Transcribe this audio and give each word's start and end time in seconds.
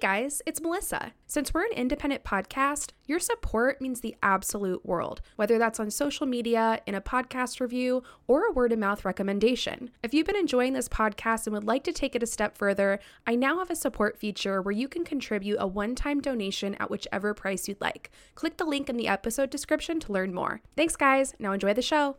guys, 0.00 0.40
it's 0.46 0.60
Melissa. 0.60 1.12
Since 1.26 1.52
we're 1.52 1.64
an 1.64 1.72
independent 1.72 2.22
podcast, 2.22 2.92
your 3.06 3.18
support 3.18 3.80
means 3.80 4.00
the 4.00 4.14
absolute 4.22 4.84
world, 4.86 5.20
whether 5.36 5.58
that's 5.58 5.80
on 5.80 5.90
social 5.90 6.26
media, 6.26 6.80
in 6.86 6.94
a 6.94 7.00
podcast 7.00 7.60
review, 7.60 8.02
or 8.26 8.46
a 8.46 8.52
word 8.52 8.72
of 8.72 8.78
mouth 8.78 9.04
recommendation. 9.04 9.90
If 10.02 10.14
you've 10.14 10.26
been 10.26 10.36
enjoying 10.36 10.72
this 10.72 10.88
podcast 10.88 11.46
and 11.46 11.54
would 11.54 11.64
like 11.64 11.84
to 11.84 11.92
take 11.92 12.14
it 12.14 12.22
a 12.22 12.26
step 12.26 12.56
further, 12.56 13.00
I 13.26 13.34
now 13.34 13.58
have 13.58 13.70
a 13.70 13.76
support 13.76 14.18
feature 14.18 14.62
where 14.62 14.72
you 14.72 14.88
can 14.88 15.04
contribute 15.04 15.56
a 15.58 15.66
one 15.66 15.94
time 15.94 16.20
donation 16.20 16.76
at 16.76 16.90
whichever 16.90 17.34
price 17.34 17.66
you'd 17.66 17.80
like. 17.80 18.10
Click 18.34 18.56
the 18.56 18.64
link 18.64 18.88
in 18.88 18.96
the 18.96 19.08
episode 19.08 19.50
description 19.50 19.98
to 20.00 20.12
learn 20.12 20.32
more. 20.32 20.60
Thanks, 20.76 20.96
guys. 20.96 21.34
Now 21.38 21.52
enjoy 21.52 21.74
the 21.74 21.82
show. 21.82 22.16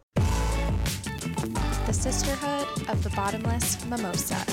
The 1.86 1.94
Sisterhood 1.94 2.90
of 2.90 3.04
the 3.04 3.10
Bottomless 3.12 3.84
Mimosa. 3.86 4.46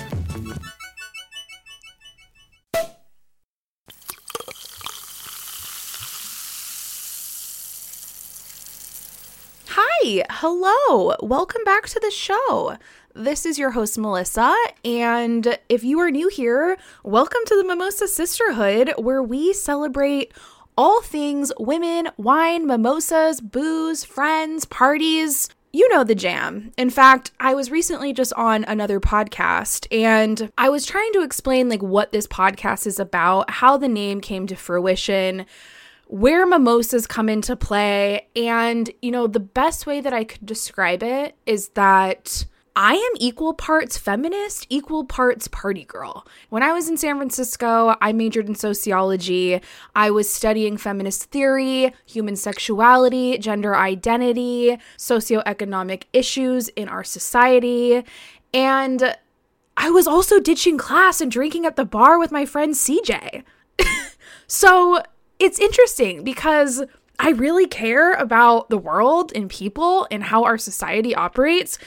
Hello, 10.07 11.17
welcome 11.21 11.65
back 11.65 11.89
to 11.89 11.99
the 11.99 12.13
show. 12.13 12.77
This 13.17 13.45
is 13.45 13.59
your 13.59 13.73
host, 13.73 13.99
Melissa, 13.99 14.55
and 14.85 15.59
if 15.69 15.83
you 15.83 15.99
are 15.99 16.13
new 16.13 16.29
here, 16.29 16.79
welcome 17.03 17.41
to 17.45 17.57
the 17.57 17.65
Mimosa 17.65 18.07
Sisterhood, 18.07 18.93
where 18.99 19.21
we 19.21 19.53
celebrate 19.53 20.33
all 20.79 21.03
things 21.03 21.51
women, 21.59 22.09
wine, 22.19 22.69
mimosas, 22.69 23.41
booze, 23.41 24.05
friends, 24.05 24.65
parties. 24.65 25.49
You 25.73 25.89
know 25.89 26.05
the 26.05 26.15
jam. 26.15 26.71
In 26.79 26.89
fact, 26.89 27.33
I 27.41 27.55
was 27.55 27.73
recently 27.73 28.13
just 28.13 28.33
on 28.35 28.63
another 28.63 29.01
podcast 29.01 29.89
and 29.91 30.53
I 30.57 30.69
was 30.69 30.87
trying 30.87 31.13
to 31.15 31.23
explain 31.25 31.69
like 31.69 31.83
what 31.83 32.13
this 32.13 32.29
podcast 32.29 32.87
is 32.87 33.01
about, 33.01 33.51
how 33.51 33.77
the 33.77 33.89
name 33.89 34.21
came 34.21 34.47
to 34.47 34.55
fruition, 34.55 35.47
where 36.07 36.47
mimosas 36.47 37.07
come 37.07 37.29
into 37.29 37.57
play. 37.57 38.29
And, 38.35 38.91
you 39.03 39.11
know, 39.11 39.27
the 39.27 39.41
best 39.41 39.87
way 39.87 40.01
that 40.01 40.13
I 40.13 40.25
could 40.25 40.47
describe 40.47 41.03
it 41.03 41.37
is 41.47 41.69
that 41.71 42.47
I 42.79 42.93
am 42.93 43.13
equal 43.19 43.55
parts 43.55 43.97
feminist, 43.97 44.67
equal 44.69 45.05
parts 45.07 45.49
party 45.49 45.85
girl. 45.85 46.27
When 46.51 46.63
I 46.63 46.73
was 46.73 46.91
in 46.91 46.99
San 46.99 47.17
Francisco, 47.17 47.97
I 48.03 48.13
majored 48.13 48.49
in 48.49 48.55
sociology. 48.55 49.63
I 49.95 50.11
was 50.11 50.31
studying 50.31 50.77
feminist 50.77 51.31
theory, 51.31 51.95
human 52.05 52.37
sexuality, 52.37 53.39
gender 53.39 53.75
identity, 53.75 54.79
socioeconomic 54.99 56.03
issues 56.13 56.69
in 56.69 56.89
our 56.89 57.03
society. 57.03 58.05
And 58.53 59.17
I 59.79 59.89
was 59.89 60.07
also 60.07 60.39
ditching 60.39 60.77
class 60.77 61.23
and 61.23 61.31
drinking 61.33 61.65
at 61.65 61.77
the 61.77 61.85
bar 61.87 62.19
with 62.19 62.31
my 62.31 62.45
friend 62.45 62.75
CJ. 62.75 63.43
so 64.47 65.03
it's 65.39 65.59
interesting 65.59 66.25
because 66.25 66.85
I 67.19 67.31
really 67.31 67.67
care 67.67 68.13
about 68.13 68.69
the 68.71 68.79
world 68.79 69.33
and 69.35 69.49
people 69.49 70.07
and 70.11 70.25
how 70.25 70.45
our 70.45 70.59
society 70.59 71.15
operates. 71.15 71.79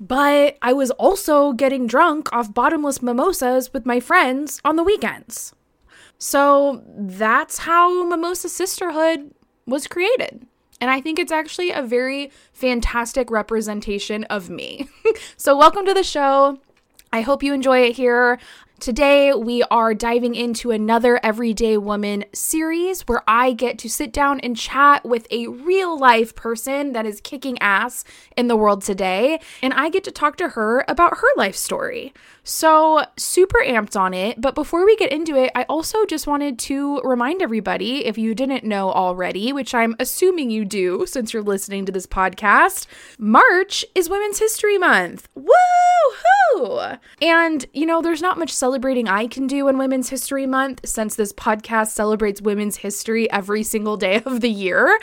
But 0.00 0.56
I 0.62 0.72
was 0.72 0.90
also 0.92 1.52
getting 1.52 1.86
drunk 1.86 2.32
off 2.32 2.54
bottomless 2.54 3.02
mimosas 3.02 3.72
with 3.72 3.84
my 3.84 3.98
friends 3.98 4.60
on 4.64 4.76
the 4.76 4.84
weekends. 4.84 5.52
So 6.18 6.82
that's 6.86 7.58
how 7.58 8.04
Mimosa 8.04 8.48
Sisterhood 8.48 9.32
was 9.66 9.86
created. 9.86 10.46
And 10.80 10.90
I 10.90 11.00
think 11.00 11.18
it's 11.18 11.32
actually 11.32 11.70
a 11.70 11.82
very 11.82 12.30
fantastic 12.52 13.30
representation 13.30 14.24
of 14.24 14.48
me. 14.48 14.88
so, 15.36 15.56
welcome 15.56 15.84
to 15.86 15.94
the 15.94 16.04
show. 16.04 16.58
I 17.12 17.22
hope 17.22 17.42
you 17.42 17.52
enjoy 17.52 17.80
it 17.80 17.96
here. 17.96 18.38
Today, 18.80 19.34
we 19.34 19.64
are 19.64 19.92
diving 19.92 20.36
into 20.36 20.70
another 20.70 21.18
Everyday 21.24 21.76
Woman 21.76 22.24
series 22.32 23.00
where 23.08 23.24
I 23.26 23.52
get 23.52 23.76
to 23.80 23.90
sit 23.90 24.12
down 24.12 24.38
and 24.38 24.56
chat 24.56 25.04
with 25.04 25.26
a 25.32 25.48
real 25.48 25.98
life 25.98 26.36
person 26.36 26.92
that 26.92 27.04
is 27.04 27.20
kicking 27.20 27.58
ass 27.58 28.04
in 28.36 28.46
the 28.46 28.54
world 28.54 28.82
today. 28.82 29.40
And 29.64 29.74
I 29.74 29.88
get 29.88 30.04
to 30.04 30.12
talk 30.12 30.36
to 30.36 30.50
her 30.50 30.84
about 30.86 31.18
her 31.18 31.26
life 31.36 31.56
story. 31.56 32.14
So, 32.44 33.04
super 33.16 33.58
amped 33.66 33.98
on 33.98 34.14
it. 34.14 34.40
But 34.40 34.54
before 34.54 34.86
we 34.86 34.94
get 34.94 35.10
into 35.10 35.34
it, 35.34 35.50
I 35.56 35.64
also 35.64 36.06
just 36.06 36.28
wanted 36.28 36.56
to 36.60 37.00
remind 37.00 37.42
everybody 37.42 38.06
if 38.06 38.16
you 38.16 38.32
didn't 38.32 38.62
know 38.62 38.92
already, 38.92 39.52
which 39.52 39.74
I'm 39.74 39.96
assuming 39.98 40.50
you 40.52 40.64
do 40.64 41.04
since 41.04 41.32
you're 41.32 41.42
listening 41.42 41.84
to 41.86 41.92
this 41.92 42.06
podcast, 42.06 42.86
March 43.18 43.84
is 43.96 44.08
Women's 44.08 44.38
History 44.38 44.78
Month. 44.78 45.28
And, 47.22 47.64
you 47.72 47.86
know, 47.86 48.02
there's 48.02 48.22
not 48.22 48.38
much 48.38 48.52
celebrating 48.52 49.08
I 49.08 49.26
can 49.26 49.46
do 49.46 49.68
in 49.68 49.78
Women's 49.78 50.08
History 50.08 50.46
Month 50.46 50.88
since 50.88 51.14
this 51.14 51.32
podcast 51.32 51.88
celebrates 51.88 52.40
women's 52.40 52.76
history 52.76 53.30
every 53.30 53.62
single 53.62 53.96
day 53.96 54.22
of 54.24 54.40
the 54.40 54.50
year. 54.50 54.98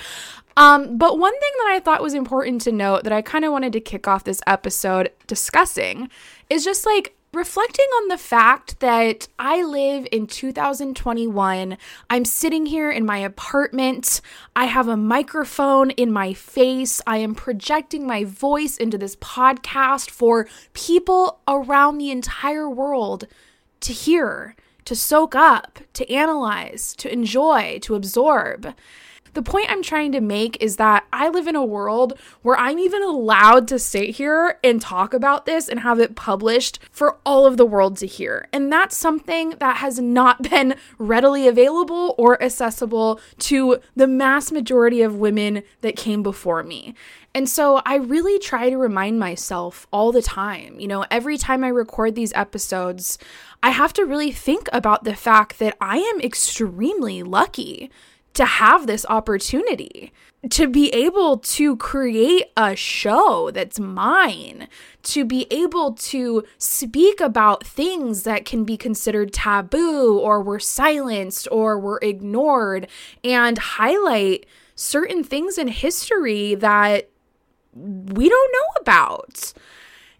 Um, 0.58 0.98
but 0.98 1.20
one 1.20 1.34
thing 1.34 1.52
that 1.60 1.74
I 1.74 1.80
thought 1.80 2.02
was 2.02 2.14
important 2.14 2.62
to 2.62 2.72
note 2.72 3.04
that 3.04 3.14
I 3.14 3.22
kind 3.22 3.44
of 3.44 3.52
wanted 3.52 3.74
to 3.74 3.82
kick 3.82 4.08
off 4.08 4.24
this 4.24 4.42
episode 4.48 5.12
discussing 5.28 6.10
is 6.50 6.64
just 6.64 6.86
like 6.86 7.16
reflecting 7.36 7.86
on 7.98 8.08
the 8.08 8.18
fact 8.18 8.80
that 8.80 9.28
I 9.38 9.62
live 9.64 10.08
in 10.12 10.26
2021. 10.26 11.78
I'm 12.10 12.26
sitting 12.26 12.66
here 12.66 12.90
in 12.90 13.06
my 13.06 13.18
apartment. 13.18 14.22
I 14.56 14.66
have 14.66 14.88
a 14.88 14.96
microphone 14.96 15.92
in 15.92 16.12
my 16.12 16.34
face. 16.34 17.02
I 17.06 17.18
am 17.18 17.36
projecting 17.36 18.08
my 18.08 18.24
voice 18.24 18.78
into 18.78 18.98
this 18.98 19.18
podcast 19.18 20.10
for 20.10 20.48
people 20.74 21.42
around 21.48 21.98
the 21.98 22.12
entire 22.12 22.70
world 22.70 23.28
to 23.82 23.92
hear, 23.92 24.56
to 24.86 24.96
soak 24.96 25.36
up, 25.36 25.80
to 25.94 26.10
analyze, 26.12 26.96
to 26.96 27.12
enjoy, 27.12 27.80
to 27.82 27.96
absorb. 27.96 28.74
The 29.36 29.44
point 29.44 29.70
I'm 29.70 29.84
trying 29.84 30.14
to 30.14 30.22
make 30.22 30.56
is 30.62 30.78
that 30.78 31.06
I 31.12 31.28
live 31.28 31.46
in 31.46 31.58
a 31.58 31.66
world 31.66 32.18
where 32.42 32.56
I'm 32.56 32.80
even 32.80 33.04
allowed 33.04 33.68
to 33.68 33.78
sit 33.78 34.12
here 34.12 34.60
and 34.64 34.82
talk 34.82 35.14
about 35.14 35.46
this 35.46 35.68
and 35.68 35.82
have 35.82 36.00
it 36.00 36.16
published 36.16 36.80
for 36.90 37.18
all 37.26 37.46
of 37.46 37.58
the 37.58 37.66
world 37.66 37.98
to 37.98 38.08
hear. 38.08 38.48
And 38.54 38.72
that's 38.72 38.96
something 38.96 39.50
that 39.60 39.78
has 39.78 40.00
not 40.00 40.42
been 40.50 40.76
readily 40.98 41.50
available 41.50 42.16
or 42.18 42.42
accessible 42.42 43.20
to 43.40 43.82
the 43.94 44.08
mass 44.08 44.54
majority 44.54 45.02
of 45.02 45.18
women 45.18 45.64
that 45.82 45.98
came 45.98 46.24
before 46.24 46.64
me. 46.64 46.96
And 47.34 47.50
so 47.50 47.82
I 47.86 47.96
really 47.96 48.40
try 48.40 48.70
to 48.70 48.78
remind 48.78 49.20
myself 49.20 49.86
all 49.92 50.14
the 50.14 50.22
time, 50.22 50.80
you 50.80 50.88
know, 50.88 51.06
every 51.12 51.38
time 51.38 51.66
I 51.66 51.68
record 51.68 52.16
these 52.16 52.32
episodes, 52.32 53.18
I 53.62 53.72
have 53.72 53.92
to 53.94 54.06
really 54.06 54.32
think 54.32 54.70
about 54.72 55.04
the 55.04 55.14
fact 55.14 55.60
that 55.60 55.76
I 55.82 55.98
am 55.98 56.22
extremely 56.22 57.22
lucky 57.22 57.92
to 58.36 58.46
have 58.46 58.88
this 58.88 59.06
opportunity 59.10 60.14
to 60.50 60.68
be 60.68 60.90
able 60.90 61.38
to 61.40 61.76
create 61.78 62.46
a 62.56 62.76
show 62.76 63.50
that's 63.52 63.80
mine, 63.80 64.68
to 65.02 65.26
be 65.26 65.48
able 65.50 65.94
to 65.94 66.44
speak 66.58 67.20
about 67.20 67.66
things 67.66 68.24
that 68.24 68.46
can 68.46 68.64
be 68.64 68.78
considered 68.78 69.34
taboo 69.34 70.20
or 70.20 70.42
were 70.42 70.60
silenced 70.60 71.48
or 71.52 71.80
were 71.80 72.00
ignored, 72.04 72.88
and 73.24 73.58
highlight 73.58 74.46
certain 74.76 75.24
things 75.24 75.58
in 75.58 75.68
history 75.68 76.54
that 76.56 77.10
we 77.74 78.30
don't 78.30 78.54
know 78.54 78.82
about. 78.82 79.54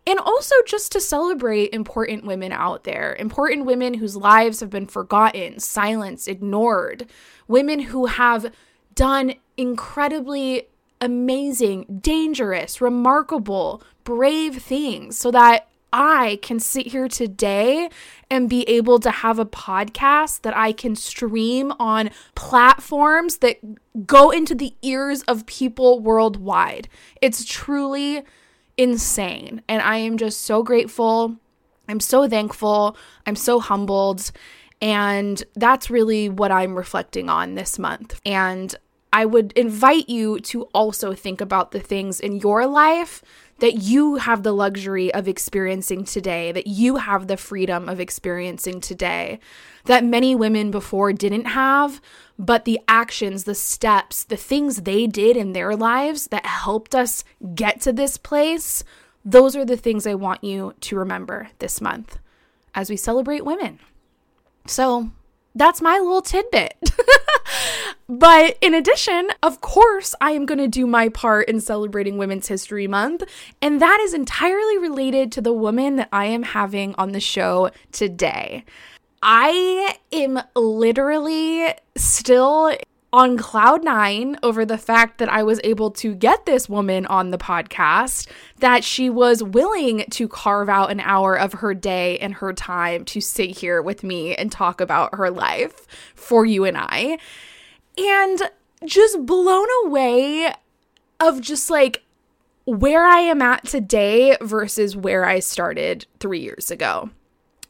And 0.08 0.20
also 0.20 0.54
just 0.68 0.92
to 0.92 1.02
celebrate 1.02 1.74
important 1.74 2.26
women 2.26 2.52
out 2.52 2.84
there, 2.84 3.16
important 3.18 3.66
women 3.66 3.96
whose 3.96 4.16
lives 4.16 4.60
have 4.60 4.70
been 4.70 4.86
forgotten, 4.86 5.60
silenced, 5.60 6.28
ignored, 6.28 7.10
women 7.48 7.80
who 7.80 8.06
have 8.08 8.52
done 8.94 9.36
incredibly 9.58 10.68
amazing, 11.02 12.00
dangerous, 12.02 12.82
remarkable, 12.82 13.84
brave 14.04 14.62
things 14.62 15.18
so 15.18 15.32
that 15.32 15.68
I 15.98 16.40
can 16.42 16.60
sit 16.60 16.88
here 16.88 17.08
today 17.08 17.90
and 18.30 18.50
be 18.50 18.64
able 18.64 19.00
to 19.00 19.10
have 19.10 19.40
a 19.40 19.46
podcast 19.46 20.42
that 20.42 20.56
I 20.56 20.74
can 20.74 20.96
stream 20.96 21.72
on 21.80 22.10
platforms 22.36 23.38
that 23.38 23.60
go 24.06 24.30
into 24.30 24.56
the 24.56 24.74
ears 24.82 25.22
of 25.24 25.46
people 25.46 26.02
worldwide. 26.02 26.90
It's 27.22 27.46
truly 27.46 28.24
insane. 28.76 29.62
And 29.70 29.82
I 29.82 29.98
am 29.98 30.18
just 30.18 30.42
so 30.42 30.64
grateful. 30.64 31.38
I'm 31.88 32.02
so 32.02 32.28
thankful. 32.28 32.98
I'm 33.26 33.38
so 33.38 33.62
humbled. 33.62 34.32
And 34.82 35.44
that's 35.56 35.90
really 35.90 36.30
what 36.30 36.52
I'm 36.52 36.76
reflecting 36.76 37.30
on 37.30 37.56
this 37.56 37.80
month. 37.80 38.20
And 38.26 38.76
I 39.16 39.26
would 39.26 39.54
invite 39.54 40.10
you 40.10 40.42
to 40.42 40.64
also 40.74 41.14
think 41.14 41.40
about 41.40 41.72
the 41.72 41.80
things 41.80 42.20
in 42.20 42.36
your 42.38 42.68
life 42.68 43.24
that 43.60 43.76
you 43.76 44.16
have 44.16 44.44
the 44.44 44.52
luxury 44.52 45.14
of 45.14 45.28
experiencing 45.28 46.04
today, 46.04 46.52
that 46.52 46.68
you 46.68 46.98
have 46.98 47.28
the 47.28 47.38
freedom 47.38 47.88
of 47.88 48.02
experiencing 48.02 48.82
today, 48.82 49.40
that 49.86 50.04
many 50.04 50.36
women 50.36 50.72
before 50.72 51.14
didn't 51.14 51.46
have, 51.46 52.02
but 52.38 52.66
the 52.66 52.80
actions, 52.90 53.46
the 53.46 53.56
steps, 53.56 54.26
the 54.26 54.36
things 54.36 54.82
they 54.82 55.08
did 55.08 55.38
in 55.38 55.54
their 55.54 55.76
lives 55.76 56.28
that 56.28 56.46
helped 56.46 56.94
us 56.94 57.24
get 57.54 57.80
to 57.80 57.94
this 57.94 58.18
place, 58.18 58.84
those 59.24 59.56
are 59.56 59.66
the 59.66 59.78
things 59.78 60.06
I 60.06 60.16
want 60.16 60.44
you 60.44 60.74
to 60.82 60.98
remember 60.98 61.48
this 61.60 61.80
month 61.80 62.20
as 62.74 62.90
we 62.90 62.98
celebrate 62.98 63.46
women. 63.46 63.80
So, 64.68 65.12
that's 65.56 65.82
my 65.82 65.98
little 66.00 66.22
tidbit. 66.22 66.76
but 68.10 68.58
in 68.62 68.74
addition, 68.74 69.30
of 69.42 69.62
course, 69.62 70.14
I 70.20 70.32
am 70.32 70.46
going 70.46 70.58
to 70.58 70.68
do 70.68 70.86
my 70.86 71.10
part 71.10 71.48
in 71.48 71.62
celebrating 71.62 72.18
Women's 72.18 72.48
History 72.48 72.88
Month. 72.88 73.24
And 73.62 73.82
that 73.82 74.00
is 74.02 74.14
entirely 74.14 74.78
related 74.78 75.32
to 75.34 75.42
the 75.42 75.54
woman 75.54 75.96
that 75.96 76.10
I 76.12 76.26
am 76.26 76.44
having 76.44 76.94
on 76.96 77.14
the 77.14 77.22
show 77.22 77.72
today. 77.94 78.66
I 79.24 79.96
am 80.12 80.42
literally 80.56 81.74
still 81.96 82.78
on 83.16 83.38
cloud 83.38 83.82
nine 83.82 84.38
over 84.44 84.66
the 84.66 84.78
fact 84.78 85.20
that 85.20 85.30
I 85.30 85.42
was 85.42 85.62
able 85.64 85.90
to 85.92 86.14
get 86.14 86.46
this 86.46 86.68
woman 86.68 87.06
on 87.06 87.32
the 87.32 87.38
podcast, 87.38 88.28
that 88.60 88.84
she 88.84 89.10
was 89.10 89.42
willing 89.42 90.04
to 90.10 90.28
carve 90.28 90.68
out 90.68 90.92
an 90.92 91.00
hour 91.00 91.34
of 91.34 91.54
her 91.54 91.74
day 91.74 92.20
and 92.20 92.34
her 92.34 92.52
time 92.52 93.06
to 93.06 93.22
sit 93.22 93.52
here 93.52 93.82
with 93.82 94.04
me 94.04 94.36
and 94.36 94.52
talk 94.52 94.82
about 94.82 95.16
her 95.16 95.32
life 95.32 95.88
for 96.14 96.46
you 96.46 96.66
and 96.66 96.76
I. 96.78 97.18
And 97.98 98.42
just 98.84 99.26
blown 99.26 99.68
away 99.86 100.54
of 101.22 101.40
just 101.40 101.70
like 101.70 102.04
where 102.66 103.06
I 103.06 103.20
am 103.20 103.42
at 103.42 103.66
today 103.66 104.36
versus 104.42 104.94
where 104.94 105.24
I 105.24 105.40
started 105.40 106.06
three 106.20 106.42
years 106.42 106.70
ago. 106.70 107.12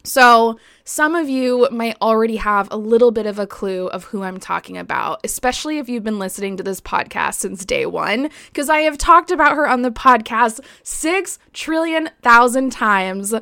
So, 0.06 0.60
some 0.84 1.16
of 1.16 1.28
you 1.28 1.68
might 1.72 1.98
already 2.02 2.36
have 2.36 2.68
a 2.72 2.78
little 2.78 3.12
bit 3.12 3.25
of 3.25 3.40
a 3.40 3.48
clue 3.48 3.88
of 3.88 4.06
who 4.06 4.24
I'm 4.24 4.40
talking 4.40 4.78
about, 4.78 5.19
especially 5.24 5.80
if 5.80 5.90
you've 5.90 6.04
been 6.04 6.19
listening 6.19 6.57
to 6.57 6.63
this 6.63 6.80
podcast 6.80 7.36
since 7.36 7.66
day 7.66 7.86
one, 7.86 8.30
because 8.48 8.69
I 8.69 8.80
have 8.80 8.98
talked 8.98 9.31
about 9.31 9.56
her 9.56 9.68
on 9.68 9.81
the 9.81 9.92
podcast 9.92 10.60
six 10.84 11.40
trillion 11.54 12.10
thousand 12.22 12.72
times. 12.72 13.34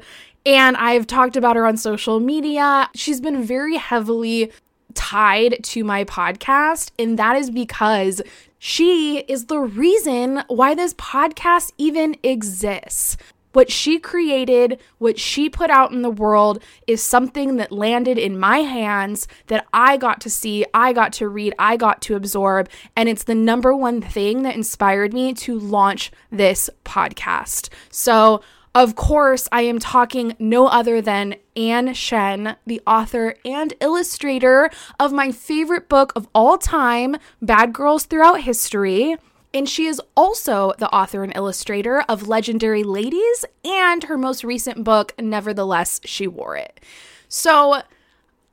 And 0.45 0.75
I've 0.77 1.07
talked 1.07 1.37
about 1.37 1.55
her 1.55 1.65
on 1.65 1.77
social 1.77 2.19
media. 2.19 2.89
She's 2.95 3.21
been 3.21 3.43
very 3.43 3.77
heavily 3.77 4.51
tied 4.93 5.63
to 5.63 5.83
my 5.83 6.03
podcast, 6.03 6.91
and 6.99 7.17
that 7.19 7.35
is 7.35 7.49
because 7.49 8.21
she 8.59 9.19
is 9.19 9.45
the 9.45 9.59
reason 9.59 10.43
why 10.47 10.75
this 10.75 10.93
podcast 10.93 11.71
even 11.77 12.15
exists. 12.23 13.17
What 13.53 13.71
she 13.71 13.99
created, 13.99 14.79
what 14.97 15.17
she 15.17 15.49
put 15.49 15.69
out 15.69 15.91
in 15.91 16.01
the 16.01 16.09
world 16.09 16.61
is 16.85 17.01
something 17.01 17.55
that 17.57 17.71
landed 17.71 18.17
in 18.17 18.37
my 18.39 18.59
hands 18.59 19.27
that 19.47 19.65
I 19.73 19.97
got 19.97 20.19
to 20.21 20.29
see, 20.29 20.65
I 20.73 20.91
got 20.91 21.13
to 21.13 21.29
read, 21.29 21.53
I 21.57 21.77
got 21.77 22.01
to 22.03 22.15
absorb. 22.15 22.69
And 22.95 23.07
it's 23.07 23.23
the 23.23 23.35
number 23.35 23.75
one 23.75 24.01
thing 24.01 24.41
that 24.43 24.55
inspired 24.55 25.13
me 25.13 25.33
to 25.35 25.57
launch 25.57 26.11
this 26.31 26.69
podcast. 26.83 27.69
So, 27.89 28.41
of 28.75 28.95
course, 28.95 29.47
I 29.51 29.61
am 29.61 29.77
talking 29.77 30.35
no 30.39 30.65
other 30.65 30.99
than 30.99 31.35
Ann 31.55 31.93
Shen, 31.93 32.55
the 32.65 32.81
author 32.87 33.35
and 33.45 33.71
illustrator 33.79 34.71
of 34.99 35.13
my 35.13 35.31
favorite 35.31 35.87
book 35.87 36.11
of 36.15 36.27
all 36.33 36.57
time, 36.57 37.17
Bad 37.39 37.71
Girls 37.71 38.05
Throughout 38.05 38.41
History. 38.41 39.17
And 39.53 39.69
she 39.69 39.85
is 39.85 40.01
also 40.17 40.73
the 40.79 40.89
author 40.89 41.23
and 41.23 41.35
illustrator 41.35 42.01
of 42.09 42.27
Legendary 42.27 42.83
Ladies 42.83 43.45
and 43.63 44.03
her 44.05 44.17
most 44.17 44.43
recent 44.43 44.83
book, 44.83 45.13
Nevertheless, 45.19 46.01
She 46.05 46.27
Wore 46.27 46.57
It. 46.57 46.79
So, 47.27 47.83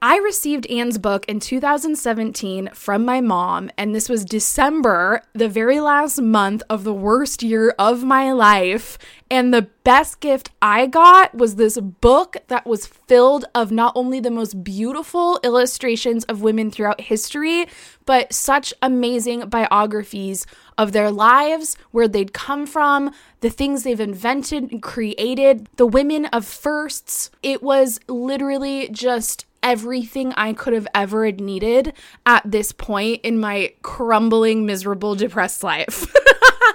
I 0.02 0.16
received 0.16 0.64
Ann's 0.70 0.96
book 0.96 1.26
in 1.28 1.40
2017 1.40 2.70
from 2.72 3.04
my 3.04 3.20
mom, 3.20 3.70
and 3.76 3.94
this 3.94 4.08
was 4.08 4.24
December, 4.24 5.20
the 5.34 5.46
very 5.46 5.78
last 5.78 6.22
month 6.22 6.62
of 6.70 6.84
the 6.84 6.94
worst 6.94 7.42
year 7.42 7.74
of 7.78 8.02
my 8.02 8.32
life. 8.32 8.96
And 9.30 9.52
the 9.52 9.68
best 9.84 10.20
gift 10.20 10.52
I 10.62 10.86
got 10.86 11.34
was 11.34 11.56
this 11.56 11.78
book 11.78 12.38
that 12.48 12.66
was 12.66 12.86
filled 12.86 13.44
of 13.54 13.70
not 13.70 13.92
only 13.94 14.20
the 14.20 14.30
most 14.30 14.64
beautiful 14.64 15.38
illustrations 15.44 16.24
of 16.24 16.40
women 16.40 16.70
throughout 16.70 17.02
history, 17.02 17.66
but 18.06 18.32
such 18.32 18.72
amazing 18.80 19.50
biographies 19.50 20.46
of 20.80 20.92
their 20.92 21.10
lives, 21.10 21.76
where 21.90 22.08
they'd 22.08 22.32
come 22.32 22.66
from, 22.66 23.12
the 23.40 23.50
things 23.50 23.82
they've 23.82 24.00
invented 24.00 24.72
and 24.72 24.82
created, 24.82 25.68
the 25.76 25.86
women 25.86 26.24
of 26.26 26.46
firsts. 26.46 27.30
It 27.42 27.62
was 27.62 28.00
literally 28.08 28.88
just 28.88 29.44
everything 29.62 30.32
I 30.38 30.54
could 30.54 30.72
have 30.72 30.88
ever 30.94 31.30
needed 31.32 31.92
at 32.24 32.50
this 32.50 32.72
point 32.72 33.20
in 33.22 33.38
my 33.38 33.74
crumbling, 33.82 34.64
miserable, 34.64 35.14
depressed 35.14 35.62
life. 35.62 36.10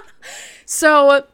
so, 0.66 1.26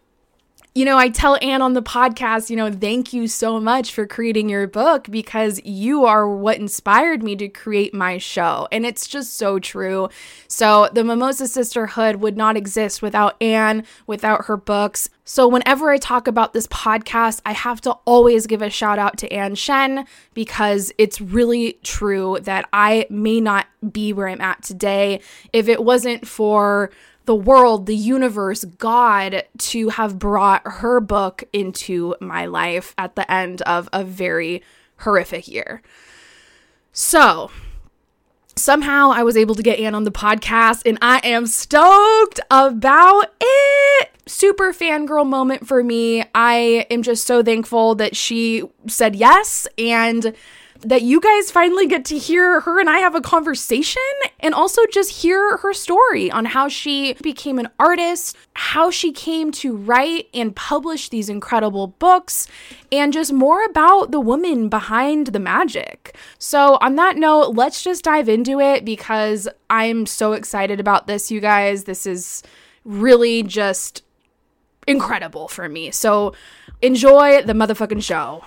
you 0.75 0.87
know, 0.87 0.97
I 0.97 1.11
tell 1.11 1.37
Ann 1.43 1.61
on 1.61 1.75
the 1.75 1.83
podcast, 1.83 2.49
you 2.49 2.57
know, 2.57 2.73
thank 2.73 3.13
you 3.13 3.29
so 3.29 3.61
much 3.61 3.93
for 3.93 4.07
creating 4.07 4.49
your 4.49 4.67
book 4.67 5.07
because 5.11 5.61
you 5.65 6.07
are 6.07 6.27
what 6.27 6.57
inspired 6.57 7.23
me 7.23 7.37
to 7.37 7.49
create 7.49 7.93
my 7.93 8.17
show. 8.17 8.69
And 8.73 8.87
it's 8.87 9.07
just 9.07 9.37
so 9.37 9.59
true. 9.59 10.09
So, 10.49 10.89
the 10.93 11.05
Mimosa 11.05 11.47
Sisterhood 11.47 12.17
would 12.17 12.39
not 12.39 12.57
exist 12.57 13.03
without 13.03 13.41
Ann, 13.43 13.85
without 14.07 14.47
her 14.47 14.57
books. 14.57 15.11
So, 15.25 15.47
whenever 15.47 15.91
I 15.91 15.99
talk 15.99 16.27
about 16.27 16.55
this 16.55 16.67
podcast, 16.69 17.43
I 17.45 17.53
have 17.53 17.83
to 17.83 17.93
always 18.07 18.47
give 18.47 18.63
a 18.63 18.71
shout 18.71 18.99
out 18.99 19.19
to 19.19 19.31
Ann 19.31 19.55
Shen 19.55 20.07
because 20.33 20.91
it's 20.97 21.21
really 21.21 21.75
true 21.83 22.39
that 22.43 22.67
I 22.73 23.07
may 23.11 23.41
not 23.43 23.67
be 23.93 24.15
where 24.15 24.29
I'm 24.29 24.41
at 24.41 24.63
today 24.63 25.21
if 25.53 25.69
it 25.69 25.85
wasn't 25.85 26.27
for 26.27 26.91
the 27.25 27.35
world, 27.35 27.87
the 27.87 27.97
universe, 27.97 28.65
God 28.65 29.45
to 29.59 29.89
have 29.91 30.19
brought 30.19 30.63
her 30.65 31.01
book 31.01 31.45
into 31.53 32.15
my 32.21 32.47
life 32.47 32.95
at 32.99 33.15
the 33.15 33.31
end 33.31 33.63
of 33.63 33.89
a 33.93 34.05
very 34.05 34.63
horrific 34.99 35.47
year. 35.49 35.83
So, 36.93 37.51
somehow 38.57 39.11
I 39.13 39.23
was 39.23 39.37
able 39.37 39.55
to 39.55 39.63
get 39.63 39.79
Ann 39.79 39.95
on 39.95 40.05
the 40.05 40.11
podcast, 40.11 40.83
and 40.87 40.99
I 41.01 41.21
am 41.25 41.47
stoked 41.47 42.41
about 42.51 43.33
it. 43.41 44.11
Super 44.27 44.73
fangirl 44.73 45.27
moment 45.27 45.67
for 45.67 45.83
me. 45.83 46.25
I 46.35 46.87
am 46.91 47.03
just 47.03 47.27
so 47.27 47.43
thankful 47.43 47.95
that 47.97 48.15
she 48.15 48.63
said 48.87 49.17
yes 49.17 49.67
and 49.79 50.35
that 50.83 51.03
you 51.03 51.21
guys 51.21 51.51
finally 51.51 51.87
get 51.87 52.05
to 52.07 52.19
hear 52.19 52.61
her 52.61 52.81
and 52.81 52.91
I 52.91 52.99
have 52.99 53.15
a 53.15 53.21
conversation 53.21 54.03
and 54.41 54.55
also 54.55 54.83
just 54.93 55.23
hear 55.23 55.57
her 55.59 55.73
story 55.73 56.31
on 56.31 56.45
how 56.45 56.69
she 56.69 57.15
became 57.15 57.59
an 57.59 57.69
artist, 57.79 58.37
how 58.55 58.91
she 58.91 59.13
came 59.13 59.53
to 59.53 59.77
write 59.77 60.29
and 60.35 60.55
publish 60.55 61.09
these 61.09 61.29
incredible 61.29 61.87
books, 61.87 62.49
and 62.91 63.13
just 63.13 63.33
more 63.33 63.65
about 63.65 64.11
the 64.11 64.21
woman 64.21 64.69
behind 64.69 65.29
the 65.29 65.41
magic. 65.41 66.17
So, 66.39 66.79
on 66.81 66.97
that 66.97 67.17
note, 67.17 67.55
let's 67.55 67.83
just 67.83 68.05
dive 68.05 68.29
into 68.29 68.61
it 68.61 68.85
because 68.85 69.49
I'm 69.71 70.07
so 70.07 70.33
excited 70.33 70.81
about 70.81 71.07
this, 71.07 71.31
you 71.31 71.41
guys. 71.41 71.85
This 71.85 72.07
is 72.07 72.43
really 72.85 73.43
just 73.43 74.03
incredible 74.87 75.49
for 75.49 75.69
me. 75.69 75.91
So, 75.93 76.35
enjoy 76.81 77.43
the 77.43 77.53
motherfucking 77.53 78.03
show. 78.03 78.45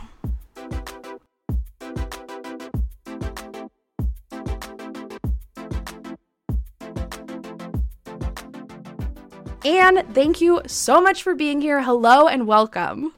Ann, 9.66 10.06
thank 10.14 10.42
you 10.42 10.62
so 10.68 11.02
much 11.02 11.24
for 11.24 11.34
being 11.34 11.60
here. 11.60 11.82
Hello 11.82 12.28
and 12.28 12.46
welcome. 12.46 13.12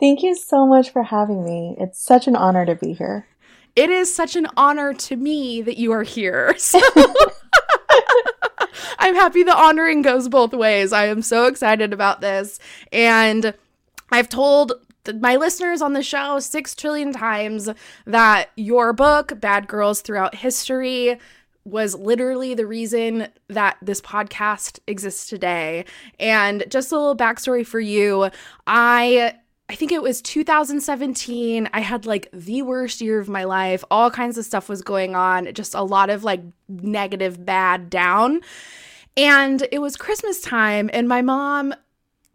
Thank 0.00 0.24
you 0.24 0.34
so 0.34 0.66
much 0.66 0.90
for 0.90 1.04
having 1.04 1.44
me. 1.44 1.76
It's 1.78 2.04
such 2.04 2.26
an 2.26 2.34
honor 2.34 2.66
to 2.66 2.74
be 2.74 2.94
here. 2.94 3.28
It 3.76 3.90
is 3.90 4.12
such 4.12 4.34
an 4.34 4.48
honor 4.56 4.92
to 4.92 5.14
me 5.14 5.62
that 5.62 5.76
you 5.76 5.92
are 5.92 6.02
here. 6.02 6.56
So 6.64 6.80
I'm 8.98 9.14
happy 9.14 9.44
the 9.44 9.56
honoring 9.56 10.02
goes 10.02 10.28
both 10.28 10.52
ways. 10.52 10.92
I 10.92 11.06
am 11.06 11.22
so 11.22 11.46
excited 11.46 11.92
about 11.92 12.20
this. 12.20 12.58
And 12.90 13.54
I've 14.10 14.28
told 14.28 14.72
my 15.20 15.36
listeners 15.36 15.80
on 15.80 15.92
the 15.92 16.02
show 16.02 16.40
six 16.40 16.74
trillion 16.74 17.12
times 17.12 17.70
that 18.04 18.50
your 18.56 18.92
book, 18.92 19.40
Bad 19.40 19.68
Girls 19.68 20.00
Throughout 20.00 20.34
History, 20.34 21.20
was 21.64 21.94
literally 21.94 22.54
the 22.54 22.66
reason 22.66 23.28
that 23.48 23.76
this 23.80 24.00
podcast 24.00 24.78
exists 24.86 25.28
today. 25.28 25.84
And 26.20 26.64
just 26.68 26.92
a 26.92 26.96
little 26.96 27.16
backstory 27.16 27.66
for 27.66 27.80
you 27.80 28.30
I. 28.66 29.36
I 29.66 29.76
think 29.76 29.92
it 29.92 30.02
was 30.02 30.20
2017. 30.20 31.70
I 31.72 31.80
had 31.80 32.04
like 32.04 32.28
the 32.34 32.60
worst 32.60 33.00
year 33.00 33.18
of 33.18 33.30
my 33.30 33.44
life. 33.44 33.82
All 33.90 34.10
kinds 34.10 34.36
of 34.36 34.44
stuff 34.44 34.68
was 34.68 34.82
going 34.82 35.16
on, 35.16 35.54
just 35.54 35.74
a 35.74 35.82
lot 35.82 36.10
of 36.10 36.22
like 36.22 36.42
negative, 36.68 37.46
bad, 37.46 37.88
down. 37.88 38.42
And 39.16 39.66
it 39.72 39.78
was 39.78 39.96
Christmas 39.96 40.42
time, 40.42 40.90
and 40.92 41.08
my 41.08 41.22
mom 41.22 41.72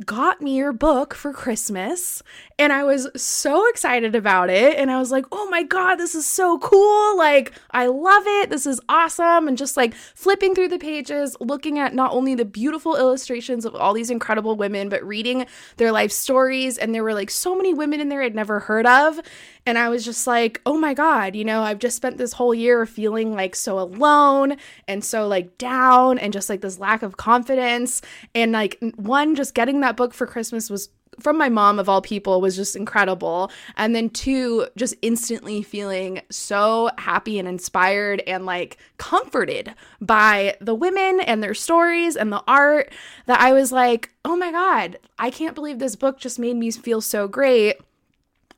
got 0.06 0.42
me 0.42 0.56
your 0.56 0.74
book 0.74 1.14
for 1.14 1.34
Christmas. 1.34 2.24
And 2.60 2.74
I 2.74 2.84
was 2.84 3.08
so 3.16 3.68
excited 3.70 4.16
about 4.16 4.50
it. 4.50 4.78
And 4.78 4.92
I 4.92 5.00
was 5.00 5.12
like, 5.12 5.26
oh 5.32 5.50
my 5.50 5.64
God, 5.64 5.96
this 5.96 6.14
is 6.14 6.26
so 6.26 6.60
cool. 6.60 7.18
Like, 7.18 7.54
I 7.72 7.88
love 7.88 8.24
it. 8.26 8.50
This 8.50 8.66
is 8.66 8.82
awesome. 8.90 9.48
And 9.48 9.58
just 9.58 9.78
like 9.78 9.94
flipping 9.96 10.54
through 10.54 10.68
the 10.68 10.78
pages, 10.78 11.38
looking 11.40 11.80
at 11.80 11.96
not 11.96 12.12
only 12.12 12.36
the 12.36 12.44
beautiful 12.44 12.98
illustrations 12.98 13.64
of 13.64 13.76
all 13.76 13.94
these 13.94 14.10
incredible 14.10 14.58
women, 14.58 14.90
but 14.90 15.02
reading 15.08 15.46
their 15.78 15.94
life 15.94 16.12
stories. 16.12 16.78
And 16.78 16.94
there 16.94 17.04
were 17.04 17.14
like 17.14 17.30
so 17.30 17.56
many 17.56 17.74
women 17.74 18.02
in 18.02 18.10
there 18.10 18.22
I'd 18.22 18.36
never 18.36 18.60
heard 18.60 18.86
of. 18.86 19.22
And 19.66 19.78
I 19.78 19.88
was 19.88 20.04
just 20.04 20.28
like, 20.28 20.62
oh 20.66 20.78
my 20.78 20.94
God, 20.94 21.36
you 21.38 21.46
know, 21.46 21.62
I've 21.62 21.80
just 21.80 21.96
spent 21.96 22.18
this 22.18 22.34
whole 22.34 22.54
year 22.54 22.86
feeling 22.86 23.36
like 23.36 23.56
so 23.56 23.80
alone 23.80 24.58
and 24.88 25.04
so 25.04 25.28
like 25.28 25.58
down 25.58 26.20
and 26.20 26.34
just 26.34 26.50
like 26.50 26.60
this 26.60 26.78
lack 26.78 27.04
of 27.04 27.16
confidence. 27.16 28.02
And 28.36 28.52
like, 28.52 28.78
one, 28.96 29.36
just 29.36 29.54
getting 29.54 29.80
that 29.80 29.96
book 29.96 30.14
for 30.14 30.28
Christmas 30.28 30.70
was 30.70 30.90
from 31.20 31.38
my 31.38 31.50
mom 31.50 31.80
of 31.80 31.90
all 31.90 32.02
people 32.02 32.42
was 32.42 32.56
just 32.56 32.76
incredible 32.76 33.52
and 33.78 33.96
then 33.96 34.10
two 34.10 34.68
just 34.76 34.96
instantly 35.02 35.62
feeling 35.62 36.22
so 36.30 36.90
happy 36.98 37.40
and 37.40 37.48
inspired 37.48 38.22
and 38.28 38.46
like 38.46 38.78
comforted 38.98 39.74
by 40.02 40.56
the 40.62 40.76
women 40.76 41.20
and 41.22 41.44
their 41.44 41.54
stories 41.54 42.16
and 42.16 42.32
the 42.32 42.44
art 42.48 42.92
that 43.26 43.40
I 43.40 43.54
was 43.54 43.72
like 43.72 44.12
oh 44.26 44.36
my 44.36 44.52
god 44.52 44.98
I 45.18 45.30
can't 45.30 45.56
believe 45.56 45.80
this 45.80 45.96
book 45.96 46.20
just 46.20 46.40
made 46.40 46.56
me 46.56 46.72
feel 46.72 47.02
so 47.02 47.28
great 47.28 47.78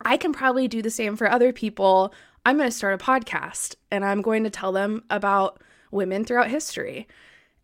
I 0.05 0.17
can 0.17 0.33
probably 0.33 0.67
do 0.67 0.81
the 0.81 0.89
same 0.89 1.15
for 1.15 1.29
other 1.29 1.53
people. 1.53 2.13
I'm 2.45 2.57
going 2.57 2.69
to 2.69 2.75
start 2.75 2.99
a 2.99 3.03
podcast 3.03 3.75
and 3.91 4.03
I'm 4.03 4.21
going 4.21 4.43
to 4.43 4.49
tell 4.49 4.71
them 4.71 5.03
about 5.09 5.61
women 5.91 6.25
throughout 6.25 6.49
history. 6.49 7.07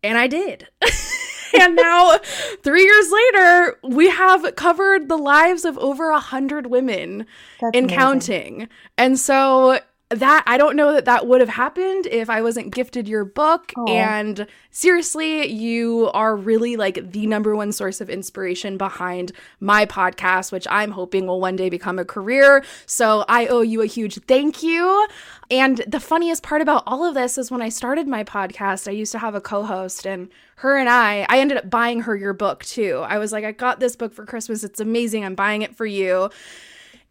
And 0.02 0.16
I 0.16 0.28
did. 0.28 0.68
and 1.60 1.76
now, 1.76 2.18
three 2.62 2.82
years 2.82 3.10
later, 3.10 3.78
we 3.82 4.08
have 4.08 4.56
covered 4.56 5.08
the 5.08 5.16
lives 5.16 5.64
of 5.64 5.78
over 5.78 6.10
a 6.10 6.20
hundred 6.20 6.66
women 6.68 7.26
That's 7.60 7.76
and 7.76 7.84
amazing. 7.86 7.98
counting. 7.98 8.68
And 8.96 9.18
so 9.18 9.78
that 10.10 10.42
I 10.46 10.56
don't 10.56 10.74
know 10.74 10.92
that 10.94 11.04
that 11.04 11.26
would 11.26 11.40
have 11.40 11.50
happened 11.50 12.06
if 12.06 12.30
I 12.30 12.40
wasn't 12.40 12.72
gifted 12.72 13.06
your 13.06 13.24
book. 13.26 13.72
Aw. 13.76 13.86
And 13.88 14.46
seriously, 14.70 15.46
you 15.46 16.10
are 16.14 16.34
really 16.34 16.76
like 16.76 17.12
the 17.12 17.26
number 17.26 17.54
one 17.54 17.72
source 17.72 18.00
of 18.00 18.08
inspiration 18.08 18.78
behind 18.78 19.32
my 19.60 19.84
podcast, 19.84 20.50
which 20.50 20.66
I'm 20.70 20.92
hoping 20.92 21.26
will 21.26 21.40
one 21.40 21.56
day 21.56 21.68
become 21.68 21.98
a 21.98 22.06
career. 22.06 22.64
So 22.86 23.26
I 23.28 23.46
owe 23.48 23.60
you 23.60 23.82
a 23.82 23.86
huge 23.86 24.18
thank 24.26 24.62
you. 24.62 25.06
And 25.50 25.78
the 25.86 26.00
funniest 26.00 26.42
part 26.42 26.62
about 26.62 26.84
all 26.86 27.04
of 27.04 27.14
this 27.14 27.36
is 27.36 27.50
when 27.50 27.62
I 27.62 27.68
started 27.68 28.08
my 28.08 28.24
podcast, 28.24 28.88
I 28.88 28.92
used 28.92 29.12
to 29.12 29.18
have 29.18 29.34
a 29.34 29.40
co 29.42 29.64
host, 29.64 30.06
and 30.06 30.28
her 30.56 30.76
and 30.76 30.88
I, 30.88 31.26
I 31.28 31.38
ended 31.38 31.58
up 31.58 31.68
buying 31.68 32.02
her 32.02 32.16
your 32.16 32.32
book 32.32 32.64
too. 32.64 33.04
I 33.06 33.18
was 33.18 33.30
like, 33.30 33.44
I 33.44 33.52
got 33.52 33.78
this 33.78 33.94
book 33.94 34.14
for 34.14 34.24
Christmas. 34.24 34.64
It's 34.64 34.80
amazing. 34.80 35.24
I'm 35.24 35.34
buying 35.34 35.62
it 35.62 35.76
for 35.76 35.86
you. 35.86 36.30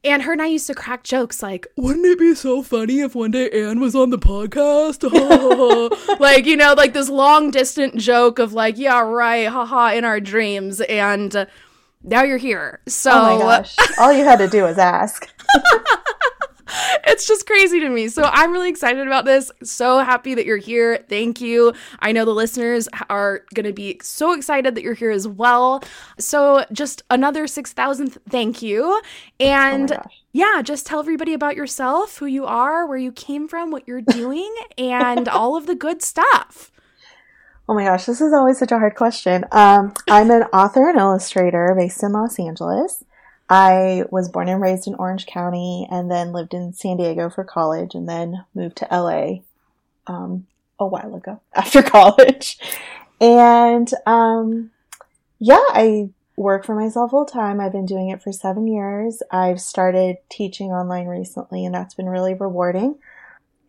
And 0.03 0.21
her 0.23 0.31
and 0.31 0.41
I 0.41 0.45
used 0.47 0.67
to 0.67 0.75
crack 0.75 1.03
jokes 1.03 1.41
like, 1.41 1.67
wouldn't 1.75 2.05
it 2.05 2.19
be 2.19 2.35
so 2.35 2.61
funny 2.61 2.99
if 3.01 3.15
one 3.15 3.31
day 3.31 3.49
Ann 3.49 3.79
was 3.79 3.95
on 3.95 4.09
the 4.09 4.17
podcast? 4.17 5.03
like, 6.19 6.45
you 6.45 6.55
know, 6.55 6.73
like 6.73 6.93
this 6.93 7.09
long 7.09 7.51
distant 7.51 7.97
joke 7.97 8.39
of 8.39 8.53
like, 8.53 8.77
yeah, 8.77 9.01
right, 9.01 9.47
haha, 9.47 9.93
in 9.93 10.05
our 10.05 10.19
dreams. 10.19 10.81
And 10.81 11.35
uh, 11.35 11.45
now 12.03 12.23
you're 12.23 12.37
here. 12.37 12.79
So 12.87 13.11
Oh 13.11 13.37
my 13.37 13.41
gosh. 13.41 13.75
All 13.99 14.13
you 14.13 14.23
had 14.23 14.37
to 14.37 14.47
do 14.47 14.63
was 14.63 14.77
ask. 14.77 15.27
it's 17.05 17.27
just 17.27 17.45
crazy 17.45 17.79
to 17.79 17.89
me. 17.89 18.07
So 18.07 18.23
I'm 18.23 18.51
really 18.51 18.69
excited 18.69 19.05
about 19.07 19.25
this. 19.25 19.51
So 19.63 19.99
happy 19.99 20.35
that 20.35 20.45
you're 20.45 20.57
here. 20.57 21.03
Thank 21.09 21.41
you. 21.41 21.73
I 21.99 22.11
know 22.11 22.25
the 22.25 22.33
listeners 22.33 22.87
are 23.09 23.43
going 23.53 23.65
to 23.65 23.73
be 23.73 23.99
so 24.01 24.33
excited 24.33 24.75
that 24.75 24.83
you're 24.83 24.93
here 24.93 25.11
as 25.11 25.27
well. 25.27 25.83
So 26.19 26.65
just 26.71 27.03
another 27.09 27.45
6,000th 27.45 28.17
thank 28.29 28.61
you. 28.61 28.83
Oh 28.83 29.01
And 29.39 29.89
gosh. 29.89 30.23
yeah, 30.33 30.61
just 30.63 30.85
tell 30.85 30.99
everybody 30.99 31.33
about 31.33 31.55
yourself, 31.55 32.17
who 32.17 32.25
you 32.25 32.45
are, 32.45 32.87
where 32.87 32.97
you 32.97 33.11
came 33.11 33.47
from, 33.47 33.71
what 33.71 33.87
you're 33.87 34.01
doing, 34.01 34.53
and 34.77 35.27
all 35.27 35.55
of 35.55 35.65
the 35.67 35.75
good 35.75 36.01
stuff. 36.01 36.71
Oh 37.69 37.73
my 37.73 37.83
gosh, 37.83 38.05
this 38.05 38.21
is 38.21 38.31
always 38.31 38.57
such 38.59 38.71
a 38.71 38.79
hard 38.79 38.95
question. 38.95 39.43
Um, 39.51 39.93
I'm 40.09 40.31
an 40.31 40.43
author 40.53 40.87
and 40.89 40.97
illustrator 40.97 41.73
based 41.77 42.01
in 42.01 42.13
Los 42.13 42.39
Angeles. 42.39 43.03
I 43.49 44.03
was 44.11 44.29
born 44.29 44.49
and 44.49 44.61
raised 44.61 44.87
in 44.87 44.95
Orange 44.95 45.25
County 45.25 45.87
and 45.89 46.11
then 46.11 46.33
lived 46.33 46.53
in 46.53 46.73
San 46.73 46.97
Diego 46.97 47.29
for 47.29 47.43
college 47.43 47.95
and 47.95 48.07
then 48.07 48.45
moved 48.53 48.77
to 48.77 48.87
LA 48.91 49.39
um, 50.07 50.47
a 50.79 50.85
while 50.85 51.15
ago 51.15 51.39
after 51.53 51.81
college. 51.81 52.59
And 53.21 53.89
um, 54.05 54.71
yeah, 55.39 55.63
I 55.69 56.09
work 56.35 56.65
for 56.65 56.75
myself 56.75 57.11
full 57.11 57.25
time. 57.25 57.59
I've 57.59 57.71
been 57.71 57.85
doing 57.85 58.09
it 58.09 58.21
for 58.21 58.31
seven 58.31 58.67
years. 58.67 59.23
I've 59.31 59.61
started 59.61 60.17
teaching 60.29 60.71
online 60.71 61.07
recently, 61.07 61.65
and 61.65 61.73
that's 61.73 61.95
been 61.95 62.09
really 62.09 62.33
rewarding. 62.33 62.95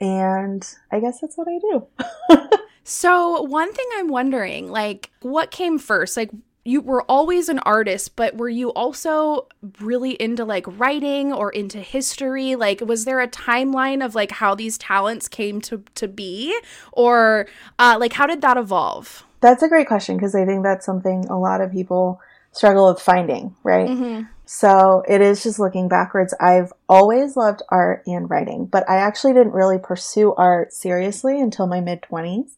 And 0.00 0.68
I 0.92 1.00
guess 1.00 1.20
that's 1.20 1.37
what 1.37 1.49
I 1.49 1.58
do. 1.58 2.49
So, 2.90 3.42
one 3.42 3.70
thing 3.75 3.85
I'm 3.99 4.08
wondering, 4.08 4.70
like, 4.70 5.11
what 5.20 5.50
came 5.50 5.78
first? 5.78 6.16
Like, 6.16 6.30
you 6.68 6.82
were 6.82 7.02
always 7.02 7.48
an 7.48 7.58
artist, 7.60 8.14
but 8.14 8.37
were 8.37 8.48
you 8.48 8.70
also 8.75 9.48
really 9.80 10.12
into 10.12 10.44
like 10.44 10.66
writing 10.78 11.32
or 11.32 11.50
into 11.50 11.80
history? 11.80 12.56
Like, 12.56 12.82
was 12.82 13.06
there 13.06 13.20
a 13.20 13.26
timeline 13.28 14.04
of 14.04 14.14
like 14.14 14.32
how 14.32 14.54
these 14.54 14.76
talents 14.76 15.28
came 15.28 15.62
to 15.62 15.82
to 15.94 16.06
be, 16.06 16.58
or 16.92 17.46
uh, 17.78 17.96
like 17.98 18.12
how 18.12 18.26
did 18.26 18.42
that 18.42 18.58
evolve? 18.58 19.25
That's 19.40 19.62
a 19.62 19.68
great 19.68 19.88
question 19.88 20.16
because 20.16 20.34
I 20.34 20.44
think 20.44 20.62
that's 20.62 20.84
something 20.84 21.25
a 21.30 21.38
lot 21.38 21.62
of 21.62 21.72
people 21.72 22.20
struggle 22.52 22.92
with 22.92 23.00
finding, 23.00 23.56
right? 23.62 23.88
Mm-hmm. 23.88 24.22
So 24.44 25.02
it 25.08 25.22
is 25.22 25.42
just 25.42 25.58
looking 25.58 25.88
backwards. 25.88 26.34
I've 26.38 26.72
always 26.87 27.34
loved 27.34 27.62
art 27.70 28.02
and 28.06 28.28
writing, 28.28 28.66
but 28.66 28.88
I 28.90 28.96
actually 28.96 29.32
didn't 29.32 29.52
really 29.52 29.78
pursue 29.78 30.34
art 30.34 30.75
seriously 30.75 31.40
until 31.40 31.66
my 31.66 31.80
mid 31.80 32.02
20s. 32.02 32.50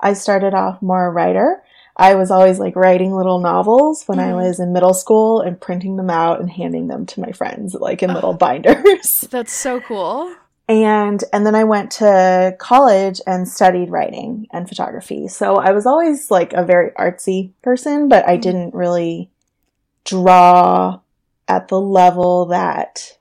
I 0.00 0.12
started 0.12 0.52
off 0.52 0.82
more 0.82 1.06
a 1.06 1.10
writer. 1.10 1.62
I 1.96 2.14
was 2.16 2.30
always 2.30 2.58
like 2.58 2.74
writing 2.76 3.14
little 3.14 3.38
novels 3.38 4.02
when 4.06 4.18
I 4.18 4.32
Mhm. 4.32 4.36
was 4.36 4.58
in 4.60 4.72
middle 4.72 4.94
school 4.94 5.40
and 5.40 5.60
printing 5.60 5.96
them 5.96 6.10
out 6.10 6.40
and 6.40 6.50
handing 6.50 6.88
them 6.88 7.06
to 7.06 7.20
my 7.20 7.30
friends, 7.32 7.74
like 7.74 8.02
in 8.02 8.12
little 8.12 8.32
binders. 8.34 9.20
That's 9.30 9.52
so 9.52 9.80
cool. 9.80 10.32
and 10.66 11.22
and 11.32 11.46
then 11.46 11.54
I 11.54 11.64
went 11.64 11.90
to 11.92 12.56
college 12.58 13.20
and 13.26 13.46
studied 13.46 13.90
writing 13.90 14.46
and 14.50 14.66
photography. 14.68 15.28
So 15.28 15.56
I 15.56 15.72
was 15.72 15.84
always 15.86 16.30
like 16.30 16.52
a 16.54 16.64
very 16.64 16.90
artsy 16.92 17.52
person, 17.62 18.08
but 18.08 18.26
I 18.26 18.38
Mhm. 18.38 18.42
didn't 18.42 18.74
really 18.74 19.30
draw 20.04 21.00
at 21.48 21.68
the 21.68 21.80
level 21.80 22.46
that 22.46 23.16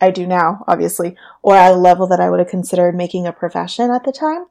I 0.00 0.10
do 0.10 0.26
now, 0.26 0.64
obviously, 0.66 1.16
or 1.42 1.54
at 1.54 1.72
a 1.72 1.76
level 1.76 2.06
that 2.08 2.20
I 2.20 2.28
would 2.28 2.40
have 2.40 2.48
considered 2.48 2.94
making 2.96 3.26
a 3.26 3.32
profession 3.32 3.90
at 3.92 4.02
the 4.04 4.12
time. 4.12 4.46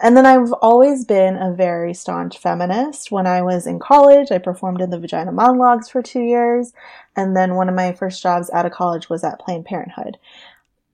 And 0.00 0.16
then 0.16 0.26
I've 0.26 0.52
always 0.54 1.04
been 1.04 1.36
a 1.36 1.52
very 1.52 1.94
staunch 1.94 2.38
feminist. 2.38 3.10
When 3.10 3.26
I 3.26 3.42
was 3.42 3.66
in 3.66 3.78
college, 3.78 4.30
I 4.30 4.38
performed 4.38 4.80
in 4.80 4.90
the 4.90 4.98
Vagina 4.98 5.32
Monologues 5.32 5.88
for 5.88 6.02
two 6.02 6.22
years. 6.22 6.72
And 7.16 7.36
then 7.36 7.54
one 7.54 7.68
of 7.68 7.74
my 7.74 7.92
first 7.92 8.22
jobs 8.22 8.50
out 8.50 8.66
of 8.66 8.72
college 8.72 9.08
was 9.08 9.22
at 9.22 9.38
Planned 9.38 9.66
Parenthood. 9.66 10.18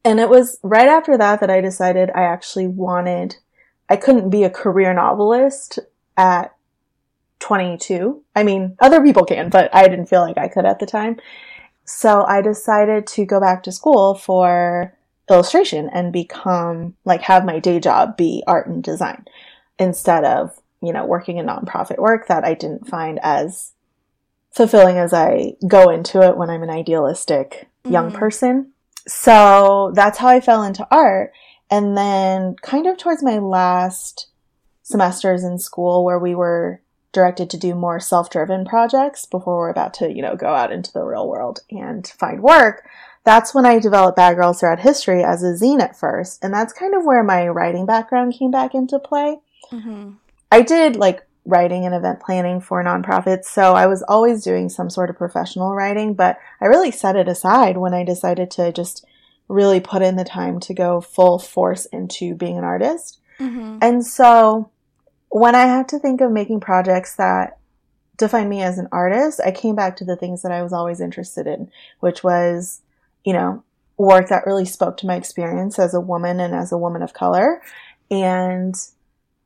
And 0.04 0.20
it 0.20 0.28
was 0.28 0.58
right 0.62 0.88
after 0.88 1.16
that 1.18 1.40
that 1.40 1.50
I 1.50 1.60
decided 1.60 2.10
I 2.10 2.22
actually 2.22 2.66
wanted, 2.66 3.36
I 3.88 3.96
couldn't 3.96 4.30
be 4.30 4.44
a 4.44 4.50
career 4.50 4.92
novelist 4.94 5.78
at 6.16 6.54
22. 7.40 8.22
I 8.36 8.42
mean, 8.42 8.76
other 8.80 9.02
people 9.02 9.24
can, 9.24 9.48
but 9.48 9.74
I 9.74 9.88
didn't 9.88 10.06
feel 10.06 10.20
like 10.20 10.38
I 10.38 10.48
could 10.48 10.66
at 10.66 10.78
the 10.78 10.86
time. 10.86 11.18
So 11.84 12.24
I 12.24 12.40
decided 12.40 13.06
to 13.08 13.24
go 13.24 13.40
back 13.40 13.62
to 13.64 13.72
school 13.72 14.14
for 14.14 14.94
illustration 15.30 15.88
and 15.92 16.12
become, 16.12 16.94
like, 17.04 17.22
have 17.22 17.44
my 17.44 17.58
day 17.58 17.80
job 17.80 18.16
be 18.16 18.42
art 18.46 18.66
and 18.66 18.82
design 18.82 19.24
instead 19.78 20.24
of, 20.24 20.58
you 20.82 20.92
know, 20.92 21.06
working 21.06 21.38
in 21.38 21.46
nonprofit 21.46 21.98
work 21.98 22.26
that 22.28 22.44
I 22.44 22.54
didn't 22.54 22.88
find 22.88 23.18
as 23.22 23.72
fulfilling 24.52 24.98
as 24.98 25.12
I 25.12 25.54
go 25.66 25.88
into 25.90 26.20
it 26.22 26.36
when 26.36 26.50
I'm 26.50 26.62
an 26.62 26.70
idealistic 26.70 27.68
young 27.88 28.10
Mhm. 28.10 28.14
person. 28.14 28.72
So 29.06 29.92
that's 29.94 30.18
how 30.18 30.28
I 30.28 30.40
fell 30.40 30.62
into 30.62 30.86
art. 30.90 31.32
And 31.70 31.96
then, 31.96 32.56
kind 32.62 32.86
of 32.86 32.96
towards 32.96 33.22
my 33.22 33.38
last 33.38 34.26
semesters 34.82 35.44
in 35.44 35.58
school, 35.58 36.04
where 36.04 36.18
we 36.18 36.34
were 36.34 36.80
directed 37.12 37.48
to 37.50 37.56
do 37.56 37.74
more 37.74 38.00
self-driven 38.00 38.64
projects 38.64 39.24
before 39.24 39.58
we're 39.58 39.70
about 39.70 39.94
to, 39.94 40.12
you 40.12 40.22
know, 40.22 40.36
go 40.36 40.54
out 40.54 40.72
into 40.72 40.92
the 40.92 41.02
real 41.02 41.28
world 41.28 41.60
and 41.70 42.06
find 42.06 42.42
work. 42.42 42.88
That's 43.30 43.54
when 43.54 43.64
I 43.64 43.78
developed 43.78 44.16
Bad 44.16 44.34
Girls 44.34 44.58
Throughout 44.58 44.80
History 44.80 45.22
as 45.22 45.44
a 45.44 45.54
zine 45.54 45.80
at 45.80 45.96
first. 45.96 46.42
And 46.42 46.52
that's 46.52 46.72
kind 46.72 46.96
of 46.96 47.04
where 47.04 47.22
my 47.22 47.46
writing 47.46 47.86
background 47.86 48.34
came 48.34 48.50
back 48.50 48.74
into 48.74 48.98
play. 48.98 49.38
Mm-hmm. 49.70 50.14
I 50.50 50.62
did 50.62 50.96
like 50.96 51.24
writing 51.44 51.86
and 51.86 51.94
event 51.94 52.18
planning 52.18 52.60
for 52.60 52.82
nonprofits, 52.82 53.44
so 53.44 53.74
I 53.74 53.86
was 53.86 54.02
always 54.02 54.42
doing 54.42 54.68
some 54.68 54.90
sort 54.90 55.10
of 55.10 55.16
professional 55.16 55.76
writing, 55.76 56.14
but 56.14 56.38
I 56.60 56.66
really 56.66 56.90
set 56.90 57.14
it 57.14 57.28
aside 57.28 57.76
when 57.76 57.94
I 57.94 58.02
decided 58.02 58.50
to 58.50 58.72
just 58.72 59.06
really 59.46 59.78
put 59.78 60.02
in 60.02 60.16
the 60.16 60.24
time 60.24 60.58
to 60.58 60.74
go 60.74 61.00
full 61.00 61.38
force 61.38 61.86
into 61.86 62.34
being 62.34 62.58
an 62.58 62.64
artist. 62.64 63.20
Mm-hmm. 63.38 63.78
And 63.80 64.04
so 64.04 64.72
when 65.28 65.54
I 65.54 65.66
had 65.66 65.86
to 65.90 66.00
think 66.00 66.20
of 66.20 66.32
making 66.32 66.58
projects 66.58 67.14
that 67.14 67.58
define 68.16 68.48
me 68.48 68.60
as 68.60 68.78
an 68.78 68.88
artist, 68.90 69.40
I 69.46 69.52
came 69.52 69.76
back 69.76 69.94
to 69.98 70.04
the 70.04 70.16
things 70.16 70.42
that 70.42 70.50
I 70.50 70.64
was 70.64 70.72
always 70.72 71.00
interested 71.00 71.46
in, 71.46 71.70
which 72.00 72.24
was, 72.24 72.82
you 73.24 73.32
know, 73.32 73.62
work 73.96 74.28
that 74.28 74.46
really 74.46 74.64
spoke 74.64 74.96
to 74.96 75.06
my 75.06 75.16
experience 75.16 75.78
as 75.78 75.94
a 75.94 76.00
woman 76.00 76.40
and 76.40 76.54
as 76.54 76.72
a 76.72 76.78
woman 76.78 77.02
of 77.02 77.12
color 77.12 77.60
and 78.10 78.74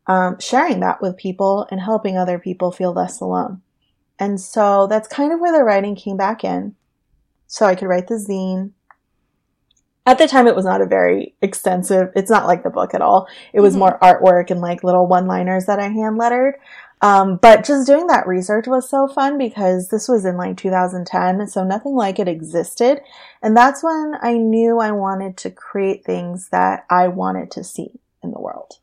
um, 0.07 0.39
sharing 0.39 0.81
that 0.81 1.03
with 1.03 1.17
people 1.17 1.67
and 1.71 1.81
helping 1.81 2.17
other 2.17 2.39
people 2.39 2.71
feel 2.71 2.93
less 2.93 3.21
alone. 3.21 3.63
And 4.19 4.41
so 4.41 4.87
that's 4.87 5.09
kind 5.09 5.33
of 5.33 5.41
where 5.41 5.53
the 5.53 5.65
writing 5.65 5.97
came 5.97 6.17
back 6.17 6.45
in. 6.45 6.77
So 7.47 7.67
I 7.67 7.75
could 7.75 7.89
write 7.89 8.07
the 8.07 8.15
zine. 8.15 8.71
At 10.07 10.19
the 10.19 10.29
time, 10.29 10.47
it 10.47 10.55
was 10.55 10.67
not 10.67 10.83
a 10.83 10.87
very 10.87 11.35
extensive, 11.41 12.11
it's 12.15 12.31
not 12.31 12.47
like 12.47 12.63
the 12.63 12.71
book 12.71 12.95
at 12.95 13.01
all. 13.01 13.27
It 13.53 13.61
was 13.61 13.73
mm-hmm. 13.73 13.81
more 13.81 13.99
artwork 14.01 14.51
and 14.51 14.61
like 14.61 14.85
little 14.85 15.07
one 15.07 15.27
liners 15.27 15.65
that 15.67 15.81
I 15.81 15.89
hand 15.89 16.19
lettered. 16.19 16.57
Um, 17.05 17.37
but 17.37 17.67
just 17.67 17.87
doing 17.87 18.07
that 18.07 18.27
research 18.27 18.67
was 18.67 18.89
so 18.89 19.07
fun 19.07 19.37
because 19.37 19.91
this 19.91 20.09
was 20.09 20.25
in 20.25 20.39
like 20.39 20.57
2010, 20.57 21.47
so 21.49 21.63
nothing 21.63 21.95
like 21.95 22.19
it 22.19 22.29
existed. 22.29 23.03
And 23.43 23.55
that's 23.55 23.85
when 23.85 24.15
I 24.23 24.39
knew 24.39 24.79
I 24.79 24.91
wanted 24.91 25.37
to 25.39 25.51
create 25.51 26.03
things 26.03 26.49
that 26.49 26.87
I 26.89 27.09
wanted 27.09 27.51
to 27.51 27.63
see 27.63 28.01
in 28.23 28.31
the 28.31 28.41
world. 28.41 28.79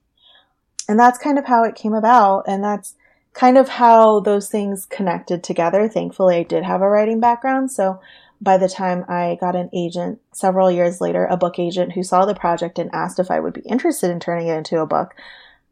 And 0.88 1.00
that's 1.00 1.18
kind 1.18 1.40
of 1.40 1.46
how 1.46 1.64
it 1.64 1.74
came 1.74 1.96
about. 1.96 2.44
And 2.48 2.64
that's 2.64 2.94
kind 3.34 3.58
of 3.58 3.70
how 3.70 4.20
those 4.20 4.50
things 4.50 4.86
connected 4.86 5.44
together. 5.44 5.90
Thankfully, 5.90 6.36
I 6.36 6.44
did 6.44 6.64
have 6.64 6.84
a 6.84 6.90
writing 6.90 7.20
background. 7.20 7.72
So 7.72 8.00
by 8.40 8.60
the 8.60 8.70
time 8.70 9.04
I 9.10 9.40
got 9.42 9.56
an 9.56 9.72
agent 9.74 10.20
several 10.32 10.70
years 10.70 11.02
later, 11.02 11.26
a 11.26 11.38
book 11.38 11.58
agent 11.58 11.94
who 11.94 12.04
saw 12.04 12.26
the 12.26 12.36
project 12.36 12.78
and 12.78 12.94
asked 12.94 13.18
if 13.18 13.32
I 13.32 13.40
would 13.40 13.54
be 13.54 13.62
interested 13.62 14.12
in 14.12 14.20
turning 14.20 14.46
it 14.46 14.58
into 14.58 14.80
a 14.80 14.86
book, 14.86 15.16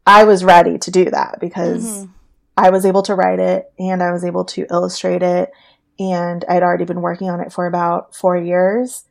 I 0.07 0.23
was 0.23 0.43
ready 0.43 0.79
to 0.79 0.89
do 0.89 1.05
that 1.11 1.37
because 1.39 1.85
mm-hmm. 1.85 2.11
I 2.57 2.69
was 2.69 2.85
able 2.85 3.03
to 3.03 3.15
write 3.15 3.39
it 3.39 3.71
and 3.79 4.03
I 4.03 4.11
was 4.11 4.25
able 4.25 4.45
to 4.45 4.65
illustrate 4.69 5.23
it. 5.23 5.51
And 5.97 6.45
I'd 6.47 6.63
already 6.63 6.85
been 6.85 7.01
working 7.01 7.29
on 7.29 7.41
it 7.41 7.51
for 7.51 7.65
about 7.65 8.15
four 8.15 8.37
years. 8.37 9.03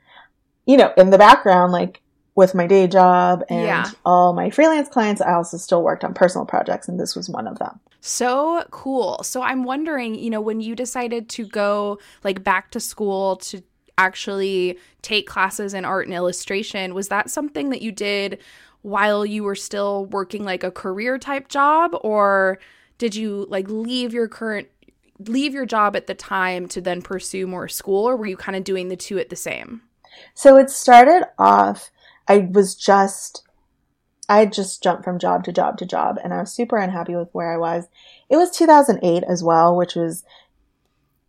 You 0.67 0.77
know, 0.77 0.93
in 0.97 1.11
the 1.11 1.19
background, 1.19 1.73
like 1.73 2.01
with 2.35 2.55
my 2.55 2.67
day 2.67 2.87
job 2.87 3.43
and 3.49 3.67
yeah. 3.67 3.91
all 4.05 4.33
my 4.33 4.49
freelance 4.49 4.89
clients, 4.89 5.21
I 5.21 5.35
also 5.35 5.57
still 5.57 5.83
worked 5.83 6.05
on 6.05 6.15
personal 6.15 6.47
projects, 6.47 6.89
and 6.89 6.99
this 6.99 7.17
was 7.17 7.29
one 7.29 7.49
of 7.49 7.59
them. 7.59 7.81
So 8.01 8.65
cool. 8.71 9.23
So 9.25 9.43
I'm 9.43 9.65
wondering, 9.65 10.15
you 10.15 10.31
know, 10.31 10.41
when 10.41 10.61
you 10.61 10.77
decided 10.77 11.29
to 11.31 11.47
go 11.47 11.99
like 12.23 12.45
back 12.45 12.71
to 12.71 12.81
school 12.81 13.37
to 13.37 13.61
actually 13.99 14.79
take 15.03 15.27
classes 15.27 15.75
in 15.75 15.85
art 15.85 16.07
and 16.07 16.15
illustration, 16.15 16.95
was 16.95 17.09
that 17.09 17.29
something 17.29 17.71
that 17.71 17.83
you 17.83 17.91
did 17.91 18.39
while 18.83 19.27
you 19.27 19.43
were 19.43 19.57
still 19.57 20.07
working 20.07 20.45
like 20.45 20.63
a 20.63 20.71
career 20.71 21.19
type 21.19 21.49
job 21.49 21.91
or 22.03 22.61
did 22.99 23.15
you 23.15 23.47
like 23.49 23.69
leave 23.69 24.13
your 24.13 24.29
current 24.29 24.69
leave 25.21 25.53
your 25.53 25.67
job 25.67 25.97
at 25.97 26.07
the 26.07 26.15
time 26.15 26.69
to 26.69 26.81
then 26.81 27.03
pursue 27.03 27.47
more 27.47 27.69
school 27.69 28.09
or 28.09 28.17
were 28.17 28.27
you 28.27 28.37
kind 28.37 28.57
of 28.57 28.65
doing 28.65 28.89
the 28.89 28.97
two 28.97 29.19
at 29.19 29.31
the 29.31 29.37
same? 29.37 29.83
So 30.35 30.57
it 30.57 30.71
started 30.71 31.27
off 31.39 31.91
I 32.29 32.39
was 32.39 32.75
just 32.75 33.45
I 34.29 34.45
just 34.45 34.83
jumped 34.83 35.05
from 35.05 35.19
job 35.19 35.45
to 35.45 35.53
job 35.53 35.79
to 35.79 35.87
job 35.87 36.19
and 36.23 36.35
I 36.35 36.41
was 36.41 36.53
super 36.53 36.77
unhappy 36.77 37.17
with 37.17 37.29
where 37.33 37.53
I 37.53 37.57
was. 37.57 37.87
It 38.29 38.37
was 38.37 38.51
2008 38.51 39.25
as 39.25 39.43
well, 39.43 39.75
which 39.75 39.95
was 39.95 40.23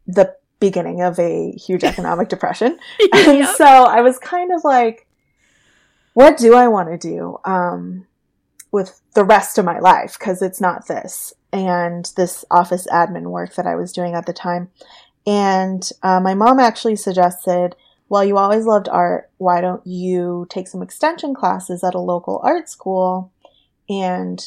the 0.05 0.35
beginning 0.59 1.01
of 1.01 1.17
a 1.17 1.51
huge 1.53 1.83
economic 1.85 2.29
depression. 2.29 2.77
And 3.13 3.39
yep. 3.39 3.55
so 3.55 3.65
I 3.65 4.01
was 4.01 4.19
kind 4.19 4.51
of 4.51 4.63
like 4.63 5.07
what 6.13 6.37
do 6.37 6.53
I 6.53 6.67
want 6.67 6.89
to 6.89 6.97
do? 6.97 7.37
Um, 7.45 8.07
with 8.71 9.01
the 9.13 9.23
rest 9.23 9.57
of 9.57 9.65
my 9.65 9.79
life 9.79 10.17
because 10.19 10.41
it's 10.41 10.61
not 10.61 10.87
this 10.87 11.33
and 11.51 12.11
this 12.15 12.45
office 12.51 12.87
admin 12.91 13.31
work 13.31 13.55
that 13.55 13.67
I 13.67 13.75
was 13.75 13.91
doing 13.91 14.15
at 14.15 14.25
the 14.25 14.33
time. 14.33 14.69
And 15.25 15.87
uh, 16.03 16.19
my 16.19 16.33
mom 16.33 16.59
actually 16.59 16.95
suggested, 16.95 17.75
well, 18.07 18.23
you 18.23 18.37
always 18.37 18.65
loved 18.65 18.89
art. 18.89 19.29
Why 19.37 19.61
don't 19.61 19.85
you 19.85 20.47
take 20.49 20.67
some 20.67 20.81
extension 20.81 21.33
classes 21.33 21.83
at 21.83 21.95
a 21.95 21.99
local 21.99 22.39
art 22.43 22.69
school 22.69 23.31
and, 23.87 24.43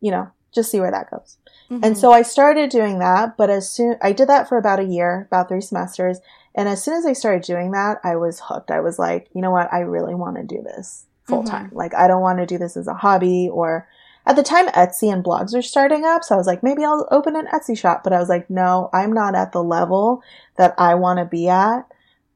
you 0.00 0.10
know, 0.10 0.30
just 0.54 0.70
see 0.70 0.80
where 0.80 0.90
that 0.90 1.10
goes. 1.10 1.36
Mm-hmm. 1.70 1.84
And 1.84 1.98
so 1.98 2.12
I 2.12 2.22
started 2.22 2.70
doing 2.70 3.00
that, 3.00 3.36
but 3.36 3.50
as 3.50 3.68
soon 3.68 3.96
I 4.02 4.12
did 4.12 4.28
that 4.28 4.48
for 4.48 4.58
about 4.58 4.78
a 4.78 4.84
year, 4.84 5.26
about 5.26 5.48
three 5.48 5.60
semesters. 5.60 6.20
And 6.54 6.68
as 6.68 6.84
soon 6.84 6.94
as 6.94 7.06
I 7.06 7.14
started 7.14 7.42
doing 7.42 7.72
that, 7.72 7.98
I 8.04 8.14
was 8.16 8.40
hooked. 8.40 8.70
I 8.70 8.80
was 8.80 8.98
like, 8.98 9.28
you 9.34 9.40
know 9.40 9.50
what? 9.50 9.72
I 9.72 9.80
really 9.80 10.14
want 10.14 10.36
to 10.36 10.44
do 10.44 10.62
this 10.62 11.06
full 11.24 11.42
time. 11.42 11.66
Mm-hmm. 11.66 11.76
Like, 11.76 11.94
I 11.94 12.06
don't 12.06 12.22
want 12.22 12.38
to 12.38 12.46
do 12.46 12.58
this 12.58 12.76
as 12.76 12.86
a 12.86 12.94
hobby 12.94 13.48
or 13.50 13.88
at 14.26 14.36
the 14.36 14.42
time 14.42 14.68
Etsy 14.68 15.12
and 15.12 15.22
blogs 15.22 15.54
were 15.54 15.62
starting 15.62 16.04
up. 16.04 16.24
So 16.24 16.34
I 16.34 16.38
was 16.38 16.46
like, 16.46 16.62
maybe 16.62 16.84
I'll 16.84 17.06
open 17.10 17.36
an 17.36 17.46
Etsy 17.46 17.76
shop. 17.76 18.02
But 18.02 18.12
I 18.12 18.18
was 18.18 18.28
like, 18.28 18.48
no, 18.48 18.88
I'm 18.92 19.12
not 19.12 19.34
at 19.34 19.52
the 19.52 19.62
level 19.62 20.22
that 20.56 20.74
I 20.78 20.94
want 20.94 21.18
to 21.18 21.24
be 21.24 21.48
at. 21.48 21.86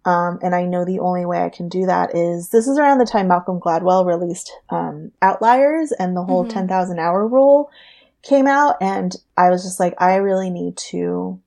Um, 0.05 0.39
and 0.43 0.55
I 0.55 0.65
know 0.65 0.85
the 0.85 1.01
only 1.01 1.27
way 1.27 1.43
I 1.43 1.49
can 1.49 1.69
do 1.69 1.87
that 1.87 2.15
is 2.15 2.51
this 2.51 2.67
is 2.67 2.79
around 2.79 2.99
the 2.99 3.05
time 3.05 3.29
Malcolm 3.29 3.61
Gladwell 3.61 4.07
released 4.07 4.53
um, 4.71 5.13
Outliers 5.21 5.93
and 5.93 6.17
the 6.17 6.25
whole 6.25 6.45
mm-hmm. 6.45 6.53
10,000 6.53 6.99
hour 6.99 7.27
rule 7.27 7.71
came 8.23 8.47
out. 8.47 8.77
And 8.81 9.15
I 9.37 9.51
was 9.51 9.63
just 9.63 9.81
like, 9.81 9.95
I 9.99 10.17
really 10.17 10.51
need 10.51 10.77
to 10.77 11.41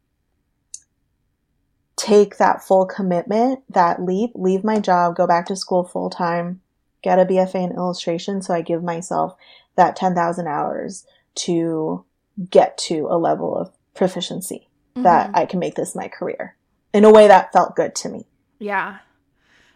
take 1.95 2.37
that 2.37 2.63
full 2.63 2.85
commitment, 2.85 3.61
that 3.69 4.01
leap, 4.01 4.31
leave 4.35 4.63
my 4.63 4.79
job, 4.79 5.15
go 5.15 5.27
back 5.27 5.45
to 5.47 5.55
school 5.55 5.83
full 5.83 6.09
time, 6.09 6.61
get 7.03 7.19
a 7.19 7.25
BFA 7.25 7.69
in 7.69 7.75
illustration. 7.75 8.41
So 8.41 8.53
I 8.53 8.61
give 8.61 8.83
myself 8.83 9.35
that 9.75 9.95
10,000 9.95 10.47
hours 10.47 11.05
to 11.35 12.03
get 12.49 12.77
to 12.77 13.07
a 13.09 13.17
level 13.17 13.55
of 13.55 13.71
proficiency 13.93 14.69
mm-hmm. 14.95 15.03
that 15.03 15.31
I 15.33 15.45
can 15.45 15.59
make 15.59 15.75
this 15.75 15.95
my 15.95 16.07
career 16.07 16.55
in 16.93 17.03
a 17.03 17.11
way 17.11 17.27
that 17.27 17.53
felt 17.53 17.75
good 17.75 17.95
to 17.95 18.09
me. 18.09 18.25
Yeah. 18.59 18.99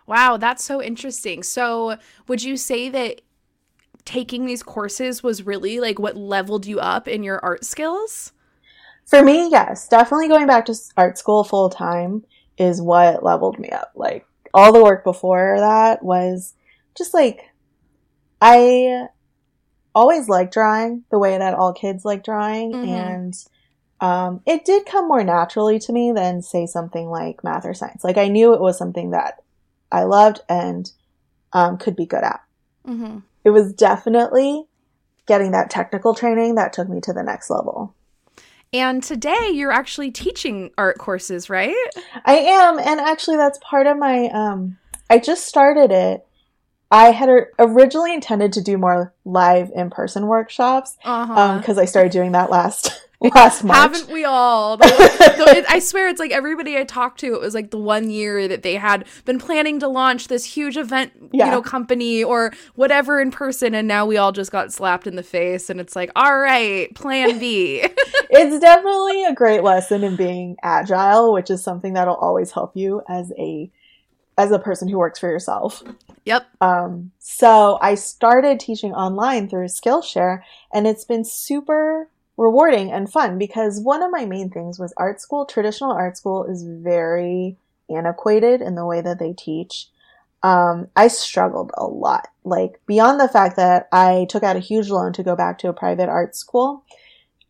Wow, 0.08 0.38
that's 0.38 0.64
so 0.64 0.82
interesting. 0.82 1.42
So, 1.44 1.98
would 2.28 2.44
you 2.44 2.58
say 2.58 2.90
that 2.90 3.22
taking 4.04 4.46
these 4.46 4.62
courses 4.62 5.24
was 5.24 5.44
really 5.44 5.80
like 5.80 5.98
what 5.98 6.16
leveled 6.16 6.68
you 6.68 6.80
up 6.80 7.08
in 7.08 7.24
your 7.24 7.40
art 7.44 7.66
skills? 7.66 8.32
For 9.06 9.24
me, 9.24 9.50
yes. 9.50 9.88
Definitely 9.88 10.28
going 10.28 10.48
back 10.48 10.66
to 10.66 10.76
art 10.98 11.18
school 11.18 11.44
full 11.44 11.70
time 11.70 12.24
is 12.58 12.82
what 12.82 13.24
leveled 13.24 13.60
me 13.60 13.70
up. 13.70 13.92
Like 13.96 14.26
all 14.54 14.72
the 14.72 14.84
work 14.84 15.04
before 15.04 15.56
that 15.60 16.04
was 16.04 16.54
just 16.96 17.14
like 17.14 17.42
I 18.42 19.08
always 19.96 20.28
liked 20.28 20.54
drawing 20.54 21.04
the 21.10 21.18
way 21.18 21.38
that 21.38 21.54
all 21.56 21.74
kids 21.74 22.04
like 22.06 22.24
drawing 22.24 22.74
mm-hmm. 22.74 22.90
and 22.90 23.46
um, 24.02 24.42
it 24.46 24.66
did 24.66 24.86
come 24.86 25.08
more 25.08 25.24
naturally 25.24 25.80
to 25.80 25.94
me 25.94 26.12
than 26.12 26.42
say 26.42 26.66
something 26.68 27.08
like 27.08 27.44
math 27.44 27.66
or 27.66 27.74
science 27.74 28.04
like 28.04 28.18
i 28.18 28.28
knew 28.28 28.54
it 28.54 28.60
was 28.60 28.78
something 28.78 29.12
that 29.12 29.42
i 29.92 30.04
loved 30.04 30.42
and 30.50 30.92
um, 31.54 31.78
could 31.78 31.96
be 31.96 32.06
good 32.06 32.24
at 32.24 32.42
mm-hmm. 32.86 33.20
it 33.46 33.50
was 33.50 33.74
definitely 33.74 34.66
getting 35.26 35.52
that 35.52 35.70
technical 35.70 36.14
training 36.14 36.56
that 36.56 36.74
took 36.74 36.90
me 36.90 37.00
to 37.00 37.14
the 37.14 37.24
next 37.24 37.50
level 37.50 37.96
and 38.74 39.02
today 39.02 39.50
you're 39.54 39.72
actually 39.72 40.12
teaching 40.12 40.72
art 40.78 40.98
courses 40.98 41.50
right 41.50 41.74
i 42.26 42.36
am 42.36 42.78
and 42.78 43.00
actually 43.00 43.38
that's 43.38 43.60
part 43.64 43.88
of 43.88 43.98
my 43.98 44.26
um, 44.34 44.78
i 45.10 45.18
just 45.18 45.48
started 45.48 45.90
it 45.90 46.25
I 46.96 47.12
had 47.12 47.30
originally 47.60 48.14
intended 48.14 48.54
to 48.54 48.62
do 48.62 48.78
more 48.78 49.14
live 49.26 49.70
in 49.76 49.90
person 49.90 50.28
workshops 50.28 50.96
because 51.02 51.30
uh-huh. 51.30 51.72
um, 51.74 51.80
I 51.80 51.84
started 51.84 52.14
doing 52.14 52.32
that 52.32 52.50
last 52.50 53.06
last 53.20 53.66
March. 53.66 53.76
Haven't 53.76 54.08
we 54.10 54.24
all? 54.24 54.78
The, 54.78 54.86
the, 54.86 55.66
I 55.68 55.80
swear, 55.80 56.08
it's 56.08 56.22
like 56.22 56.32
everybody 56.32 56.78
I 56.78 56.86
talked 56.86 57.20
to. 57.20 57.34
It 57.34 57.42
was 57.42 57.54
like 57.54 57.72
the 57.72 57.78
one 57.78 58.10
year 58.10 58.48
that 58.48 58.64
they 58.64 58.76
had 58.76 59.06
been 59.26 59.40
planning 59.40 59.82
to 59.82 59.90
launch 59.90 60.30
this 60.30 60.46
huge 60.46 60.78
event, 60.78 61.12
yeah. 61.34 61.48
you 61.48 61.52
know, 61.52 61.62
company 61.62 62.24
or 62.24 62.54
whatever 62.76 63.20
in 63.20 63.30
person, 63.30 63.76
and 63.76 63.90
now 63.90 64.06
we 64.06 64.16
all 64.16 64.32
just 64.32 64.52
got 64.54 64.72
slapped 64.72 65.06
in 65.06 65.18
the 65.18 65.24
face, 65.24 65.70
and 65.70 65.82
it's 65.82 65.98
like, 65.98 66.12
all 66.16 66.38
right, 66.38 66.96
Plan 66.96 67.40
B. 67.40 67.82
it's 68.30 68.60
definitely 68.62 69.26
a 69.26 69.34
great 69.34 69.64
lesson 69.64 70.02
in 70.06 70.16
being 70.16 70.56
agile, 70.64 71.34
which 71.34 71.50
is 71.50 71.62
something 71.62 71.96
that'll 71.96 72.16
always 72.16 72.52
help 72.52 72.72
you 72.74 73.02
as 73.10 73.34
a 73.38 73.70
as 74.38 74.52
a 74.52 74.60
person 74.60 74.88
who 74.88 74.98
works 74.98 75.20
for 75.20 75.30
yourself. 75.30 75.84
Yep. 76.26 76.48
Um, 76.60 77.12
so 77.20 77.78
I 77.82 77.96
started 77.96 78.60
teaching 78.60 78.94
online 78.94 79.48
through 79.48 79.68
Skillshare, 79.68 80.42
and 80.74 80.88
it's 80.88 81.06
been 81.06 81.24
super 81.24 82.10
rewarding 82.38 82.92
and 82.92 83.12
fun 83.12 83.38
because 83.38 83.80
one 83.80 84.04
of 84.04 84.12
my 84.12 84.26
main 84.26 84.50
things 84.50 84.80
was 84.80 84.94
art 84.98 85.22
school. 85.22 85.46
Traditional 85.46 85.92
art 85.92 86.18
school 86.18 86.46
is 86.46 86.64
very 86.64 87.58
antiquated 87.90 88.62
in 88.62 88.76
the 88.76 88.86
way 88.86 89.02
that 89.02 89.20
they 89.20 89.34
teach. 89.34 89.88
Um, 90.44 90.90
I 90.96 91.08
struggled 91.08 91.72
a 91.78 91.86
lot. 91.86 92.28
Like 92.44 92.80
beyond 92.86 93.20
the 93.20 93.28
fact 93.28 93.56
that 93.56 93.88
I 93.92 94.26
took 94.30 94.44
out 94.44 94.56
a 94.56 94.60
huge 94.60 94.90
loan 94.90 95.14
to 95.14 95.24
go 95.24 95.36
back 95.36 95.60
to 95.60 95.70
a 95.70 95.74
private 95.74 96.10
art 96.10 96.36
school, 96.36 96.84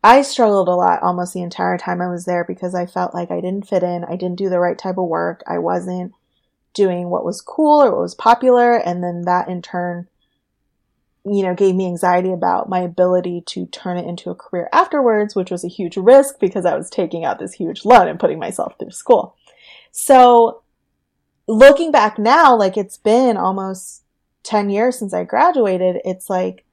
I 0.04 0.22
struggled 0.22 0.68
a 0.68 0.74
lot 0.74 1.02
almost 1.02 1.34
the 1.34 1.42
entire 1.42 1.78
time 1.78 2.00
I 2.00 2.08
was 2.08 2.26
there 2.26 2.44
because 2.44 2.74
I 2.74 2.86
felt 2.86 3.12
like 3.12 3.30
I 3.30 3.40
didn't 3.40 3.68
fit 3.68 3.82
in. 3.82 4.04
I 4.04 4.16
didn't 4.16 4.38
do 4.38 4.48
the 4.48 4.60
right 4.60 4.78
type 4.78 4.98
of 4.98 5.08
work. 5.08 5.42
I 5.46 5.58
wasn't 5.58 6.12
doing 6.76 7.10
what 7.10 7.24
was 7.24 7.40
cool 7.40 7.82
or 7.82 7.90
what 7.90 8.02
was 8.02 8.14
popular. 8.14 8.76
And 8.76 9.02
then 9.02 9.22
that 9.22 9.48
in 9.48 9.62
turn 9.62 10.06
you 11.28 11.42
know, 11.42 11.54
gave 11.54 11.74
me 11.74 11.86
anxiety 11.86 12.32
about 12.32 12.68
my 12.68 12.78
ability 12.80 13.42
to 13.44 13.66
turn 13.66 13.96
it 13.96 14.06
into 14.06 14.30
a 14.30 14.34
career 14.34 14.68
afterwards, 14.72 15.34
which 15.34 15.50
was 15.50 15.64
a 15.64 15.68
huge 15.68 15.96
risk 15.96 16.38
because 16.38 16.64
I 16.64 16.76
was 16.76 16.88
taking 16.88 17.24
out 17.24 17.40
this 17.40 17.54
huge 17.54 17.84
loan 17.84 18.06
and 18.06 18.20
putting 18.20 18.38
myself 18.38 18.74
through 18.78 18.92
school. 18.92 19.36
So 19.90 20.62
looking 21.48 21.90
back 21.90 22.16
now, 22.16 22.56
like 22.56 22.76
it's 22.76 22.96
been 22.96 23.36
almost 23.36 24.04
10 24.44 24.70
years 24.70 24.98
since 24.98 25.12
I 25.12 25.24
graduated, 25.24 25.96
it's 26.04 26.30
like, 26.30 26.64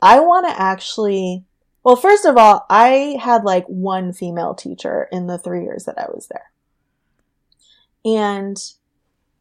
I 0.00 0.18
want 0.18 0.48
to 0.48 0.60
actually, 0.60 1.44
well, 1.84 1.94
first 1.94 2.24
of 2.24 2.36
all, 2.36 2.66
I 2.68 3.18
had 3.22 3.44
like 3.44 3.66
one 3.66 4.12
female 4.12 4.54
teacher 4.54 5.08
in 5.12 5.28
the 5.28 5.38
three 5.38 5.62
years 5.62 5.84
that 5.84 5.98
I 5.98 6.06
was 6.12 6.26
there. 6.28 6.50
And 8.04 8.58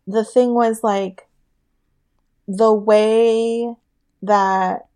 the 0.08 0.26
thing 0.26 0.54
was 0.54 0.84
like, 0.84 1.28
the 2.48 2.74
way 2.74 3.76
that 4.22 4.88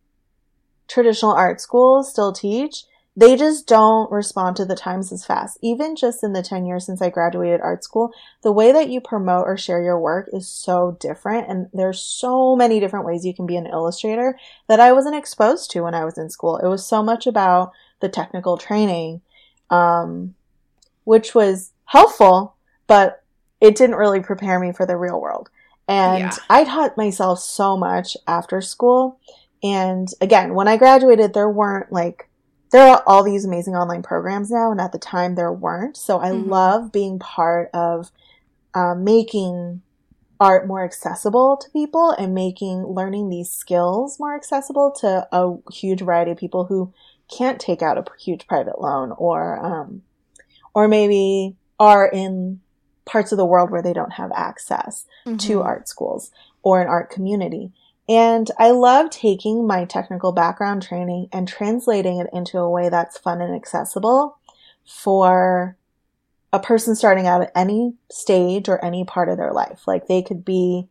traditional 0.88 1.32
art 1.32 1.62
schools 1.62 2.12
still 2.12 2.34
teach, 2.34 2.84
they 3.18 3.38
just 3.38 3.65
don't 3.65 4.12
respond 4.12 4.58
to 4.58 4.65
the 4.65 4.76
times 4.76 5.12
as 5.12 5.26
fast. 5.26 5.58
Even 5.62 5.96
just 5.96 6.22
in 6.24 6.34
the 6.34 6.44
10 6.44 6.65
years 6.65 6.86
since 6.86 7.02
I 7.02 7.10
graduated 7.10 7.62
art 7.62 7.84
school, 7.84 8.12
the 8.44 8.52
way 8.52 8.74
that 8.74 8.89
you 8.89 9.00
promote 9.00 9.48
or 9.48 9.56
share 9.56 9.82
your 9.82 10.00
work 10.00 10.30
is 10.34 10.50
so 10.50 10.98
different. 11.00 11.48
And 11.48 11.70
there's 11.72 12.02
so 12.02 12.58
many 12.58 12.82
different 12.82 13.06
ways 13.06 13.26
you 13.26 13.34
can 13.34 13.46
be 13.46 13.56
an 13.56 13.68
illustrator 13.68 14.38
that 14.68 14.82
I 14.82 14.91
wasn't 14.91 15.15
exposed 15.15 15.72
to 15.72 15.82
when 15.82 15.96
I 15.96 16.04
was 16.04 16.18
in 16.18 16.30
school. 16.30 16.58
It 16.58 16.68
was 16.68 16.86
so 16.86 17.02
much 17.02 17.26
about 17.26 17.72
the 18.02 18.10
technical 18.10 18.58
training, 18.58 19.22
um, 19.70 20.36
which 21.06 21.34
was 21.34 21.72
helpful, 21.86 22.56
but 22.86 23.24
it 23.65 23.75
didn't 23.75 23.95
really 23.95 24.19
prepare 24.19 24.60
me 24.60 24.71
for 24.71 24.86
the 24.86 24.95
real 24.95 25.19
world. 25.19 25.49
And 25.88 26.19
yeah. 26.19 26.36
I 26.49 26.63
taught 26.63 26.97
myself 26.97 27.39
so 27.39 27.75
much 27.75 28.15
after 28.28 28.62
school. 28.62 29.19
And 29.63 30.08
again, 30.21 30.54
when 30.54 30.67
I 30.67 30.78
graduated, 30.78 31.34
there 31.34 31.49
weren't 31.49 31.91
like, 31.91 32.30
there 32.71 32.88
are 32.88 33.04
all 33.08 33.23
these 33.23 33.43
amazing 33.43 33.75
online 33.75 34.04
programs 34.04 34.51
now. 34.51 34.71
And 34.71 34.80
at 34.80 34.91
the 34.91 34.99
time, 34.99 35.34
there 35.34 35.51
weren't. 35.51 35.97
So 35.97 36.19
I 36.19 36.30
mm-hmm. 36.30 36.47
love 36.47 36.91
being 36.91 37.17
part 37.17 37.71
of 37.73 38.12
uh, 38.75 38.93
making 38.93 39.82
art 40.39 40.67
more 40.67 40.84
accessible 40.84 41.58
to 41.58 41.69
people 41.71 42.12
and 42.12 42.36
making 42.36 42.86
learning 42.86 43.30
these 43.30 43.49
skills 43.49 44.19
more 44.19 44.36
accessible 44.36 44.91
to 44.99 45.28
a 45.32 45.56
huge 45.71 46.01
variety 46.01 46.32
of 46.32 46.38
people 46.38 46.65
who 46.65 46.93
can't 47.36 47.60
take 47.60 47.82
out 47.82 47.97
a 47.97 48.06
huge 48.21 48.45
private 48.45 48.80
loan 48.80 49.12
or, 49.17 49.58
um, 49.65 50.04
or 50.75 50.88
maybe 50.88 51.56
are 51.80 52.08
in 52.08 52.60
parts 53.06 53.32
of 53.32 53.38
the 53.38 53.46
world 53.46 53.72
where 53.72 53.82
they 53.82 53.94
don't 53.94 54.13
have 54.13 54.32
access 54.36 55.06
mm-hmm. 55.26 55.38
to 55.38 55.62
art 55.62 55.88
schools 55.88 56.32
or 56.63 56.82
an 56.82 56.88
art 56.88 57.10
community. 57.10 57.72
And 58.08 58.50
I 58.60 58.72
love 58.72 59.10
taking 59.10 59.65
my 59.65 59.86
technical 59.86 60.32
background 60.32 60.84
training 60.84 61.30
and 61.32 61.48
translating 61.48 62.20
it 62.20 62.28
into 62.34 62.60
a 62.60 62.70
way 62.70 62.89
that's 62.89 63.18
fun 63.18 63.41
and 63.41 63.56
accessible 63.56 64.38
for 64.86 65.76
a 66.54 66.60
person 66.60 66.96
starting 66.96 67.28
out 67.28 67.41
at 67.41 67.52
any 67.56 67.94
stage 68.12 68.70
or 68.70 68.84
any 68.84 69.04
part 69.04 69.30
of 69.30 69.38
their 69.38 69.52
life. 69.52 69.88
Like 69.88 70.08
they 70.08 70.22
could 70.22 70.46
be, 70.46 70.88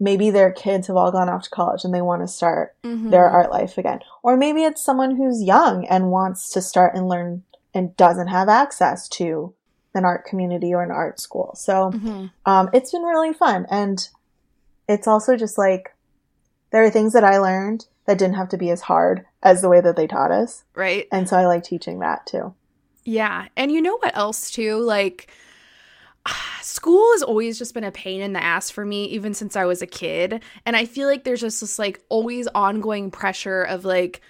maybe 0.00 0.30
their 0.30 0.50
kids 0.50 0.86
have 0.86 0.96
all 0.96 1.12
gone 1.12 1.28
off 1.28 1.42
to 1.44 1.50
college 1.50 1.84
and 1.84 1.92
they 1.92 2.02
want 2.02 2.22
to 2.22 2.28
start 2.28 2.74
mm-hmm. 2.82 3.10
their 3.10 3.28
art 3.28 3.50
life 3.50 3.76
again. 3.76 4.00
Or 4.22 4.36
maybe 4.36 4.64
it's 4.64 4.82
someone 4.82 5.16
who's 5.16 5.42
young 5.42 5.86
and 5.86 6.10
wants 6.10 6.50
to 6.50 6.62
start 6.62 6.94
and 6.94 7.08
learn 7.08 7.42
and 7.74 7.96
doesn't 7.96 8.28
have 8.28 8.48
access 8.48 9.08
to 9.10 9.54
an 9.98 10.06
art 10.06 10.24
community 10.24 10.72
or 10.72 10.82
an 10.82 10.90
art 10.90 11.20
school. 11.20 11.54
So 11.56 11.90
mm-hmm. 11.90 12.26
um, 12.46 12.70
it's 12.72 12.92
been 12.92 13.02
really 13.02 13.34
fun. 13.34 13.66
And 13.70 14.08
it's 14.88 15.06
also 15.06 15.36
just 15.36 15.58
like 15.58 15.94
there 16.70 16.82
are 16.82 16.90
things 16.90 17.12
that 17.12 17.24
I 17.24 17.38
learned 17.38 17.86
that 18.06 18.18
didn't 18.18 18.36
have 18.36 18.48
to 18.50 18.56
be 18.56 18.70
as 18.70 18.80
hard 18.80 19.26
as 19.42 19.60
the 19.60 19.68
way 19.68 19.80
that 19.80 19.96
they 19.96 20.06
taught 20.06 20.30
us. 20.30 20.64
Right. 20.74 21.06
And 21.12 21.28
so 21.28 21.36
I 21.36 21.46
like 21.46 21.64
teaching 21.64 21.98
that 21.98 22.26
too. 22.26 22.54
Yeah. 23.04 23.48
And 23.56 23.70
you 23.70 23.82
know 23.82 23.98
what 23.98 24.16
else 24.16 24.50
too? 24.50 24.76
Like, 24.76 25.30
school 26.62 27.12
has 27.12 27.22
always 27.22 27.58
just 27.58 27.74
been 27.74 27.84
a 27.84 27.92
pain 27.92 28.20
in 28.20 28.32
the 28.32 28.42
ass 28.42 28.70
for 28.70 28.84
me 28.84 29.04
even 29.06 29.34
since 29.34 29.56
I 29.56 29.64
was 29.64 29.82
a 29.82 29.86
kid 29.86 30.42
and 30.66 30.76
I 30.76 30.84
feel 30.84 31.08
like 31.08 31.24
there's 31.24 31.40
just 31.40 31.60
this 31.60 31.78
like 31.78 32.02
always 32.08 32.46
ongoing 32.48 33.10
pressure 33.10 33.62
of 33.62 33.84
like 33.84 34.20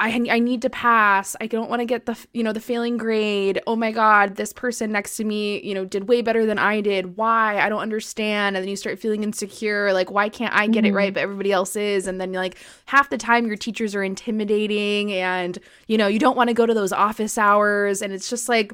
I, 0.00 0.10
I 0.30 0.38
need 0.38 0.62
to 0.62 0.70
pass. 0.70 1.34
I 1.40 1.48
don't 1.48 1.68
want 1.68 1.80
to 1.80 1.86
get 1.86 2.06
the 2.06 2.16
you 2.32 2.44
know 2.44 2.52
the 2.52 2.60
failing 2.60 2.96
grade. 2.96 3.60
Oh 3.66 3.74
my 3.74 3.90
god, 3.90 4.36
this 4.36 4.52
person 4.52 4.92
next 4.92 5.16
to 5.16 5.24
me, 5.24 5.60
you 5.62 5.74
know, 5.74 5.84
did 5.84 6.08
way 6.08 6.22
better 6.22 6.46
than 6.46 6.58
I 6.58 6.80
did. 6.80 7.16
Why? 7.16 7.58
I 7.58 7.68
don't 7.68 7.80
understand. 7.80 8.56
And 8.56 8.62
then 8.62 8.70
you 8.70 8.76
start 8.76 9.00
feeling 9.00 9.24
insecure, 9.24 9.92
like 9.92 10.10
why 10.10 10.28
can't 10.28 10.54
I 10.54 10.68
get 10.68 10.84
mm-hmm. 10.84 10.86
it 10.86 10.96
right 10.96 11.14
but 11.14 11.20
everybody 11.20 11.50
else 11.50 11.74
is? 11.74 12.06
And 12.06 12.20
then 12.20 12.32
like 12.32 12.56
half 12.86 13.10
the 13.10 13.18
time 13.18 13.46
your 13.46 13.56
teachers 13.56 13.94
are 13.96 14.04
intimidating 14.04 15.12
and 15.12 15.58
you 15.88 15.98
know, 15.98 16.06
you 16.06 16.20
don't 16.20 16.36
want 16.36 16.48
to 16.48 16.54
go 16.54 16.64
to 16.64 16.74
those 16.74 16.92
office 16.92 17.36
hours 17.36 18.00
and 18.00 18.12
it's 18.12 18.30
just 18.30 18.48
like 18.48 18.72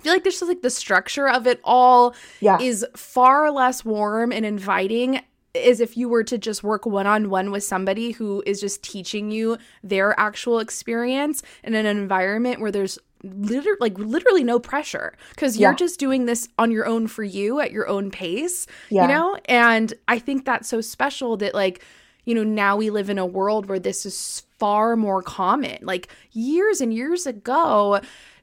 I 0.00 0.02
feel 0.02 0.12
like 0.14 0.22
there's 0.22 0.38
just 0.38 0.48
like 0.48 0.62
the 0.62 0.70
structure 0.70 1.28
of 1.28 1.46
it 1.46 1.60
all 1.62 2.14
yeah. 2.40 2.58
is 2.58 2.86
far 2.96 3.50
less 3.50 3.84
warm 3.84 4.32
and 4.32 4.46
inviting 4.46 5.20
is 5.54 5.80
if 5.80 5.96
you 5.96 6.08
were 6.08 6.24
to 6.24 6.38
just 6.38 6.62
work 6.62 6.86
one 6.86 7.06
on 7.06 7.30
one 7.30 7.50
with 7.50 7.64
somebody 7.64 8.12
who 8.12 8.42
is 8.46 8.60
just 8.60 8.82
teaching 8.82 9.30
you 9.30 9.58
their 9.82 10.18
actual 10.18 10.58
experience 10.58 11.42
in 11.64 11.74
an 11.74 11.86
environment 11.86 12.60
where 12.60 12.70
there's 12.70 12.98
literally 13.22 13.76
like 13.80 13.98
literally 13.98 14.44
no 14.44 14.58
pressure 14.58 15.14
because 15.30 15.58
you're 15.58 15.72
yeah. 15.72 15.76
just 15.76 16.00
doing 16.00 16.24
this 16.24 16.48
on 16.58 16.70
your 16.70 16.86
own 16.86 17.06
for 17.06 17.22
you 17.22 17.60
at 17.60 17.70
your 17.70 17.86
own 17.86 18.10
pace 18.10 18.66
yeah. 18.88 19.02
you 19.02 19.08
know 19.08 19.36
and 19.46 19.92
i 20.08 20.18
think 20.18 20.44
that's 20.44 20.68
so 20.68 20.80
special 20.80 21.36
that 21.36 21.54
like 21.54 21.84
you 22.24 22.34
know 22.34 22.44
now 22.44 22.76
we 22.76 22.88
live 22.88 23.10
in 23.10 23.18
a 23.18 23.26
world 23.26 23.66
where 23.66 23.78
this 23.78 24.06
is 24.06 24.44
far 24.58 24.96
more 24.96 25.22
common 25.22 25.78
like 25.82 26.08
years 26.32 26.80
and 26.80 26.94
years 26.94 27.26
ago 27.26 28.00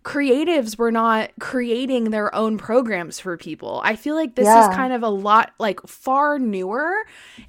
creatives 0.08 0.78
were 0.78 0.90
not 0.90 1.32
creating 1.42 2.12
their 2.12 2.34
own 2.34 2.58
programs 2.58 3.20
for 3.20 3.36
people. 3.36 3.82
I 3.84 3.98
feel 3.98 4.16
like 4.16 4.36
this 4.36 4.46
yeah. 4.46 4.70
is 4.70 4.74
kind 4.74 4.94
of 4.94 5.04
a 5.04 5.10
lot 5.10 5.52
like 5.60 5.86
far 5.86 6.40
newer. 6.40 7.06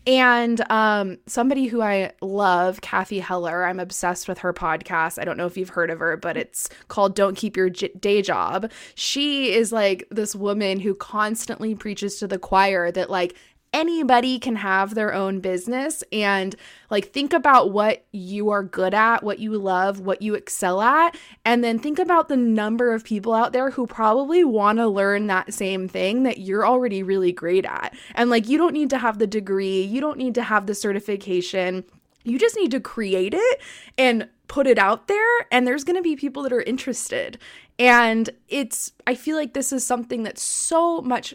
And 0.08 0.60
um, 0.68 1.18
somebody 1.26 1.66
who 1.66 1.80
I 1.82 2.10
love, 2.20 2.80
Cathy 2.80 3.20
Heller, 3.20 3.64
I'm 3.64 3.78
obsessed 3.78 4.26
with 4.26 4.38
her 4.38 4.52
podcast. 4.52 5.20
I 5.20 5.24
don't 5.24 5.36
know 5.36 5.46
if 5.46 5.56
you've 5.56 5.68
heard 5.68 5.88
of 5.88 6.00
her, 6.00 6.16
but 6.16 6.36
it's 6.36 6.68
called 6.88 7.14
Don't 7.14 7.36
Keep 7.36 7.56
Your 7.56 7.70
J- 7.70 7.92
Day 8.00 8.22
Job. 8.22 8.72
She 8.96 9.52
is 9.52 9.70
like 9.70 10.08
this 10.10 10.34
woman 10.34 10.80
who 10.80 10.96
constantly 10.96 11.76
preaches 11.76 12.18
to 12.18 12.26
the 12.26 12.40
choir 12.40 12.90
that 12.90 13.08
like 13.08 13.36
anybody 13.72 14.38
can 14.38 14.56
have 14.56 14.94
their 14.94 15.12
own 15.12 15.40
business 15.40 16.02
and 16.12 16.56
like 16.90 17.12
think 17.12 17.32
about 17.32 17.70
what 17.70 18.04
you 18.12 18.50
are 18.50 18.62
good 18.62 18.94
at, 18.94 19.22
what 19.22 19.38
you 19.38 19.56
love, 19.58 20.00
what 20.00 20.22
you 20.22 20.34
excel 20.34 20.80
at, 20.80 21.16
and 21.44 21.62
then 21.62 21.78
think 21.78 21.98
about 21.98 22.28
the 22.28 22.36
number 22.36 22.92
of 22.92 23.04
people 23.04 23.34
out 23.34 23.52
there 23.52 23.70
who 23.70 23.86
probably 23.86 24.44
want 24.44 24.78
to 24.78 24.88
learn 24.88 25.26
that 25.26 25.52
same 25.52 25.88
thing 25.88 26.22
that 26.22 26.38
you're 26.38 26.66
already 26.66 27.02
really 27.02 27.32
great 27.32 27.64
at. 27.64 27.94
And 28.14 28.30
like 28.30 28.48
you 28.48 28.58
don't 28.58 28.74
need 28.74 28.90
to 28.90 28.98
have 28.98 29.18
the 29.18 29.26
degree, 29.26 29.82
you 29.82 30.00
don't 30.00 30.18
need 30.18 30.34
to 30.36 30.42
have 30.42 30.66
the 30.66 30.74
certification. 30.74 31.84
You 32.24 32.38
just 32.38 32.56
need 32.56 32.72
to 32.72 32.80
create 32.80 33.32
it 33.34 33.60
and 33.96 34.28
put 34.48 34.66
it 34.66 34.78
out 34.78 35.06
there 35.06 35.46
and 35.52 35.66
there's 35.66 35.84
going 35.84 35.96
to 35.96 36.02
be 36.02 36.16
people 36.16 36.42
that 36.42 36.52
are 36.52 36.62
interested. 36.62 37.38
And 37.78 38.30
it's, 38.48 38.92
I 39.06 39.14
feel 39.14 39.36
like 39.36 39.54
this 39.54 39.72
is 39.72 39.86
something 39.86 40.24
that's 40.24 40.42
so 40.42 41.00
much, 41.02 41.34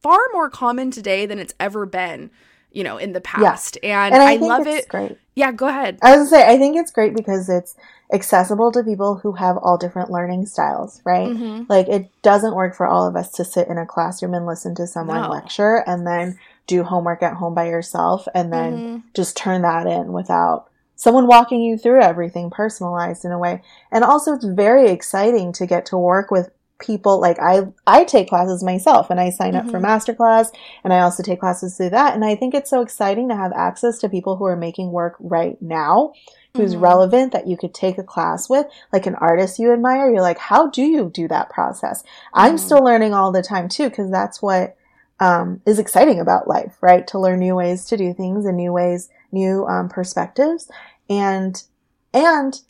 far 0.00 0.20
more 0.32 0.48
common 0.48 0.90
today 0.90 1.26
than 1.26 1.38
it's 1.38 1.54
ever 1.58 1.86
been, 1.86 2.30
you 2.70 2.84
know, 2.84 2.98
in 2.98 3.12
the 3.12 3.20
past. 3.20 3.78
Yeah. 3.82 4.04
And, 4.04 4.14
and, 4.14 4.22
I, 4.22 4.34
I 4.34 4.36
love 4.36 4.66
it. 4.66 4.86
Great. 4.88 5.18
Yeah, 5.34 5.50
go 5.50 5.66
ahead. 5.66 5.98
I 6.02 6.16
was 6.16 6.30
gonna 6.30 6.42
say, 6.42 6.52
I 6.52 6.58
think 6.58 6.76
it's 6.76 6.92
great 6.92 7.16
because 7.16 7.48
it's 7.48 7.74
accessible 8.12 8.70
to 8.72 8.84
people 8.84 9.16
who 9.16 9.32
have 9.32 9.56
all 9.56 9.78
different 9.78 10.10
learning 10.10 10.44
styles, 10.44 11.00
right? 11.04 11.28
Mm-hmm. 11.28 11.64
Like 11.68 11.88
it 11.88 12.10
doesn't 12.20 12.54
work 12.54 12.76
for 12.76 12.86
all 12.86 13.08
of 13.08 13.16
us 13.16 13.32
to 13.32 13.44
sit 13.44 13.68
in 13.68 13.78
a 13.78 13.86
classroom 13.86 14.34
and 14.34 14.46
listen 14.46 14.74
to 14.74 14.86
someone 14.86 15.22
no. 15.22 15.30
lecture 15.30 15.82
and 15.86 16.06
then 16.06 16.38
do 16.66 16.82
homework 16.84 17.22
at 17.22 17.34
home 17.34 17.54
by 17.54 17.66
yourself 17.66 18.28
and 18.34 18.52
then 18.52 18.72
mm-hmm. 18.74 18.98
just 19.14 19.36
turn 19.36 19.62
that 19.62 19.86
in 19.86 20.12
without 20.12 20.68
someone 21.02 21.26
walking 21.26 21.60
you 21.60 21.76
through 21.76 22.00
everything 22.00 22.48
personalized 22.48 23.24
in 23.24 23.32
a 23.32 23.38
way. 23.38 23.60
And 23.90 24.04
also 24.04 24.34
it's 24.34 24.44
very 24.44 24.88
exciting 24.88 25.52
to 25.54 25.66
get 25.66 25.84
to 25.86 25.98
work 25.98 26.30
with 26.30 26.50
people 26.78 27.20
like 27.20 27.38
I 27.40 27.62
I 27.86 28.04
take 28.04 28.28
classes 28.28 28.62
myself 28.62 29.10
and 29.10 29.20
I 29.20 29.30
sign 29.30 29.56
up 29.56 29.64
mm-hmm. 29.64 29.70
for 29.72 29.80
masterclass 29.80 30.48
and 30.84 30.92
I 30.92 31.00
also 31.00 31.22
take 31.22 31.40
classes 31.40 31.76
through 31.76 31.90
that 31.90 32.14
and 32.14 32.24
I 32.24 32.34
think 32.34 32.54
it's 32.54 32.70
so 32.70 32.82
exciting 32.82 33.28
to 33.28 33.36
have 33.36 33.52
access 33.52 33.98
to 33.98 34.08
people 34.08 34.36
who 34.36 34.46
are 34.46 34.56
making 34.56 34.90
work 34.90 35.16
right 35.20 35.60
now 35.62 36.12
who's 36.56 36.72
mm-hmm. 36.72 36.82
relevant 36.82 37.32
that 37.32 37.46
you 37.46 37.56
could 37.56 37.72
take 37.72 37.98
a 37.98 38.02
class 38.02 38.50
with 38.50 38.66
like 38.92 39.06
an 39.06 39.14
artist 39.14 39.60
you 39.60 39.72
admire 39.72 40.10
you're 40.10 40.22
like 40.22 40.38
how 40.38 40.68
do 40.68 40.82
you 40.82 41.08
do 41.08 41.28
that 41.28 41.50
process 41.50 42.02
mm-hmm. 42.02 42.40
I'm 42.40 42.58
still 42.58 42.82
learning 42.82 43.14
all 43.14 43.30
the 43.30 43.42
time 43.42 43.68
too 43.68 43.88
because 43.88 44.10
that's 44.10 44.42
what 44.42 44.76
um, 45.20 45.60
is 45.66 45.78
exciting 45.78 46.18
about 46.18 46.48
life 46.48 46.76
right 46.80 47.06
to 47.08 47.18
learn 47.20 47.38
new 47.38 47.54
ways 47.54 47.84
to 47.86 47.96
do 47.96 48.12
things 48.12 48.44
and 48.44 48.56
new 48.56 48.72
ways 48.72 49.08
new 49.30 49.64
um, 49.66 49.88
perspectives 49.88 50.68
and 51.12 51.64
and 52.14 52.60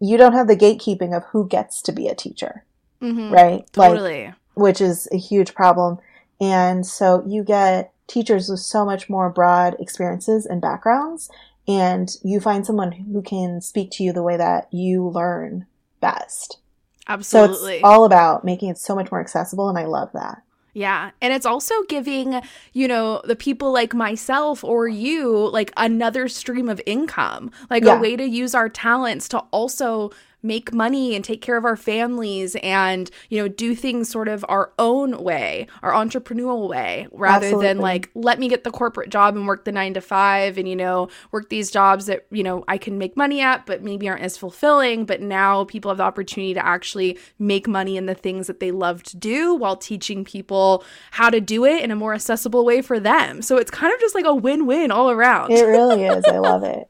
you 0.00 0.16
don't 0.16 0.32
have 0.32 0.48
the 0.48 0.56
gatekeeping 0.56 1.16
of 1.16 1.24
who 1.32 1.46
gets 1.46 1.82
to 1.82 1.92
be 1.92 2.08
a 2.08 2.14
teacher 2.14 2.64
mm-hmm. 3.02 3.32
right 3.32 3.70
totally 3.72 4.26
like, 4.26 4.34
which 4.54 4.80
is 4.80 5.08
a 5.12 5.16
huge 5.16 5.54
problem 5.54 5.98
and 6.40 6.86
so 6.86 7.22
you 7.26 7.44
get 7.44 7.92
teachers 8.06 8.48
with 8.48 8.60
so 8.60 8.84
much 8.84 9.08
more 9.08 9.30
broad 9.30 9.76
experiences 9.78 10.46
and 10.46 10.60
backgrounds 10.60 11.30
and 11.68 12.16
you 12.24 12.40
find 12.40 12.66
someone 12.66 12.92
who 12.92 13.22
can 13.22 13.60
speak 13.60 13.90
to 13.92 14.02
you 14.02 14.12
the 14.12 14.22
way 14.22 14.36
that 14.36 14.66
you 14.72 15.06
learn 15.06 15.66
best. 16.00 16.58
Absolutely. 17.06 17.56
So 17.56 17.70
it's 17.74 17.84
all 17.84 18.04
about 18.04 18.44
making 18.44 18.70
it 18.70 18.78
so 18.78 18.94
much 18.94 19.10
more 19.10 19.20
accessible, 19.20 19.68
and 19.68 19.78
I 19.78 19.84
love 19.84 20.10
that. 20.14 20.42
Yeah. 20.80 21.10
And 21.20 21.34
it's 21.34 21.44
also 21.44 21.74
giving, 21.90 22.40
you 22.72 22.88
know, 22.88 23.20
the 23.24 23.36
people 23.36 23.70
like 23.70 23.92
myself 23.92 24.64
or 24.64 24.88
you 24.88 25.28
like 25.50 25.72
another 25.76 26.26
stream 26.26 26.70
of 26.70 26.80
income, 26.86 27.50
like 27.68 27.84
Yeah. 27.84 27.98
a 27.98 28.00
way 28.00 28.16
to 28.16 28.24
use 28.24 28.54
our 28.54 28.70
talents 28.70 29.28
to 29.28 29.40
also 29.50 30.10
make 30.42 30.72
money 30.72 31.14
and 31.14 31.24
take 31.24 31.40
care 31.40 31.56
of 31.56 31.64
our 31.64 31.76
families 31.76 32.56
and, 32.62 33.10
you 33.28 33.40
know, 33.40 33.48
do 33.48 33.74
things 33.74 34.08
sort 34.08 34.28
of 34.28 34.44
our 34.48 34.72
own 34.78 35.22
way, 35.22 35.66
our 35.82 35.92
entrepreneurial 35.92 36.68
way, 36.68 37.08
rather 37.12 37.58
than 37.58 37.78
like, 37.78 38.10
let 38.14 38.38
me 38.38 38.48
get 38.48 38.64
the 38.64 38.70
corporate 38.70 39.10
job 39.10 39.36
and 39.36 39.46
work 39.46 39.64
the 39.64 39.72
nine 39.72 39.94
to 39.94 40.00
five 40.00 40.56
and, 40.58 40.68
you 40.68 40.76
know, 40.76 41.08
work 41.30 41.48
these 41.48 41.70
jobs 41.70 42.06
that, 42.06 42.26
you 42.30 42.42
know, 42.42 42.64
I 42.68 42.78
can 42.78 42.98
make 42.98 43.16
money 43.16 43.40
at, 43.40 43.66
but 43.66 43.82
maybe 43.82 44.08
aren't 44.08 44.22
as 44.22 44.36
fulfilling. 44.36 45.04
But 45.04 45.20
now 45.20 45.64
people 45.64 45.90
have 45.90 45.98
the 45.98 46.04
opportunity 46.04 46.54
to 46.54 46.64
actually 46.64 47.18
make 47.38 47.68
money 47.68 47.96
in 47.96 48.06
the 48.06 48.14
things 48.14 48.46
that 48.46 48.60
they 48.60 48.70
love 48.70 49.02
to 49.04 49.16
do 49.16 49.54
while 49.54 49.76
teaching 49.76 50.24
people 50.24 50.84
how 51.12 51.30
to 51.30 51.40
do 51.40 51.64
it 51.64 51.82
in 51.82 51.90
a 51.90 51.96
more 51.96 52.14
accessible 52.14 52.64
way 52.64 52.82
for 52.82 53.00
them. 53.00 53.42
So 53.42 53.56
it's 53.56 53.70
kind 53.70 53.92
of 53.92 54.00
just 54.00 54.14
like 54.14 54.24
a 54.24 54.34
win 54.34 54.66
win 54.66 54.90
all 54.90 55.10
around. 55.10 55.52
It 55.52 55.64
really 55.64 56.04
is. 56.04 56.24
I 56.24 56.38
love 56.38 56.62
it. 56.64 56.88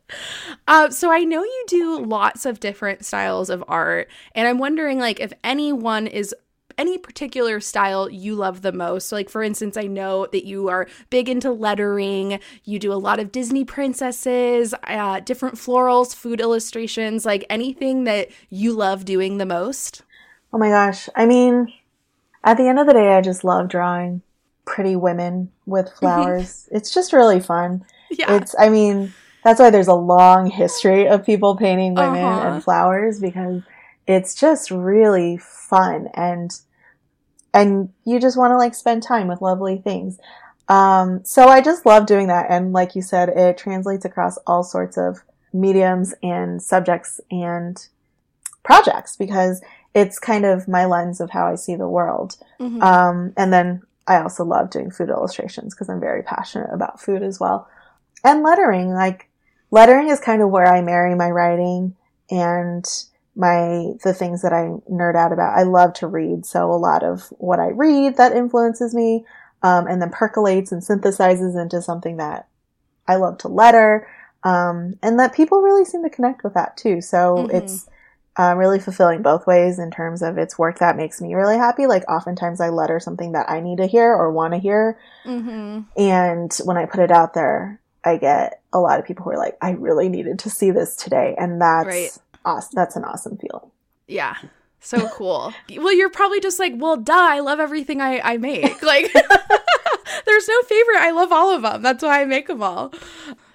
Uh, 0.67 0.91
so 0.91 1.11
I 1.11 1.25
know 1.25 1.43
you 1.43 1.65
do 1.67 2.05
lots 2.05 2.47
of 2.47 2.61
different 2.61 3.05
styles 3.05 3.40
of 3.49 3.65
art, 3.69 4.11
and 4.35 4.47
I'm 4.47 4.59
wondering, 4.59 4.99
like, 4.99 5.21
if 5.21 5.33
anyone 5.43 6.07
is 6.07 6.35
any 6.81 6.97
particular 6.97 7.61
style 7.61 8.09
you 8.09 8.35
love 8.35 8.63
the 8.63 8.73
most. 8.73 9.09
So, 9.09 9.17
like, 9.17 9.29
for 9.29 9.43
instance, 9.43 9.77
I 9.77 9.83
know 9.83 10.27
that 10.33 10.47
you 10.47 10.69
are 10.69 10.89
big 11.11 11.29
into 11.29 11.53
lettering. 11.53 12.41
You 12.65 12.79
do 12.79 12.93
a 12.93 12.95
lot 12.95 13.21
of 13.21 13.31
Disney 13.31 13.67
princesses, 13.67 14.75
uh, 14.85 15.21
different 15.21 15.57
florals, 15.57 16.15
food 16.15 16.41
illustrations, 16.41 17.27
like 17.27 17.45
anything 17.51 18.05
that 18.05 18.29
you 18.49 18.73
love 18.73 19.05
doing 19.05 19.37
the 19.37 19.47
most. 19.47 20.03
Oh 20.55 20.59
my 20.59 20.71
gosh. 20.71 21.09
I 21.15 21.27
mean, 21.27 21.71
at 22.45 22.57
the 22.57 22.67
end 22.67 22.79
of 22.79 22.87
the 22.87 22.95
day, 22.95 23.15
I 23.15 23.21
just 23.21 23.45
love 23.45 23.69
drawing 23.69 24.23
pretty 24.65 24.97
women 24.97 25.51
with 25.67 25.93
flowers. 25.99 26.67
it's 26.73 26.93
just 26.93 27.13
really 27.13 27.41
fun. 27.41 27.85
Yeah. 28.11 28.37
It's, 28.37 28.55
I 28.59 28.71
mean, 28.71 29.13
that's 29.45 29.59
why 29.61 29.71
there's 29.71 29.89
a 29.89 29.95
long 29.95 30.51
history 30.51 31.09
of 31.09 31.25
people 31.25 31.57
painting 31.57 31.95
women 31.95 32.23
Uh-huh. 32.25 32.49
and 32.49 32.65
flowers 32.65 33.21
because 33.21 33.63
it's 34.07 34.35
just 34.35 34.71
really 34.71 35.37
fun 35.39 36.09
and, 36.15 36.51
and 37.55 37.91
you 38.05 38.21
just 38.21 38.37
want 38.37 38.51
to 38.53 38.57
like 38.57 38.75
spend 38.75 39.03
time 39.03 39.29
with 39.29 39.41
lovely 39.41 39.79
things. 39.79 40.19
Um, 40.69 41.25
so 41.25 41.49
I 41.49 41.61
just 41.61 41.85
love 41.87 42.07
doing 42.07 42.29
that. 42.29 42.47
And 42.51 42.73
like 42.73 42.95
you 42.95 43.03
said, 43.03 43.29
it 43.31 43.59
translates 43.59 44.05
across 44.05 44.37
all 44.47 44.63
sorts 44.63 44.97
of 44.97 45.19
mediums 45.53 46.15
and 46.23 46.63
subjects 46.63 47.21
and 47.31 47.87
projects 48.63 49.17
because 49.17 49.61
it's 49.95 50.19
kind 50.19 50.45
of 50.45 50.69
my 50.69 50.85
lens 50.85 51.21
of 51.21 51.31
how 51.31 51.47
I 51.47 51.57
see 51.57 51.75
the 51.75 51.89
world. 51.89 52.37
Mhm. 52.61 52.83
Um, 52.83 53.33
and 53.37 53.53
then 53.53 53.83
I 54.07 54.21
also 54.21 54.45
love 54.45 54.71
doing 54.71 54.91
food 54.91 55.09
illustrations 55.09 55.75
because 55.75 55.89
I'm 55.89 55.99
very 56.01 56.23
passionate 56.23 56.71
about 56.73 57.01
food 57.01 57.23
as 57.23 57.41
well. 57.41 57.67
And 58.23 58.43
lettering, 58.43 58.93
like 58.93 59.29
lettering 59.71 60.09
is 60.09 60.21
kind 60.21 60.43
of 60.43 60.51
where 60.51 60.67
I 60.67 60.83
marry 60.83 61.15
my 61.15 61.31
writing 61.31 61.97
and 62.31 62.85
my 63.37 63.93
the 64.03 64.13
things 64.13 64.43
that 64.43 64.53
I 64.53 64.75
nerd 64.91 65.17
out 65.17 65.33
about. 65.33 65.57
I 65.57 65.63
love 65.63 65.95
to 65.95 66.07
read, 66.07 66.45
so 66.45 66.71
a 66.71 66.75
lot 66.75 67.03
of 67.03 67.29
what 67.39 67.61
I 67.61 67.69
read 67.69 68.17
that 68.17 68.33
influences 68.33 68.95
me, 68.95 69.25
um, 69.63 69.87
and 69.87 70.01
then 70.03 70.11
percolates 70.11 70.73
and 70.73 70.83
synthesizes 70.83 71.61
into 71.61 71.81
something 71.83 72.17
that 72.17 72.49
I 73.07 73.17
love 73.17 73.39
to 73.39 73.49
letter, 73.49 74.09
um, 74.43 74.95
and 75.03 75.19
that 75.19 75.35
people 75.35 75.63
really 75.63 75.85
seem 75.85 76.03
to 76.03 76.11
connect 76.11 76.45
with 76.45 76.55
that 76.55 76.77
too. 76.77 77.01
So 77.01 77.47
Mhm. 77.49 77.55
it's 77.55 77.89
uh, 78.39 78.55
really 78.57 78.79
fulfilling 78.79 79.23
both 79.23 79.47
ways 79.47 79.79
in 79.79 79.91
terms 79.91 80.23
of 80.23 80.39
it's 80.39 80.59
work 80.59 80.79
that 80.79 80.97
makes 80.97 81.21
me 81.21 81.35
really 81.35 81.57
happy. 81.57 81.87
Like 81.87 82.09
oftentimes 82.09 82.61
I 82.61 82.69
letter 82.71 83.01
something 83.01 83.33
that 83.33 83.51
I 83.51 83.61
need 83.61 83.79
to 83.79 83.87
hear 83.87 84.13
or 84.13 84.33
want 84.33 84.55
to 84.55 84.59
hear, 84.61 84.99
Mhm. 85.25 85.87
and 85.97 86.53
when 86.65 86.77
I 86.77 86.87
put 86.87 87.01
it 87.01 87.11
out 87.11 87.35
there, 87.35 87.80
I 88.05 88.17
get 88.17 88.63
a 88.73 88.79
lot 88.81 88.99
of 88.99 89.05
people 89.05 89.25
who 89.25 89.31
are 89.31 89.39
like, 89.39 89.57
"I 89.61 89.73
really 89.73 90.09
needed 90.09 90.39
to 90.41 90.51
see 90.51 90.71
this 90.71 90.97
today," 90.97 91.35
and 91.39 91.61
that's 91.61 91.87
Right. 91.87 92.19
awesome. 92.45 92.73
That's 92.75 92.97
an 92.97 93.05
awesome 93.05 93.37
feeling. 93.37 93.71
Yeah. 94.09 94.37
So 94.81 95.09
cool. 95.13 95.53
well, 95.77 95.93
you're 95.93 96.09
probably 96.11 96.41
just 96.41 96.59
like, 96.59 96.73
well, 96.77 96.97
duh, 96.97 97.13
I 97.15 97.41
love 97.41 97.61
everything 97.61 98.01
I, 98.01 98.21
I 98.21 98.37
make. 98.39 98.83
Like, 98.83 99.13
there's 100.27 100.49
no 100.49 100.63
favorite. 100.63 100.99
I 101.01 101.11
love 101.13 101.33
all 101.33 101.55
of 101.55 101.63
them. 101.63 101.83
That's 101.83 102.03
why 102.03 102.23
I 102.23 102.25
make 102.25 102.47
them 102.49 102.63
all. 102.63 102.93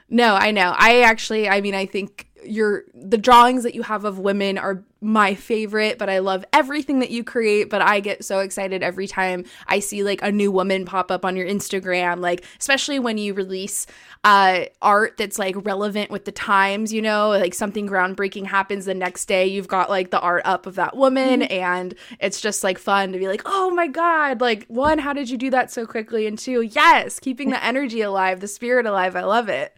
No, 0.10 0.36
I 0.36 0.52
know. 0.52 0.74
I 0.78 1.02
actually, 1.02 1.50
I 1.50 1.62
mean, 1.62 1.74
I 1.74 1.86
think 1.88 2.28
your 2.48 2.84
the 2.94 3.18
drawings 3.18 3.64
that 3.64 3.76
you 3.76 3.84
have 3.84 4.06
of 4.06 4.20
women 4.20 4.58
are 4.58 4.84
my 5.02 5.36
favorite, 5.36 6.00
but 6.00 6.10
I 6.10 6.20
love 6.20 6.44
everything 6.52 7.00
that 7.00 7.12
you 7.12 7.24
create. 7.24 7.70
But 7.70 7.82
I 7.82 8.00
get 8.00 8.26
so 8.26 8.40
excited 8.40 8.82
every 8.82 9.08
time 9.08 9.46
I 9.68 9.80
see 9.80 10.04
like 10.04 10.22
a 10.24 10.32
new 10.32 10.52
woman 10.52 10.86
pop 10.86 11.12
up 11.12 11.24
on 11.26 11.36
your 11.36 11.48
Instagram, 11.48 12.20
like 12.20 12.44
especially 12.60 13.00
when 13.00 13.18
you 13.18 13.34
release 13.34 13.86
uh 14.24 14.66
art 14.82 15.16
that's 15.18 15.38
like 15.38 15.56
relevant 15.66 16.10
with 16.10 16.26
the 16.26 16.32
times, 16.32 16.92
you 16.92 17.02
know, 17.02 17.30
like 17.30 17.54
something 17.54 17.88
groundbreaking 17.88 18.48
happens 18.48 18.86
the 18.86 18.96
next 18.96 19.26
day, 19.26 19.46
you've 19.46 19.68
got 19.68 19.90
like 19.90 20.10
the 20.10 20.20
art 20.20 20.42
up 20.46 20.66
of 20.66 20.76
that 20.76 20.96
woman 20.98 21.44
and 21.44 21.94
it's 22.20 22.42
just 22.42 22.64
like 22.64 22.78
fun 22.78 23.12
to 23.12 23.20
be 23.20 23.28
like, 23.28 23.44
"Oh 23.46 23.72
my 23.72 23.88
god, 23.88 24.42
like 24.42 24.66
one, 24.68 24.98
how 24.98 25.14
did 25.14 25.30
you 25.30 25.38
do 25.38 25.50
that 25.52 25.72
so 25.72 25.86
quickly?" 25.86 26.26
and 26.28 26.38
two, 26.40 26.62
yes, 26.62 27.20
keeping 27.20 27.50
the 27.50 27.64
energy 27.64 28.02
alive, 28.02 28.40
the 28.40 28.48
spirit 28.48 28.86
alive. 28.86 29.16
I 29.16 29.24
love 29.24 29.50
it. 29.50 29.76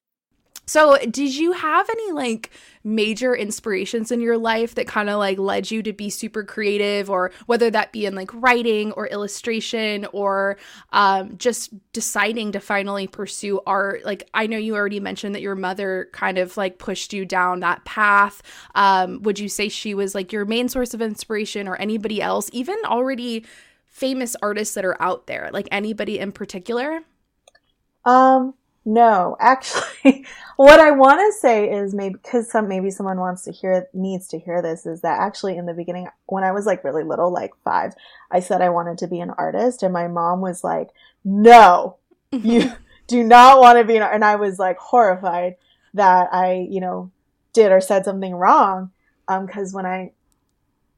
So, 0.67 0.97
did 0.97 1.35
you 1.35 1.53
have 1.53 1.89
any 1.89 2.11
like 2.11 2.51
major 2.83 3.35
inspirations 3.35 4.11
in 4.11 4.21
your 4.21 4.37
life 4.37 4.75
that 4.75 4.85
kind 4.85 5.09
of 5.09 5.17
like 5.17 5.39
led 5.39 5.71
you 5.71 5.81
to 5.81 5.93
be 5.93 6.09
super 6.09 6.43
creative, 6.43 7.09
or 7.09 7.31
whether 7.45 7.71
that 7.71 7.93
be 7.93 8.05
in 8.05 8.15
like 8.15 8.29
writing 8.33 8.91
or 8.91 9.07
illustration 9.07 10.05
or 10.11 10.57
um, 10.91 11.37
just 11.37 11.73
deciding 11.93 12.51
to 12.51 12.59
finally 12.59 13.07
pursue 13.07 13.61
art? 13.65 14.05
Like, 14.05 14.29
I 14.33 14.45
know 14.45 14.57
you 14.57 14.75
already 14.75 14.99
mentioned 14.99 15.33
that 15.35 15.41
your 15.41 15.55
mother 15.55 16.09
kind 16.11 16.37
of 16.37 16.57
like 16.57 16.77
pushed 16.77 17.13
you 17.13 17.25
down 17.25 17.61
that 17.61 17.85
path. 17.85 18.43
Um, 18.75 19.23
would 19.23 19.39
you 19.39 19.49
say 19.49 19.69
she 19.69 19.93
was 19.93 20.13
like 20.13 20.33
your 20.33 20.45
main 20.45 20.69
source 20.69 20.93
of 20.93 21.01
inspiration, 21.01 21.67
or 21.67 21.77
anybody 21.77 22.21
else, 22.21 22.49
even 22.51 22.77
already 22.85 23.45
famous 23.85 24.35
artists 24.41 24.75
that 24.75 24.85
are 24.85 25.01
out 25.01 25.27
there, 25.27 25.49
like 25.53 25.67
anybody 25.71 26.19
in 26.19 26.31
particular? 26.31 27.01
Um, 28.05 28.53
no, 28.87 29.35
actually, 29.41 30.25
what 30.55 30.79
I 30.79 30.91
want 30.91 31.19
to 31.19 31.37
say 31.37 31.69
is 31.69 31.93
maybe 31.93 32.15
because 32.15 32.49
some 32.49 32.69
maybe 32.69 32.89
someone 32.89 33.19
wants 33.19 33.43
to 33.43 33.51
hear 33.51 33.89
needs 33.93 34.29
to 34.29 34.39
hear 34.39 34.61
this 34.61 34.85
is 34.85 35.01
that 35.01 35.19
actually 35.19 35.57
in 35.57 35.65
the 35.65 35.73
beginning 35.73 36.07
when 36.27 36.45
I 36.45 36.53
was 36.53 36.65
like 36.65 36.85
really 36.85 37.03
little, 37.03 37.29
like 37.29 37.51
five, 37.65 37.93
I 38.31 38.39
said 38.39 38.61
I 38.61 38.69
wanted 38.69 38.97
to 38.99 39.07
be 39.07 39.19
an 39.19 39.31
artist, 39.31 39.83
and 39.83 39.91
my 39.91 40.07
mom 40.07 40.39
was 40.39 40.63
like, 40.63 40.87
"No, 41.25 41.97
you 42.31 42.71
do 43.07 43.25
not 43.25 43.59
want 43.59 43.77
to 43.77 43.83
be 43.83 43.97
an," 43.97 44.03
art-" 44.03 44.15
and 44.15 44.23
I 44.23 44.37
was 44.37 44.57
like 44.57 44.77
horrified 44.77 45.57
that 45.93 46.29
I, 46.33 46.65
you 46.69 46.79
know, 46.79 47.11
did 47.51 47.73
or 47.73 47.81
said 47.81 48.05
something 48.05 48.33
wrong. 48.35 48.91
Um, 49.27 49.47
because 49.47 49.73
when 49.73 49.85
I, 49.85 50.13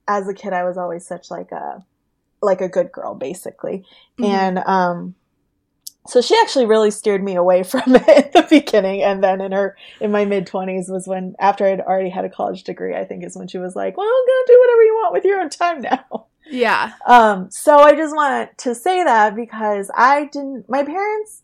as 0.08 0.28
a 0.28 0.36
kid, 0.36 0.54
I 0.54 0.64
was 0.64 0.78
always 0.78 1.08
such 1.08 1.32
like 1.32 1.52
a, 1.52 1.84
like 2.40 2.62
a 2.62 2.70
good 2.70 2.92
girl, 2.92 3.16
basically, 3.16 3.84
Mhm. 4.20 4.26
and 4.26 4.58
um 4.60 5.16
so 6.08 6.22
she 6.22 6.36
actually 6.42 6.66
really 6.66 6.92
steered 6.92 7.24
me 7.24 7.36
away 7.36 7.64
from 7.72 7.96
it 7.96 8.08
in 8.08 8.32
the 8.34 8.48
beginning 8.50 9.04
and 9.04 9.24
then 9.24 9.42
in 9.42 9.52
her 9.52 9.76
in 10.00 10.12
my 10.12 10.26
mid 10.26 10.48
20s 10.48 10.90
was 10.90 11.08
when 11.08 11.36
after 11.40 11.66
i'd 11.66 11.82
already 11.82 12.10
had 12.10 12.26
a 12.26 12.30
college 12.30 12.64
degree 12.64 12.96
i 12.96 13.04
think 13.06 13.24
is 13.24 13.36
when 13.36 13.48
she 13.48 13.58
was 13.58 13.76
like 13.76 13.98
well 13.98 14.08
go 14.08 14.44
do 14.48 14.60
whatever 14.60 14.84
you 14.84 14.94
want 14.96 15.14
with 15.14 15.26
your 15.26 15.40
own 15.40 15.50
time 15.50 15.82
now 15.82 16.26
yeah. 16.52 16.94
um 17.06 17.52
so 17.52 17.78
i 17.78 17.94
just 17.96 18.16
want 18.16 18.58
to 18.58 18.74
say 18.74 19.04
that 19.04 19.36
because 19.36 19.92
i 19.96 20.26
didn't 20.26 20.68
my 20.70 20.84
parents 20.84 21.44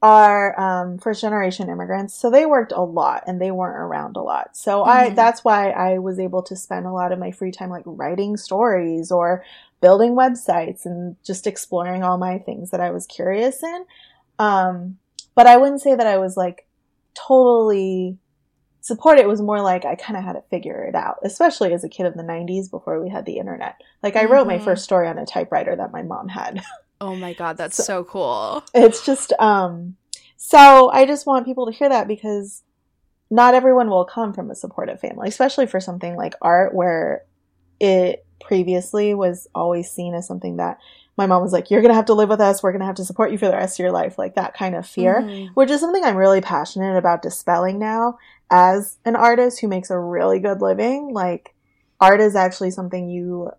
are 0.00 0.58
um, 0.60 0.96
first 0.96 1.20
generation 1.20 1.68
immigrants 1.68 2.14
so 2.14 2.30
they 2.30 2.46
worked 2.46 2.70
a 2.70 2.80
lot 2.80 3.24
and 3.26 3.40
they 3.40 3.50
weren't 3.50 3.76
around 3.76 4.16
a 4.16 4.22
lot 4.22 4.56
so 4.56 4.84
i 4.84 5.10
Mhm. 5.10 5.16
that's 5.16 5.42
why 5.44 5.70
i 5.70 5.98
was 5.98 6.20
able 6.20 6.40
to 6.44 6.54
spend 6.54 6.86
a 6.86 6.92
lot 6.92 7.10
of 7.10 7.18
my 7.18 7.32
free 7.32 7.50
time 7.50 7.68
like 7.68 7.82
writing 7.84 8.36
stories 8.36 9.10
or 9.10 9.42
building 9.80 10.14
websites 10.14 10.84
and 10.84 11.16
just 11.24 11.46
exploring 11.46 12.02
all 12.02 12.18
my 12.18 12.38
things 12.38 12.70
that 12.70 12.80
i 12.80 12.90
was 12.90 13.06
curious 13.06 13.62
in 13.62 13.84
um, 14.38 14.98
but 15.34 15.46
i 15.46 15.56
wouldn't 15.56 15.80
say 15.80 15.94
that 15.94 16.06
i 16.06 16.16
was 16.18 16.36
like 16.36 16.66
totally 17.14 18.16
support 18.80 19.18
it 19.18 19.28
was 19.28 19.42
more 19.42 19.60
like 19.60 19.84
i 19.84 19.94
kind 19.94 20.16
of 20.16 20.24
had 20.24 20.32
to 20.34 20.42
figure 20.50 20.82
it 20.84 20.94
out 20.94 21.16
especially 21.22 21.72
as 21.74 21.84
a 21.84 21.88
kid 21.88 22.06
of 22.06 22.14
the 22.14 22.22
90s 22.22 22.70
before 22.70 23.02
we 23.02 23.10
had 23.10 23.26
the 23.26 23.38
internet 23.38 23.74
like 24.02 24.16
i 24.16 24.24
wrote 24.24 24.46
my 24.46 24.58
Mhm. 24.58 24.64
first 24.64 24.84
story 24.84 25.06
on 25.08 25.18
a 25.18 25.26
typewriter 25.26 25.74
that 25.76 25.92
my 25.92 26.02
mom 26.02 26.28
had 26.28 26.62
Oh 27.00 27.14
my 27.14 27.32
god, 27.32 27.56
that's 27.56 27.76
So- 27.76 27.82
so, 27.84 28.04
cool. 28.04 28.64
it's 28.74 29.04
just 29.06 29.32
um 29.38 29.96
so 30.36 30.90
i 30.90 31.04
just 31.06 31.26
want 31.26 31.44
people 31.46 31.66
to 31.66 31.72
hear 31.72 31.88
that 31.88 32.08
because 32.08 32.62
not 33.30 33.54
everyone 33.54 33.88
will 33.90 34.04
come 34.04 34.32
from 34.32 34.50
a 34.50 34.54
supportive 34.54 34.98
family 35.00 35.28
especially 35.28 35.66
for 35.66 35.80
something 35.80 36.16
like 36.16 36.34
art 36.42 36.74
where 36.74 37.24
it 37.78 38.24
previously 38.40 39.14
was 39.14 39.48
always 39.54 39.90
seen 39.90 40.14
as 40.14 40.26
something 40.26 40.56
that 40.56 40.78
my 41.16 41.26
mom 41.26 41.42
was 41.42 41.52
like, 41.52 41.70
You're 41.70 41.82
to 41.82 41.92
have 41.94 42.06
to 42.06 42.14
live 42.14 42.28
with 42.28 42.40
us. 42.40 42.62
We're 42.62 42.72
to 42.76 42.84
have 42.84 42.94
to 42.96 43.04
support 43.04 43.32
you 43.32 43.38
for 43.38 43.46
the 43.46 43.52
rest 43.52 43.78
of 43.78 43.82
your 43.82 43.92
life. 43.92 44.18
Like 44.18 44.36
that 44.36 44.54
kind 44.54 44.74
of 44.76 44.86
fear, 44.86 45.22
Mhm. 45.22 45.50
which 45.54 45.70
is 45.70 45.80
something 45.80 46.04
I'm 46.04 46.16
really 46.16 46.40
passionate 46.40 46.96
about 46.96 47.22
dispelling 47.22 47.78
now 47.78 48.18
as 48.50 48.98
an 49.04 49.16
artist 49.16 49.60
who 49.60 49.68
makes 49.68 49.90
a 49.90 49.98
really 49.98 50.38
good 50.38 50.62
living. 50.62 51.12
Like, 51.12 51.54
art 52.00 52.20
is 52.20 52.36
actually 52.36 52.70
something 52.70 53.08
you 53.08 53.50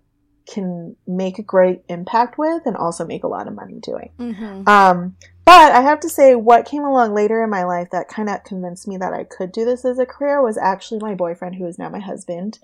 can 0.47 0.95
make 1.05 1.37
a 1.37 1.43
great 1.43 1.83
impact 1.89 2.37
with 2.37 2.63
and 2.65 2.75
also 2.75 3.05
make 3.05 3.23
a 3.23 3.27
lot 3.27 3.47
of 3.47 3.53
money 3.53 3.79
doing. 3.81 4.09
Mhm. 4.17 4.67
Um, 4.67 5.15
but 5.45 5.71
I 5.73 5.81
have 5.81 5.99
to 6.01 6.09
say, 6.09 6.35
what 6.35 6.65
came 6.65 6.83
along 6.83 7.13
later 7.13 7.43
in 7.43 7.49
my 7.49 7.63
life 7.65 7.89
that 7.91 8.07
kind 8.07 8.29
of 8.29 8.43
convinced 8.43 8.87
me 8.87 8.97
that 8.97 9.13
I 9.13 9.25
could 9.25 9.51
do 9.51 9.65
this 9.65 9.85
as 9.85 9.99
a 9.99 10.05
career 10.05 10.41
was 10.41 10.57
actually 10.57 11.01
my 11.01 11.13
boyfriend, 11.13 11.55
who 11.55 11.65
is 11.67 11.77
now 11.77 11.89
my 11.89 11.99
husband. 11.99 12.59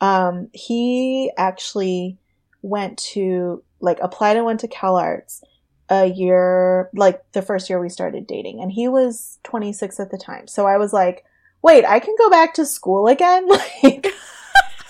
Um, 0.00 0.48
he 0.52 1.30
actually 1.36 2.18
went 2.62 2.98
to, 2.98 3.62
like, 3.80 3.98
applied 4.00 4.36
and 4.36 4.46
went 4.46 4.60
to 4.60 4.68
Cal 4.68 4.96
Arts 4.96 5.42
a 5.88 6.06
year, 6.06 6.90
like, 6.94 7.22
the 7.32 7.42
first 7.42 7.70
year 7.70 7.80
we 7.80 7.88
started 7.88 8.26
dating. 8.26 8.60
And 8.60 8.72
he 8.72 8.88
was 8.88 9.38
26 9.44 10.00
at 10.00 10.10
the 10.10 10.18
time. 10.18 10.46
So 10.48 10.66
I 10.66 10.76
was 10.76 10.92
like, 10.92 11.24
wait, 11.62 11.84
I 11.84 11.98
can 11.98 12.14
go 12.16 12.30
back 12.30 12.54
to 12.54 12.66
school 12.66 13.08
again? 13.08 13.48
Like, 13.82 14.06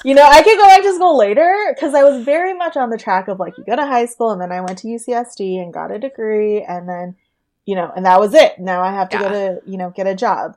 you 0.05 0.15
know, 0.15 0.23
I 0.23 0.43
could 0.43 0.57
go 0.57 0.67
back 0.67 0.83
to 0.83 0.95
school 0.95 1.19
later 1.19 1.53
because 1.75 1.93
I 1.93 2.05
was 2.05 2.25
very 2.25 2.55
much 2.55 2.77
on 2.77 2.91
the 2.91 2.99
track 2.99 3.27
of 3.27 3.41
like, 3.41 3.59
you 3.59 3.65
go 3.65 3.75
to 3.75 3.85
high 3.85 4.07
school 4.07 4.31
and 4.31 4.41
then 4.41 4.53
I 4.53 4.61
went 4.61 4.79
to 4.79 4.87
UCSD 4.87 5.61
and 5.61 5.75
got 5.75 5.91
a 5.91 5.99
degree 5.99 6.63
and 6.63 6.89
then, 6.89 7.17
you 7.65 7.75
know, 7.75 7.91
and 7.97 8.07
that 8.07 8.21
was 8.21 8.33
it. 8.33 8.61
Now 8.61 8.83
I 8.83 8.93
have 8.93 9.09
to 9.09 9.19
go 9.19 9.29
to, 9.29 9.61
you 9.67 9.77
know, 9.77 9.91
get 9.91 10.07
a 10.07 10.15
job, 10.15 10.57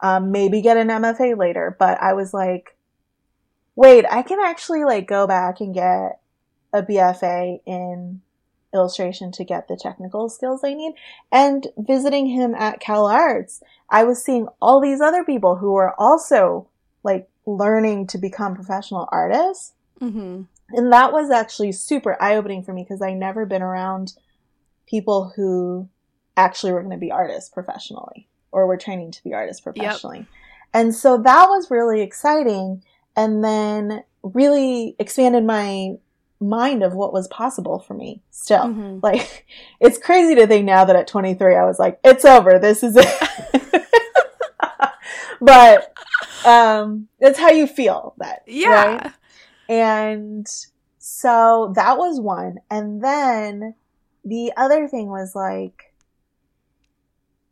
um, 0.00 0.32
maybe 0.32 0.60
get 0.60 0.76
an 0.76 0.88
MFA 0.88 1.38
later. 1.38 1.74
But 1.78 2.02
I 2.02 2.12
was 2.12 2.34
like, 2.34 2.76
wait, 3.76 4.04
I 4.10 4.22
can 4.22 4.38
actually 4.40 4.84
like 4.84 5.06
go 5.06 5.26
back 5.26 5.60
and 5.60 5.74
get 5.74 6.20
a 6.72 6.82
BFA 6.82 7.60
in 7.66 8.20
illustration 8.72 9.32
to 9.32 9.44
get 9.44 9.68
the 9.68 9.76
technical 9.76 10.28
skills 10.28 10.62
I 10.64 10.74
need. 10.74 10.94
And 11.32 11.66
visiting 11.76 12.26
him 12.26 12.54
at 12.54 12.80
Cal 12.80 13.06
Arts, 13.06 13.62
I 13.88 14.04
was 14.04 14.24
seeing 14.24 14.46
all 14.62 14.80
these 14.80 15.00
other 15.00 15.24
people 15.24 15.56
who 15.56 15.72
were 15.72 15.98
also 15.98 16.68
like 17.02 17.28
learning 17.46 18.06
to 18.08 18.18
become 18.18 18.54
professional 18.54 19.08
artists. 19.10 19.72
Mhm. 20.00 20.46
And 20.70 20.92
that 20.92 21.12
was 21.12 21.30
actually 21.30 21.72
super 21.72 22.16
eye 22.22 22.36
opening 22.36 22.62
for 22.62 22.72
me 22.72 22.84
because 22.84 23.02
I 23.02 23.12
never 23.12 23.44
been 23.44 23.62
around 23.62 24.14
people 24.86 25.32
who 25.34 25.88
actually 26.36 26.72
were 26.72 26.80
going 26.80 26.92
to 26.92 26.96
be 26.96 27.10
artists 27.10 27.50
professionally 27.50 28.28
or 28.52 28.66
were 28.66 28.76
training 28.76 29.10
to 29.12 29.24
be 29.24 29.34
artists 29.34 29.60
professionally. 29.60 30.26
And 30.72 30.94
so 30.94 31.18
that 31.18 31.48
was 31.48 31.70
really 31.70 32.00
exciting 32.00 32.82
and 33.20 33.44
then 33.44 34.02
really 34.22 34.96
expanded 34.98 35.44
my 35.44 35.92
mind 36.40 36.82
of 36.82 36.94
what 36.94 37.12
was 37.12 37.28
possible 37.28 37.78
for 37.78 37.92
me 37.92 38.22
still. 38.30 38.64
Mhm. 38.64 39.00
Like, 39.08 39.46
it's 39.78 39.98
crazy 39.98 40.34
to 40.36 40.46
think 40.46 40.64
now 40.64 40.86
that 40.86 40.96
at 40.96 41.06
23, 41.06 41.54
I 41.54 41.64
was 41.66 41.78
like, 41.78 42.00
it's 42.02 42.24
over. 42.24 42.58
This 42.58 42.82
is 42.82 42.96
it. 42.96 43.06
but, 45.40 45.94
um, 46.46 47.08
that's 47.20 47.38
how 47.38 47.50
you 47.50 47.66
feel 47.66 48.14
that. 48.16 48.42
Yeah. 48.46 48.68
Right? 48.70 49.12
And 49.68 50.46
so 50.98 51.72
that 51.76 51.98
was 51.98 52.18
one. 52.20 52.58
And 52.70 53.04
then 53.04 53.74
the 54.24 54.52
other 54.56 54.88
thing 54.88 55.10
was 55.10 55.34
like, 55.34 55.92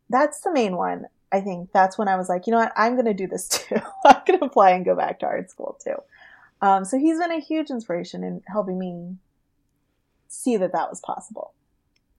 that's 0.09 0.41
the 0.41 0.51
main 0.51 0.75
one. 0.75 1.05
I 1.31 1.41
think 1.41 1.71
that's 1.71 1.97
when 1.97 2.07
I 2.07 2.15
was 2.15 2.29
like, 2.29 2.47
you 2.47 2.51
know 2.51 2.59
what? 2.59 2.73
I'm 2.75 2.93
going 2.93 3.05
to 3.05 3.13
do 3.13 3.27
this 3.27 3.47
too. 3.49 3.79
I'm 4.05 4.21
going 4.25 4.39
to 4.39 4.45
apply 4.45 4.71
and 4.71 4.85
go 4.85 4.95
back 4.95 5.19
to 5.19 5.25
art 5.25 5.49
school 5.49 5.77
too. 5.83 5.95
Um, 6.61 6.83
so 6.85 6.97
he's 6.97 7.19
been 7.19 7.31
a 7.31 7.39
huge 7.39 7.69
inspiration 7.69 8.23
in 8.23 8.41
helping 8.47 8.77
me 8.77 9.15
see 10.27 10.57
that 10.57 10.73
that 10.73 10.89
was 10.89 10.99
possible. 10.99 11.53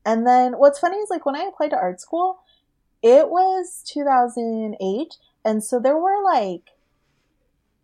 And 0.05 0.27
then 0.27 0.55
what's 0.59 0.79
funny 0.79 0.96
is 0.96 1.11
like 1.11 1.27
when 1.27 1.37
I 1.37 1.42
applied 1.42 1.70
to 1.70 1.77
art 1.77 2.01
school, 2.01 2.40
it 3.03 3.29
was 3.29 3.83
2008. 3.87 5.16
And 5.44 5.62
so 5.62 5.79
there 5.79 5.96
were 5.96 6.23
like, 6.23 6.70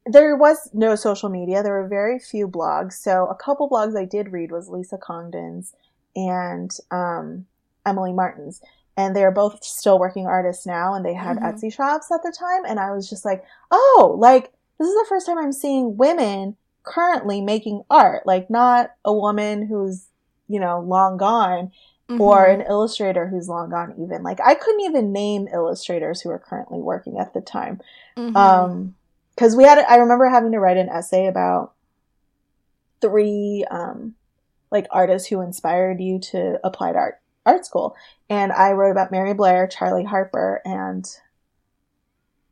there 0.06 0.36
was 0.36 0.70
no 0.72 0.94
social 0.94 1.28
media. 1.28 1.62
There 1.62 1.80
were 1.80 1.88
very 1.88 2.18
few 2.18 2.48
blogs. 2.48 2.94
So 2.94 3.26
a 3.26 3.34
couple 3.34 3.68
blogs 3.68 3.98
I 3.98 4.04
did 4.04 4.32
read 4.32 4.52
was 4.52 4.68
Lisa 4.68 4.98
Congdon's 4.98 5.74
and 6.14 6.70
um, 6.90 7.46
Emily 7.84 8.12
Martin's. 8.12 8.62
And 8.96 9.14
they're 9.14 9.30
both 9.30 9.62
still 9.62 9.98
working 9.98 10.26
artists 10.26 10.66
now, 10.66 10.94
and 10.94 11.04
they 11.04 11.12
had 11.14 11.36
Mhm. 11.36 11.42
Etsy 11.54 11.72
shops 11.72 12.10
at 12.10 12.22
the 12.22 12.32
time. 12.32 12.64
And 12.66 12.80
I 12.80 12.92
was 12.92 13.08
just 13.10 13.24
like, 13.24 13.44
oh, 13.70 14.16
like 14.18 14.52
this 14.78 14.88
is 14.88 14.94
the 14.94 15.06
first 15.08 15.26
time 15.26 15.38
I'm 15.38 15.52
seeing 15.52 15.96
women 15.96 16.56
currently 16.82 17.40
making 17.40 17.82
art. 17.90 18.26
Like 18.26 18.48
not 18.50 18.92
a 19.04 19.12
woman 19.12 19.66
who's 19.66 20.06
you 20.48 20.60
know 20.60 20.80
long 20.80 21.16
gone, 21.16 21.72
or 22.08 22.46
Mhm. 22.46 22.54
an 22.54 22.60
illustrator 22.62 23.26
who's 23.26 23.48
long 23.48 23.68
gone. 23.70 23.94
Even 23.98 24.22
like 24.22 24.40
I 24.40 24.54
couldn't 24.54 24.82
even 24.82 25.12
name 25.12 25.48
illustrators 25.52 26.20
who 26.20 26.30
are 26.30 26.38
currently 26.38 26.78
working 26.78 27.18
at 27.18 27.34
the 27.34 27.40
time. 27.40 27.80
Mhm. 28.16 28.36
Um, 28.36 28.94
because 29.34 29.54
we 29.54 29.64
had, 29.64 29.78
I 29.80 29.96
remember 29.96 30.26
having 30.30 30.52
to 30.52 30.60
write 30.60 30.78
an 30.78 30.88
essay 30.88 31.26
about 31.26 31.72
three, 33.02 33.66
um, 33.70 34.14
like 34.70 34.86
artists 34.90 35.28
who 35.28 35.40
inspired 35.42 36.00
you 36.00 36.18
to 36.18 36.58
apply 36.64 36.92
to 36.92 36.98
art, 36.98 37.20
art 37.46 37.64
school. 37.64 37.96
And 38.28 38.52
I 38.52 38.72
wrote 38.72 38.90
about 38.90 39.12
Mary 39.12 39.32
Blair, 39.32 39.66
Charlie 39.66 40.04
Harper, 40.04 40.60
and 40.64 41.06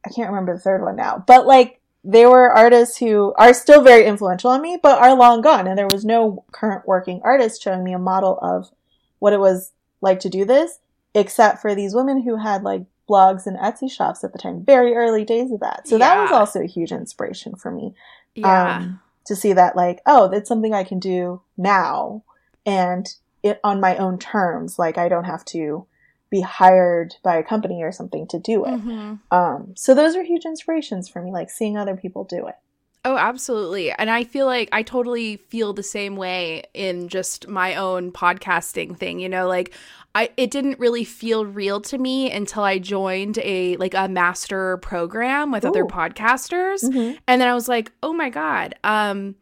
I 0.07 0.11
can't 0.11 0.31
remember 0.31 0.55
the 0.55 0.61
third 0.61 0.83
one 0.83 0.97
now, 0.97 1.23
but 1.27 1.47
like 1.47 1.81
they 2.05 2.27
were 2.27 2.53
artists 2.53 2.99
who 2.99 3.35
are 3.39 3.55
still 3.55 3.83
very 3.83 4.05
influential 4.05 4.51
on 4.51 4.61
me, 4.61 4.79
but 4.83 4.99
are 4.99 5.17
long 5.17 5.41
gone. 5.41 5.67
And 5.67 5.79
there 5.79 5.89
was 5.91 6.05
no 6.05 6.45
current 6.53 6.87
working 6.87 7.21
artist 7.25 7.63
showing 7.63 7.83
me 7.83 7.95
a 7.95 7.99
model 7.99 8.39
of 8.41 8.71
what 9.19 9.33
it 9.33 9.41
was 9.41 9.73
like 10.03 10.21
to 10.21 10.29
do 10.29 10.45
this, 10.45 10.79
except 11.15 11.63
for 11.63 11.75
these 11.75 11.95
women 11.95 12.23
who 12.23 12.37
had 12.37 12.63
like 12.63 12.85
blogs 13.09 13.47
and 13.47 13.57
Etsy 13.57 13.91
shops 13.91 14.23
at 14.23 14.33
the 14.33 14.39
time, 14.39 14.63
very 14.65 14.95
early 14.95 15.25
days 15.25 15.51
of 15.51 15.61
that. 15.61 15.89
So 15.89 15.97
that 15.97 16.21
was 16.21 16.31
also 16.31 16.61
a 16.61 16.67
huge 16.67 16.93
inspiration 16.93 17.57
for 17.57 17.71
me 17.71 17.95
yeah. 18.35 18.77
um, 18.77 19.01
to 19.27 19.35
see 19.35 19.55
that 19.55 19.75
like, 19.75 20.03
oh, 20.05 20.29
that's 20.29 20.49
something 20.49 20.75
I 20.75 20.85
can 20.85 20.99
do 20.99 21.41
now 21.57 22.23
and 22.67 23.07
it 23.45 23.61
on 23.63 23.81
my 23.81 23.97
own 23.97 24.19
terms. 24.19 24.79
Like 24.79 24.99
I 24.99 25.09
don't 25.09 25.25
have 25.25 25.45
to 25.47 25.87
be 26.31 26.41
hired 26.41 27.15
by 27.23 27.37
a 27.37 27.45
company 27.45 27.83
or 27.85 27.93
something 27.93 28.27
to 28.27 28.39
do 28.41 28.65
it. 28.65 28.71
Mhm. 28.71 29.21
Um, 29.31 29.73
so 29.77 29.95
those 29.95 30.17
are 30.17 30.25
huge 30.25 30.45
inspirations 30.45 31.09
for 31.09 31.23
me, 31.23 31.31
like 31.31 31.51
seeing 31.51 31.77
other 31.77 31.95
people 31.95 32.25
do 32.25 32.49
it. 32.49 32.57
Oh, 33.05 33.19
absolutely. 33.19 33.93
And 33.93 34.09
I 34.09 34.25
feel 34.25 34.47
like 34.47 34.71
I 34.73 34.83
totally 34.83 35.37
feel 35.37 35.75
the 35.75 35.83
same 35.83 36.17
way 36.17 36.65
in 36.73 37.09
just 37.09 37.47
my 37.47 37.75
own 37.75 38.11
podcasting 38.11 38.97
thing, 38.97 39.21
you 39.21 39.29
know, 39.29 39.47
like 39.47 39.75
I 40.15 40.31
it 40.39 40.51
didn't 40.51 40.79
really 40.79 41.05
feel 41.05 41.45
real 41.45 41.81
to 41.83 41.99
me 41.99 42.33
until 42.33 42.63
I 42.63 42.79
joined 42.79 43.39
a 43.43 43.77
like 43.77 43.93
a 43.95 44.09
master 44.09 44.79
program 44.79 45.53
with 45.53 45.67
other 45.67 45.85
Ooh. 45.85 45.89
podcasters. 45.89 46.83
Mhm. 46.83 47.19
And 47.29 47.41
then 47.43 47.49
I 47.49 47.55
was 47.55 47.69
like, 47.69 47.93
"Oh 48.03 48.15
my 48.15 48.31
god, 48.31 48.75
um 48.85 49.35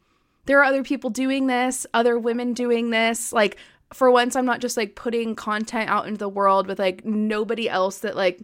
there 0.46 0.58
are 0.58 0.64
other 0.64 0.82
people 0.82 1.08
doing 1.10 1.46
this, 1.46 1.86
other 1.94 2.18
women 2.18 2.52
doing 2.54 2.90
this." 2.90 3.32
Like 3.32 3.58
for 3.92 4.10
once 4.10 4.36
I'm 4.36 4.46
not 4.46 4.60
just 4.60 4.76
like 4.76 4.94
putting 4.94 5.34
content 5.34 5.88
out 5.90 6.06
into 6.06 6.18
the 6.18 6.28
world 6.28 6.66
with 6.66 6.78
like 6.78 7.04
nobody 7.04 7.68
else 7.68 7.98
that 7.98 8.16
like 8.16 8.40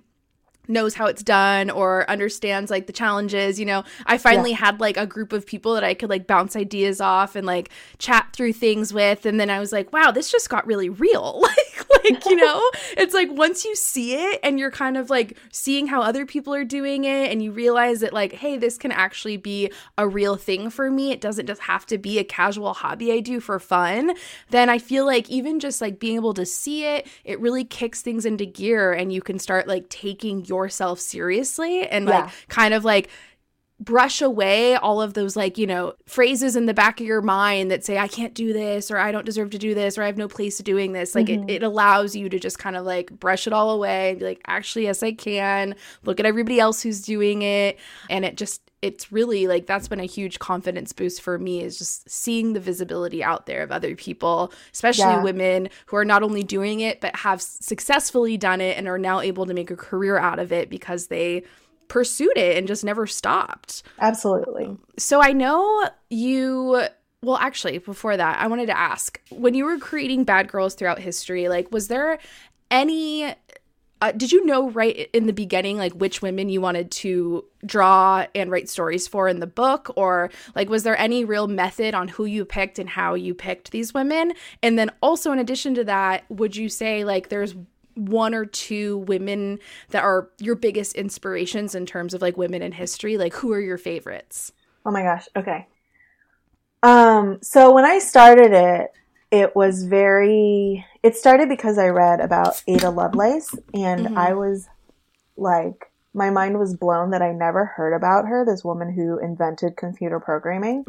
knows 0.68 0.94
how 0.94 1.06
it's 1.06 1.22
done 1.22 1.70
or 1.70 2.08
understands 2.08 2.70
like 2.70 2.86
the 2.86 2.92
challenges 2.92 3.58
you 3.58 3.66
know? 3.66 3.84
I 4.06 4.18
finally 4.18 4.52
had 4.52 4.80
like 4.80 4.96
a 4.96 5.06
group 5.06 5.32
of 5.32 5.46
people 5.46 5.74
that 5.74 5.84
i 5.84 5.94
could 5.94 6.10
like 6.10 6.26
bounce 6.26 6.56
ideas 6.56 7.00
off 7.00 7.36
and 7.36 7.46
like 7.46 7.70
chat 7.98 8.28
through 8.32 8.52
things 8.52 8.92
with 8.92 9.26
and 9.26 9.40
then 9.40 9.50
i 9.50 9.58
was 9.58 9.72
like 9.72 9.92
wow 9.92 10.10
this 10.10 10.30
just 10.30 10.48
got 10.48 10.66
really 10.66 10.88
real. 10.88 11.42
Like 11.88 12.12
like 12.12 12.24
you 12.26 12.36
know? 12.36 12.70
It's 12.96 13.14
like 13.14 13.30
once 13.30 13.64
you 13.64 13.74
see 13.74 14.14
it 14.14 14.40
and 14.42 14.58
you're 14.58 14.70
kind 14.70 14.96
of 14.96 15.10
like 15.10 15.38
seeing 15.50 15.86
how 15.86 16.02
other 16.02 16.26
people 16.26 16.54
are 16.54 16.64
doing 16.64 17.04
it 17.04 17.30
and 17.30 17.42
you 17.42 17.50
realize 17.50 18.00
that 18.00 18.12
like 18.12 18.34
hey 18.34 18.56
this 18.58 18.76
can 18.76 18.92
actually 18.92 19.36
be 19.36 19.72
a 19.96 20.06
real 20.06 20.36
thing 20.36 20.70
for 20.70 20.90
me. 20.90 21.12
It 21.12 21.20
doesn't 21.20 21.46
just 21.46 21.62
have 21.62 21.86
to 21.86 21.98
be 21.98 22.18
a 22.18 22.24
casual 22.24 22.74
hobby 22.74 23.12
i 23.12 23.20
do 23.20 23.40
for 23.40 23.58
fun 23.58 24.14
then 24.50 24.68
i 24.68 24.78
feel 24.78 25.04
like 25.04 25.28
even 25.28 25.60
just 25.60 25.80
like 25.80 25.98
being 25.98 26.16
able 26.16 26.34
to 26.34 26.46
see 26.46 26.84
it 26.84 27.06
it 27.24 27.40
really 27.40 27.64
kicks 27.64 28.02
things 28.02 28.24
into 28.24 28.46
gear 28.46 28.92
and 28.92 29.12
you 29.12 29.20
can 29.20 29.38
start 29.38 29.66
like 29.66 29.88
taking 29.88 30.44
yourself 30.64 31.00
seriously 31.00 31.86
and 31.88 32.06
like 32.06 32.24
Yeah. 32.24 32.30
kind 32.48 32.74
of 32.74 32.84
like 32.84 33.08
brush 33.80 34.20
away 34.20 34.74
all 34.74 35.00
of 35.00 35.14
those 35.14 35.36
like 35.36 35.56
you 35.56 35.64
know 35.66 35.94
phrases 36.04 36.56
in 36.56 36.66
the 36.66 36.74
back 36.74 37.00
of 37.00 37.06
your 37.06 37.22
mind 37.22 37.70
that 37.70 37.84
say 37.84 37.96
i 37.96 38.08
can't 38.08 38.34
do 38.34 38.52
this 38.52 38.90
or 38.90 38.98
i 38.98 39.12
don't 39.12 39.24
deserve 39.24 39.50
to 39.50 39.58
do 39.58 39.72
this 39.72 39.96
or 39.96 40.02
i 40.02 40.06
have 40.06 40.16
no 40.16 40.26
place 40.26 40.56
to 40.56 40.64
doing 40.64 40.92
this 40.92 41.14
like 41.14 41.26
Mhm. 41.26 41.44
it, 41.48 41.56
it 41.58 41.62
allows 41.62 42.16
you 42.16 42.28
to 42.28 42.40
just 42.40 42.58
kind 42.58 42.74
of 42.74 42.84
like 42.84 43.08
brush 43.20 43.46
it 43.46 43.52
all 43.52 43.70
away 43.70 44.10
and 44.10 44.18
be 44.18 44.24
like 44.24 44.40
actually 44.48 44.84
yes 44.84 45.00
i 45.04 45.12
can 45.12 45.76
look 46.02 46.18
at 46.18 46.26
everybody 46.26 46.58
else 46.58 46.82
who's 46.82 47.02
doing 47.02 47.42
it 47.42 47.78
and 48.10 48.24
it 48.24 48.36
just 48.36 48.62
it's 48.80 49.10
really 49.10 49.46
like 49.46 49.66
that's 49.66 49.88
been 49.88 50.00
a 50.00 50.04
huge 50.04 50.38
confidence 50.38 50.92
boost 50.92 51.20
for 51.20 51.38
me 51.38 51.62
is 51.62 51.78
just 51.78 52.08
seeing 52.08 52.52
the 52.52 52.60
visibility 52.60 53.22
out 53.24 53.46
there 53.46 53.62
of 53.62 53.72
other 53.72 53.94
people 53.96 54.52
especially 54.72 55.04
Yeah. 55.04 55.22
women 55.22 55.68
who 55.86 55.96
are 55.96 56.04
not 56.04 56.22
only 56.22 56.42
doing 56.42 56.80
it 56.80 57.00
but 57.00 57.14
have 57.16 57.42
successfully 57.42 58.36
done 58.36 58.60
it 58.60 58.76
and 58.78 58.86
are 58.88 58.98
now 58.98 59.20
able 59.20 59.46
to 59.46 59.54
make 59.54 59.70
a 59.70 59.76
career 59.76 60.18
out 60.18 60.38
of 60.38 60.52
it 60.52 60.70
because 60.70 61.08
they 61.08 61.42
pursued 61.88 62.36
it 62.36 62.56
and 62.56 62.68
just 62.68 62.84
never 62.84 63.06
stopped 63.06 63.82
Absolutely. 64.00 64.76
so 64.96 65.22
I 65.22 65.32
know 65.32 65.88
you 66.10 66.82
well, 67.20 67.36
actually, 67.36 67.78
before 67.78 68.16
that, 68.16 68.38
I 68.38 68.46
wanted 68.46 68.66
to 68.66 68.78
ask 68.78 69.20
when 69.30 69.54
you 69.54 69.64
were 69.64 69.76
creating 69.78 70.22
bad 70.22 70.46
girls 70.46 70.76
throughout 70.76 71.00
history, 71.00 71.48
like, 71.48 71.72
was 71.72 71.88
there 71.88 72.20
any 72.70 73.34
uh, 74.00 74.12
did 74.12 74.32
you 74.32 74.44
know 74.44 74.70
right 74.70 75.10
in 75.12 75.26
the 75.26 75.32
beginning 75.32 75.76
like 75.76 75.92
which 75.92 76.22
women 76.22 76.48
you 76.48 76.60
wanted 76.60 76.90
to 76.90 77.44
draw 77.66 78.26
and 78.34 78.50
write 78.50 78.68
stories 78.68 79.08
for 79.08 79.28
in 79.28 79.40
the 79.40 79.46
book? 79.46 79.92
Or 79.96 80.30
like 80.54 80.68
was 80.68 80.82
there 80.82 80.98
any 80.98 81.24
real 81.24 81.48
method 81.48 81.94
on 81.94 82.08
who 82.08 82.24
you 82.24 82.44
picked 82.44 82.78
and 82.78 82.88
how 82.88 83.14
you 83.14 83.34
picked 83.34 83.70
these 83.70 83.92
women? 83.92 84.32
And 84.62 84.78
then 84.78 84.90
also 85.02 85.32
in 85.32 85.38
addition 85.38 85.74
to 85.74 85.84
that 85.84 86.24
would 86.28 86.56
you 86.56 86.68
say 86.68 87.04
like 87.04 87.28
there's 87.28 87.54
one 87.94 88.34
or 88.34 88.44
two 88.44 88.98
women 88.98 89.58
that 89.90 90.04
are 90.04 90.30
your 90.38 90.54
biggest 90.54 90.94
inspirations 90.94 91.74
in 91.74 91.84
terms 91.84 92.14
of 92.14 92.22
like 92.22 92.36
women 92.36 92.62
in 92.62 92.72
history? 92.72 93.18
Like 93.18 93.34
who 93.34 93.52
are 93.52 93.60
your 93.60 93.78
favorites? 93.78 94.52
Oh 94.86 94.92
my 94.92 95.02
gosh. 95.02 95.26
Okay. 95.34 95.66
Um 96.82 97.38
so 97.42 97.74
when 97.74 97.84
i 97.84 97.98
started 97.98 98.52
it 98.52 98.92
it 99.30 99.56
was 99.56 99.84
very 99.84 100.86
it 101.02 101.16
started 101.16 101.48
because 101.48 101.78
I 101.78 101.88
read 101.88 102.20
about 102.20 102.62
Ada 102.66 102.90
Lovelace 102.90 103.54
and 103.74 104.06
mm-hmm. 104.06 104.18
I 104.18 104.34
was 104.34 104.68
like 105.36 105.88
my 106.14 106.30
mind 106.30 106.58
was 106.58 106.74
blown 106.74 107.10
that 107.10 107.22
I 107.22 107.32
never 107.32 107.64
heard 107.64 107.94
about 107.94 108.26
her, 108.26 108.44
this 108.44 108.64
woman 108.64 108.92
who 108.92 109.18
invented 109.18 109.76
computer 109.76 110.18
programming. 110.18 110.84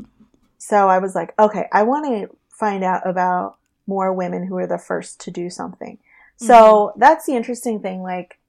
So 0.58 0.90
I 0.90 0.98
was 0.98 1.16
like, 1.16 1.34
okay, 1.38 1.68
I 1.72 1.84
want 1.84 2.06
to 2.08 2.36
find 2.50 2.84
out 2.84 3.08
about 3.08 3.58
more 3.86 4.14
women 4.14 4.46
who 4.46 4.58
are 4.58 4.68
the 4.68 4.78
first 4.78 5.20
to 5.22 5.32
do 5.32 5.50
something. 5.50 5.98
Mm-hmm. 5.98 6.46
So 6.46 6.94
that's 6.98 7.26
the 7.26 7.36
interesting 7.36 7.80
thing. 7.80 8.02
Like, 8.02 8.40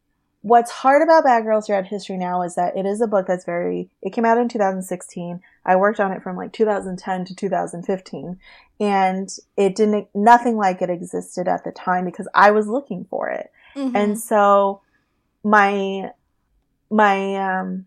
what's 0.43 0.71
hard 0.71 1.03
about 1.03 1.25
Bad 1.25 1.45
Girls 1.45 1.67
Throughout 1.67 1.87
History 1.87 2.17
now 2.17 2.43
is 2.43 2.55
that 2.55 2.77
it 2.77 2.87
is 2.87 3.01
a 3.01 3.07
book 3.07 3.27
that's 3.27 3.45
very, 3.45 3.91
it 4.03 4.13
came 4.13 4.25
out 4.25 4.39
in 4.39 4.49
2016. 4.49 5.41
I 5.65 5.77
worked 5.77 6.01
on 6.01 6.13
it 6.13 6.23
from 6.23 6.37
like 6.37 6.53
2010 6.53 7.25
to 7.27 7.35
2015 7.35 8.39
and 8.81 9.29
it 9.59 9.77
didn't, 9.77 10.09
nothing 10.15 10.57
like 10.57 10.81
it 10.81 10.89
existed 10.89 11.47
at 11.47 11.65
the 11.65 11.71
time 11.71 12.07
because 12.07 12.27
I 12.35 12.51
was 12.51 12.67
looking 12.67 13.05
for 13.05 13.29
it. 13.29 13.53
Mm-hmm. 13.77 13.95
And 13.95 14.19
so 14.19 14.81
my, 15.45 16.11
my, 16.91 17.37
um, 17.37 17.87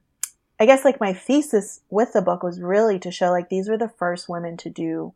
I 0.59 0.67
guess 0.67 0.85
like 0.85 1.01
my 1.01 1.13
thesis 1.13 1.81
with 1.89 2.13
the 2.13 2.21
book 2.21 2.43
was 2.43 2.61
really 2.61 2.99
to 2.99 3.11
show 3.11 3.31
like 3.31 3.49
these 3.49 3.67
were 3.67 3.77
the 3.77 3.89
first 3.89 4.29
women 4.29 4.55
to 4.57 4.69
do 4.69 5.13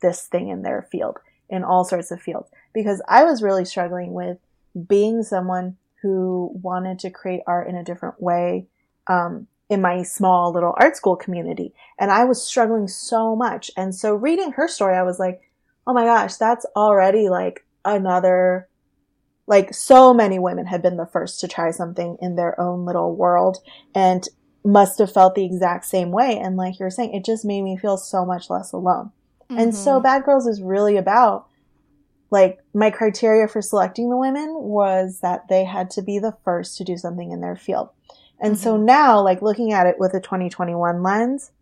this 0.00 0.26
thing 0.26 0.48
in 0.48 0.62
their 0.62 0.88
field, 0.90 1.18
in 1.50 1.64
all 1.64 1.84
sorts 1.84 2.10
of 2.10 2.22
fields, 2.22 2.48
because 2.72 3.02
I 3.08 3.24
was 3.24 3.42
really 3.42 3.64
struggling 3.64 4.14
with 4.14 4.38
being 4.86 5.24
someone 5.24 5.76
who 6.02 6.50
wanted 6.62 7.00
to 7.00 7.10
create 7.10 7.42
art 7.46 7.68
in 7.68 7.74
a 7.74 7.84
different 7.84 8.22
way 8.22 8.68
um, 9.08 9.48
in 9.70 9.80
my 9.80 10.02
small 10.02 10.52
little 10.52 10.74
art 10.78 10.96
school 10.96 11.16
community. 11.16 11.72
And 11.98 12.10
I 12.10 12.24
was 12.24 12.42
struggling 12.42 12.88
so 12.88 13.36
much. 13.36 13.70
And 13.76 13.94
so 13.94 14.14
reading 14.14 14.52
her 14.52 14.66
story, 14.66 14.96
I 14.96 15.04
was 15.04 15.20
like, 15.20 15.40
oh 15.86 15.94
my 15.94 16.04
gosh, 16.04 16.34
that's 16.34 16.66
already 16.74 17.28
like 17.28 17.64
another, 17.84 18.68
like 19.46 19.72
so 19.72 20.12
many 20.12 20.40
women 20.40 20.66
had 20.66 20.82
been 20.82 20.96
the 20.96 21.06
first 21.06 21.40
to 21.40 21.48
try 21.48 21.70
something 21.70 22.18
in 22.20 22.34
their 22.34 22.60
own 22.60 22.84
little 22.84 23.14
world 23.14 23.58
and 23.94 24.28
must 24.64 24.98
have 24.98 25.12
felt 25.12 25.36
the 25.36 25.44
exact 25.44 25.84
same 25.84 26.10
way. 26.10 26.36
And 26.36 26.56
like 26.56 26.80
you're 26.80 26.90
saying, 26.90 27.14
it 27.14 27.24
just 27.24 27.44
made 27.44 27.62
me 27.62 27.76
feel 27.76 27.96
so 27.96 28.26
much 28.26 28.50
less 28.50 28.72
alone. 28.72 29.12
Mm-hmm. 29.44 29.58
And 29.58 29.74
so 29.74 29.92
mm-hmm. 29.92 30.02
Bad 30.02 30.24
Girls 30.24 30.48
is 30.48 30.60
really 30.60 30.96
about 30.96 31.46
like 32.32 32.58
my 32.74 32.90
criteria 32.90 33.46
for 33.46 33.62
selecting 33.62 34.10
the 34.10 34.16
women 34.16 34.52
was 34.54 35.20
that 35.20 35.48
they 35.48 35.64
had 35.64 35.90
to 35.90 36.02
be 36.02 36.18
the 36.18 36.36
first 36.44 36.76
to 36.76 36.84
do 36.84 36.96
something 36.96 37.30
in 37.30 37.40
their 37.40 37.56
field. 37.56 37.90
And 38.40 38.54
mm-hmm. 38.54 38.62
so 38.62 38.76
now, 38.76 39.22
like 39.22 39.42
looking 39.42 39.72
at 39.72 39.86
it 39.86 39.96
with 39.98 40.14
a 40.14 40.20
2021 40.20 41.02
lens, 41.02 41.52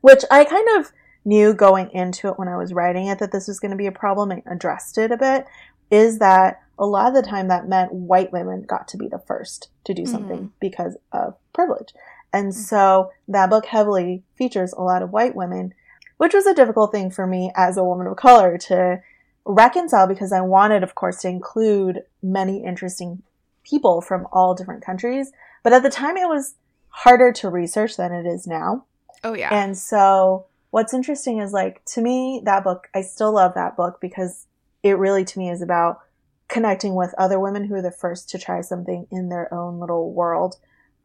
which 0.00 0.24
I 0.30 0.44
kind 0.44 0.66
of 0.78 0.92
knew 1.24 1.52
going 1.54 1.90
into 1.92 2.28
it 2.28 2.38
when 2.38 2.48
I 2.48 2.56
was 2.56 2.72
writing 2.72 3.06
it 3.06 3.18
that 3.18 3.32
this 3.32 3.48
was 3.48 3.60
going 3.60 3.72
to 3.72 3.76
be 3.76 3.86
a 3.86 3.92
problem 3.92 4.30
and 4.30 4.42
addressed 4.46 4.98
it 4.98 5.10
a 5.10 5.16
bit, 5.16 5.46
is 5.90 6.18
that 6.18 6.60
a 6.78 6.86
lot 6.86 7.08
of 7.08 7.14
the 7.14 7.28
time 7.28 7.48
that 7.48 7.68
meant 7.68 7.92
white 7.92 8.32
women 8.32 8.62
got 8.62 8.88
to 8.88 8.96
be 8.96 9.08
the 9.08 9.18
first 9.18 9.68
to 9.84 9.92
do 9.92 10.06
something 10.06 10.36
mm-hmm. 10.36 10.54
because 10.60 10.96
of 11.12 11.36
privilege. 11.52 11.92
And 12.32 12.52
mm-hmm. 12.52 12.60
so 12.60 13.10
that 13.28 13.50
book 13.50 13.66
heavily 13.66 14.22
features 14.36 14.72
a 14.72 14.82
lot 14.82 15.02
of 15.02 15.10
white 15.10 15.36
women, 15.36 15.74
which 16.16 16.32
was 16.32 16.46
a 16.46 16.54
difficult 16.54 16.92
thing 16.92 17.10
for 17.10 17.26
me 17.26 17.52
as 17.54 17.76
a 17.76 17.84
woman 17.84 18.06
of 18.06 18.16
color 18.16 18.56
to 18.58 19.02
reconcile 19.44 20.06
because 20.06 20.32
I 20.32 20.40
wanted, 20.40 20.82
of 20.82 20.94
course, 20.94 21.18
to 21.22 21.28
include 21.28 22.02
many 22.22 22.64
interesting 22.64 23.22
people 23.62 24.00
from 24.00 24.26
all 24.32 24.54
different 24.54 24.84
countries. 24.84 25.32
But 25.62 25.72
at 25.72 25.82
the 25.82 25.90
time, 25.90 26.16
it 26.16 26.28
was 26.28 26.54
harder 26.88 27.32
to 27.32 27.48
research 27.48 27.96
than 27.96 28.12
it 28.12 28.26
is 28.26 28.46
now. 28.46 28.84
Oh, 29.22 29.34
yeah. 29.34 29.52
And 29.52 29.76
so 29.76 30.46
what's 30.70 30.94
interesting 30.94 31.40
is 31.40 31.52
like, 31.52 31.84
to 31.86 32.00
me, 32.00 32.42
that 32.44 32.64
book, 32.64 32.88
I 32.94 33.02
still 33.02 33.32
love 33.32 33.54
that 33.54 33.76
book 33.76 34.00
because 34.00 34.46
it 34.82 34.98
really, 34.98 35.24
to 35.24 35.38
me, 35.38 35.50
is 35.50 35.62
about 35.62 36.00
connecting 36.48 36.94
with 36.94 37.14
other 37.16 37.38
women 37.38 37.64
who 37.64 37.74
are 37.74 37.82
the 37.82 37.90
first 37.90 38.28
to 38.30 38.38
try 38.38 38.60
something 38.60 39.06
in 39.10 39.28
their 39.28 39.52
own 39.52 39.78
little 39.78 40.12
world. 40.12 40.56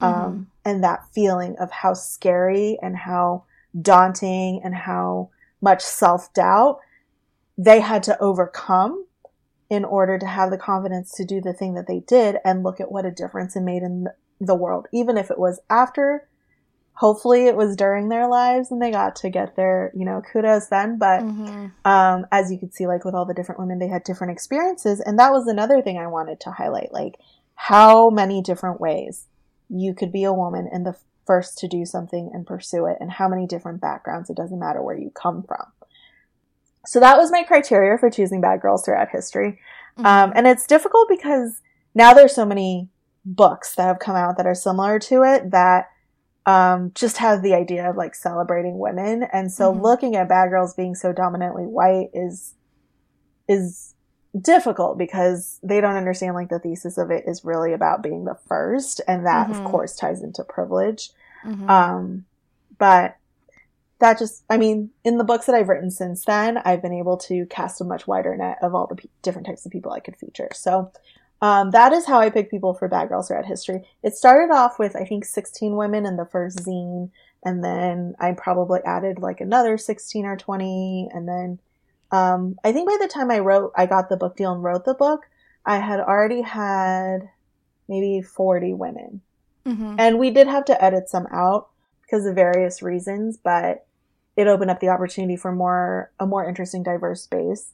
Mm-hmm. 0.01 0.21
Um, 0.25 0.47
and 0.63 0.83
that 0.83 1.05
feeling 1.13 1.55
of 1.57 1.71
how 1.71 1.93
scary 1.93 2.77
and 2.81 2.97
how 2.97 3.43
daunting 3.79 4.61
and 4.63 4.73
how 4.75 5.29
much 5.61 5.81
self 5.81 6.33
doubt 6.33 6.79
they 7.57 7.79
had 7.79 8.03
to 8.03 8.19
overcome 8.19 9.05
in 9.69 9.85
order 9.85 10.17
to 10.19 10.25
have 10.25 10.51
the 10.51 10.57
confidence 10.57 11.11
to 11.13 11.25
do 11.25 11.41
the 11.41 11.53
thing 11.53 11.73
that 11.73 11.87
they 11.87 11.99
did 12.01 12.37
and 12.43 12.63
look 12.63 12.79
at 12.79 12.91
what 12.91 13.05
a 13.05 13.11
difference 13.11 13.55
it 13.55 13.61
made 13.61 13.81
in 13.81 14.07
the 14.39 14.55
world, 14.55 14.87
even 14.93 15.17
if 15.17 15.31
it 15.31 15.39
was 15.39 15.59
after. 15.69 16.27
Hopefully, 16.93 17.47
it 17.47 17.57
was 17.57 17.75
during 17.75 18.07
their 18.07 18.27
lives 18.27 18.71
and 18.71 18.81
they 18.81 18.89
got 18.89 19.17
to 19.17 19.29
get 19.29 19.57
their, 19.57 19.91
you 19.93 20.05
know, 20.05 20.21
kudos 20.31 20.67
then. 20.67 20.97
But 20.97 21.23
mm-hmm. 21.23 21.67
um, 21.83 22.25
as 22.31 22.49
you 22.51 22.57
could 22.57 22.73
see, 22.73 22.87
like 22.87 23.03
with 23.03 23.13
all 23.13 23.25
the 23.25 23.33
different 23.33 23.59
women, 23.59 23.79
they 23.79 23.89
had 23.89 24.03
different 24.03 24.31
experiences. 24.31 25.01
And 25.01 25.19
that 25.19 25.33
was 25.33 25.45
another 25.47 25.81
thing 25.81 25.97
I 25.97 26.07
wanted 26.07 26.39
to 26.41 26.51
highlight 26.51 26.93
like 26.93 27.15
how 27.55 28.09
many 28.09 28.41
different 28.41 28.79
ways 28.79 29.25
you 29.69 29.93
could 29.93 30.11
be 30.11 30.23
a 30.23 30.33
woman 30.33 30.69
and 30.71 30.85
the 30.85 30.95
first 31.25 31.57
to 31.57 31.67
do 31.67 31.85
something 31.85 32.29
and 32.33 32.45
pursue 32.45 32.85
it, 32.85 32.97
and 32.99 33.11
how 33.11 33.27
many 33.27 33.47
different 33.47 33.81
backgrounds. 33.81 34.29
It 34.29 34.37
doesn't 34.37 34.59
matter 34.59 34.81
where 34.81 34.97
you 34.97 35.09
come 35.09 35.43
from. 35.43 35.65
So 36.85 36.99
that 36.99 37.17
was 37.17 37.31
my 37.31 37.43
criteria 37.43 37.97
for 37.97 38.09
choosing 38.09 38.41
bad 38.41 38.61
girls 38.61 38.85
throughout 38.85 39.09
history. 39.09 39.59
Mm-hmm. 39.97 40.05
Um, 40.05 40.33
and 40.35 40.45
it's 40.47 40.67
difficult 40.67 41.09
because 41.09 41.61
now 41.95 42.13
there's 42.13 42.35
so 42.35 42.45
many 42.45 42.89
books 43.25 43.75
that 43.75 43.87
have 43.87 43.99
come 43.99 44.15
out 44.15 44.37
that 44.37 44.45
are 44.45 44.55
similar 44.55 44.99
to 44.99 45.23
it 45.23 45.51
that 45.51 45.89
um, 46.45 46.91
just 46.93 47.17
have 47.17 47.41
the 47.41 47.55
idea 47.55 47.89
of 47.89 47.97
like 47.97 48.13
celebrating 48.13 48.77
women. 48.77 49.23
And 49.33 49.51
so 49.51 49.71
mm-hmm. 49.71 49.81
looking 49.81 50.15
at 50.15 50.29
bad 50.29 50.49
girls 50.49 50.75
being 50.75 50.93
so 50.93 51.11
dominantly 51.11 51.63
white 51.63 52.09
is, 52.13 52.53
is 53.47 53.95
difficult 54.39 54.97
because 54.97 55.59
they 55.63 55.81
don't 55.81 55.95
understand 55.95 56.35
like 56.35 56.49
the 56.49 56.59
thesis 56.59 56.97
of 56.97 57.09
it 57.09 57.23
is 57.25 57.43
really 57.43 57.73
about 57.73 58.03
being 58.03 58.25
the 58.25 58.37
first. 58.47 59.01
And 59.07 59.25
that 59.25 59.49
mm-hmm. 59.49 59.65
of 59.65 59.71
course 59.71 59.95
ties 59.95 60.21
into 60.21 60.43
privilege. 60.43 61.09
Mm-hmm. 61.43 61.69
Um, 61.69 62.25
but 62.77 63.17
that 63.99 64.19
just, 64.19 64.43
I 64.49 64.57
mean, 64.57 64.91
in 65.03 65.17
the 65.17 65.23
books 65.23 65.45
that 65.45 65.55
I've 65.55 65.69
written 65.69 65.89
since 65.89 66.25
then, 66.25 66.59
I've 66.59 66.81
been 66.81 66.93
able 66.93 67.17
to 67.17 67.45
cast 67.47 67.81
a 67.81 67.85
much 67.85 68.07
wider 68.07 68.35
net 68.35 68.57
of 68.61 68.75
all 68.75 68.87
the 68.87 68.95
p- 68.95 69.09
different 69.21 69.47
types 69.47 69.65
of 69.65 69.71
people 69.71 69.93
I 69.93 69.99
could 69.99 70.17
feature. 70.17 70.49
So, 70.53 70.91
um, 71.41 71.71
that 71.71 71.93
is 71.93 72.05
how 72.05 72.19
I 72.19 72.29
pick 72.29 72.49
people 72.49 72.73
for 72.73 72.87
Bad 72.87 73.09
Girls 73.09 73.27
Throughout 73.27 73.45
History. 73.45 73.87
It 74.03 74.15
started 74.15 74.53
off 74.53 74.79
with, 74.79 74.95
I 74.95 75.05
think, 75.05 75.25
16 75.25 75.75
women 75.75 76.05
in 76.05 76.15
the 76.15 76.25
first 76.25 76.59
zine, 76.59 77.09
and 77.43 77.63
then 77.63 78.15
I 78.19 78.31
probably 78.31 78.79
added 78.85 79.19
like 79.19 79.41
another 79.41 79.77
16 79.77 80.25
or 80.25 80.37
20, 80.37 81.09
and 81.13 81.27
then, 81.27 81.59
um, 82.11 82.57
I 82.63 82.71
think 82.71 82.89
by 82.89 82.97
the 82.99 83.07
time 83.07 83.29
I 83.31 83.39
wrote, 83.39 83.73
I 83.75 83.85
got 83.85 84.09
the 84.09 84.17
book 84.17 84.37
deal 84.37 84.53
and 84.53 84.63
wrote 84.63 84.85
the 84.85 84.93
book, 84.93 85.27
I 85.65 85.77
had 85.77 85.99
already 85.99 86.41
had 86.41 87.29
maybe 87.87 88.21
40 88.21 88.73
women. 88.73 89.21
Mm-hmm. 89.65 89.95
And 89.97 90.19
we 90.19 90.29
did 90.29 90.47
have 90.47 90.65
to 90.65 90.83
edit 90.83 91.09
some 91.09 91.27
out 91.31 91.69
because 92.03 92.25
of 92.25 92.35
various 92.35 92.81
reasons, 92.81 93.37
but 93.37 93.85
it 94.35 94.47
opened 94.47 94.71
up 94.71 94.79
the 94.79 94.89
opportunity 94.89 95.35
for 95.35 95.51
more 95.51 96.11
a 96.19 96.25
more 96.25 96.47
interesting, 96.47 96.83
diverse 96.83 97.21
space. 97.21 97.71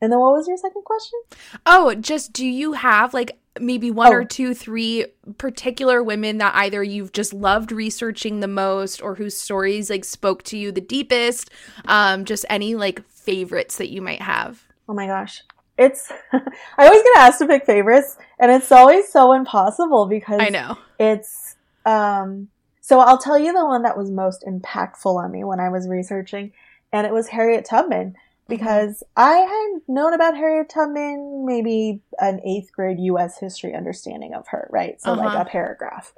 And 0.00 0.10
then 0.10 0.18
what 0.18 0.32
was 0.32 0.48
your 0.48 0.56
second 0.56 0.84
question? 0.84 1.20
Oh, 1.66 1.94
just 1.94 2.32
do 2.32 2.46
you 2.46 2.72
have 2.72 3.12
like 3.12 3.38
maybe 3.60 3.90
one 3.90 4.12
oh. 4.12 4.16
or 4.16 4.24
two, 4.24 4.54
three 4.54 5.06
particular 5.36 6.02
women 6.02 6.38
that 6.38 6.54
either 6.54 6.82
you've 6.82 7.12
just 7.12 7.34
loved 7.34 7.72
researching 7.72 8.40
the 8.40 8.48
most 8.48 9.02
or 9.02 9.16
whose 9.16 9.36
stories 9.36 9.90
like 9.90 10.04
spoke 10.04 10.42
to 10.44 10.56
you 10.56 10.72
the 10.72 10.80
deepest? 10.80 11.50
Um, 11.84 12.24
just 12.24 12.46
any 12.48 12.74
like 12.74 13.06
favorites 13.08 13.76
that 13.76 13.90
you 13.90 14.00
might 14.00 14.22
have. 14.22 14.64
Oh 14.88 14.94
my 14.94 15.06
gosh. 15.06 15.42
It's 15.76 16.10
I 16.32 16.86
always 16.86 17.02
get 17.02 17.18
asked 17.18 17.38
to 17.40 17.46
pick 17.46 17.66
favorites 17.66 18.16
and 18.38 18.50
it's 18.50 18.72
always 18.72 19.08
so 19.08 19.32
impossible 19.32 20.06
because 20.06 20.40
I 20.40 20.48
know. 20.48 20.78
It's 20.98 21.56
um 21.84 22.48
so 22.80 22.98
I'll 22.98 23.18
tell 23.18 23.38
you 23.38 23.52
the 23.52 23.64
one 23.64 23.82
that 23.82 23.96
was 23.96 24.10
most 24.10 24.44
impactful 24.44 25.14
on 25.14 25.30
me 25.30 25.44
when 25.44 25.60
I 25.60 25.68
was 25.68 25.86
researching, 25.86 26.50
and 26.92 27.06
it 27.06 27.12
was 27.12 27.28
Harriet 27.28 27.64
Tubman 27.64 28.16
because 28.50 29.02
I 29.16 29.32
had 29.32 29.80
known 29.88 30.12
about 30.12 30.36
Harriet 30.36 30.68
Tubman, 30.68 31.46
maybe 31.46 32.02
an 32.18 32.40
eighth 32.44 32.72
grade 32.72 33.00
U.S. 33.00 33.38
history 33.38 33.74
understanding 33.74 34.34
of 34.34 34.48
her, 34.48 34.68
right? 34.70 35.00
So 35.00 35.12
uh-huh. 35.12 35.24
like 35.24 35.46
a 35.46 35.48
paragraph. 35.48 36.12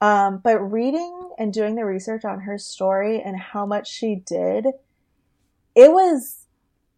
Um, 0.00 0.38
but 0.38 0.58
reading 0.58 1.30
and 1.38 1.52
doing 1.52 1.76
the 1.76 1.84
research 1.84 2.24
on 2.24 2.40
her 2.40 2.58
story 2.58 3.22
and 3.22 3.36
how 3.36 3.64
much 3.64 3.90
she 3.90 4.16
did 4.16 4.66
it 5.76 5.92
was 5.92 6.46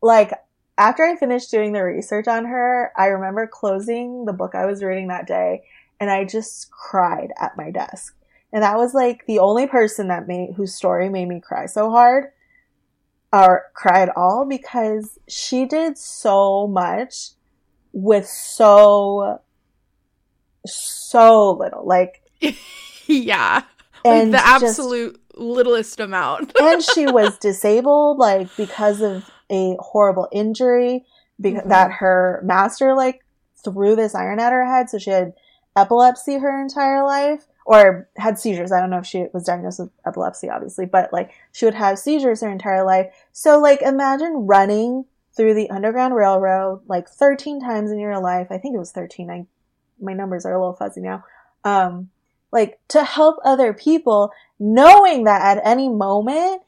like 0.00 0.32
after 0.78 1.02
I 1.04 1.16
finished 1.16 1.50
doing 1.50 1.72
the 1.72 1.82
research 1.82 2.28
on 2.28 2.44
her, 2.44 2.92
I 2.96 3.06
remember 3.06 3.48
closing 3.48 4.24
the 4.24 4.32
book 4.32 4.54
I 4.54 4.64
was 4.64 4.82
reading 4.82 5.08
that 5.08 5.26
day 5.26 5.64
and 6.00 6.08
I 6.08 6.24
just 6.24 6.70
cried 6.70 7.32
at 7.40 7.56
my 7.56 7.72
desk. 7.72 8.14
And 8.52 8.62
that 8.62 8.78
was 8.78 8.94
like 8.94 9.26
the 9.26 9.40
only 9.40 9.66
person 9.66 10.08
that 10.08 10.28
made 10.28 10.54
whose 10.54 10.74
story 10.74 11.08
made 11.08 11.26
me 11.26 11.40
cry 11.40 11.66
so 11.66 11.90
hard 11.90 12.28
or 13.32 13.66
cry 13.74 14.02
at 14.02 14.16
all 14.16 14.46
because 14.46 15.18
she 15.28 15.64
did 15.66 15.98
so 15.98 16.66
much 16.66 17.30
with 17.92 18.26
so 18.26 19.40
so 20.66 21.52
little. 21.52 21.86
Like 21.86 22.22
yeah. 23.06 23.62
and 24.04 24.32
the 24.32 24.38
just- 24.38 24.64
absolute 24.64 25.20
littlest 25.36 26.00
amount. 26.00 26.52
and 26.60 26.82
she 26.82 27.06
was 27.06 27.38
disabled 27.38 28.18
like 28.18 28.48
because 28.56 29.00
of 29.00 29.28
a 29.50 29.76
horrible 29.80 30.28
injury 30.32 31.04
because 31.40 31.62
Mhm. 31.62 31.68
that 31.68 31.90
her 31.92 32.40
master 32.44 32.94
like 32.94 33.24
threw 33.64 33.96
this 33.96 34.14
iron 34.14 34.38
at 34.40 34.52
her 34.52 34.66
head 34.66 34.90
so 34.90 34.98
she 34.98 35.10
had 35.10 35.32
epilepsy 35.76 36.38
her 36.38 36.60
entire 36.60 37.04
life 37.04 37.46
or 37.68 38.08
had 38.16 38.38
seizures. 38.38 38.72
I 38.72 38.80
don't 38.80 38.88
know 38.88 38.98
if 38.98 39.04
she 39.06 39.26
was 39.34 39.44
diagnosed 39.44 39.78
with 39.78 39.90
epilepsy 40.06 40.48
obviously 40.48 40.86
but 40.86 41.12
like 41.12 41.32
she 41.52 41.66
would 41.66 41.74
have 41.74 41.98
seizures 41.98 42.40
her 42.40 42.48
entire 42.50 42.82
life. 42.82 43.12
So 43.32 43.60
like 43.60 43.82
imagine 43.82 44.46
running 44.46 45.04
through 45.36 45.52
the 45.52 45.68
underground 45.68 46.14
railroad 46.14 46.80
like 46.88 47.08
13 47.10 47.60
times 47.60 47.90
in 47.90 47.98
your 48.00 48.18
life. 48.20 48.46
I 48.50 48.56
think 48.56 48.74
it 48.74 48.78
was 48.78 48.90
13 48.92 49.30
i 49.30 49.46
my 50.00 50.14
numbers 50.14 50.46
are 50.46 50.54
a 50.54 50.58
little 50.58 50.72
fuzzy 50.72 51.02
now. 51.02 51.24
Um 51.62 52.08
like 52.52 52.78
to 52.88 53.04
help 53.04 53.36
other 53.44 53.74
people 53.74 54.32
knowing 54.58 55.24
that 55.24 55.42
at 55.58 55.62
any 55.66 55.90
moment 55.90 56.62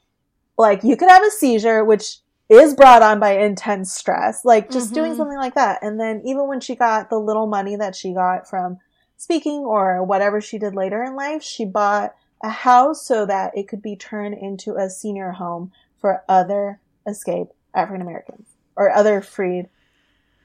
like 0.59 0.85
you 0.85 0.99
could 0.99 1.09
have 1.09 1.25
a 1.25 1.31
seizure 1.31 1.83
which 1.83 2.19
is 2.51 2.75
brought 2.75 3.01
on 3.01 3.19
by 3.19 3.39
intense 3.39 3.91
stress 3.95 4.45
like 4.45 4.71
just 4.71 4.93
doing 4.93 5.13
Mhm. 5.13 5.17
something 5.17 5.39
like 5.39 5.55
that. 5.55 5.79
And 5.83 5.99
then 5.99 6.21
even 6.27 6.47
when 6.47 6.61
she 6.61 6.75
got 6.77 7.09
the 7.09 7.19
little 7.19 7.47
money 7.47 7.75
that 7.77 7.97
she 7.97 8.13
got 8.13 8.47
from 8.47 8.79
speaking 9.21 9.59
or 9.67 10.03
whatever 10.03 10.41
she 10.41 10.59
did 10.59 10.75
later 10.75 11.05
in 11.05 11.15
life 11.15 11.43
she 11.43 11.63
bought 11.63 12.15
a 12.43 12.49
house 12.49 13.07
so 13.07 13.27
that 13.27 13.53
it 13.55 13.69
could 13.69 13.83
be 13.83 13.95
turned 13.95 14.35
into 14.35 14.77
a 14.77 14.89
senior 14.89 15.33
home 15.33 15.71
for 15.99 16.25
other 16.27 16.81
escaped 17.07 17.53
african 17.75 18.01
americans 18.01 18.49
or 18.77 18.91
other 18.91 19.21
freed 19.21 19.69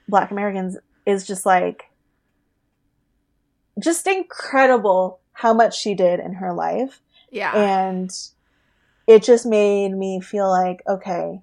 black 0.10 0.30
americans 0.30 0.76
is 1.06 1.26
just 1.26 1.46
like 1.46 1.86
just 3.80 4.06
incredible 4.08 5.22
how 5.32 5.54
much 5.54 5.80
she 5.80 5.94
did 5.94 6.20
in 6.20 6.34
her 6.34 6.52
life 6.52 7.00
yeah. 7.32 7.56
and 7.56 8.12
it 9.08 9.24
just 9.24 9.46
made 9.46 9.94
me 9.94 10.20
feel 10.20 10.50
like 10.50 10.82
okay 10.86 11.40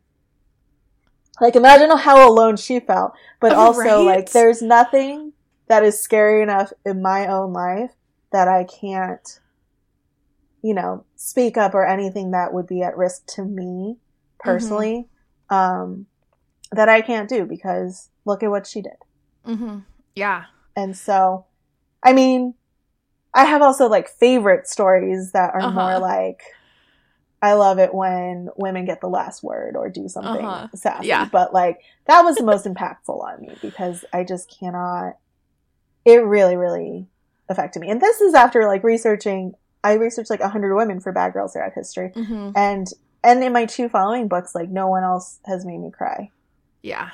like 1.40 1.56
imagine 1.56 1.96
how 1.96 2.28
alone 2.28 2.58
she 2.58 2.78
felt 2.78 3.12
but 3.40 3.52
Oh, 3.52 3.56
also 3.56 3.80
right? 3.80 4.16
like 4.16 4.32
there's 4.32 4.60
nothing 4.60 5.32
that 5.72 5.82
is 5.84 5.98
scary 5.98 6.42
enough 6.42 6.70
in 6.84 7.00
my 7.00 7.26
own 7.26 7.52
life 7.52 7.92
that 8.30 8.46
i 8.46 8.62
can't 8.64 9.40
you 10.62 10.74
know 10.74 11.04
speak 11.16 11.56
up 11.56 11.74
or 11.74 11.86
anything 11.86 12.30
that 12.32 12.52
would 12.52 12.66
be 12.66 12.82
at 12.82 12.96
risk 12.96 13.24
to 13.26 13.42
me 13.44 13.96
personally 14.38 15.08
um 15.50 16.06
that 16.72 16.88
i 16.88 17.00
can't 17.00 17.28
do 17.28 17.44
because 17.46 18.10
look 18.24 18.42
at 18.42 18.50
what 18.50 18.66
she 18.66 18.82
did 18.82 19.00
Mm-hmm. 19.46 19.78
Yeah. 20.14 20.44
and 20.76 20.96
so, 20.96 21.46
I 22.02 22.12
mean, 22.12 22.54
I 23.34 23.44
have 23.44 23.60
also 23.62 23.88
like 23.88 24.08
favorite 24.08 24.68
stories 24.68 25.32
that 25.32 25.52
are 25.54 25.62
Uh-huh. 25.62 25.72
more 25.80 25.98
like, 25.98 26.40
I 27.42 27.54
love 27.54 27.78
it 27.80 27.92
when 27.92 28.48
women 28.56 28.84
get 28.84 29.00
the 29.00 29.08
last 29.08 29.42
word 29.42 29.74
or 29.74 29.88
do 29.88 30.06
something 30.08 30.46
Uh-huh. 30.46 30.68
sassy. 30.76 31.08
Yeah. 31.08 31.24
But 31.32 31.52
like, 31.52 31.80
that 32.06 32.22
was 32.22 32.36
the 32.36 32.44
most 32.44 32.66
impactful 32.66 33.18
on 33.20 33.40
me 33.40 33.58
because 33.60 34.04
I 34.12 34.22
just 34.22 34.48
cannot, 34.60 35.14
it 36.04 36.24
really, 36.24 36.56
really 36.56 37.06
affected 37.48 37.80
me. 37.80 37.90
And 37.90 38.00
this 38.00 38.20
is 38.20 38.34
after 38.34 38.66
like 38.66 38.84
researching, 38.84 39.54
I 39.84 39.94
researched 39.94 40.30
like 40.30 40.40
100 40.40 40.74
women 40.74 41.00
for 41.00 41.12
Bad 41.12 41.32
Girls 41.32 41.52
Throughout 41.52 41.72
History. 41.74 42.12
hmm 42.14 42.50
And, 42.54 42.88
and 43.24 43.42
in 43.42 43.52
my 43.52 43.66
two 43.66 43.88
following 43.88 44.28
books, 44.28 44.54
like, 44.54 44.68
no 44.68 44.88
one 44.88 45.04
else 45.04 45.38
has 45.46 45.64
made 45.64 45.78
me 45.78 45.90
cry. 45.90 46.30
Yeah. 46.82 47.10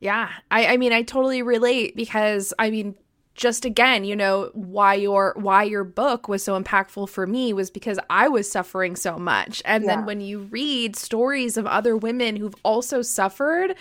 Yeah. 0.00 0.30
I, 0.50 0.66
I 0.66 0.76
mean, 0.76 0.92
I 0.92 1.02
totally 1.02 1.42
relate 1.42 1.94
because 1.96 2.52
I 2.58 2.70
mean, 2.70 2.96
just 3.34 3.64
again, 3.64 4.04
you 4.04 4.14
know, 4.14 4.50
why 4.54 4.94
your 4.94 5.34
why 5.36 5.64
your 5.64 5.84
book 5.84 6.28
was 6.28 6.44
so 6.44 6.60
impactful 6.60 7.08
for 7.08 7.26
me 7.26 7.52
was 7.52 7.70
because 7.70 7.98
I 8.08 8.28
was 8.28 8.50
suffering 8.50 8.94
so 8.96 9.18
much. 9.18 9.60
And 9.64 9.84
Yeah. 9.84 9.88
then 9.88 10.04
when 10.04 10.20
you 10.20 10.40
read 10.40 10.94
stories 10.96 11.56
of 11.56 11.66
other 11.66 11.96
women 11.96 12.36
who've 12.36 12.54
also 12.62 13.02
suffered 13.02 13.74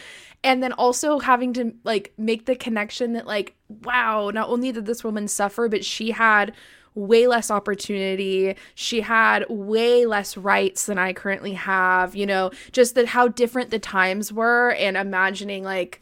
and 0.44 0.64
then 0.64 0.74
also 0.74 1.20
having 1.20 1.54
to 1.54 1.74
like 1.84 2.14
make 2.18 2.46
the 2.46 2.56
connection 2.56 3.14
that 3.14 3.28
like 3.28 3.56
wow, 3.84 4.32
not 4.34 4.50
only 4.50 4.72
did 4.72 4.86
this 4.86 5.04
woman 5.04 5.28
suffer, 5.28 5.68
but 5.70 5.86
she 5.86 6.12
had 6.12 6.54
way 6.96 7.26
less 7.28 7.50
opportunity. 7.50 8.56
She 8.76 9.02
had 9.02 9.46
way 9.50 10.06
less 10.06 10.38
rights 10.38 10.86
than 10.86 10.98
I 11.00 11.14
currently 11.14 11.54
have, 11.54 12.16
you 12.16 12.26
know, 12.26 12.52
just 12.72 12.94
that 12.96 13.08
how 13.08 13.28
different 13.28 13.72
the 13.72 13.80
times 13.80 14.32
were 14.32 14.72
and 14.74 14.96
imagining 14.98 15.64
like 15.64 16.02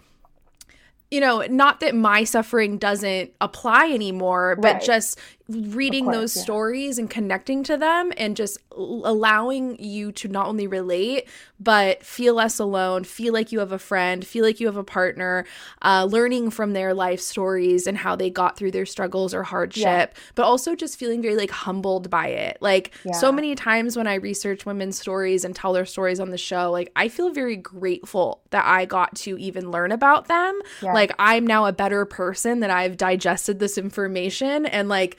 you 1.11 1.19
know, 1.19 1.45
not 1.49 1.81
that 1.81 1.93
my 1.93 2.23
suffering 2.23 2.77
doesn't 2.77 3.31
apply 3.41 3.91
anymore, 3.91 4.55
but 4.55 4.75
Right. 4.75 4.81
just 4.81 5.19
reading 5.51 6.05
course, 6.05 6.15
those 6.15 6.35
yeah. 6.37 6.43
stories 6.43 6.97
and 6.97 7.09
connecting 7.09 7.63
to 7.63 7.77
them 7.77 8.11
and 8.17 8.35
just 8.35 8.57
l- 8.71 9.01
allowing 9.05 9.81
you 9.81 10.11
to 10.13 10.27
not 10.27 10.47
only 10.47 10.67
relate, 10.67 11.27
but 11.59 12.03
feel 12.03 12.33
less 12.35 12.59
alone, 12.59 13.03
feel 13.03 13.33
like 13.33 13.51
you 13.51 13.59
have 13.59 13.71
a 13.71 13.79
friend, 13.79 14.25
feel 14.25 14.43
like 14.43 14.59
you 14.59 14.67
have 14.67 14.77
a 14.77 14.83
partner, 14.83 15.45
uh, 15.83 16.05
learning 16.09 16.49
from 16.49 16.73
their 16.73 16.93
life 16.93 17.21
stories 17.21 17.85
and 17.85 17.97
how 17.97 18.15
they 18.15 18.29
got 18.29 18.57
through 18.57 18.71
their 18.71 18.85
struggles 18.85 19.33
or 19.33 19.43
hardship, 19.43 20.15
but 20.35 20.43
also 20.43 20.75
just 20.75 20.97
feeling 20.97 21.21
very 21.21 21.35
like 21.35 21.51
humbled 21.51 22.09
by 22.09 22.27
it. 22.27 22.57
Like 22.61 22.91
so 23.13 23.31
many 23.31 23.53
times 23.55 23.95
when 23.95 24.07
I 24.07 24.15
research 24.15 24.65
women's 24.65 24.99
stories 24.99 25.45
and 25.45 25.55
tell 25.55 25.73
their 25.73 25.85
stories 25.85 26.19
on 26.19 26.31
the 26.31 26.37
show, 26.37 26.71
like 26.71 26.91
I 26.95 27.09
feel 27.09 27.29
very 27.29 27.55
grateful 27.55 28.41
that 28.49 28.65
I 28.65 28.85
got 28.85 29.15
to 29.17 29.37
even 29.37 29.71
learn 29.71 29.91
about 29.91 30.27
them. 30.27 30.59
Yeah. 30.81 30.93
Like 30.93 31.11
I'm 31.19 31.45
now 31.45 31.65
a 31.65 31.73
better 31.73 32.05
person 32.05 32.61
that 32.61 32.69
I've 32.71 32.97
digested 32.97 33.59
this 33.59 33.77
information 33.77 34.65
and 34.65 34.89
like 34.89 35.17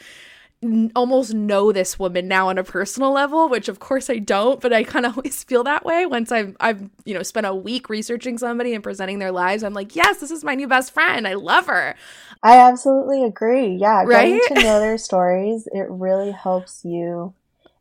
n- 0.63 0.93
almost 0.95 1.35
know 1.35 1.73
this 1.73 1.99
woman 1.99 2.29
now 2.29 2.49
on 2.49 2.59
a 2.59 2.65
personal 2.65 3.13
level 3.13 3.49
which 3.49 3.69
of 3.69 3.81
course 3.81 4.09
I 4.09 4.19
don't 4.19 4.61
but 4.61 4.73
I 4.73 4.85
kind 4.85 5.07
of 5.07 5.17
always 5.19 5.43
feel 5.45 5.65
that 5.65 5.85
way 5.85 6.07
once 6.07 6.33
I've 6.33 6.57
I've 6.61 6.89
you 7.05 7.15
know 7.15 7.23
spent 7.23 7.47
a 7.47 7.55
week 7.55 7.89
researching 7.89 8.39
somebody 8.39 8.75
and 8.75 8.83
presenting 8.83 9.19
their 9.19 9.33
lives 9.33 9.63
I'm 9.63 9.75
like 9.75 9.97
yes 9.97 10.19
this 10.19 10.31
is 10.31 10.45
my 10.45 10.55
new 10.55 10.69
best 10.69 10.93
friend 10.93 11.27
I 11.27 11.35
love 11.35 11.67
her 11.67 11.95
I 12.43 12.59
absolutely 12.59 13.25
agree. 13.25 13.77
Yeah, 13.77 14.03
Right? 14.05 14.41
getting 14.41 14.57
to 14.57 14.65
know 14.65 14.81
their 14.81 14.99
stories, 14.99 15.69
it 15.73 15.87
really 15.89 16.33
helps 16.33 16.85
you. 16.85 17.35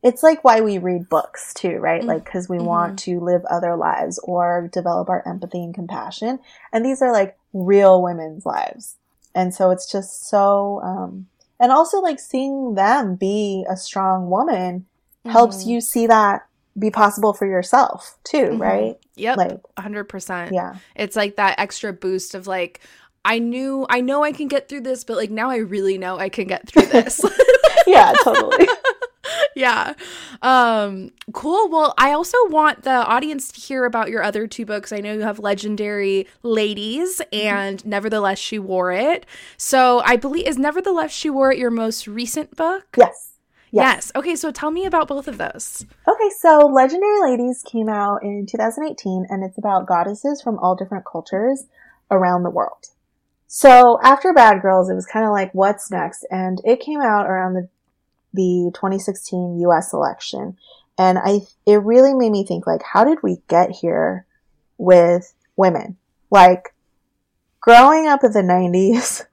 It's 0.04 0.24
like 0.24 0.44
why 0.44 0.62
we 0.62 0.78
read 0.78 1.10
books 1.10 1.54
too, 1.54 1.78
right? 1.78 2.04
Like 2.04 2.26
because 2.26 2.50
we 2.50 2.60
want 2.60 2.98
to 3.00 3.20
live 3.20 3.44
other 3.46 3.76
lives 3.76 4.20
or 4.24 4.70
develop 4.72 5.10
our 5.10 5.28
empathy 5.28 5.64
and 5.64 5.74
compassion. 5.76 6.40
And 6.74 6.84
these 6.84 7.02
are 7.02 7.12
like 7.12 7.38
real 7.54 8.02
women's 8.02 8.46
lives. 8.46 8.96
And 9.36 9.54
so 9.54 9.70
it's 9.70 9.92
just 9.92 10.28
so 10.28 10.82
um 10.84 11.28
and 11.62 11.72
also 11.72 12.02
like 12.02 12.20
seeing 12.20 12.76
them 12.76 13.16
be 13.16 13.66
a 13.70 13.78
strong 13.78 14.30
woman 14.30 14.86
helps 15.26 15.64
Mhm. 15.64 15.68
you 15.68 15.82
see 15.82 16.08
that 16.08 16.46
be 16.78 16.90
possible 16.90 17.32
for 17.34 17.46
yourself 17.46 18.18
too, 18.24 18.50
Mhm. 18.54 18.60
right? 18.62 18.98
yep 19.16 19.38
Like 19.38 19.60
100% 19.78 20.52
yeah. 20.54 20.76
it's 20.96 21.16
like 21.16 21.36
that 21.36 21.60
extra 21.60 21.94
boost 21.94 22.34
of 22.36 22.48
like 22.48 22.80
I 23.24 23.38
knew 23.40 23.86
I 23.90 24.02
know 24.02 24.24
I 24.24 24.32
can 24.32 24.48
get 24.48 24.68
through 24.68 24.82
this 24.82 25.04
but 25.04 25.16
like 25.18 25.30
now 25.30 25.50
I 25.52 25.58
really 25.58 25.98
know 25.98 26.18
I 26.18 26.30
can 26.30 26.48
get 26.48 26.68
through 26.68 26.88
this 26.88 27.22
Yeah, 27.88 28.14
totally. 28.24 28.68
yeah. 29.56 29.94
Um 30.42 31.12
cool. 31.34 31.70
Well, 31.70 31.94
I 31.98 32.12
also 32.12 32.38
want 32.48 32.84
the 32.84 32.90
audience 33.06 33.52
to 33.52 33.60
hear 33.60 33.86
about 33.86 34.10
your 34.10 34.24
other 34.24 34.48
two 34.48 34.66
books. 34.66 34.92
I 34.92 34.98
know 34.98 35.14
you 35.14 35.22
have 35.22 35.40
Legendary 35.40 36.28
Ladies 36.44 37.22
and 37.32 37.86
Nevertheless 37.86 38.40
She 38.40 38.60
Wore 38.60 38.92
It. 38.92 39.26
So, 39.58 40.02
I 40.06 40.16
believe 40.16 40.48
is 40.48 40.58
Nevertheless 40.58 41.12
She 41.12 41.30
Wore 41.30 41.52
It 41.52 41.58
your 41.58 41.72
most 41.72 42.08
recent 42.08 42.56
book? 42.56 42.86
yes. 42.98 43.28
Yes. 43.74 44.12
Okay, 44.16 44.36
so 44.36 44.52
tell 44.52 44.70
me 44.70 44.86
about 44.86 45.08
both 45.08 45.30
of 45.30 45.38
those. 45.38 45.86
Okay, 46.06 46.30
so 46.40 46.68
Legendary 46.68 47.22
Ladies 47.22 47.64
came 47.64 47.88
out 47.88 48.22
in 48.22 48.46
2018 48.46 49.28
and 49.30 49.44
it's 49.46 49.58
about 49.58 49.88
goddesses 49.88 50.42
from 50.42 50.60
all 50.60 50.76
different 50.76 51.06
cultures 51.06 51.68
around 52.10 52.44
the 52.44 52.50
world. 52.50 52.88
So 53.48 54.00
after 54.04 54.34
Bad 54.34 54.62
Girls, 54.62 54.90
it 54.90 54.94
was 54.94 55.06
kind 55.06 55.26
of 55.26 55.32
like, 55.32 55.54
what's 55.54 55.90
next? 55.90 56.26
And 56.30 56.60
it 56.66 56.82
came 56.82 57.02
out 57.02 57.28
around 57.28 57.54
the, 57.54 57.70
the 58.34 58.72
2016 58.74 59.60
US 59.60 59.94
election. 59.94 60.58
And 60.98 61.18
I, 61.18 61.42
it 61.66 61.82
really 61.84 62.14
made 62.14 62.32
me 62.32 62.46
think 62.46 62.68
like, 62.68 62.84
how 62.84 63.04
did 63.04 63.24
we 63.24 63.42
get 63.48 63.72
here 63.72 64.26
with 64.78 65.34
women? 65.56 65.98
Like, 66.30 66.74
growing 67.60 68.08
up 68.08 68.24
in 68.24 68.32
the 68.32 68.42
90s 68.42 69.26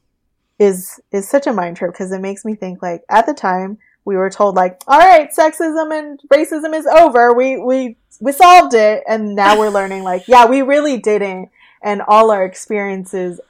is, 0.58 1.00
is 1.12 1.28
such 1.28 1.46
a 1.46 1.52
mind 1.52 1.76
trip 1.76 1.92
because 1.92 2.12
it 2.12 2.20
makes 2.20 2.44
me 2.44 2.54
think 2.54 2.82
like, 2.82 3.04
at 3.08 3.26
the 3.26 3.34
time, 3.34 3.78
we 4.04 4.16
were 4.16 4.30
told 4.30 4.54
like, 4.54 4.80
all 4.86 4.98
right, 4.98 5.28
sexism 5.36 5.96
and 5.96 6.20
racism 6.28 6.74
is 6.74 6.86
over. 6.86 7.34
We, 7.34 7.58
we, 7.58 7.96
we 8.20 8.32
solved 8.32 8.74
it. 8.74 9.04
And 9.06 9.34
now 9.34 9.58
we're 9.58 9.68
learning 9.68 10.02
like, 10.02 10.26
yeah, 10.26 10.46
we 10.46 10.62
really 10.62 10.98
didn't. 10.98 11.50
And 11.82 12.00
all 12.08 12.30
our 12.30 12.44
experiences 12.44 13.40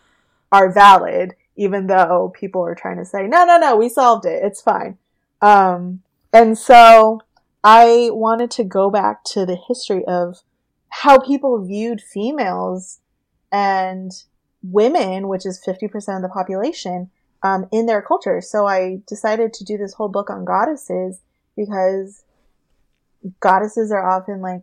are 0.50 0.72
valid, 0.72 1.34
even 1.58 1.88
though 1.88 2.32
people 2.34 2.64
are 2.64 2.76
trying 2.76 2.96
to 2.96 3.04
say, 3.04 3.26
no, 3.26 3.44
no, 3.44 3.58
no, 3.58 3.76
we 3.76 3.88
solved 3.88 4.24
it. 4.24 4.42
It's 4.44 4.62
fine. 4.62 4.96
Um, 5.42 6.02
and 6.32 6.56
so 6.56 7.20
I 7.64 8.10
wanted 8.12 8.50
to 8.52 8.64
go 8.64 8.90
back 8.90 9.24
to 9.32 9.44
the 9.44 9.56
history 9.56 10.04
of 10.06 10.38
how 10.88 11.18
people 11.18 11.66
viewed 11.66 12.00
females 12.00 13.00
and 13.50 14.12
women, 14.62 15.26
which 15.26 15.44
is 15.44 15.62
50% 15.66 16.16
of 16.16 16.22
the 16.22 16.30
population, 16.32 17.10
um, 17.42 17.66
in 17.72 17.86
their 17.86 18.02
culture. 18.02 18.40
So 18.40 18.66
I 18.66 19.00
decided 19.08 19.52
to 19.54 19.64
do 19.64 19.76
this 19.76 19.94
whole 19.94 20.08
book 20.08 20.30
on 20.30 20.44
goddesses 20.44 21.20
because 21.56 22.22
goddesses 23.40 23.90
are 23.90 24.08
often 24.08 24.40
like 24.40 24.62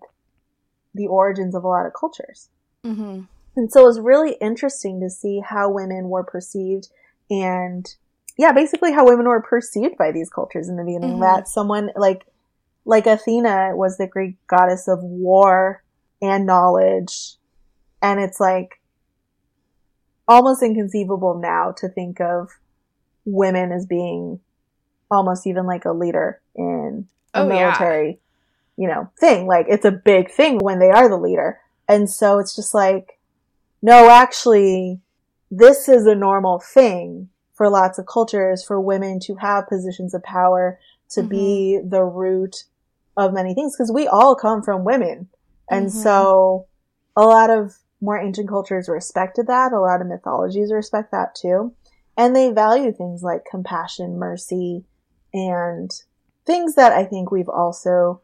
the 0.93 1.07
origins 1.07 1.55
of 1.55 1.65
a 1.65 1.67
lot 1.67 1.85
of 1.85 1.91
cultures. 1.93 2.49
Mm-hmm. 2.85 3.23
And 3.55 3.71
so 3.71 3.81
it 3.81 3.85
was 3.87 3.99
really 3.99 4.33
interesting 4.41 4.99
to 5.01 5.09
see 5.09 5.39
how 5.39 5.69
women 5.69 6.09
were 6.09 6.23
perceived 6.23 6.89
and 7.29 7.87
yeah, 8.37 8.51
basically 8.51 8.91
how 8.91 9.05
women 9.05 9.27
were 9.27 9.41
perceived 9.41 9.97
by 9.97 10.11
these 10.11 10.29
cultures 10.29 10.67
in 10.67 10.75
the 10.75 10.83
beginning. 10.83 11.17
Mhm. 11.17 11.21
That 11.21 11.47
someone 11.47 11.91
like 11.95 12.25
like 12.87 13.07
Athena 13.07 13.71
was 13.75 13.97
the 13.97 14.07
Greek 14.07 14.35
goddess 14.47 14.87
of 14.87 15.01
war 15.03 15.81
and 16.21 16.45
knowledge. 16.45 17.37
And 18.01 18.19
it's 18.19 18.39
like 18.39 18.79
almost 20.27 20.61
inconceivable 20.61 21.35
now 21.39 21.71
to 21.77 21.87
think 21.87 22.19
of 22.19 22.49
women 23.25 23.71
as 23.71 23.85
being 23.85 24.39
almost 25.09 25.47
even 25.47 25.65
like 25.65 25.85
a 25.85 25.91
leader 25.91 26.41
in 26.55 27.07
a 27.33 27.39
Oh, 27.39 27.47
yeah. 27.47 27.65
military, 27.65 28.19
you 28.77 28.87
know, 28.87 29.09
thing. 29.19 29.47
Like 29.47 29.65
it's 29.69 29.85
a 29.85 29.91
big 29.91 30.29
thing 30.29 30.59
when 30.59 30.79
they 30.79 30.91
are 30.91 31.09
the 31.09 31.17
leader. 31.17 31.59
And 31.87 32.09
so 32.09 32.39
it's 32.39 32.55
just 32.55 32.73
like, 32.73 33.14
no, 33.86 34.09
actually, 34.09 34.99
this 35.51 35.88
is 35.88 36.07
a 36.07 36.15
normal 36.15 36.59
thing 36.59 37.29
for 37.53 37.69
lots 37.69 37.99
of 37.99 38.07
cultures 38.07 38.63
for 38.65 38.81
women 38.81 39.19
to 39.19 39.36
have 39.36 39.69
positions 39.69 40.15
of 40.15 40.23
power, 40.23 40.79
to 41.11 41.21
be 41.21 41.79
the 41.88 42.03
root 42.03 42.63
of 43.15 43.31
many 43.31 43.53
things, 43.53 43.75
because 43.77 43.91
we 43.93 44.07
all 44.07 44.36
come 44.36 44.63
from 44.63 44.83
women. 44.83 45.29
And 45.69 45.86
Mhm. 45.86 45.91
so 45.91 46.65
a 47.15 47.21
lot 47.21 47.51
of 47.51 47.77
more 48.01 48.17
ancient 48.17 48.49
cultures 48.49 48.89
respected 48.89 49.45
that. 49.45 49.71
A 49.71 49.79
lot 49.79 50.01
of 50.01 50.07
mythologies 50.07 50.73
respect 50.73 51.11
that 51.11 51.36
too. 51.36 51.75
And 52.17 52.36
they 52.36 52.49
value 52.49 52.91
things 52.91 53.21
like 53.21 53.45
compassion, 53.45 54.17
mercy, 54.17 54.86
and 55.31 55.91
things 56.47 56.73
that 56.73 56.91
I 56.91 57.05
think 57.05 57.29
we've 57.29 57.49
also 57.49 58.21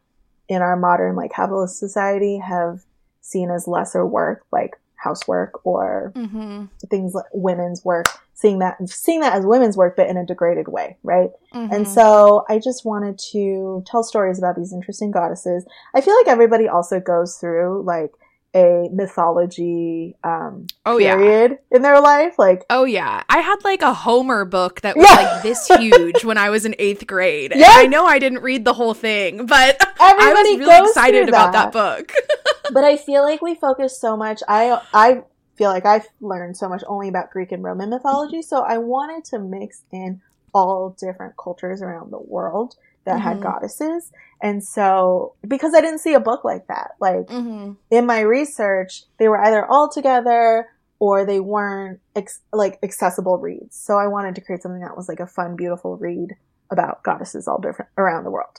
in 0.48 0.64
our 0.64 0.76
modern 0.76 1.16
like 1.16 1.32
capitalist 1.32 1.78
society 1.78 2.40
have 2.40 2.80
seen 3.22 3.52
as 3.52 3.68
lesser 3.68 4.04
work, 4.06 4.44
like 4.52 4.81
housework 5.02 5.66
or 5.66 6.12
Mm-hmm. 6.16 6.66
things 6.90 7.14
like 7.14 7.26
women's 7.34 7.84
work, 7.84 8.06
seeing 8.34 8.60
that 8.60 8.78
seeing 8.90 9.22
that 9.22 9.34
as 9.34 9.46
women's 9.46 9.78
work 9.78 9.96
but 9.96 10.08
in 10.08 10.18
a 10.18 10.26
degraded 10.26 10.68
way, 10.68 10.98
right? 11.04 11.30
Mm-hmm. 11.54 11.74
And 11.74 11.88
so 11.88 12.46
I 12.50 12.60
just 12.60 12.86
wanted 12.86 13.20
to 13.32 13.84
tell 13.88 14.04
stories 14.04 14.38
about 14.38 14.56
these 14.56 14.74
interesting 14.74 15.12
goddesses. 15.12 15.66
I 15.96 16.02
feel 16.02 16.16
like 16.18 16.28
everybody 16.28 16.68
also 16.68 17.00
goes 17.00 17.38
through 17.38 17.84
like 17.84 18.12
a 18.54 18.90
mythology 18.92 20.16
um 20.24 20.68
Oh, 20.86 20.98
yeah. 20.98 21.16
period 21.16 21.60
in 21.72 21.82
their 21.82 22.00
life. 22.02 22.38
Like 22.38 22.64
Oh 22.70 22.84
yeah, 22.84 23.24
I 23.30 23.40
had 23.40 23.64
like 23.64 23.82
a 23.82 23.94
Homer 23.94 24.46
book 24.46 24.82
that 24.82 24.98
was 24.98 25.08
Yeah. 25.10 25.16
like 25.16 25.44
this 25.44 25.68
huge 25.68 26.26
when 26.26 26.38
I 26.38 26.50
was 26.50 26.66
in 26.66 26.76
eighth 26.80 27.08
grade. 27.08 27.52
And 27.52 27.62
Yeah. 27.62 27.70
I 27.72 27.88
know 27.88 28.06
I 28.06 28.20
didn't 28.20 28.40
read 28.42 28.66
the 28.66 28.74
whole 28.74 28.94
thing, 28.94 29.46
but 29.46 29.78
I 30.00 30.14
was 30.14 30.26
really 30.26 30.88
excited 30.90 31.24
through 31.26 31.30
about 31.30 31.54
that 31.54 31.72
book. 31.72 32.12
but 32.74 32.84
I 32.84 32.98
feel 32.98 33.24
like 33.24 33.42
we 33.42 33.56
focus 33.56 33.98
so 34.00 34.18
much. 34.18 34.42
I 34.48 34.80
I 34.94 35.24
feel 35.56 35.70
like 35.70 35.86
I've 35.86 36.08
learned 36.20 36.58
so 36.58 36.68
much 36.68 36.84
only 36.88 37.08
about 37.08 37.30
Greek 37.32 37.52
and 37.52 37.64
Roman 37.64 37.90
mythology, 37.90 38.42
so 38.42 38.62
I 38.64 38.78
wanted 38.80 39.24
to 39.26 39.40
mix 39.40 39.84
in 39.92 40.22
all 40.54 40.90
different 41.00 41.38
cultures 41.38 41.82
around 41.82 42.12
the 42.12 42.20
world 42.20 42.76
that 43.06 43.18
Mhm. 43.18 43.22
had 43.22 43.42
goddesses. 43.42 44.12
And 44.42 44.64
so 44.64 45.34
because 45.48 45.74
I 45.74 45.82
didn't 45.82 46.00
see 46.00 46.14
a 46.14 46.20
book 46.20 46.44
like 46.44 46.68
that, 46.68 46.92
like 47.00 47.28
mm-hmm. 47.28 47.74
in 47.90 48.06
my 48.06 48.22
research, 48.22 49.04
they 49.18 49.28
were 49.28 49.40
either 49.40 49.66
all 49.66 49.90
together 49.90 50.68
or 51.00 51.26
they 51.26 51.40
weren't 51.40 52.00
ex- 52.16 52.42
like 52.54 52.80
accessible 52.84 53.38
reads. 53.38 53.76
So 53.76 53.98
I 53.98 54.08
wanted 54.08 54.36
to 54.36 54.42
create 54.42 54.62
something 54.62 54.82
that 54.82 54.96
was 54.98 55.10
like 55.10 55.20
a 55.20 55.28
fun, 55.28 55.56
beautiful 55.56 55.98
read 55.98 56.36
about 56.70 57.04
goddesses 57.04 57.48
all 57.48 57.60
different 57.60 57.90
around 57.98 58.24
the 58.24 58.32
world. 58.32 58.56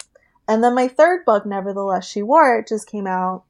And 0.48 0.62
then 0.62 0.74
my 0.74 0.88
third 0.88 1.24
book, 1.24 1.46
Nevertheless 1.46 2.06
She 2.06 2.22
Wore 2.22 2.58
It, 2.58 2.68
just 2.68 2.88
came 2.88 3.06
out 3.06 3.44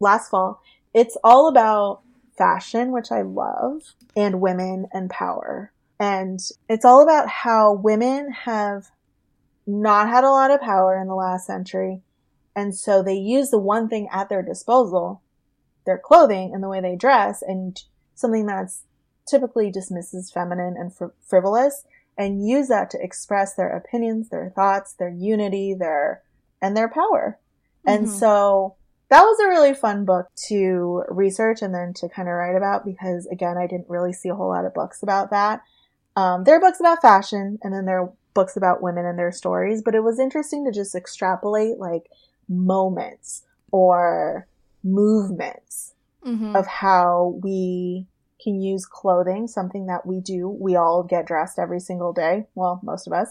last 0.00 0.30
fall. 0.30 0.62
It's 0.94 1.16
all 1.22 1.48
about 1.48 2.00
fashion, 2.36 2.92
which 2.92 3.12
I 3.12 3.22
love, 3.22 3.82
and 4.16 4.40
women 4.40 4.86
and 4.92 5.10
power. 5.10 5.70
And 6.00 6.40
it's 6.68 6.86
all 6.86 7.02
about 7.02 7.28
how 7.28 7.74
women 7.74 8.32
have 8.32 8.90
not 9.66 10.08
had 10.08 10.24
a 10.24 10.30
lot 10.30 10.50
of 10.50 10.60
power 10.60 10.96
in 11.00 11.08
the 11.08 11.14
last 11.14 11.46
century. 11.46 12.02
And 12.54 12.74
so 12.74 13.02
they 13.02 13.14
use 13.14 13.50
the 13.50 13.58
one 13.58 13.88
thing 13.88 14.08
at 14.12 14.28
their 14.28 14.42
disposal, 14.42 15.22
their 15.86 15.98
clothing 15.98 16.52
and 16.52 16.62
the 16.62 16.68
way 16.68 16.80
they 16.80 16.96
dress, 16.96 17.42
and 17.42 17.80
something 18.14 18.46
that's 18.46 18.84
typically 19.26 19.70
dismissed 19.70 20.14
as 20.14 20.30
feminine 20.30 20.76
and 20.76 20.94
fr- 20.94 21.14
frivolous, 21.24 21.84
and 22.18 22.46
use 22.46 22.68
that 22.68 22.90
to 22.90 23.02
express 23.02 23.54
their 23.54 23.70
opinions, 23.70 24.28
their 24.28 24.50
thoughts, 24.50 24.92
their 24.94 25.08
unity, 25.08 25.74
their 25.74 26.22
and 26.60 26.76
their 26.76 26.88
power. 26.88 27.38
And 27.86 28.06
Mhm. 28.06 28.08
so 28.08 28.76
that 29.08 29.22
was 29.22 29.40
a 29.40 29.48
really 29.48 29.74
fun 29.74 30.04
book 30.04 30.26
to 30.48 31.04
research 31.08 31.62
and 31.62 31.74
then 31.74 31.92
to 31.94 32.08
kind 32.08 32.28
of 32.28 32.34
write 32.34 32.56
about 32.56 32.84
because 32.84 33.26
again, 33.26 33.56
I 33.56 33.66
didn't 33.66 33.88
really 33.88 34.12
see 34.12 34.28
a 34.28 34.34
whole 34.34 34.48
lot 34.48 34.64
of 34.64 34.74
books 34.74 35.02
about 35.02 35.30
that. 35.30 35.62
Um, 36.16 36.44
there 36.44 36.56
are 36.56 36.60
books 36.60 36.80
about 36.80 37.02
fashion 37.02 37.58
and 37.62 37.72
then 37.72 37.86
there 37.86 38.00
are 38.00 38.12
books 38.34 38.56
about 38.56 38.82
women 38.82 39.04
and 39.06 39.18
their 39.18 39.32
stories, 39.32 39.82
but 39.82 39.94
it 39.94 40.02
was 40.02 40.18
interesting 40.18 40.64
to 40.64 40.72
just 40.72 40.94
extrapolate 40.94 41.78
like 41.78 42.04
moments 42.48 43.42
or 43.70 44.46
movements 44.84 45.94
Mm-hmm. 46.26 46.54
of 46.54 46.66
how 46.66 47.40
we 47.42 48.06
can 48.44 48.60
use 48.60 48.84
clothing, 48.84 49.48
something 49.48 49.86
that 49.86 50.04
we 50.04 50.20
do. 50.20 50.50
We 50.50 50.76
all 50.76 51.02
get 51.02 51.24
dressed 51.26 51.58
every 51.58 51.80
single 51.80 52.12
day. 52.12 52.44
Well, 52.54 52.78
most 52.82 53.06
of 53.06 53.14
us. 53.14 53.30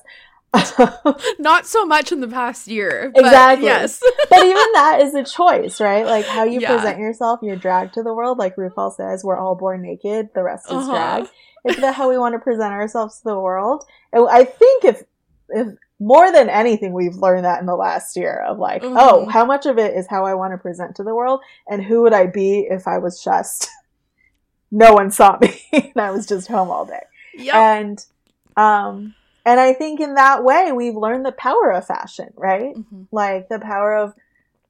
Not 1.39 1.68
so 1.68 1.86
much 1.86 2.12
in 2.12 2.20
the 2.20 2.28
past 2.28 2.68
year. 2.68 3.12
But 3.14 3.26
Exactly. 3.26 3.68
Yes. 3.68 4.02
but 4.32 4.39
even 4.43 4.56
that 4.74 5.02
is 5.02 5.14
a 5.14 5.24
choice, 5.24 5.80
right? 5.80 6.04
Like 6.04 6.26
how 6.26 6.45
you 6.45 6.62
Yeah. 6.62 6.70
present 6.76 6.97
yourself, 6.97 7.41
you're 7.43 7.56
dragged 7.58 7.93
to 7.93 8.02
the 8.02 8.12
world. 8.12 8.39
Like 8.39 8.56
RuPaul 8.56 8.95
says, 8.95 9.24
we're 9.24 9.38
all 9.38 9.54
born 9.54 9.84
naked. 9.84 10.30
The 10.34 10.41
rest 10.41 10.66
is 10.66 10.72
Uh-huh. 10.74 10.91
drag. 10.91 11.30
It's 11.66 11.78
about 11.78 11.95
how 11.95 12.10
we 12.10 12.18
want 12.18 12.34
to 12.34 12.39
present 12.39 12.74
ourselves 12.74 13.18
to 13.20 13.24
the 13.26 13.39
world. 13.39 13.84
And 14.14 14.28
I 14.30 14.43
think 14.45 14.86
if, 14.86 15.03
if 15.49 15.68
more 15.99 16.32
than 16.32 16.49
anything, 16.49 16.93
we've 16.93 17.16
learned 17.16 17.43
that 17.45 17.60
in 17.60 17.66
the 17.66 17.76
last 17.76 18.16
year 18.16 18.41
of 18.47 18.57
like, 18.60 18.82
Mhm. 18.84 18.95
oh, 18.97 19.26
how 19.28 19.45
much 19.45 19.66
of 19.66 19.78
it 19.78 19.93
is 19.95 20.07
how 20.07 20.26
I 20.26 20.34
want 20.34 20.53
to 20.53 20.57
present 20.57 20.95
to 20.95 21.03
the 21.03 21.14
world 21.14 21.41
and 21.68 21.84
who 21.84 22.01
would 22.03 22.14
I 22.14 22.28
be 22.28 22.68
if 22.70 22.88
I 22.88 22.97
was 22.99 23.22
just, 23.24 23.70
no 24.72 24.93
one 24.93 25.12
saw 25.12 25.38
me 25.41 25.62
and 25.74 25.97
I 25.97 26.12
was 26.12 26.26
just 26.26 26.47
home 26.47 26.70
all 26.72 26.86
day. 26.86 27.03
Yep. 27.36 27.53
And, 27.55 28.05
um, 28.55 29.16
and 29.45 29.60
I 29.60 29.74
think 29.74 29.99
in 29.99 30.16
that 30.16 30.43
way, 30.43 30.72
we've 30.72 30.95
learned 30.95 31.26
the 31.26 31.32
power 31.32 31.72
of 31.72 31.86
fashion, 31.88 32.32
right? 32.36 32.76
Mhm. 32.76 33.07
like 33.12 33.49
the 33.49 33.60
power 33.60 33.95
of 33.95 34.14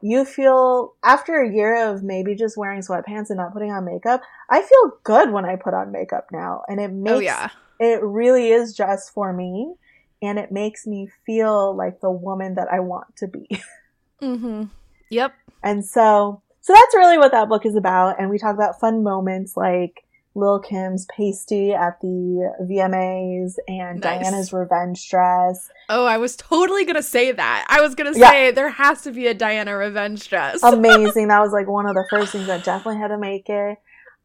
you 0.01 0.23
feel 0.25 0.93
after 1.03 1.41
a 1.41 1.51
year 1.53 1.89
of 1.89 2.03
maybe 2.03 2.35
just 2.35 2.57
wearing 2.57 2.81
sweatpants 2.81 3.29
and 3.29 3.37
not 3.37 3.51
putting 3.53 3.71
on 3.71 3.83
makeup 3.85 4.21
i 4.49 4.61
feel 4.61 4.91
good 5.03 5.31
when 5.31 5.45
i 5.45 5.55
put 5.55 5.73
on 5.73 5.91
makeup 5.91 6.27
now 6.31 6.61
and 6.67 6.79
it 6.79 6.91
makes 6.91 7.15
Oh 7.15 7.19
yeah. 7.19 7.49
it 7.79 8.01
really 8.01 8.49
is 8.51 8.73
just 8.73 9.13
for 9.13 9.33
me 9.33 9.73
and 10.21 10.37
it 10.39 10.51
makes 10.51 10.85
me 10.87 11.09
feel 11.25 11.75
like 11.75 11.99
the 12.01 12.11
woman 12.11 12.55
that 12.55 12.67
i 12.71 12.79
want 12.79 13.15
to 13.17 13.27
be 13.27 13.47
Mm-hmm. 14.21 14.63
Yep. 15.09 15.33
and 15.63 15.85
so 15.85 16.41
so 16.61 16.73
that's 16.73 16.95
really 16.95 17.17
what 17.17 17.31
that 17.31 17.47
book 17.49 17.65
is 17.65 17.75
about 17.75 18.19
and 18.19 18.29
we 18.29 18.37
talk 18.37 18.53
about 18.53 18.79
fun 18.79 19.01
moments 19.03 19.55
like 19.55 20.03
Lil 20.39 20.59
Kim's 20.59 21.05
pasty 21.05 21.73
at 21.73 21.99
the 22.01 22.53
VMAs 22.61 23.55
and 23.67 23.99
Nice. 23.99 24.21
Diana's 24.23 24.53
revenge 24.53 25.09
dress. 25.09 25.69
Oh, 25.89 26.05
I 26.05 26.17
was 26.17 26.35
totally 26.35 26.85
gonna 26.85 27.03
say 27.03 27.31
that. 27.31 27.65
I 27.69 27.81
was 27.81 27.95
gonna 27.95 28.13
Yeah. 28.17 28.29
say 28.29 28.51
there 28.51 28.69
has 28.69 29.01
to 29.03 29.11
be 29.11 29.27
a 29.27 29.33
Diana 29.33 29.75
revenge 29.77 30.27
dress. 30.29 30.61
amazing. 30.63 31.27
that 31.27 31.39
was 31.41 31.51
like 31.51 31.67
one 31.67 31.85
of 31.87 31.95
the 31.95 32.05
first 32.09 32.31
things 32.31 32.47
that 32.47 32.63
definitely 32.63 32.99
had 33.01 33.09
to 33.09 33.17
make 33.17 33.49
it. 33.49 33.77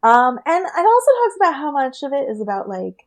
Um, 0.02 0.38
and 0.46 0.64
it 0.64 0.86
also 0.86 1.10
talks 1.24 1.36
about 1.40 1.54
how 1.54 1.70
much 1.70 2.02
of 2.02 2.12
it 2.12 2.28
is 2.30 2.40
about 2.40 2.68
like 2.68 3.06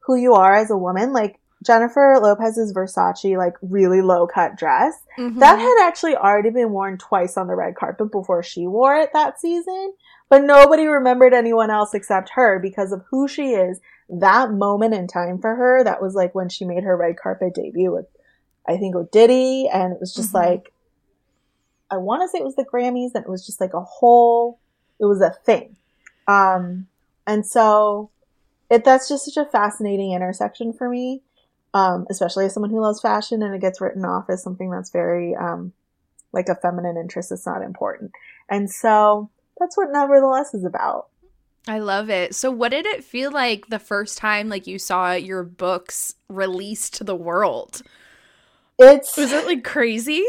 who 0.00 0.16
you 0.16 0.34
are 0.34 0.54
as 0.54 0.70
a 0.70 0.76
woman. 0.76 1.12
Like 1.12 1.38
Jennifer 1.64 2.18
Lopez's 2.20 2.72
Versace, 2.72 3.36
like 3.36 3.54
really 3.62 4.00
low 4.02 4.26
cut 4.26 4.56
dress. 4.56 4.94
Mhm. 5.18 5.38
That 5.40 5.58
had 5.58 5.86
actually 5.86 6.16
already 6.16 6.50
been 6.50 6.70
worn 6.72 6.96
twice 6.98 7.36
on 7.36 7.46
the 7.48 7.54
red 7.54 7.74
carpet 7.76 8.10
before 8.10 8.42
she 8.42 8.66
wore 8.66 8.96
it 8.96 9.12
that 9.12 9.38
season. 9.40 9.92
But 10.30 10.44
nobody 10.44 10.86
remembered 10.86 11.34
anyone 11.34 11.70
else 11.70 11.92
except 11.92 12.30
her 12.30 12.58
because 12.58 12.92
of 12.92 13.04
who 13.10 13.28
she 13.28 13.50
is. 13.50 13.80
That 14.08 14.52
moment 14.52 14.94
in 14.94 15.06
time 15.06 15.38
for 15.40 15.54
her, 15.56 15.84
that 15.84 16.00
was 16.00 16.14
like 16.14 16.34
when 16.34 16.48
she 16.48 16.64
made 16.64 16.84
her 16.84 16.96
red 16.96 17.16
carpet 17.18 17.54
debut 17.54 17.92
with 17.92 18.06
I 18.66 18.76
think 18.76 18.94
with 18.94 19.10
Diddy, 19.10 19.68
and 19.72 19.92
it 19.92 19.98
was 20.00 20.14
just 20.14 20.30
Mhm. 20.32 20.34
like, 20.34 20.72
I 21.90 21.96
want 21.96 22.22
to 22.22 22.28
say 22.28 22.38
it 22.38 22.44
was 22.44 22.54
the 22.54 22.64
Grammys, 22.64 23.12
and 23.14 23.24
it 23.24 23.30
was 23.30 23.44
just 23.44 23.60
like 23.60 23.74
a 23.74 23.80
whole, 23.80 24.60
it 25.00 25.06
was 25.06 25.20
a 25.20 25.30
thing. 25.44 25.76
Um, 26.28 26.86
and 27.26 27.44
so 27.44 28.10
it 28.68 28.84
that's 28.84 29.08
just 29.08 29.24
such 29.24 29.36
a 29.36 29.50
fascinating 29.50 30.12
intersection 30.12 30.72
for 30.72 30.88
me, 30.88 31.22
um, 31.74 32.06
especially 32.10 32.44
as 32.44 32.54
someone 32.54 32.70
who 32.70 32.80
loves 32.80 33.00
fashion, 33.00 33.42
and 33.42 33.54
it 33.54 33.60
gets 33.60 33.80
written 33.80 34.04
off 34.04 34.30
as 34.30 34.42
something 34.42 34.70
that's 34.70 34.90
very 34.90 35.34
um, 35.34 35.72
like 36.32 36.48
a 36.48 36.54
feminine 36.54 36.96
interest. 36.96 37.32
It's 37.32 37.46
not 37.46 37.62
important, 37.62 38.12
and 38.48 38.70
so 38.70 39.30
that's 39.60 39.76
what 39.76 39.92
Nevertheless 39.92 40.54
is 40.54 40.64
about. 40.64 41.06
I 41.68 41.78
love 41.78 42.08
it. 42.10 42.34
So 42.34 42.50
what 42.50 42.70
did 42.70 42.86
it 42.86 43.04
feel 43.04 43.30
like 43.30 43.66
the 43.68 43.78
first 43.78 44.18
time 44.18 44.48
like 44.48 44.66
you 44.66 44.78
saw 44.78 45.12
your 45.12 45.44
books 45.44 46.14
released 46.28 46.94
to 46.94 47.04
the 47.04 47.14
world? 47.14 47.82
It's 48.78 49.16
Was 49.16 49.30
it 49.32 49.44
like 49.46 49.62
crazy? 49.62 50.24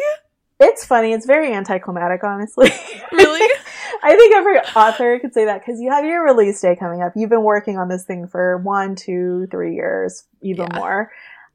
it's 0.59 0.86
funny. 0.86 1.13
It's 1.13 1.25
very 1.25 1.51
anticlimactic, 1.53 2.23
honestly. 2.23 2.69
Really? 3.13 3.41
I 4.03 4.15
think 4.15 4.34
every 4.36 4.57
author 4.59 5.19
could 5.19 5.34
say 5.34 5.43
that 5.45 5.59
because 5.59 5.82
you 5.82 5.89
have 5.91 6.05
your 6.05 6.23
release 6.23 6.61
day 6.61 6.77
coming 6.77 7.01
up. 7.01 7.11
You've 7.15 7.29
been 7.29 7.43
working 7.43 7.77
on 7.77 7.89
this 7.89 8.05
thing 8.05 8.25
for 8.25 8.57
one, 8.59 8.95
two, 8.95 9.47
three 9.51 9.75
years, 9.75 10.23
even 10.41 10.67
Yeah. 10.71 10.75
more. 10.79 11.11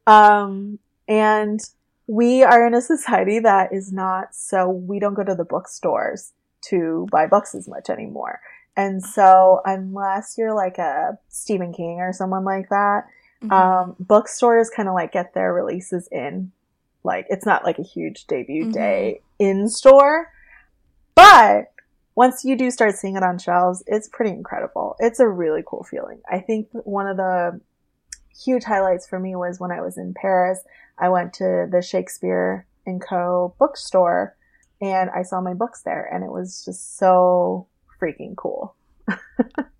Um, 0.07 0.79
and 1.09 1.59
we 2.07 2.43
are 2.43 2.67
in 2.67 2.75
a 2.75 2.83
society 2.83 3.39
that 3.41 3.73
is 3.73 3.91
not 3.91 4.35
so, 4.35 4.69
we 4.69 4.99
don't 4.99 5.15
go 5.15 5.25
to 5.25 5.35
the 5.35 5.45
bookstores 5.47 6.33
to 6.69 7.07
buy 7.11 7.27
books 7.27 7.55
as 7.55 7.69
much 7.69 7.91
anymore. 7.91 8.41
And 8.77 9.03
so, 9.03 9.61
unless 9.65 10.37
you're 10.37 10.55
like 10.55 10.79
a 10.79 11.19
Stephen 11.29 11.73
King 11.73 12.01
or 12.01 12.13
someone 12.13 12.45
like 12.45 12.69
that, 12.69 13.07
Mhm. 13.43 13.53
um, 13.53 13.97
bookstores 14.01 14.71
kind 14.71 14.89
of 14.89 14.95
like 14.95 15.13
get 15.13 15.35
their 15.35 15.53
releases 15.53 16.09
in. 16.09 16.53
Like 17.05 17.27
it's 17.31 17.47
not 17.47 17.65
like 17.65 17.79
a 17.79 17.83
huge 17.83 18.27
debut 18.27 18.67
Mhm. 18.67 18.73
day 18.73 19.23
in 19.39 19.69
store, 19.69 20.31
but 21.15 21.73
once 22.15 22.45
you 22.45 22.57
do 22.57 22.71
start 22.71 22.95
seeing 22.95 23.17
it 23.17 23.23
on 23.23 23.39
shelves, 23.39 23.83
it's 23.87 24.09
pretty 24.09 24.31
incredible. 24.31 24.97
It's 24.99 25.21
a 25.21 25.29
really 25.29 25.63
cool 25.67 25.85
feeling. 25.85 26.21
I 26.29 26.41
think 26.41 26.69
one 26.73 27.07
of 27.07 27.17
the 27.17 27.61
huge 28.35 28.65
highlights 28.65 29.07
for 29.07 29.19
me 29.19 29.37
was 29.37 29.61
when 29.61 29.71
I 29.71 29.81
was 29.81 29.99
in 29.99 30.15
Paris. 30.15 30.63
I 30.99 31.09
went 31.09 31.33
to 31.35 31.67
the 31.71 31.83
Shakespeare 31.83 32.67
and 32.87 33.01
Co. 33.01 33.55
bookstore 33.59 34.36
and 34.81 35.11
I 35.11 35.23
saw 35.23 35.41
my 35.41 35.55
books 35.55 35.83
there, 35.83 36.05
and 36.13 36.25
it 36.25 36.31
was 36.31 36.65
just 36.65 36.99
so 36.99 37.67
freaking 38.01 38.37
cool. 38.37 38.75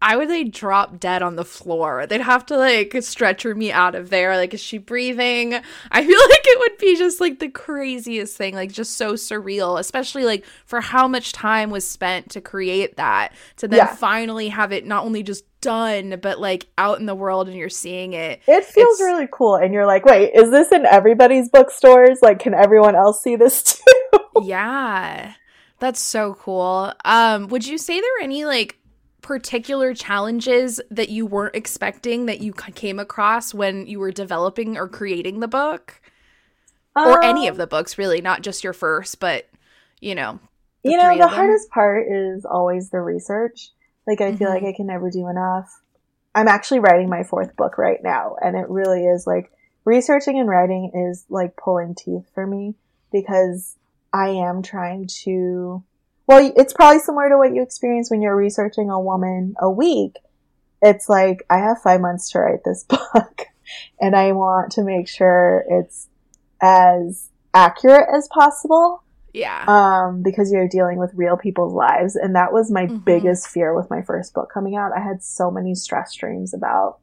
I 0.01 0.17
would 0.17 0.29
like 0.29 0.53
drop 0.53 1.01
dead 1.01 1.21
on 1.21 1.35
the 1.35 1.45
floor. 1.45 2.07
They'd 2.07 2.21
have 2.21 2.47
to 2.47 2.57
like 2.57 2.95
stretcher 3.01 3.55
me 3.57 3.73
out 3.73 3.97
of 3.97 4.09
there. 4.09 4.37
Like, 4.37 4.55
is 4.55 4.61
she 4.61 4.79
breathing? 4.79 5.55
I 5.55 6.07
feel 6.07 6.21
like 6.31 6.43
it 6.45 6.59
would 6.61 6.79
be 6.79 6.97
just 6.97 7.21
like 7.21 7.41
the 7.41 7.49
craziest 7.49 8.37
thing, 8.37 8.55
like 8.55 8.71
just 8.71 8.97
so 8.97 9.15
surreal, 9.15 9.81
especially 9.81 10.25
like 10.25 10.45
for 10.65 10.81
how 10.81 11.09
much 11.09 11.33
time 11.33 11.71
was 11.71 11.89
spent 11.89 12.31
to 12.31 12.41
create 12.41 12.97
that, 12.97 13.33
to 13.57 13.67
then 13.67 13.79
Yeah. 13.79 13.95
finally 13.97 14.49
have 14.49 14.73
it 14.73 14.87
not 14.87 15.05
only 15.05 15.25
just 15.25 15.43
done, 15.67 16.19
but 16.23 16.41
like 16.41 16.67
out 16.79 16.99
in 17.01 17.07
the 17.07 17.15
world 17.15 17.49
and 17.49 17.57
you're 17.57 17.69
seeing 17.69 18.13
it. 18.15 18.41
It 18.49 18.65
feels 18.65 19.01
really 19.01 19.29
cool, 19.31 19.57
and 19.57 19.73
you're 19.75 19.87
like, 19.87 20.05
wait, 20.05 20.33
is 20.35 20.51
this 20.51 20.71
in 20.73 20.87
everybody's 20.87 21.49
bookstores? 21.49 22.21
Like, 22.23 22.39
can 22.39 22.55
everyone 22.55 22.95
else 22.95 23.23
see 23.23 23.35
this 23.37 23.63
too? 23.63 24.19
yeah. 24.35 25.35
That's 25.79 26.01
so 26.01 26.35
cool. 26.35 26.93
Um, 27.05 27.49
would 27.49 27.67
you 27.67 27.79
say 27.79 28.01
there 28.01 28.11
were 28.19 28.25
any 28.25 28.45
like 28.45 28.79
particular 29.23 29.93
challenges 29.95 30.81
that 30.91 31.09
you 31.09 31.27
weren't 31.27 31.57
expecting 31.57 32.27
that 32.27 32.41
you 32.41 32.53
came 32.53 32.99
across 32.99 33.53
when 33.53 33.87
you 33.87 33.99
were 33.99 34.13
developing 34.13 34.77
or 34.79 34.89
creating 34.89 35.41
the 35.41 35.49
book? 35.49 36.01
or 37.05 37.19
any 37.23 37.47
of 37.47 37.57
Um, 37.57 37.59
the 37.59 37.67
books 37.67 37.99
really 37.99 38.21
not 38.21 38.43
just 38.43 38.65
your 38.65 38.73
first 38.73 39.21
but 39.21 39.49
you 40.01 40.15
know 40.15 40.41
you 40.83 40.97
know, 40.97 41.19
the 41.19 41.29
them? 41.29 41.29
hardest 41.29 41.71
part 41.71 42.07
is 42.11 42.45
always 42.45 42.91
the 42.91 43.01
research. 43.01 43.71
Like, 44.07 44.21
I 44.21 44.35
feel 44.35 44.49
Mhm. 44.49 44.55
like 44.55 44.63
I 44.65 44.73
can 44.73 44.87
never 44.87 45.11
do 45.11 45.29
enough. 45.29 45.83
I'm 46.35 46.49
actually 46.49 46.81
writing 46.81 47.09
my 47.09 47.23
fourth 47.23 47.57
book 47.57 47.79
right 47.79 48.03
now, 48.03 48.37
and 48.43 48.57
it 48.57 48.69
really 48.69 49.07
is 49.07 49.27
like 49.27 49.51
researching 49.85 50.39
and 50.39 50.49
writing 50.49 50.91
is 50.95 51.25
like 51.29 51.57
pulling 51.57 51.95
teeth 51.95 52.29
for 52.35 52.47
me 52.47 52.75
because 53.11 53.77
I 54.13 54.29
am 54.29 54.63
trying 54.63 55.09
to. 55.25 55.83
Well, 56.27 56.53
it's 56.57 56.73
probably 56.73 56.99
similar 56.99 57.29
to 57.29 57.39
what 57.39 57.55
you 57.55 57.63
experience 57.63 58.11
when 58.11 58.21
you're 58.21 58.37
researching 58.37 58.91
a 58.91 59.01
woman 59.01 59.55
a 59.61 59.71
week. 59.71 60.17
It's 60.83 61.09
like, 61.09 61.45
I 61.49 61.59
have 61.59 61.81
five 61.81 62.01
months 62.01 62.31
to 62.33 62.41
write 62.41 62.65
this 62.65 62.85
book, 62.89 63.47
and 64.01 64.15
I 64.15 64.33
want 64.33 64.73
to 64.73 64.83
make 64.83 65.09
sure 65.09 65.65
it's 65.69 66.09
as 66.61 67.31
accurate 67.55 68.09
as 68.13 68.29
possible 68.29 69.03
yeah 69.37 69.65
um, 69.69 70.23
because 70.23 70.51
you're 70.51 70.67
dealing 70.69 70.99
with 70.99 71.11
real 71.15 71.37
people's 71.37 71.75
lives. 71.75 72.17
And 72.17 72.35
that 72.35 72.53
was 72.53 72.71
my 72.71 72.87
Mhm. 72.87 73.05
biggest 73.05 73.49
fear 73.49 73.75
with 73.77 73.91
my 73.91 74.03
first 74.03 74.33
book 74.35 74.49
coming 74.53 74.75
out. 74.77 74.93
I 74.97 75.01
had 75.01 75.23
so 75.23 75.51
many 75.51 75.75
stress 75.75 76.15
dreams 76.15 76.55
about 76.55 76.99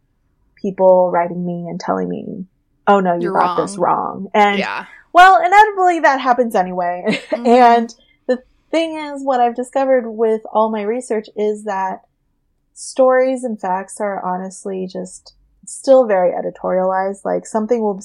people 0.55 1.11
writing 1.11 1.45
me 1.45 1.67
and 1.69 1.79
telling 1.79 2.09
me, 2.09 2.45
oh 2.88 2.99
no, 2.99 3.13
you 3.13 3.21
You're 3.23 3.34
got 3.34 3.55
this 3.57 3.77
wrong." 3.77 4.27
And 4.34 4.57
yeah 4.59 4.86
well, 5.13 5.39
inevitably 5.45 5.99
that 5.99 6.19
happens 6.19 6.55
anyway. 6.55 7.03
Mhm. 7.31 7.45
and 7.47 7.95
the 8.27 8.41
thing 8.71 8.97
is, 8.97 9.23
what 9.23 9.39
I've 9.39 9.55
discovered 9.55 10.09
with 10.09 10.41
all 10.51 10.71
my 10.71 10.81
research 10.81 11.27
is 11.36 11.65
that 11.65 12.01
stories 12.73 13.43
and 13.43 13.59
facts 13.59 13.99
are 14.01 14.23
honestly 14.25 14.88
just 14.88 15.36
still 15.65 16.07
very 16.07 16.31
editorialized. 16.31 17.23
Like 17.23 17.45
something 17.45 17.81
will 17.81 18.01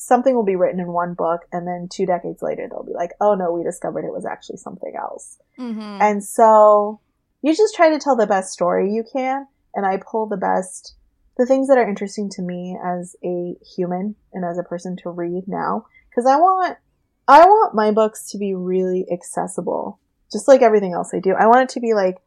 something 0.00 0.34
will 0.36 0.44
be 0.44 0.54
written 0.54 0.78
in 0.78 0.92
one 0.92 1.12
book, 1.14 1.40
and 1.52 1.66
then 1.66 1.88
two 1.90 2.06
decades 2.06 2.40
later 2.40 2.68
they'll 2.70 2.84
be 2.84 2.92
like, 2.92 3.14
"Oh 3.20 3.34
no, 3.34 3.52
we 3.52 3.64
discovered 3.64 4.04
it 4.04 4.12
was 4.12 4.24
actually 4.24 4.58
something 4.58 4.94
else." 4.96 5.40
Mhm. 5.58 6.00
And 6.00 6.22
so 6.22 7.00
you 7.42 7.54
just 7.54 7.74
try 7.74 7.90
to 7.90 7.98
tell 7.98 8.14
the 8.14 8.26
best 8.26 8.52
story 8.52 8.92
you 8.92 9.02
can, 9.02 9.48
and 9.74 9.84
I 9.84 9.96
pull 9.96 10.26
the 10.26 10.36
best, 10.36 10.94
the 11.36 11.46
things 11.46 11.66
that 11.66 11.78
are 11.78 11.88
interesting 11.88 12.28
to 12.30 12.42
me 12.42 12.78
as 12.82 13.16
a 13.24 13.56
human 13.74 14.14
and 14.32 14.44
as 14.44 14.56
a 14.56 14.62
person 14.62 14.96
to 14.98 15.10
read 15.10 15.48
now, 15.48 15.86
because 16.08 16.26
I 16.26 16.36
want, 16.36 16.78
I 17.26 17.44
want 17.44 17.74
my 17.74 17.90
books 17.90 18.30
to 18.30 18.38
be 18.38 18.54
really 18.54 19.04
accessible, 19.10 19.98
just 20.30 20.46
like 20.46 20.62
everything 20.62 20.92
else 20.92 21.12
I 21.12 21.18
do. 21.18 21.34
I 21.34 21.46
want 21.48 21.62
it 21.62 21.68
to 21.70 21.80
be 21.80 21.92
like, 21.92 22.18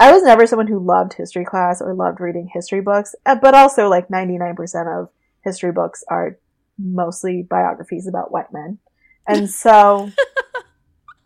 I 0.00 0.12
was 0.12 0.24
never 0.24 0.46
someone 0.46 0.66
who 0.66 0.78
loved 0.78 1.14
history 1.14 1.44
class 1.44 1.80
or 1.80 1.94
loved 1.94 2.20
reading 2.20 2.48
history 2.52 2.80
books, 2.80 3.14
uh, 3.24 3.36
but 3.36 3.54
also 3.54 3.88
like 3.88 4.08
99% 4.08 5.00
of 5.00 5.10
history 5.42 5.72
books 5.72 6.04
are 6.08 6.38
mostly 6.78 7.42
biographies 7.48 8.06
about 8.06 8.30
white 8.32 8.52
men. 8.52 8.78
And 9.26 9.50
so 9.64 10.10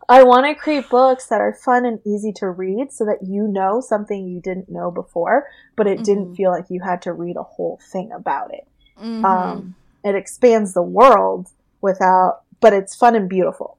I 0.09 0.23
want 0.23 0.45
to 0.45 0.53
create 0.55 0.89
books 0.89 1.27
that 1.27 1.39
are 1.41 1.53
fun 1.53 1.85
and 1.85 1.99
easy 2.05 2.33
to 2.37 2.49
read 2.49 2.91
so 2.91 3.05
that 3.05 3.19
you 3.25 3.47
know 3.47 3.79
something 3.79 4.27
you 4.27 4.41
didn't 4.41 4.69
know 4.69 4.91
before, 4.91 5.47
but 5.77 5.87
it 5.87 6.03
didn't 6.03 6.31
Mhm. 6.33 6.35
feel 6.35 6.51
like 6.51 6.65
you 6.69 6.81
had 6.81 7.01
to 7.03 7.13
read 7.13 7.37
a 7.37 7.43
whole 7.43 7.79
thing 7.91 8.11
about 8.11 8.53
it. 8.53 8.67
Mhm. 9.01 9.23
Um, 9.25 9.75
it 10.03 10.15
expands 10.15 10.73
the 10.73 10.81
world 10.83 11.47
without, 11.81 12.41
but 12.59 12.73
it's 12.73 12.95
fun 12.95 13.15
and 13.15 13.29
beautiful. 13.29 13.77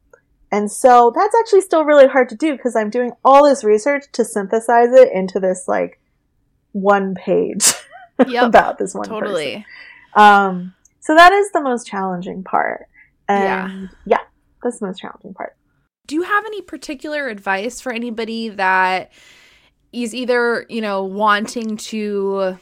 And 0.51 0.71
so 0.71 1.13
that's 1.15 1.35
actually 1.39 1.61
still 1.63 1.85
really 1.85 2.07
hard 2.07 2.29
to 2.31 2.37
do 2.37 2.53
because 2.53 2.75
I'm 2.77 2.89
doing 2.91 3.13
all 3.25 3.45
this 3.45 3.65
research 3.65 4.05
to 4.13 4.25
synthesize 4.25 4.93
it 4.93 5.13
into 5.13 5.41
this 5.41 5.65
like 5.69 6.01
one 6.73 7.15
page 7.15 7.73
Yep, 8.27 8.43
about 8.45 8.79
this 8.79 8.95
one 8.95 9.03
person. 9.09 9.21
totally 9.21 9.67
Um, 10.15 10.75
so 11.05 11.15
that 11.15 11.33
is 11.33 11.51
the 11.53 11.61
most 11.61 11.87
challenging 11.87 12.43
part. 12.43 12.87
Yeah. 13.29 13.71
And 13.71 13.91
yeah, 14.07 14.19
that's 14.63 14.79
the 14.79 14.87
most 14.87 15.01
challenging 15.01 15.35
part. 15.35 15.55
do 16.07 16.15
you 16.15 16.23
have 16.23 16.45
any 16.45 16.61
particular 16.63 17.29
advice 17.29 17.81
for 17.81 17.93
anybody 17.93 18.49
that 18.49 19.13
is 19.93 20.15
either 20.15 20.67
you 20.69 20.81
know 20.81 21.05
wanting 21.05 21.77
to 21.77 22.59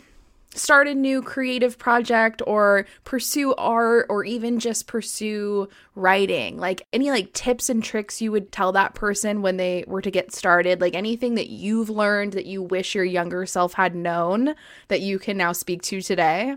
start 0.55 0.87
a 0.87 0.95
new 0.95 1.23
creative 1.23 1.79
project 1.79 2.43
or 2.47 2.85
pursue 3.05 3.55
art 3.55 4.05
or 4.11 4.23
even 4.23 4.59
just 4.59 4.87
pursue 4.87 5.67
writing 5.95 6.59
like 6.59 6.87
any 6.93 7.11
like 7.11 7.33
tips 7.33 7.71
and 7.71 7.83
tricks 7.83 8.21
you 8.21 8.31
would 8.31 8.53
tell 8.53 8.71
that 8.71 8.95
person 8.95 9.41
when 9.41 9.57
they 9.57 9.83
were 9.87 10.03
to 10.03 10.11
get 10.11 10.31
started 10.31 10.79
like 10.81 10.95
anything 10.95 11.37
that 11.37 11.49
you've 11.49 11.89
learned 11.89 12.35
that 12.35 12.45
you 12.45 12.63
wish 12.63 12.95
your 12.95 13.05
younger 13.05 13.47
self 13.47 13.73
had 13.73 13.95
known 13.95 14.55
that 14.89 15.01
you 15.01 15.19
can 15.19 15.39
now 15.39 15.53
speak 15.53 15.81
to 15.81 16.03
today 16.03 16.55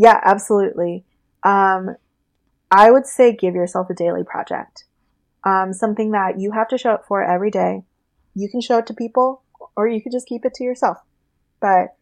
Yeah, 0.00 0.20
absolutely. 0.24 1.04
Um, 1.42 1.96
I 2.70 2.92
would 2.92 3.04
say 3.04 3.34
give 3.34 3.56
yourself 3.56 3.90
a 3.90 3.94
daily 3.94 4.22
project. 4.22 4.84
Um, 5.44 5.72
something 5.72 6.12
that 6.12 6.38
you 6.38 6.52
have 6.52 6.68
to 6.68 6.78
show 6.78 6.92
up 6.92 7.04
for 7.08 7.20
every 7.20 7.50
day. 7.50 7.82
You 8.32 8.48
can 8.48 8.60
show 8.60 8.78
it 8.78 8.86
to 8.86 8.94
people 8.94 9.42
or 9.76 9.88
you 9.88 10.00
can 10.00 10.12
just 10.12 10.28
keep 10.28 10.44
it 10.44 10.54
to 10.54 10.62
yourself. 10.62 10.98
But 11.60 11.96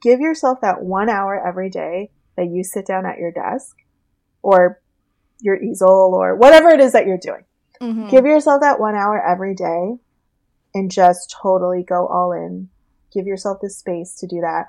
give 0.00 0.18
yourself 0.18 0.62
that 0.62 0.82
one 0.82 1.10
hour 1.10 1.46
every 1.46 1.68
day 1.68 2.10
that 2.38 2.48
you 2.48 2.64
sit 2.64 2.86
down 2.86 3.04
at 3.04 3.18
your 3.18 3.32
desk 3.32 3.76
or 4.40 4.80
your 5.42 5.62
easel 5.62 6.14
or 6.14 6.34
whatever 6.34 6.70
it 6.70 6.80
is 6.80 6.92
that 6.92 7.06
you're 7.06 7.18
doing. 7.18 7.44
Mhm. 7.82 8.08
Give 8.08 8.24
yourself 8.24 8.62
that 8.62 8.80
one 8.80 8.94
hour 8.94 9.22
every 9.22 9.54
day 9.54 9.98
and 10.74 10.90
just 10.90 11.36
totally 11.42 11.82
go 11.82 12.06
all 12.06 12.32
in. 12.32 12.70
Give 13.12 13.26
yourself 13.26 13.60
the 13.60 13.68
space 13.68 14.14
to 14.20 14.26
do 14.26 14.40
that. 14.40 14.68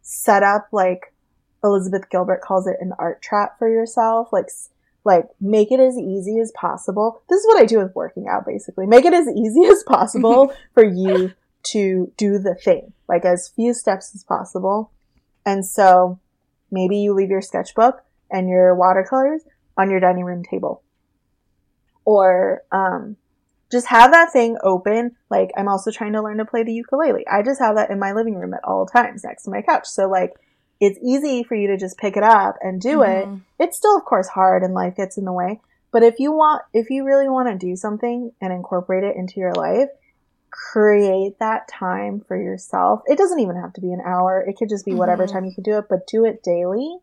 Set 0.00 0.42
up 0.42 0.68
like 0.72 1.11
Elizabeth 1.64 2.10
Gilbert 2.10 2.40
calls 2.42 2.66
it 2.66 2.76
an 2.80 2.92
art 2.98 3.22
trap 3.22 3.58
for 3.58 3.68
yourself. 3.68 4.32
Like 4.32 4.48
like 5.04 5.26
make 5.40 5.72
it 5.72 5.80
as 5.80 5.96
easy 5.98 6.38
as 6.38 6.52
possible. 6.52 7.22
This 7.28 7.40
is 7.40 7.46
what 7.46 7.60
I 7.60 7.66
do 7.66 7.78
with 7.78 7.94
working 7.94 8.28
out 8.28 8.46
basically. 8.46 8.86
Make 8.86 9.04
it 9.04 9.14
as 9.14 9.28
easy 9.28 9.64
as 9.70 9.82
possible 9.82 10.54
for 10.74 10.84
you 10.84 11.32
to 11.64 12.12
do 12.16 12.38
the 12.38 12.54
thing, 12.54 12.92
like 13.08 13.24
as 13.24 13.48
few 13.48 13.74
steps 13.74 14.14
as 14.14 14.24
possible. 14.24 14.90
And 15.44 15.64
so 15.66 16.18
maybe 16.70 16.98
you 16.98 17.14
leave 17.14 17.30
your 17.30 17.42
sketchbook 17.42 18.02
and 18.30 18.48
your 18.48 18.74
watercolors 18.74 19.42
on 19.76 19.90
your 19.90 20.00
dining 20.00 20.24
room 20.24 20.44
table. 20.44 20.82
Or 22.04 22.62
um, 22.72 23.16
just 23.70 23.86
have 23.88 24.12
that 24.12 24.32
thing 24.32 24.56
open. 24.62 25.16
Like 25.30 25.50
I'm 25.56 25.68
also 25.68 25.90
trying 25.90 26.12
to 26.12 26.22
learn 26.22 26.38
to 26.38 26.44
play 26.44 26.62
the 26.62 26.72
ukulele. 26.72 27.26
I 27.26 27.42
just 27.42 27.60
have 27.60 27.76
that 27.76 27.90
in 27.90 27.98
my 27.98 28.12
living 28.12 28.36
room 28.36 28.54
at 28.54 28.64
all 28.64 28.86
times 28.86 29.24
next 29.24 29.44
to 29.44 29.50
my 29.50 29.62
couch. 29.62 29.86
So 29.86 30.08
like 30.08 30.32
it's 30.82 30.98
easy 31.00 31.44
for 31.44 31.54
you 31.54 31.68
to 31.68 31.76
just 31.76 31.96
pick 31.96 32.16
it 32.16 32.24
up 32.24 32.56
and 32.60 32.80
do 32.80 32.98
mm-hmm. 32.98 33.34
it. 33.34 33.40
It's 33.60 33.76
still 33.76 33.96
of 33.96 34.04
course 34.04 34.26
hard 34.26 34.64
and 34.64 34.74
life 34.74 34.96
gets 34.96 35.16
in 35.16 35.24
the 35.24 35.32
way. 35.32 35.60
But 35.92 36.02
if 36.02 36.18
you 36.18 36.32
want, 36.32 36.62
if 36.74 36.90
you 36.90 37.04
really 37.04 37.28
want 37.28 37.48
to 37.48 37.66
do 37.66 37.76
something 37.76 38.32
and 38.40 38.52
incorporate 38.52 39.04
it 39.04 39.14
into 39.14 39.38
your 39.38 39.52
life, 39.52 39.90
create 40.50 41.38
that 41.38 41.68
time 41.68 42.20
for 42.26 42.36
yourself. 42.36 43.02
It 43.06 43.16
doesn't 43.16 43.38
even 43.38 43.56
have 43.56 43.72
to 43.74 43.80
be 43.80 43.92
an 43.92 44.02
hour. 44.04 44.44
It 44.46 44.56
could 44.56 44.68
just 44.68 44.84
be 44.84 44.92
whatever 44.92 45.24
mm-hmm. 45.24 45.32
time 45.32 45.44
you 45.44 45.54
can 45.54 45.62
do 45.62 45.78
it, 45.78 45.84
but 45.88 46.08
do 46.08 46.24
it 46.24 46.42
daily. 46.42 46.96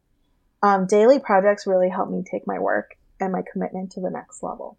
Um, 0.62 0.86
daily 0.86 1.20
projects 1.20 1.66
really 1.66 1.88
help 1.88 2.10
me 2.10 2.22
take 2.30 2.46
my 2.46 2.60
work 2.60 2.98
and 3.22 3.32
my 3.32 3.44
commitment 3.50 3.94
to 3.94 4.02
the 4.02 4.10
next 4.10 4.44
level. 4.44 4.78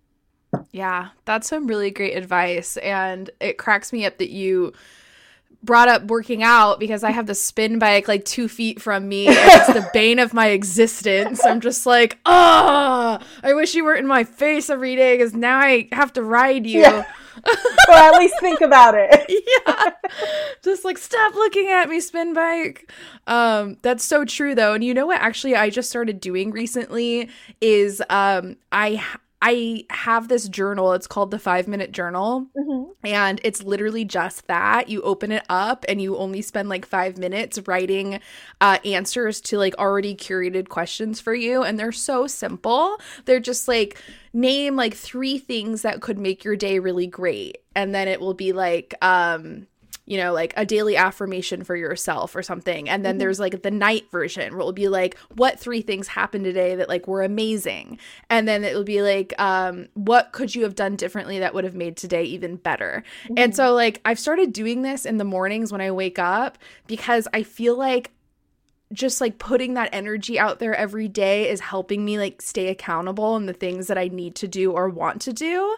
Yeah, 0.73 1.09
that's 1.25 1.49
some 1.49 1.67
really 1.67 1.91
great 1.91 2.19
advice. 2.19 2.77
And 2.77 3.31
it 3.41 3.57
cracks 3.57 3.95
me 3.95 4.05
up 4.05 4.19
that 4.19 4.31
you 4.31 4.75
brought 5.63 5.89
up 5.89 6.05
working 6.05 6.43
out 6.43 6.81
because 6.81 7.05
I 7.05 7.11
have 7.11 7.27
the 7.27 7.35
spin 7.35 7.79
bike 7.79 8.09
like 8.09 8.25
two 8.25 8.49
feet 8.49 8.81
from 8.81 9.09
me. 9.09 9.27
And 9.27 9.37
it's 9.39 9.67
the 9.67 9.89
bane 9.93 10.19
of 10.19 10.33
my 10.33 10.49
existence. 10.49 11.45
I'm 11.45 11.61
just 11.61 11.87
like, 11.87 12.19
oh, 12.25 13.19
I 13.43 13.55
wish 13.55 13.75
you 13.75 13.85
weren't 13.85 14.01
in 14.01 14.07
my 14.07 14.25
face 14.25 14.71
every 14.71 14.97
day 14.97 15.17
because 15.17 15.35
now 15.35 15.59
I 15.59 15.89
have 15.93 16.13
to 16.15 16.23
ride 16.23 16.67
you. 16.67 16.81
Yeah. 16.81 17.05
or 17.89 17.95
at 17.95 18.19
least 18.19 18.35
think 18.41 18.61
about 18.61 18.95
it. 18.97 19.25
yeah. 19.67 19.91
Just 20.63 20.85
like 20.85 20.99
stop 20.99 21.35
looking 21.35 21.69
at 21.69 21.89
me, 21.89 22.01
spin 22.01 22.35
bike. 22.35 22.91
Um, 23.27 23.77
that's 23.83 24.05
so 24.05 24.25
true 24.25 24.55
though. 24.55 24.75
And 24.75 24.85
you 24.85 24.95
know 24.95 25.07
what 25.07 25.21
actually 25.21 25.57
I 25.57 25.71
just 25.71 25.91
started 25.91 26.21
doing 26.21 26.51
recently 26.51 27.31
is 27.61 28.03
um 28.11 28.57
I 28.73 29.03
I 29.43 29.87
have 29.91 30.29
this 30.29 30.49
journal. 30.49 30.93
It's 30.93 31.07
called 31.07 31.31
the 31.31 31.39
five 31.39 31.67
minute 31.67 31.93
journal. 31.93 32.47
Mm-hmm. 32.57 32.93
And 33.05 33.41
it's 33.43 33.63
literally 33.63 34.05
just 34.05 34.47
that. 34.49 34.89
You 34.89 35.01
open 35.03 35.33
it 35.33 35.45
up 35.49 35.85
and 35.89 36.01
you 36.01 36.17
only 36.17 36.43
spend 36.43 36.69
like 36.69 36.85
five 36.85 37.17
minutes 37.17 37.59
writing 37.67 38.21
uh, 38.61 38.79
answers 38.85 39.41
to 39.43 39.57
like 39.57 39.75
already 39.79 40.15
curated 40.15 40.69
questions 40.69 41.21
for 41.21 41.35
you. 41.35 41.63
And 41.63 41.79
they're 41.79 41.93
so 41.93 42.27
simple. 42.27 42.99
They're 43.25 43.41
just 43.41 43.67
like, 43.67 43.99
name 44.33 44.77
like 44.77 44.95
three 44.95 45.39
things 45.39 45.83
that 45.83 46.01
could 46.01 46.19
make 46.19 46.45
your 46.45 46.57
day 46.57 46.79
really 46.79 47.07
great. 47.07 47.59
And 47.75 47.95
then 47.95 48.09
it 48.09 48.21
will 48.21 48.35
be 48.35 48.53
like, 48.53 48.95
um, 49.03 49.67
you 50.11 50.17
know, 50.17 50.33
like 50.33 50.53
a 50.57 50.67
daily 50.67 50.97
affirmation 50.97 51.63
for 51.63 51.77
yourself 51.77 52.35
or 52.35 52.43
something. 52.43 52.89
And 52.89 53.05
then 53.05 53.13
mm-hmm. 53.13 53.19
there's 53.21 53.39
like 53.39 53.63
the 53.63 53.71
night 53.71 54.11
version 54.11 54.53
where 54.53 54.59
it'll 54.59 54.73
be 54.73 54.89
like, 54.89 55.17
what 55.37 55.61
three 55.61 55.83
things 55.83 56.09
happened 56.09 56.43
today 56.43 56.75
that 56.75 56.89
like 56.89 57.07
were 57.07 57.23
amazing? 57.23 57.97
And 58.29 58.49
then 58.49 58.65
it'll 58.65 58.83
be 58.83 59.03
like, 59.03 59.33
um, 59.41 59.87
what 59.95 60.33
could 60.33 60.53
you 60.53 60.65
have 60.65 60.75
done 60.75 60.97
differently 60.97 61.39
that 61.39 61.55
would 61.55 61.63
have 61.63 61.77
made 61.77 61.97
today 61.97 62.25
even 62.25 62.57
better? 62.57 63.05
Mm-hmm. 63.27 63.35
And 63.37 63.55
so 63.55 63.73
like 63.73 64.01
I've 64.05 64.19
started 64.19 64.53
doing 64.53 64.83
this 64.83 65.07
in 65.07 65.19
the 65.19 65.25
mornings 65.25 65.71
when 65.71 65.81
I 65.81 65.93
wake 65.93 66.19
up 66.19 66.59
because 66.89 67.29
I 67.33 67.45
feel 67.45 67.79
like 67.79 68.11
just 68.93 69.21
like 69.21 69.39
putting 69.39 69.75
that 69.75 69.89
energy 69.93 70.39
out 70.39 70.59
there 70.59 70.75
every 70.75 71.07
day 71.07 71.49
is 71.49 71.61
helping 71.61 72.05
me 72.05 72.19
like 72.19 72.43
stay 72.43 72.69
accountable 72.69 73.37
in 73.37 73.47
the 73.47 73.53
things 73.53 73.87
that 73.87 73.97
I 73.97 74.09
need 74.09 74.35
to 74.37 74.49
do 74.49 74.73
or 74.73 74.89
want 74.89 75.21
to 75.23 75.33
do. 75.33 75.77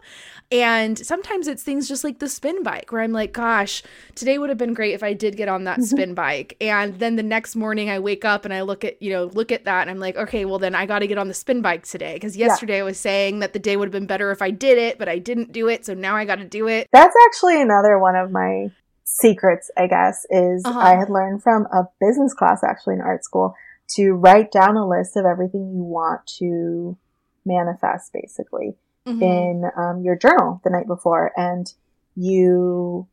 And 0.51 0.99
sometimes 0.99 1.47
it's 1.47 1.63
things 1.63 1.89
just 1.89 2.05
like 2.05 2.21
the 2.21 2.29
spin 2.29 2.63
bike 2.63 2.91
where 2.91 3.03
I'm 3.03 3.13
like, 3.13 3.33
gosh, 3.33 3.83
today 4.15 4.39
would 4.39 4.49
have 4.49 4.59
been 4.59 4.73
great 4.73 4.95
if 4.95 5.03
I 5.03 5.13
did 5.13 5.37
get 5.37 5.49
on 5.49 5.65
that 5.65 5.79
mm-hmm. 5.79 5.85
spin 5.85 6.15
bike. 6.15 6.57
And 6.61 6.99
then 6.99 7.17
the 7.17 7.23
next 7.23 7.55
morning 7.55 7.91
I 7.91 7.99
wake 7.99 8.25
up 8.25 8.47
and 8.47 8.55
I 8.55 8.63
look 8.63 8.83
at, 8.83 9.01
you 9.03 9.11
know, 9.11 9.25
look 9.35 9.53
at 9.53 9.65
that 9.65 9.83
and 9.83 9.91
I'm 9.91 10.01
like, 10.01 10.17
okay, 10.17 10.47
well 10.47 10.59
then 10.59 10.75
I 10.75 10.87
got 10.87 11.01
to 11.01 11.07
get 11.07 11.19
on 11.19 11.29
the 11.29 11.35
spin 11.35 11.61
bike 11.61 11.87
today 11.87 12.15
because 12.15 12.37
yesterday 12.37 12.77
yeah. 12.77 12.81
I 12.81 12.85
was 12.85 12.99
saying 12.99 13.41
that 13.41 13.53
the 13.53 13.59
day 13.59 13.77
would 13.77 13.89
have 13.89 13.93
been 13.93 14.07
better 14.07 14.31
if 14.31 14.41
I 14.41 14.51
did 14.51 14.79
it, 14.79 14.99
but 14.99 15.09
I 15.09 15.19
didn't 15.19 15.53
do 15.53 15.69
it. 15.69 15.85
So 15.85 15.93
now 15.93 16.17
I 16.17 16.25
got 16.25 16.37
to 16.37 16.45
do 16.45 16.67
it. 16.67 16.89
That's 16.93 17.15
actually 17.27 17.61
another 17.61 17.99
one 17.99 18.17
of 18.17 18.31
my 18.31 18.69
secrets, 19.13 19.71
I 19.77 19.87
guess, 19.87 20.27
is 20.31 20.65
uh-huh. 20.65 20.79
I 20.79 20.97
had 20.97 21.11
learned 21.11 21.43
from 21.43 21.67
a 21.67 21.89
business 22.01 22.35
class 22.35 22.65
actually 22.65 22.95
in 22.95 23.01
art 23.03 23.25
school 23.25 23.55
to 23.97 24.13
write 24.13 24.51
down 24.51 24.77
a 24.77 24.89
list 24.89 25.17
of 25.17 25.27
everything 25.27 25.73
you 25.75 25.83
want 25.83 26.27
to 26.39 26.97
manifest 27.45 28.13
basically 28.13 28.75
mm-hmm. 29.07 29.23
in 29.23 29.71
um, 29.77 30.03
your 30.03 30.17
journal 30.17 30.61
the 30.65 30.71
night 30.71 30.87
before. 30.87 31.31
And 31.37 31.73
you 32.17 33.07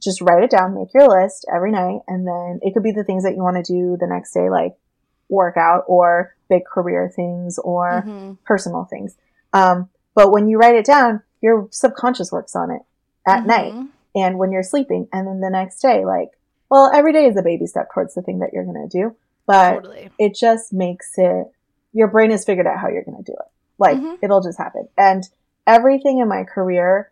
just 0.00 0.20
write 0.20 0.44
it 0.44 0.50
down, 0.50 0.74
make 0.74 0.94
your 0.94 1.08
list 1.08 1.46
every 1.52 1.72
night. 1.72 2.00
And 2.06 2.26
then 2.26 2.60
it 2.62 2.74
could 2.74 2.82
be 2.82 2.92
the 2.92 3.04
things 3.04 3.24
that 3.24 3.34
you 3.34 3.42
want 3.42 3.56
to 3.56 3.72
do 3.72 3.96
the 3.98 4.06
next 4.06 4.32
day, 4.32 4.48
like 4.50 4.76
workout 5.28 5.84
or 5.88 6.36
big 6.48 6.64
career 6.64 7.10
things 7.14 7.58
or 7.58 8.04
mm-hmm. 8.06 8.34
personal 8.44 8.84
things. 8.84 9.16
Um, 9.52 9.88
but 10.14 10.30
when 10.30 10.48
you 10.48 10.58
write 10.58 10.76
it 10.76 10.84
down, 10.84 11.22
your 11.40 11.68
subconscious 11.72 12.30
works 12.30 12.54
on 12.54 12.70
it 12.70 12.82
at 13.26 13.40
mm-hmm. 13.40 13.48
night 13.48 13.88
and 14.14 14.38
when 14.38 14.52
you're 14.52 14.62
sleeping. 14.62 15.08
And 15.12 15.26
then 15.26 15.40
the 15.40 15.50
next 15.50 15.80
day, 15.80 16.04
like, 16.04 16.30
well, 16.70 16.90
every 16.94 17.12
day 17.12 17.26
is 17.26 17.36
a 17.36 17.42
baby 17.42 17.66
step 17.66 17.88
towards 17.92 18.14
the 18.14 18.22
thing 18.22 18.40
that 18.40 18.50
you're 18.52 18.64
going 18.64 18.88
to 18.88 18.98
do, 18.98 19.16
but 19.46 19.74
totally. 19.74 20.10
it 20.18 20.34
just 20.34 20.72
makes 20.72 21.12
it, 21.16 21.46
your 21.92 22.08
brain 22.08 22.30
has 22.30 22.44
figured 22.44 22.66
out 22.66 22.78
how 22.78 22.88
you're 22.88 23.04
going 23.04 23.22
to 23.22 23.30
do 23.30 23.36
it. 23.38 23.46
Like, 23.78 23.96
mm-hmm. 23.96 24.14
it'll 24.22 24.42
just 24.42 24.58
happen. 24.58 24.88
And 24.96 25.24
everything 25.66 26.18
in 26.18 26.28
my 26.28 26.44
career, 26.44 27.10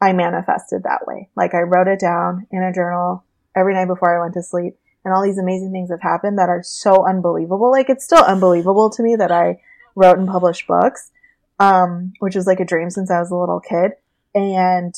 I 0.00 0.12
manifested 0.12 0.82
that 0.84 1.06
way. 1.06 1.28
Like, 1.36 1.54
I 1.54 1.60
wrote 1.60 1.88
it 1.88 2.00
down 2.00 2.46
in 2.50 2.62
a 2.62 2.72
journal 2.72 3.24
every 3.54 3.74
night 3.74 3.86
before 3.86 4.16
I 4.16 4.20
went 4.20 4.34
to 4.34 4.42
sleep. 4.42 4.76
And 5.04 5.14
all 5.14 5.22
these 5.22 5.38
amazing 5.38 5.72
things 5.72 5.90
have 5.90 6.02
happened 6.02 6.38
that 6.38 6.50
are 6.50 6.62
so 6.62 7.06
unbelievable. 7.06 7.70
Like, 7.70 7.88
it's 7.88 8.04
still 8.04 8.22
unbelievable 8.22 8.90
to 8.90 9.02
me 9.02 9.16
that 9.16 9.32
I 9.32 9.60
wrote 9.94 10.18
and 10.18 10.28
published 10.28 10.66
books, 10.66 11.10
um, 11.58 12.12
which 12.18 12.34
was 12.34 12.46
like 12.46 12.60
a 12.60 12.64
dream 12.64 12.90
since 12.90 13.10
I 13.10 13.18
was 13.18 13.30
a 13.30 13.36
little 13.36 13.60
kid. 13.60 13.92
And 14.34 14.94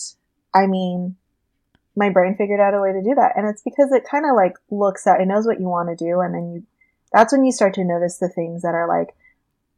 I 0.54 0.66
mean, 0.66 1.16
my 1.96 2.08
brain 2.08 2.36
figured 2.36 2.60
out 2.60 2.74
a 2.74 2.80
way 2.80 2.92
to 2.92 3.02
do 3.02 3.14
that. 3.14 3.32
And 3.36 3.48
it's 3.48 3.62
because 3.62 3.92
it 3.92 4.08
kind 4.08 4.24
of 4.24 4.34
like 4.36 4.54
looks 4.70 5.06
at, 5.06 5.20
it 5.20 5.26
knows 5.26 5.46
what 5.46 5.60
you 5.60 5.66
want 5.66 5.88
to 5.88 6.04
do. 6.04 6.20
And 6.20 6.34
then 6.34 6.52
you, 6.52 6.62
that's 7.12 7.32
when 7.32 7.44
you 7.44 7.52
start 7.52 7.74
to 7.74 7.84
notice 7.84 8.18
the 8.18 8.28
things 8.28 8.62
that 8.62 8.74
are 8.74 8.88
like, 8.88 9.14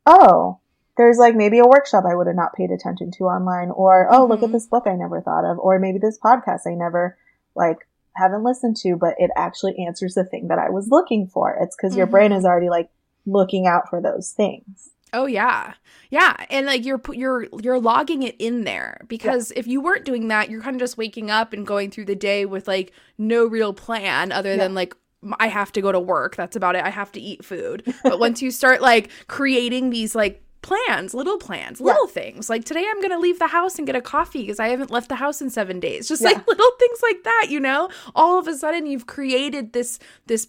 oh, 0.07 0.59
there's 0.97 1.19
like 1.19 1.35
maybe 1.35 1.59
a 1.59 1.67
workshop 1.67 2.05
I 2.09 2.15
would 2.15 2.29
have 2.29 2.37
not 2.37 2.55
paid 2.55 2.71
attention 2.71 3.11
to 3.13 3.25
online, 3.25 3.71
or 3.71 4.09
oh, 4.11 4.21
mm-hmm. 4.21 4.31
look 4.31 4.39
at 4.41 4.45
mm-hmm. 4.47 4.53
this 4.53 4.67
book 4.67 4.85
I 4.87 4.95
never 4.95 5.21
thought 5.21 5.45
of, 5.45 5.59
or 5.59 5.79
maybe 5.79 5.99
this 5.99 6.19
podcast 6.19 6.61
I 6.67 6.75
never 6.75 7.19
like 7.57 7.79
haven't 8.15 8.45
listened 8.45 8.77
to, 8.77 8.97
but 8.97 9.15
it 9.19 9.31
actually 9.37 9.85
answers 9.85 10.15
the 10.15 10.25
thing 10.25 10.49
that 10.49 10.59
I 10.59 10.71
was 10.71 10.89
looking 10.89 11.27
for. 11.27 11.59
It's 11.61 11.75
because 11.75 11.93
mm-hmm. 11.93 11.99
your 11.99 12.07
brain 12.07 12.31
mm-hmm. 12.31 12.39
is 12.39 12.45
already 12.45 12.71
like 12.71 12.91
looking 13.27 13.67
out 13.67 13.89
for 13.91 14.01
those 14.01 14.31
things. 14.31 14.91
Oh 15.15 15.27
yeah. 15.27 15.75
Yeah, 16.11 16.37
and 16.51 16.67
like 16.67 16.85
you're 16.85 17.01
you're 17.13 17.47
you're 17.61 17.81
logging 17.81 18.23
it 18.23 18.37
in 18.39 18.65
there 18.65 19.01
because 19.09 19.51
yeah. 19.51 19.61
if 19.61 19.67
you 19.67 19.81
weren't 19.81 20.05
doing 20.05 20.29
that, 20.29 20.51
you're 20.51 20.61
kind 20.61 20.77
of 20.77 20.81
just 20.81 20.99
waking 20.99 21.31
up 21.31 21.53
and 21.53 21.67
going 21.67 21.91
through 21.91 22.05
the 22.05 22.15
day 22.15 22.45
with 22.45 22.69
like 22.69 22.93
no 23.17 23.47
real 23.47 23.73
plan 23.73 24.31
other 24.31 24.51
yeah. 24.51 24.59
than 24.59 24.75
like 24.75 24.95
I 25.41 25.49
have 25.49 25.73
to 25.73 25.81
go 25.81 25.91
to 25.91 26.01
work. 26.01 26.37
That's 26.37 26.57
about 26.57 26.77
it. 26.77 26.85
I 26.85 26.91
have 26.91 27.11
to 27.13 27.21
eat 27.21 27.45
food. 27.45 27.95
But 28.03 28.19
once 28.21 28.43
you 28.43 28.51
start 28.51 28.83
like 28.83 29.11
creating 29.27 29.91
these 29.91 30.15
like 30.15 30.43
plans, 30.63 31.15
little 31.15 31.39
plans, 31.39 31.81
little 31.81 32.07
yeah. 32.07 32.13
things. 32.13 32.49
Like 32.49 32.65
today 32.65 32.87
I'm 32.89 33.01
going 33.01 33.11
to 33.11 33.19
leave 33.19 33.39
the 33.39 33.49
house 33.49 33.77
and 33.79 33.87
get 33.87 33.97
a 33.97 34.01
coffee 34.01 34.43
because 34.43 34.61
I 34.61 34.69
haven't 34.69 34.91
left 34.91 35.09
the 35.09 35.17
house 35.17 35.43
in 35.43 35.51
7 35.51 35.81
days. 35.81 36.09
Just 36.09 36.23
yeah. 36.23 36.29
like 36.29 36.47
little 36.47 36.71
things 36.79 36.99
like 37.03 37.23
that, 37.25 37.47
you 37.51 37.61
know? 37.61 37.89
All 38.15 38.39
of 38.39 38.49
a 38.49 38.55
sudden 38.55 38.87
you've 38.87 39.07
created 39.07 39.73
this 39.73 39.99
this 40.27 40.49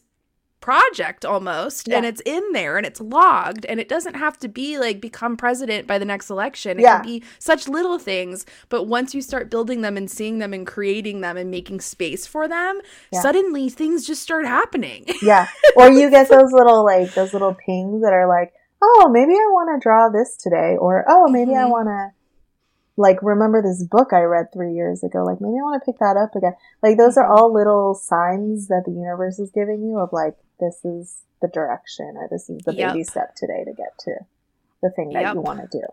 project 0.65 1.23
almost 1.23 1.87
yeah. 1.87 1.95
and 1.95 2.07
it's 2.07 2.23
in 2.25 2.43
there 2.51 2.75
and 2.75 2.87
it's 2.87 2.99
logged 2.99 3.67
and 3.67 3.79
it 3.79 3.87
doesn't 3.87 4.15
have 4.15 4.35
to 4.35 4.47
be 4.47 4.79
like 4.79 4.99
become 4.99 5.37
president 5.37 5.85
by 5.85 5.99
the 5.99 6.05
next 6.05 6.27
election 6.31 6.79
it 6.79 6.81
yeah. 6.81 6.95
can 6.95 7.05
be 7.05 7.23
such 7.37 7.67
little 7.67 7.99
things 7.99 8.47
but 8.69 8.85
once 8.85 9.13
you 9.13 9.21
start 9.21 9.51
building 9.51 9.81
them 9.81 9.95
and 9.95 10.09
seeing 10.09 10.39
them 10.39 10.53
and 10.53 10.65
creating 10.65 11.21
them 11.21 11.37
and 11.37 11.51
making 11.51 11.79
space 11.79 12.25
for 12.25 12.47
them 12.47 12.81
yeah. 13.13 13.21
suddenly 13.21 13.69
things 13.69 14.07
just 14.07 14.23
start 14.23 14.43
happening 14.43 15.05
yeah 15.21 15.47
or 15.75 15.91
you 15.91 16.09
get 16.09 16.27
those 16.29 16.51
little 16.51 16.83
like 16.83 17.13
those 17.13 17.31
little 17.31 17.53
pings 17.63 18.01
that 18.01 18.11
are 18.11 18.27
like 18.27 18.51
oh 18.81 19.07
maybe 19.13 19.33
i 19.33 19.45
want 19.51 19.69
to 19.69 19.83
draw 19.87 20.09
this 20.09 20.35
today 20.35 20.75
or 20.79 21.05
oh 21.07 21.27
maybe 21.29 21.51
mm-hmm. 21.51 21.59
i 21.59 21.65
want 21.65 21.85
to 21.85 22.09
like 22.97 23.17
remember 23.21 23.61
this 23.61 23.83
book 23.83 24.13
I 24.13 24.21
read 24.21 24.53
three 24.53 24.73
years 24.73 25.03
ago. 25.03 25.25
Like 25.25 25.41
maybe 25.41 25.59
I 25.59 25.67
want 25.67 25.83
to 25.83 25.85
pick 25.85 25.99
that 25.99 26.15
up 26.15 26.33
again. 26.33 26.53
Like 26.81 26.97
those 26.97 27.17
are 27.17 27.25
mm-hmm. 27.25 27.43
all 27.43 27.53
little 27.53 27.93
signs 27.93 28.69
that 28.69 28.83
the 28.85 28.93
universe 28.93 29.37
is 29.37 29.51
giving 29.51 29.83
you 29.83 29.99
of 29.99 30.13
like 30.13 30.37
this 30.59 30.83
is 30.83 31.23
the 31.41 31.47
direction 31.47 32.15
or 32.15 32.27
this 32.29 32.49
is 32.49 32.61
the 32.63 32.73
yep. 32.73 32.93
baby 32.93 33.03
step 33.03 33.35
today 33.35 33.63
to 33.63 33.73
get 33.73 33.97
to 33.99 34.15
the 34.81 34.89
thing 34.89 35.09
that 35.13 35.21
yep. 35.21 35.35
you 35.35 35.41
want 35.41 35.59
to 35.59 35.79
do. 35.79 35.85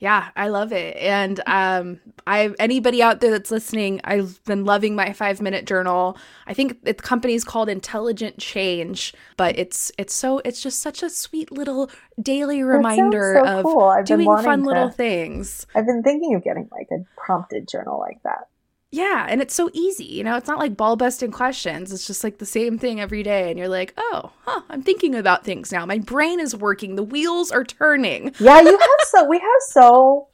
Yeah, 0.00 0.30
I 0.34 0.48
love 0.48 0.72
it. 0.72 0.96
And 0.96 1.40
um 1.46 2.00
I 2.26 2.54
anybody 2.58 3.02
out 3.02 3.20
there 3.20 3.30
that's 3.30 3.50
listening, 3.50 4.00
I've 4.02 4.42
been 4.44 4.64
loving 4.64 4.96
my 4.96 5.10
5-minute 5.10 5.66
journal. 5.66 6.16
I 6.46 6.54
think 6.54 6.84
the 6.84 6.94
company's 6.94 7.44
called 7.44 7.68
Intelligent 7.68 8.38
Change, 8.38 9.12
but 9.36 9.58
it's 9.58 9.92
it's 9.98 10.14
so 10.14 10.40
it's 10.44 10.62
just 10.62 10.80
such 10.80 11.02
a 11.02 11.10
sweet 11.10 11.52
little 11.52 11.90
daily 12.20 12.62
reminder 12.62 13.42
so 13.44 13.58
of 13.58 13.64
cool. 13.64 13.84
I've 13.84 14.06
been 14.06 14.20
doing 14.20 14.42
fun 14.42 14.60
to- 14.60 14.66
little 14.66 14.90
things. 14.90 15.66
I've 15.74 15.86
been 15.86 16.02
thinking 16.02 16.34
of 16.34 16.42
getting 16.42 16.68
like 16.72 16.88
a 16.90 17.04
prompted 17.20 17.68
journal 17.68 17.98
like 17.98 18.22
that. 18.22 18.48
Yeah, 18.92 19.26
and 19.28 19.40
it's 19.40 19.54
so 19.54 19.70
easy. 19.72 20.04
You 20.04 20.24
know, 20.24 20.36
it's 20.36 20.48
not 20.48 20.58
like 20.58 20.76
ball 20.76 20.96
busting 20.96 21.30
questions. 21.30 21.92
It's 21.92 22.06
just 22.06 22.24
like 22.24 22.38
the 22.38 22.46
same 22.46 22.76
thing 22.76 23.00
every 23.00 23.22
day. 23.22 23.48
And 23.48 23.56
you're 23.58 23.68
like, 23.68 23.94
oh, 23.96 24.32
huh, 24.44 24.62
I'm 24.68 24.82
thinking 24.82 25.14
about 25.14 25.44
things 25.44 25.70
now. 25.70 25.86
My 25.86 25.98
brain 25.98 26.40
is 26.40 26.56
working. 26.56 26.96
The 26.96 27.04
wheels 27.04 27.52
are 27.52 27.62
turning. 27.64 28.34
Yeah, 28.40 28.60
you 28.60 28.76
have 28.76 28.88
so 29.08 29.24
we 29.26 29.38
have 29.38 29.62
so 29.68 30.26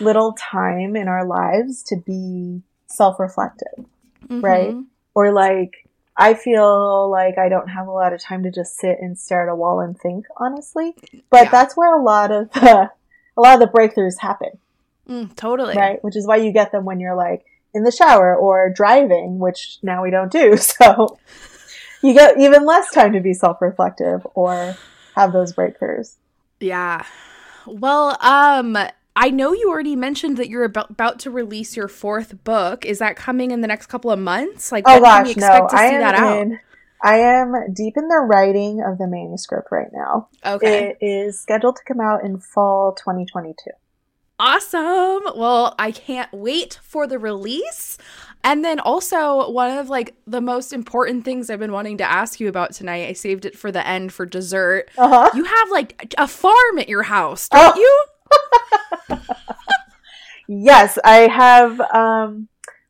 little 0.00 0.32
time 0.32 0.96
in 0.96 1.06
our 1.06 1.24
lives 1.24 1.82
to 1.84 1.96
be 1.96 2.62
self-reflective. 2.86 3.86
Right. 4.28 4.74
Mhm. 4.74 4.86
Or 5.14 5.30
like 5.32 5.86
I 6.16 6.34
feel 6.34 7.08
like 7.10 7.38
I 7.38 7.48
don't 7.48 7.68
have 7.68 7.86
a 7.86 7.92
lot 7.92 8.12
of 8.12 8.20
time 8.20 8.42
to 8.42 8.50
just 8.50 8.76
sit 8.76 8.98
and 9.00 9.16
stare 9.18 9.48
at 9.48 9.52
a 9.52 9.54
wall 9.54 9.78
and 9.80 9.96
think, 9.98 10.26
honestly. 10.36 10.94
But 11.30 11.44
Yeah. 11.44 11.50
that's 11.50 11.76
where 11.76 11.96
a 11.96 12.02
lot 12.02 12.32
of 12.32 12.50
the 12.52 12.90
a 13.36 13.40
lot 13.40 13.54
of 13.54 13.60
the 13.60 13.72
breakthroughs 13.78 14.18
happen, 14.18 14.58
Mm, 15.08 15.34
totally. 15.36 15.74
right? 15.76 16.02
Which 16.02 16.16
is 16.16 16.26
why 16.26 16.36
you 16.36 16.52
get 16.52 16.72
them 16.72 16.84
when 16.84 16.98
you're 17.00 17.14
like 17.16 17.44
in 17.74 17.84
the 17.84 17.90
shower 17.92 18.36
or 18.36 18.70
driving, 18.70 19.38
which 19.38 19.78
now 19.82 20.02
we 20.02 20.10
don't 20.10 20.30
do. 20.32 20.56
So 20.58 21.18
you 22.02 22.14
get 22.14 22.38
even 22.40 22.66
less 22.66 22.90
time 22.92 23.12
to 23.12 23.20
be 23.20 23.32
self-reflective 23.32 24.26
or 24.34 24.76
have 25.14 25.32
those 25.32 25.52
breakthroughs. 25.52 26.16
Yeah. 26.60 27.04
Well, 27.66 28.16
um, 28.20 28.76
I 29.14 29.30
know 29.30 29.52
you 29.52 29.68
already 29.70 29.94
mentioned 29.94 30.36
that 30.38 30.48
you're 30.48 30.64
about, 30.64 30.90
about 30.90 31.18
to 31.20 31.30
release 31.30 31.76
your 31.76 31.86
fourth 31.88 32.42
book. 32.44 32.84
Is 32.84 32.98
that 32.98 33.14
coming 33.14 33.50
in 33.52 33.60
the 33.60 33.68
next 33.68 33.86
couple 33.86 34.10
of 34.10 34.18
months? 34.18 34.72
Like, 34.72 34.84
Oh 34.86 35.00
when 35.00 35.02
can 35.04 35.22
we 35.22 35.34
gosh, 35.34 35.36
no! 35.36 35.46
expect 35.46 35.70
to 35.70 35.76
I 35.76 35.88
see 35.88 35.94
am 35.94 36.00
that 36.00 36.14
out? 36.14 36.38
in. 36.42 36.58
I 37.04 37.16
am 37.18 37.72
deep 37.72 37.96
in 37.96 38.08
the 38.08 38.18
writing 38.18 38.80
of 38.82 38.98
the 38.98 39.06
manuscript 39.08 39.68
right 39.72 39.88
now. 39.92 40.28
Okay. 40.46 40.94
It 41.00 41.04
is 41.04 41.40
scheduled 41.40 41.76
to 41.76 41.82
come 41.84 42.00
out 42.00 42.24
in 42.24 42.38
fall 42.38 42.92
2022. 42.94 43.70
Awesome. 44.42 45.22
Well, 45.36 45.74
I 45.78 45.92
can't 45.92 46.28
wait 46.32 46.80
for 46.82 47.06
the 47.06 47.16
release. 47.18 47.96
And 48.42 48.64
then 48.64 48.80
also 48.80 49.48
one 49.50 49.78
of 49.78 49.88
like 49.88 50.16
the 50.26 50.40
most 50.40 50.72
important 50.72 51.24
things 51.24 51.48
I've 51.48 51.60
been 51.60 51.70
wanting 51.70 51.98
to 51.98 52.04
ask 52.04 52.40
you 52.40 52.48
about 52.48 52.72
tonight. 52.72 53.08
I 53.08 53.12
saved 53.12 53.44
it 53.44 53.56
for 53.56 53.70
the 53.70 53.86
end 53.86 54.12
for 54.12 54.26
dessert. 54.26 54.90
Uh 54.98 55.08
huh. 55.08 55.30
You 55.34 55.44
have 55.44 55.70
like 55.70 56.12
a 56.18 56.26
farm 56.26 56.78
at 56.80 56.88
your 56.88 57.04
house, 57.04 57.48
don't 57.48 57.76
Oh. 57.76 57.78
you? 59.10 59.18
Yes, 60.48 60.98
I 61.04 61.28
have. 61.28 61.80
Um, 61.80 62.48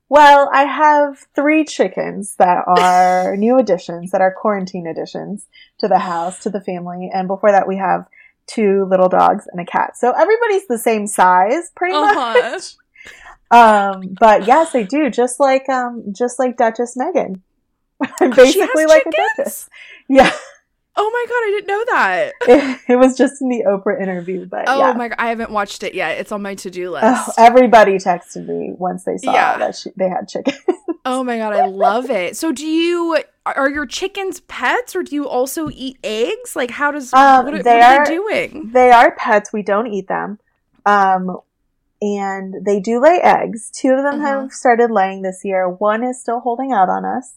well, 0.09 0.51
I 0.53 0.65
have 0.65 1.19
three 1.35 1.65
chickens 1.65 2.35
that 2.37 2.65
are 2.67 3.37
new 3.39 3.59
additions, 3.59 4.11
that 4.11 4.21
are 4.21 4.33
quarantine 4.35 4.87
additions 4.87 5.47
to 5.79 5.87
the 5.87 5.99
house, 5.99 6.41
to 6.41 6.51
the 6.51 6.61
family, 6.63 7.11
and 7.13 7.29
before 7.29 7.53
that, 7.53 7.69
we 7.69 7.77
have 7.77 8.07
two 8.47 8.87
little 8.91 9.09
dogs 9.09 9.47
and 9.51 9.61
a 9.61 9.65
cat. 9.65 9.97
So 9.97 10.11
everybody's 10.13 10.67
the 10.67 10.79
same 10.79 11.07
size, 11.07 11.71
pretty 11.77 11.95
Uh-huh. 11.97 12.15
much. 12.15 12.75
Um, 13.51 14.17
but 14.19 14.47
yes, 14.47 14.73
they 14.73 14.85
do. 14.85 15.11
Just 15.11 15.39
like 15.39 15.69
um, 15.69 16.05
just 16.17 16.39
like 16.39 16.57
Duchess 16.57 16.97
Meghan. 16.97 17.43
I'm 18.01 18.33
Oh, 18.39 18.45
She 18.47 18.61
has 18.61 18.71
basically 18.71 18.87
like 18.87 19.05
a 19.07 19.11
duchess. 19.11 19.69
Yeah, 20.09 20.33
Oh 20.97 21.11
my 21.11 21.25
god, 21.29 21.35
I 21.37 21.51
didn't 21.51 21.67
know 21.67 21.85
that. 21.85 22.33
it, 22.49 22.81
it 22.93 22.97
was 22.97 23.15
just 23.17 23.43
in 23.43 23.51
the 23.51 23.65
Oprah 23.69 24.01
interview, 24.01 24.47
but 24.47 24.65
Oh 24.69 24.79
yeah. 24.79 24.93
my 24.95 25.09
god, 25.09 25.17
I 25.19 25.29
haven't 25.29 25.51
watched 25.51 25.83
it 25.83 25.93
yet. 25.95 26.17
It's 26.19 26.33
on 26.33 26.41
my 26.41 26.55
to-do 26.55 26.91
list. 26.93 27.05
Oh, 27.07 27.33
everybody 27.37 27.97
texted 27.97 28.47
me 28.49 28.73
once 28.77 29.05
they 29.05 29.19
saw 29.19 29.33
Yeah. 29.35 29.59
that 29.59 29.77
she, 29.77 29.91
they 29.97 30.09
had 30.09 30.29
chicken. 30.29 30.55
Oh 31.05 31.23
my 31.23 31.37
god, 31.37 31.53
I 31.53 31.67
love 31.67 32.09
it. 32.11 32.37
So 32.39 32.53
do 32.53 32.67
you 32.67 33.23
are 33.45 33.71
your 33.71 33.87
chickens 33.87 34.41
pets 34.41 34.95
or 34.95 35.03
do 35.03 35.15
you 35.15 35.29
also 35.29 35.69
eat 35.73 35.99
eggs? 36.05 36.55
Like 36.57 36.71
how 36.71 36.91
does 36.93 37.13
Um, 37.13 37.45
what, 37.45 37.55
are- 37.55 37.63
they 37.63 37.75
what 37.79 37.83
are 37.83 38.01
are- 38.01 38.07
they 38.07 38.15
doing? 38.15 38.71
They 38.73 38.91
are 38.91 39.15
pets. 39.17 39.53
We 39.53 39.63
don't 39.63 39.87
eat 39.89 40.09
them. 40.09 40.39
Um, 40.87 41.39
and 42.01 42.55
they 42.67 42.81
do 42.81 43.01
lay 43.01 43.21
eggs. 43.23 43.71
Two 43.71 43.91
of 43.93 44.03
them 44.03 44.21
have 44.21 44.53
started 44.53 44.91
laying 44.91 45.23
this 45.23 45.43
year. 45.45 45.69
One 45.69 46.03
is 46.03 46.21
still 46.21 46.41
holding 46.41 46.73
out 46.73 46.89
on 46.89 47.05
us. 47.05 47.35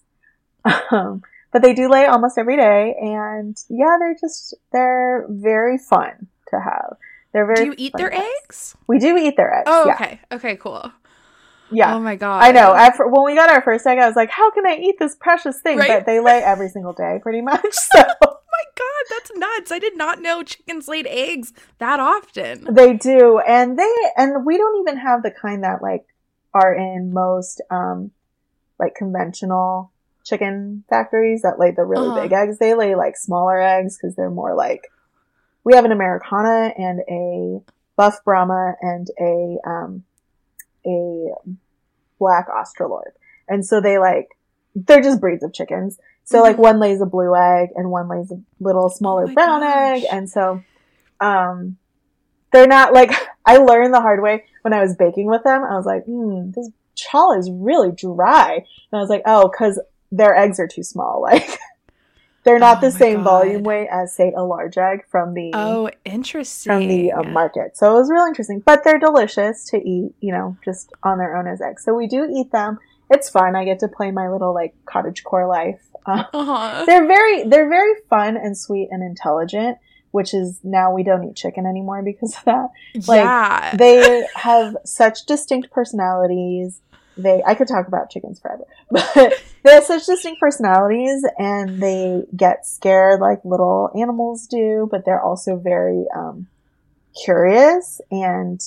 Um, 0.91 1.21
but 1.51 1.61
they 1.61 1.73
do 1.75 1.87
lay 1.89 2.05
almost 2.05 2.37
every 2.39 2.57
day. 2.57 2.95
And 2.99 3.55
yeah, 3.69 3.97
they're 3.99 4.15
just, 4.19 4.55
they're 4.73 5.25
very 5.29 5.77
fun 5.77 6.27
to 6.49 6.59
have. 6.59 6.97
They're 7.33 7.45
very 7.45 7.59
Do 7.59 7.65
you 7.65 7.75
eat 7.77 7.93
their 7.95 8.09
pets. 8.09 8.25
eggs? 8.43 8.75
We 8.87 8.97
do 8.97 9.15
eat 9.15 9.37
their 9.37 9.53
eggs. 9.53 9.65
Oh, 9.67 9.85
yeah. 9.87 9.93
okay. 9.93 10.19
Okay, 10.31 10.55
cool. 10.57 10.91
Yeah. 11.71 11.95
Oh 11.95 11.99
my 11.99 12.15
god. 12.15 12.43
I 12.43 12.51
know. 12.51 12.75
Fir- 12.95 13.07
when 13.07 13.23
we 13.25 13.35
got 13.35 13.49
our 13.49 13.61
first 13.61 13.85
egg, 13.87 13.97
I 13.99 14.07
was 14.07 14.15
like, 14.15 14.29
how 14.29 14.51
can 14.51 14.65
I 14.65 14.75
eat 14.77 14.95
this 14.99 15.15
precious 15.15 15.59
thing? 15.61 15.77
Right? 15.77 15.87
But 15.89 16.05
they 16.05 16.19
lay 16.19 16.41
every 16.43 16.69
single 16.69 16.93
day, 16.93 17.19
pretty 17.21 17.41
much. 17.41 17.61
So 17.71 18.03
Oh 18.23 18.37
my 18.51 18.63
god, 18.77 19.05
that's 19.09 19.31
nuts. 19.35 19.71
I 19.71 19.79
did 19.79 19.97
not 19.97 20.21
know 20.21 20.41
chickens 20.43 20.87
laid 20.87 21.07
eggs 21.07 21.53
that 21.79 21.99
often. 21.99 22.65
They 22.69 22.93
do, 22.93 23.39
and 23.39 23.77
they 23.77 23.93
and 24.15 24.45
we 24.45 24.57
don't 24.57 24.79
even 24.87 24.97
have 24.99 25.23
the 25.23 25.31
kind 25.31 25.63
that 25.63 25.81
like 25.81 26.05
are 26.53 26.73
in 26.73 27.11
most 27.13 27.61
um 27.69 28.11
like 28.79 28.95
conventional 28.95 29.91
chicken 30.23 30.83
factories 30.89 31.41
that 31.41 31.59
lay 31.59 31.71
the 31.71 31.83
really 31.83 32.07
Uh-huh. 32.09 32.21
big 32.21 32.31
eggs. 32.33 32.57
They 32.59 32.73
lay 32.75 32.95
like 32.95 33.17
smaller 33.17 33.59
eggs 33.59 33.97
because 33.97 34.15
they're 34.15 34.29
more 34.29 34.55
like 34.55 34.87
we 35.65 35.73
have 35.75 35.85
an 35.85 35.91
Americana 35.91 36.73
and 36.77 37.01
a 37.09 37.61
buff 37.97 38.23
Brahma 38.23 38.75
and 38.81 39.07
a 39.19 39.57
um 39.67 40.03
a 40.85 41.33
black 42.19 42.47
Australorp, 42.49 43.13
and 43.47 43.65
so 43.65 43.81
they 43.81 43.97
like 43.97 44.29
they're 44.75 45.01
just 45.01 45.21
breeds 45.21 45.43
of 45.43 45.53
chickens. 45.53 45.97
So 46.23 46.41
like 46.41 46.55
Mhm. 46.57 46.59
one 46.59 46.79
lays 46.79 47.01
a 47.01 47.05
blue 47.05 47.35
egg 47.35 47.69
and 47.75 47.91
one 47.91 48.07
lays 48.09 48.31
a 48.31 48.41
little 48.59 48.89
smaller 48.89 49.25
Oh 49.29 49.33
brown 49.33 49.61
gosh. 49.61 49.97
egg, 50.01 50.03
and 50.11 50.29
so 50.29 50.63
um 51.19 51.77
they're 52.51 52.67
not 52.67 52.93
like 52.93 53.11
I 53.45 53.57
learned 53.57 53.93
the 53.93 54.01
hard 54.01 54.21
way 54.23 54.43
when 54.63 54.73
I 54.73 54.81
was 54.81 54.95
baking 54.95 55.27
with 55.27 55.43
them. 55.43 55.63
I 55.63 55.75
was 55.77 55.85
like, 55.85 56.05
hmm, 56.05 56.51
this 56.51 56.69
challah 56.97 57.37
is 57.39 57.49
really 57.51 57.91
dry, 57.91 58.53
and 58.55 58.97
I 58.97 58.99
was 58.99 59.09
like, 59.09 59.21
oh, 59.25 59.47
because 59.49 59.79
their 60.11 60.35
eggs 60.35 60.59
are 60.59 60.67
too 60.67 60.83
small. 60.83 61.21
Like 61.31 61.59
they're 62.45 62.59
not 62.59 62.77
Oh 62.77 62.81
the 62.81 62.91
same 62.91 63.17
God. 63.17 63.23
volume 63.23 63.63
weight 63.63 63.89
as 63.91 64.15
say 64.15 64.31
a 64.37 64.43
large 64.43 64.77
egg 64.77 64.99
from 65.09 65.33
the 65.33 65.51
Oh, 65.53 65.89
interesting. 66.05 66.71
from 66.71 66.87
the 66.87 67.11
uh, 67.11 67.23
market. 67.23 67.75
So 67.75 67.91
it 67.91 67.99
was 67.99 68.09
really 68.09 68.29
interesting, 68.29 68.61
but 68.65 68.83
they're 68.85 68.99
delicious 68.99 69.65
to 69.71 69.77
eat. 69.77 70.13
You 70.21 70.31
know, 70.31 70.55
just 70.63 70.91
on 71.03 71.17
their 71.17 71.35
own 71.35 71.47
as 71.47 71.61
eggs. 71.61 71.83
So 71.83 71.93
we 71.93 72.07
do 72.07 72.29
eat 72.33 72.51
them. 72.51 72.77
It's 73.09 73.29
fun. 73.29 73.55
I 73.55 73.65
get 73.65 73.79
to 73.79 73.87
play 73.87 74.11
my 74.11 74.29
little 74.29 74.53
like 74.53 74.73
cottage 74.85 75.23
core 75.23 75.47
life. 75.47 75.81
Uh, 76.07 76.23
Uh-huh. 76.33 76.83
they're 76.85 77.07
very 77.07 77.47
they're 77.49 77.67
very 77.67 77.93
fun 78.11 78.37
and 78.37 78.55
sweet 78.55 78.89
and 78.91 79.01
intelligent. 79.01 79.77
Which 80.11 80.33
is 80.33 80.59
now 80.63 80.93
we 80.93 81.03
don't 81.03 81.23
eat 81.25 81.35
chicken 81.35 81.65
anymore 81.65 82.01
because 82.01 82.37
of 82.37 82.43
that. 82.45 82.67
like, 83.07 83.19
yeah. 83.25 83.75
They 83.75 84.25
have 84.35 84.77
such 84.85 85.25
distinct 85.25 85.71
personalities. 85.71 86.79
They 87.17 87.41
I 87.45 87.55
could 87.55 87.67
talk 87.67 87.87
about 87.87 88.09
chickens 88.09 88.39
forever, 88.39 88.65
but 88.91 89.33
they 89.63 89.71
have 89.71 89.83
such 89.83 90.05
distinct 90.05 90.39
personalities, 90.39 91.25
and 91.37 91.81
they 91.81 92.23
get 92.35 92.65
scared 92.65 93.21
like 93.21 93.43
little 93.45 93.91
animals 93.95 94.47
do. 94.47 94.87
But 94.91 95.05
they're 95.05 95.21
also 95.21 95.57
very 95.57 96.05
um, 96.15 96.47
curious 97.15 98.01
and 98.11 98.61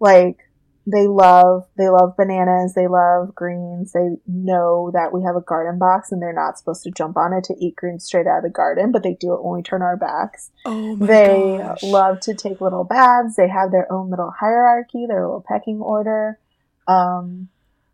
like 0.00 0.38
they 0.86 1.06
love 1.06 1.66
they 1.76 1.88
love 1.88 2.16
bananas 2.16 2.74
they 2.74 2.86
love 2.86 3.34
greens 3.34 3.92
they 3.92 4.16
know 4.26 4.90
that 4.92 5.12
we 5.12 5.22
have 5.22 5.36
a 5.36 5.40
garden 5.40 5.78
box 5.78 6.10
and 6.10 6.20
they're 6.20 6.32
not 6.32 6.58
supposed 6.58 6.82
to 6.82 6.90
jump 6.90 7.16
on 7.16 7.32
it 7.32 7.44
to 7.44 7.54
eat 7.60 7.76
greens 7.76 8.04
straight 8.04 8.26
out 8.26 8.38
of 8.38 8.42
the 8.42 8.50
garden 8.50 8.90
but 8.90 9.02
they 9.02 9.14
do 9.14 9.34
it 9.34 9.44
when 9.44 9.56
we 9.56 9.62
turn 9.62 9.82
our 9.82 9.96
backs 9.96 10.50
oh 10.64 10.96
my 10.96 11.06
they 11.06 11.58
gosh. 11.58 11.82
love 11.82 12.20
to 12.20 12.34
take 12.34 12.60
little 12.60 12.84
baths 12.84 13.36
they 13.36 13.48
have 13.48 13.70
their 13.70 13.90
own 13.92 14.08
little 14.10 14.30
hierarchy 14.30 15.06
their 15.06 15.22
little 15.22 15.44
pecking 15.46 15.80
order 15.80 16.38
um 16.86 17.48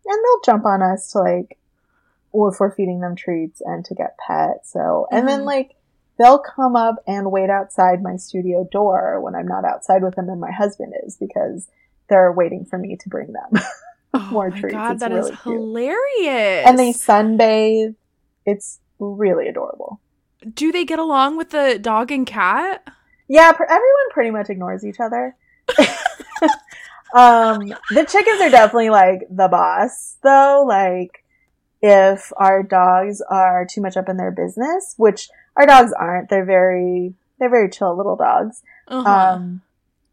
and 0.05 0.19
they'll 0.23 0.41
jump 0.45 0.65
on 0.65 0.81
us 0.81 1.11
to 1.11 1.19
like 1.19 1.57
if 2.33 2.59
we're 2.59 2.75
feeding 2.75 2.99
them 2.99 3.15
treats 3.15 3.61
and 3.61 3.85
to 3.85 3.95
get 3.95 4.17
pet 4.25 4.65
so 4.65 5.07
and 5.11 5.27
then 5.27 5.41
Mhm. 5.41 5.45
like 5.45 5.75
they'll 6.17 6.39
come 6.39 6.75
up 6.75 6.95
and 7.07 7.31
wait 7.31 7.49
outside 7.49 8.01
my 8.03 8.15
studio 8.17 8.67
door 8.71 9.21
when 9.21 9.35
i'm 9.35 9.47
not 9.47 9.63
outside 9.65 10.03
with 10.03 10.15
them 10.15 10.27
and 10.29 10.41
my 10.41 10.51
husband 10.51 10.93
is 11.05 11.15
because 11.17 11.69
they're 12.09 12.31
waiting 12.31 12.65
for 12.65 12.77
me 12.77 12.97
to 12.97 13.09
bring 13.09 13.31
them 13.33 13.61
oh 14.13 14.29
more 14.31 14.49
my 14.49 14.59
treats. 14.59 14.73
God, 14.75 14.91
It's 14.93 14.99
that 15.01 15.11
is 15.11 15.25
really 15.25 15.37
cute. 15.37 15.55
hilarious. 15.55 16.67
and 16.67 16.77
they 16.79 16.91
sunbathe 16.93 17.95
it's 18.45 18.79
really 18.99 19.47
adorable 19.47 19.99
do 20.53 20.71
they 20.71 20.85
get 20.85 20.99
along 20.99 21.37
with 21.37 21.49
the 21.49 21.79
dog 21.81 22.11
and 22.11 22.27
cat? 22.27 22.83
yeah 23.29 23.51
pr- 23.53 23.63
everyone 23.63 24.09
pretty 24.11 24.29
much 24.31 24.49
ignores 24.49 24.85
each 24.85 24.99
other 24.99 25.35
um 27.13 27.59
the 27.91 28.05
chickens 28.07 28.41
are 28.41 28.49
definitely 28.49 28.89
like 28.89 29.21
the 29.29 29.47
boss 29.47 30.17
though 30.23 30.65
like 30.67 31.23
if 31.81 32.31
our 32.37 32.63
dogs 32.63 33.21
are 33.29 33.65
too 33.69 33.81
much 33.81 33.95
up 33.97 34.09
in 34.09 34.17
their 34.17 34.31
business 34.31 34.93
which 34.97 35.29
our 35.55 35.65
dogs 35.65 35.91
aren't 35.93 36.29
they're 36.29 36.45
very 36.45 37.13
they're 37.39 37.49
very 37.49 37.69
chill 37.69 37.95
little 37.95 38.15
dogs 38.15 38.63
Uh-huh. 38.87 39.09
um 39.35 39.61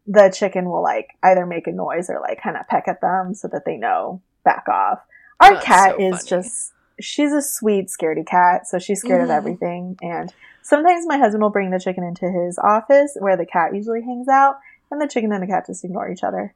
the 0.05 0.29
chicken 0.35 0.69
will 0.69 0.83
like 0.83 1.07
either 1.23 1.45
make 1.45 1.65
a 1.67 1.71
noise 1.71 2.09
or 2.09 2.19
like 2.19 2.41
kind 2.41 2.57
of 2.57 2.67
peck 2.67 2.87
at 2.87 2.99
them 3.01 3.33
so 3.33 3.47
that 3.47 3.63
they 3.65 3.77
know 3.77 4.21
back 4.43 4.67
off. 4.67 4.99
Our 5.39 5.53
That's 5.53 5.65
cat 5.65 5.95
so 5.97 6.05
is 6.05 6.15
funny. 6.17 6.29
just 6.29 6.73
she's 6.99 7.31
a 7.31 7.41
sweet 7.41 7.87
scaredy 7.87 8.25
cat, 8.27 8.67
so 8.67 8.79
she's 8.79 8.99
scared 8.99 9.21
Mhm. 9.21 9.23
of 9.25 9.29
everything 9.29 9.97
and 10.01 10.33
sometimes 10.61 11.07
my 11.07 11.17
husband 11.17 11.41
will 11.41 11.49
bring 11.51 11.71
the 11.71 11.79
chicken 11.79 12.03
into 12.03 12.29
his 12.29 12.59
office 12.59 13.15
where 13.19 13.37
the 13.37 13.45
cat 13.45 13.73
usually 13.73 14.01
hangs 14.01 14.27
out 14.27 14.57
and 14.91 14.99
the 15.01 15.07
chicken 15.07 15.31
and 15.31 15.41
the 15.41 15.47
cat 15.47 15.65
just 15.67 15.85
ignore 15.85 16.11
each 16.11 16.23
other. 16.23 16.53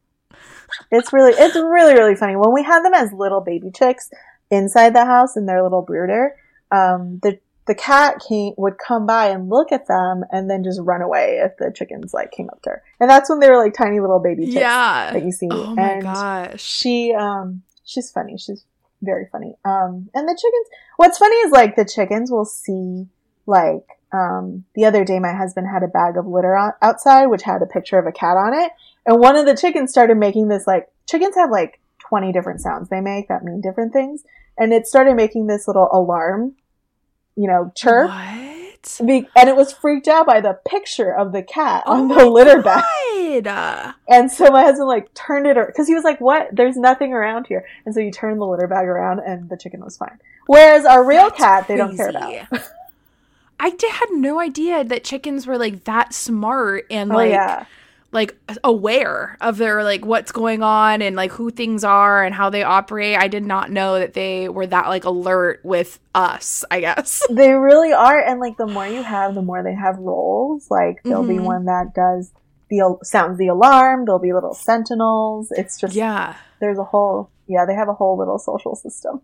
It's 0.92 1.12
really 1.14 1.34
it's 1.34 1.56
really 1.56 1.94
really 1.94 2.16
funny. 2.16 2.36
When 2.36 2.54
we 2.54 2.64
had 2.64 2.84
them 2.84 2.94
as 2.94 3.12
little 3.14 3.42
baby 3.42 3.72
chicks 3.72 4.10
inside 4.52 4.94
the 4.94 5.06
house 5.06 5.36
in 5.38 5.46
their 5.46 5.64
little 5.64 5.82
brooder, 5.82 6.36
um 6.72 7.20
the 7.24 7.40
the 7.68 7.76
cat 7.76 8.22
came 8.28 8.54
would 8.58 8.78
come 8.78 9.06
by 9.06 9.28
and 9.28 9.50
look 9.50 9.72
at 9.74 9.88
them 9.88 10.24
and 10.32 10.50
then 10.50 10.64
just 10.64 10.80
run 10.82 11.02
away 11.02 11.42
if 11.44 11.58
the 11.58 11.72
chickens 11.76 12.14
like 12.14 12.32
came 12.32 12.50
up 12.50 12.62
to 12.62 12.70
her. 12.72 12.84
And 13.00 13.10
that's 13.10 13.30
when 13.30 13.40
they 13.40 13.50
were 13.50 13.58
like 13.58 13.74
tiny 13.74 14.00
little 14.00 14.20
baby 14.20 14.46
chicks 14.46 14.56
Yeah. 14.56 15.12
that 15.14 15.24
you 15.24 15.32
see. 15.32 15.50
Oh 15.52 15.76
my 15.76 15.92
and 15.92 16.04
gosh. 16.04 16.62
she 16.62 17.14
um 17.14 17.64
she's 17.84 18.12
funny. 18.12 18.38
She's 18.38 18.64
very 19.02 19.28
funny. 19.32 19.56
Um 19.66 20.10
and 20.14 20.28
the 20.28 20.34
chickens 20.40 20.68
what's 20.98 21.18
funny 21.18 21.36
is 21.38 21.52
like 21.52 21.76
the 21.76 21.86
chickens 21.86 22.32
will 22.32 22.46
see 22.46 23.08
like 23.46 23.84
um 24.14 24.64
the 24.76 24.86
other 24.86 25.04
day 25.04 25.20
my 25.20 25.34
husband 25.34 25.68
had 25.68 25.84
a 25.84 25.88
bag 25.88 26.16
of 26.18 26.26
litter 26.26 26.56
outside 26.82 27.26
which 27.26 27.44
had 27.44 27.62
a 27.62 27.66
picture 27.66 28.00
of 28.00 28.06
a 28.08 28.12
cat 28.14 28.38
on 28.38 28.54
it 28.54 28.72
and 29.08 29.20
one 29.20 29.36
of 29.36 29.46
the 29.46 29.56
chickens 29.56 29.90
started 29.90 30.18
making 30.18 30.50
this 30.50 30.68
like 30.68 30.88
chickens 31.10 31.36
have 31.36 31.50
like 31.50 31.80
20 32.08 32.32
different 32.32 32.62
sounds 32.62 32.90
they 32.90 33.02
make 33.02 33.28
that 33.28 33.44
mean 33.44 33.62
different 33.62 33.92
things 33.92 34.24
and 34.58 34.72
it 34.72 34.86
started 34.86 35.16
making 35.16 35.48
this 35.48 35.68
little 35.68 35.90
alarm 35.92 36.56
you 37.36 37.48
know 37.48 37.72
chirp 37.76 38.10
What? 38.10 38.48
Be- 39.06 39.28
and 39.36 39.50
it 39.50 39.56
was 39.56 39.74
freaked 39.74 40.08
out 40.08 40.26
by 40.26 40.40
the 40.40 40.60
picture 40.68 41.14
of 41.14 41.34
the 41.34 41.42
cat 41.42 41.84
Oh 41.86 41.94
on 41.94 42.08
the 42.08 42.26
litter 42.26 42.62
bag 42.62 42.84
and 44.08 44.32
so 44.32 44.50
my 44.50 44.64
husband 44.64 44.88
like 44.88 45.14
turned 45.14 45.46
it 45.48 45.58
because 45.68 45.88
he 45.88 45.94
was 45.94 46.04
like, 46.04 46.22
"What? 46.22 46.50
There's 46.52 46.78
nothing 46.78 47.14
around 47.14 47.48
here." 47.48 47.66
And 47.86 47.94
so 47.94 48.02
he 48.02 48.12
turned 48.12 48.40
the 48.40 48.46
litter 48.46 48.68
bag 48.68 48.86
around, 48.86 49.20
and 49.20 49.50
the 49.50 49.58
chicken 49.58 49.84
was 49.84 49.98
fine. 49.98 50.18
Whereas 50.46 50.86
our 50.86 51.06
real 51.06 51.30
That's 51.30 51.38
cat, 51.38 51.68
they 51.68 51.76
don't 51.76 51.96
care 51.96 52.10
about. 52.10 52.34
I 53.60 53.72
did, 53.72 53.92
had 53.92 54.10
no 54.12 54.40
idea 54.40 54.84
that 54.84 55.04
chickens 55.04 55.48
were 55.48 55.58
like 55.58 55.86
that 55.86 56.14
smart 56.14 56.86
and 56.90 57.12
oh 57.12 57.16
like 57.16 57.32
yeah, 57.32 57.66
like 58.12 58.36
aware 58.64 59.38
of 59.42 59.58
their 59.58 59.84
like 59.84 60.06
what's 60.06 60.32
going 60.32 60.64
on 60.64 61.02
and 61.02 61.16
like 61.16 61.32
who 61.32 61.50
things 61.52 61.84
are 61.84 62.24
and 62.24 62.34
how 62.34 62.50
they 62.50 62.64
operate. 62.64 63.18
I 63.18 63.28
did 63.28 63.44
not 63.44 63.70
know 63.70 64.00
that 64.00 64.14
they 64.14 64.48
were 64.50 64.66
that 64.68 64.88
like 64.88 65.04
alert 65.04 65.60
with 65.64 66.00
us, 66.16 66.64
I 66.72 66.80
guess. 66.80 67.22
they 67.30 67.52
really 67.52 67.92
are. 67.94 68.20
And 68.20 68.40
like 68.40 68.58
the 68.58 68.66
more 68.68 68.88
you 68.88 69.04
have, 69.04 69.36
the 69.36 69.42
more 69.42 69.62
they 69.62 69.76
have 69.76 69.98
roles. 69.98 70.72
Like 70.72 71.02
there'll 71.04 71.24
be 71.28 71.36
Mhm. 71.36 71.44
one 71.44 71.66
that 71.66 71.94
does 71.94 72.32
the 72.70 72.80
al- 72.80 73.00
sounds 73.04 73.38
the 73.38 73.48
alarm. 73.50 74.06
There'll 74.06 74.20
be 74.20 74.34
little 74.34 74.54
sentinels. 74.54 75.52
It's 75.52 75.78
just 75.80 75.94
Yeah. 75.96 76.36
there's 76.60 76.78
a 76.80 76.84
whole 76.86 77.30
yeah. 77.48 77.66
They 77.66 77.76
have 77.76 77.90
a 77.90 77.94
whole 77.94 78.18
little 78.18 78.40
social 78.40 78.76
system. 78.76 79.22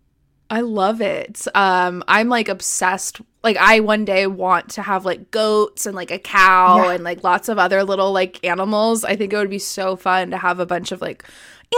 I 0.49 0.61
love 0.61 1.01
it. 1.01 1.47
Um, 1.55 2.03
I'm 2.07 2.29
like 2.29 2.47
obsessed. 2.49 3.21
Like, 3.43 3.57
I 3.57 3.79
one 3.79 4.05
day 4.05 4.27
want 4.27 4.69
to 4.71 4.81
have 4.81 5.03
like 5.05 5.31
goats 5.31 5.85
and 5.85 5.95
like 5.95 6.11
a 6.11 6.19
cow 6.19 6.77
Yeah. 6.83 6.91
and 6.91 7.03
like 7.03 7.23
lots 7.23 7.49
of 7.49 7.57
other 7.57 7.83
little 7.83 8.11
like 8.11 8.43
animals. 8.45 9.03
I 9.03 9.15
think 9.15 9.33
it 9.33 9.37
would 9.37 9.49
be 9.49 9.59
so 9.59 9.95
fun 9.95 10.31
to 10.31 10.37
have 10.37 10.59
a 10.59 10.65
bunch 10.65 10.91
of 10.91 11.01
like 11.01 11.25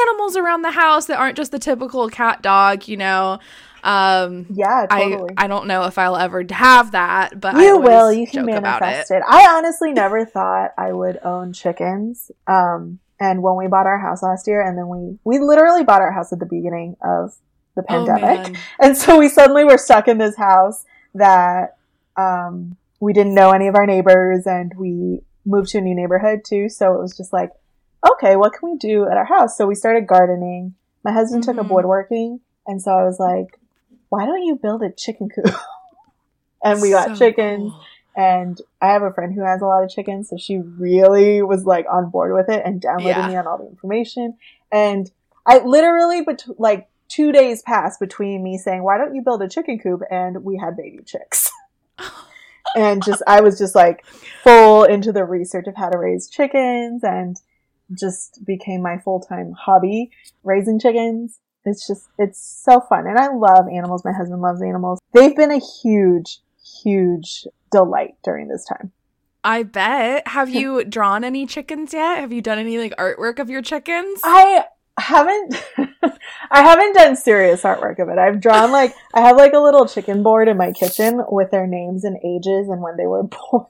animals 0.07 0.35
around 0.35 0.63
the 0.63 0.71
house 0.71 1.05
that 1.05 1.17
aren't 1.19 1.37
just 1.37 1.51
the 1.51 1.59
typical 1.59 2.09
cat 2.09 2.41
dog, 2.41 2.87
you 2.87 2.97
know. 2.97 3.39
Um, 3.83 4.47
Yeah, 4.49 4.87
totally. 4.89 5.29
I 5.37 5.45
I 5.45 5.47
don't 5.47 5.67
know 5.67 5.83
if 5.83 5.97
I'll 5.97 6.17
ever 6.17 6.43
have 6.49 6.91
that, 6.91 7.39
but 7.39 7.55
you 7.55 7.79
will. 7.79 8.11
You 8.11 8.27
can 8.27 8.45
manifest 8.45 9.11
it. 9.11 9.17
it. 9.17 9.23
I 9.27 9.55
honestly 9.57 9.93
never 9.93 10.25
thought 10.25 10.71
I 10.77 10.91
would 10.91 11.19
own 11.23 11.53
chickens. 11.53 12.31
Um, 12.47 12.99
and 13.19 13.41
when 13.43 13.55
we 13.55 13.67
bought 13.67 13.85
our 13.85 13.99
house 13.99 14.21
last 14.23 14.47
year, 14.47 14.61
and 14.61 14.77
then 14.77 14.89
we 14.89 15.17
we 15.23 15.39
literally 15.39 15.83
bought 15.83 16.01
our 16.01 16.11
house 16.11 16.33
at 16.33 16.39
the 16.39 16.45
beginning 16.47 16.97
of 17.01 17.35
the 17.75 17.83
Oh, 17.83 17.85
pandemic, 17.87 18.37
man. 18.53 18.57
and 18.79 18.97
so 18.97 19.17
we 19.19 19.29
suddenly 19.29 19.63
were 19.65 19.77
stuck 19.77 20.07
in 20.07 20.17
this 20.17 20.35
house 20.37 20.85
that 21.13 21.77
um, 22.17 22.77
we 22.99 23.13
didn't 23.13 23.33
know 23.35 23.51
any 23.51 23.67
of 23.67 23.75
our 23.75 23.85
neighbors, 23.85 24.45
and 24.45 24.71
we 24.77 25.21
moved 25.45 25.69
to 25.69 25.77
a 25.77 25.81
new 25.81 25.95
neighborhood 25.95 26.41
too. 26.45 26.69
So 26.69 26.93
it 26.95 26.99
was 27.01 27.15
just 27.15 27.31
like, 27.33 27.51
okay, 28.13 28.35
what 28.35 28.53
can 28.53 28.71
we 28.71 28.77
do 28.77 29.05
at 29.09 29.17
our 29.17 29.25
house? 29.25 29.57
So 29.57 29.67
we 29.67 29.75
started 29.75 30.07
gardening. 30.07 30.75
My 31.03 31.11
husband 31.11 31.43
took 31.43 31.57
Mhm. 31.57 31.65
up 31.65 31.71
woodworking, 31.71 32.39
and 32.65 32.81
so 32.81 32.91
I 32.91 33.03
was 33.03 33.19
like, 33.19 33.59
why 34.09 34.25
don't 34.25 34.43
you 34.43 34.55
build 34.55 34.81
a 34.83 34.91
chicken 34.91 35.29
coop? 35.29 35.45
and 36.63 36.81
we 36.81 36.91
got 36.91 37.09
So 37.09 37.15
chickens. 37.15 37.71
cool. 37.73 37.85
And 38.17 38.61
I 38.81 38.93
have 38.93 39.03
a 39.03 39.11
friend 39.11 39.33
who 39.33 39.43
has 39.43 39.61
a 39.61 39.65
lot 39.65 39.83
of 39.83 39.89
chickens, 39.89 40.29
so 40.29 40.37
she 40.37 40.57
really 40.57 41.41
was 41.41 41.65
like 41.65 41.85
on 41.91 42.09
board 42.09 42.33
with 42.33 42.47
it 42.49 42.61
and 42.65 42.81
downloaded 42.81 43.07
Yeah. 43.07 43.27
me 43.27 43.35
on 43.35 43.45
all 43.45 43.57
the 43.57 43.67
information. 43.67 44.37
And 44.71 45.11
I 45.45 45.59
literally, 45.59 46.21
but 46.21 46.45
like 46.57 46.87
two 47.07 47.31
days 47.31 47.61
passed 47.61 47.99
between 47.99 48.43
me 48.43 48.57
saying, 48.57 48.83
"Why 48.83 48.97
don't 48.97 49.15
you 49.15 49.21
build 49.21 49.41
a 49.41 49.49
chicken 49.49 49.79
coop?" 49.79 50.01
and 50.09 50.43
we 50.43 50.57
had 50.57 50.77
baby 50.77 50.99
chicks. 51.05 51.51
and 52.75 53.03
just 53.03 53.21
I 53.27 53.41
was 53.41 53.57
just 53.57 53.75
like 53.75 54.05
full 54.43 54.83
into 54.83 55.11
the 55.11 55.23
research 55.23 55.67
of 55.67 55.75
how 55.75 55.89
to 55.89 55.97
raise 55.97 56.29
chickens, 56.29 57.03
and 57.03 57.37
just 57.93 58.43
became 58.45 58.81
my 58.81 58.97
full 58.97 59.19
time 59.19 59.53
hobby 59.53 60.11
raising 60.43 60.79
chickens. 60.79 61.39
It's 61.65 61.87
just 61.87 62.07
it's 62.17 62.39
so 62.39 62.79
fun, 62.81 63.07
and 63.07 63.17
I 63.17 63.33
love 63.33 63.67
animals. 63.71 64.05
My 64.05 64.13
husband 64.13 64.41
loves 64.41 64.61
animals. 64.61 64.99
They've 65.13 65.35
been 65.35 65.51
a 65.51 65.59
huge, 65.59 66.39
huge 66.83 67.47
delight 67.71 68.15
during 68.23 68.47
this 68.47 68.65
time. 68.65 68.91
I 69.43 69.63
bet. 69.63 70.27
Have 70.27 70.49
you 70.53 70.83
drawn 70.83 71.23
any 71.23 71.45
chickens 71.45 71.93
yet? 71.93 72.19
Have 72.19 72.33
you 72.33 72.41
done 72.41 72.59
any 72.59 72.77
like 72.77 72.95
artwork 72.97 73.39
of 73.39 73.49
your 73.49 73.61
chickens? 73.61 74.21
I 74.23 74.65
haven't 74.97 75.55
I 76.51 76.61
haven't 76.63 76.93
done 76.93 77.15
serious 77.15 77.63
artwork 77.63 77.99
of 77.99 78.09
it. 78.09 78.17
I've 78.17 78.39
drawn 78.39 78.71
like 78.71 78.93
I 79.13 79.21
have 79.21 79.35
like 79.37 79.53
a 79.53 79.59
little 79.59 79.87
chicken 79.87 80.23
board 80.23 80.47
in 80.47 80.57
my 80.57 80.71
kitchen 80.71 81.21
with 81.29 81.51
their 81.51 81.67
names 81.67 82.03
and 82.03 82.17
ages 82.23 82.69
and 82.69 82.81
when 82.81 82.95
they 82.97 83.05
were 83.05 83.23
born 83.51 83.65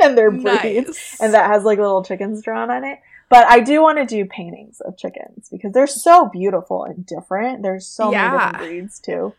and 0.00 0.16
their 0.16 0.30
breeds. 0.30 0.44
nice. 0.44 1.20
And 1.20 1.34
that 1.34 1.50
has 1.50 1.64
like 1.64 1.78
little 1.78 2.02
chickens 2.04 2.42
drawn 2.42 2.70
on 2.70 2.84
it. 2.84 2.98
But 3.28 3.46
I 3.48 3.60
do 3.60 3.82
want 3.82 3.98
to 3.98 4.04
do 4.06 4.24
paintings 4.26 4.80
of 4.80 4.96
chickens 4.98 5.48
because 5.50 5.72
they're 5.72 5.86
so 5.86 6.28
beautiful 6.28 6.84
and 6.84 7.04
different. 7.06 7.62
There's 7.62 7.86
so 7.86 8.10
many 8.10 8.30
different 8.30 8.58
breeds 8.58 9.00
too. 9.00 9.34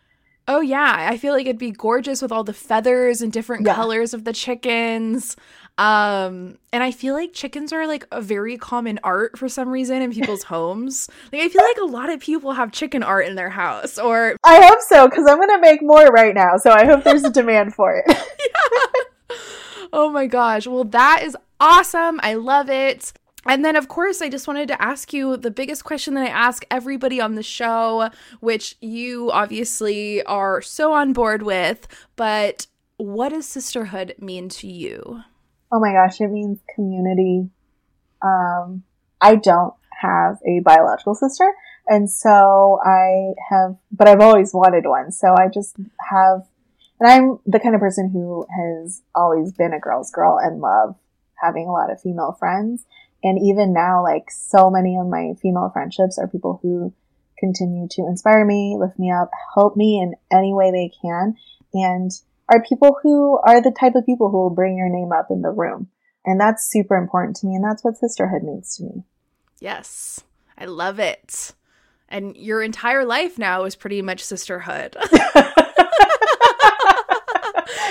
Oh 0.48 0.60
yeah, 0.60 1.08
I 1.10 1.18
feel 1.18 1.34
like 1.34 1.46
it'd 1.46 1.58
be 1.58 1.72
gorgeous 1.72 2.22
with 2.22 2.32
all 2.32 2.44
the 2.44 2.54
feathers 2.54 3.22
and 3.22 3.32
different 3.32 3.66
Yeah. 3.66 3.76
colors 3.76 4.14
of 4.14 4.26
the 4.26 4.34
chickens. 4.34 5.38
Um, 5.78 6.60
and 6.72 6.84
I 6.84 6.92
feel 6.92 7.16
like 7.16 7.34
chickens 7.34 7.74
are 7.74 7.88
like 7.88 8.06
a 8.12 8.22
very 8.22 8.58
common 8.58 9.00
art 9.04 9.38
for 9.40 9.50
some 9.50 9.70
reason 9.70 10.02
in 10.02 10.12
people's 10.12 10.44
homes. 10.54 11.10
Like 11.32 11.42
I 11.42 11.50
feel 11.50 11.64
like 11.64 11.78
a 11.78 11.92
lot 11.92 12.10
of 12.10 12.20
people 12.20 12.54
have 12.54 12.72
chicken 12.72 13.02
art 13.02 13.26
in 13.26 13.36
their 13.36 13.50
house 13.50 13.98
or 13.98 14.36
I 14.44 14.64
hope 14.66 14.80
so 14.88 15.08
because 15.08 15.26
I'm 15.28 15.38
going 15.38 15.50
to 15.50 15.60
make 15.60 15.82
more 15.82 16.06
right 16.08 16.36
now. 16.36 16.58
So 16.58 16.72
I 16.72 16.86
hope 16.86 17.04
there's 17.04 17.24
a 17.24 17.32
demand 17.32 17.74
for 17.74 18.04
it. 18.06 18.18
Oh 19.96 20.10
my 20.10 20.26
gosh. 20.26 20.66
Well, 20.66 20.86
that 20.86 21.22
is 21.24 21.38
awesome. 21.60 22.20
I 22.24 22.34
love 22.34 22.68
it. 22.68 23.14
And 23.46 23.64
then, 23.64 23.76
of 23.76 23.90
course, 23.90 24.24
I 24.24 24.30
just 24.30 24.48
wanted 24.48 24.68
to 24.70 24.82
ask 24.82 25.14
you 25.14 25.38
the 25.38 25.52
biggest 25.52 25.84
question 25.84 26.16
that 26.16 26.24
I 26.24 26.30
ask 26.30 26.66
everybody 26.72 27.22
on 27.22 27.36
the 27.36 27.44
show, 27.44 28.10
which 28.40 28.76
you 28.82 29.30
obviously 29.32 30.24
are 30.24 30.64
so 30.64 30.94
on 30.94 31.14
board 31.14 31.44
with, 31.44 31.88
but 32.16 32.66
what 32.98 33.30
does 33.30 33.46
sisterhood 33.46 34.16
mean 34.18 34.50
to 34.50 34.68
you? 34.68 35.24
Oh 35.74 35.80
my 35.80 35.92
gosh, 35.92 36.22
it 36.22 36.28
means 36.28 36.60
community. 36.76 37.50
Um, 38.22 38.84
I 39.20 39.38
don't 39.38 39.74
have 40.02 40.38
a 40.46 40.60
biological 40.60 41.16
sister, 41.16 41.52
and 41.88 42.08
so 42.12 42.80
I 42.86 43.34
have, 43.50 43.78
but 43.92 44.08
I've 44.08 44.20
always 44.20 44.54
wanted 44.54 44.86
one. 44.86 45.12
So 45.12 45.34
I 45.36 45.48
just 45.48 45.76
have, 46.12 46.46
and 47.00 47.10
I'm 47.10 47.40
the 47.48 47.60
kind 47.60 47.74
of 47.74 47.82
person 47.82 48.12
who 48.12 48.46
has 48.56 49.02
always 49.16 49.52
been 49.52 49.74
a 49.74 49.80
girl's 49.80 50.12
girl 50.12 50.38
and 50.38 50.62
love 50.62 50.96
having 51.42 51.68
a 51.68 51.72
lot 51.72 51.92
of 51.92 52.00
female 52.00 52.38
friends. 52.38 52.86
And 53.24 53.40
even 53.42 53.74
now, 53.74 54.04
like 54.04 54.30
so 54.30 54.70
many 54.70 54.96
of 54.98 55.08
my 55.08 55.34
female 55.42 55.72
friendships 55.74 56.20
are 56.20 56.28
people 56.28 56.60
who 56.62 56.94
continue 57.40 57.88
to 57.94 58.06
inspire 58.06 58.46
me, 58.46 58.76
lift 58.78 59.00
me 59.00 59.12
up, 59.12 59.32
help 59.56 59.76
me 59.76 60.00
in 60.00 60.14
any 60.32 60.54
way 60.54 60.70
they 60.70 60.92
can, 61.02 61.36
and 61.74 62.12
are 62.50 62.64
people 62.64 62.98
who 63.02 63.40
are 63.46 63.62
the 63.62 63.76
type 63.78 63.96
of 63.96 64.06
people 64.06 64.30
who 64.30 64.38
will 64.38 64.50
bring 64.50 64.78
your 64.78 64.90
name 64.90 65.12
up 65.12 65.28
in 65.30 65.42
the 65.42 65.50
room. 65.50 65.90
And 66.26 66.40
that's 66.40 66.70
super 66.70 66.96
important 66.96 67.36
to 67.38 67.48
me. 67.48 67.56
And 67.56 67.64
that's 67.64 67.84
what 67.84 67.98
sisterhood 67.98 68.44
means 68.44 68.76
to 68.78 68.84
me. 68.84 69.04
Yes, 69.60 70.22
I 70.58 70.66
love 70.66 71.00
it. 71.00 71.54
And 72.10 72.36
your 72.38 72.62
entire 72.62 73.06
life 73.06 73.40
now 73.40 73.64
is 73.64 73.76
pretty 73.76 74.02
much 74.02 74.24
sisterhood. 74.24 74.96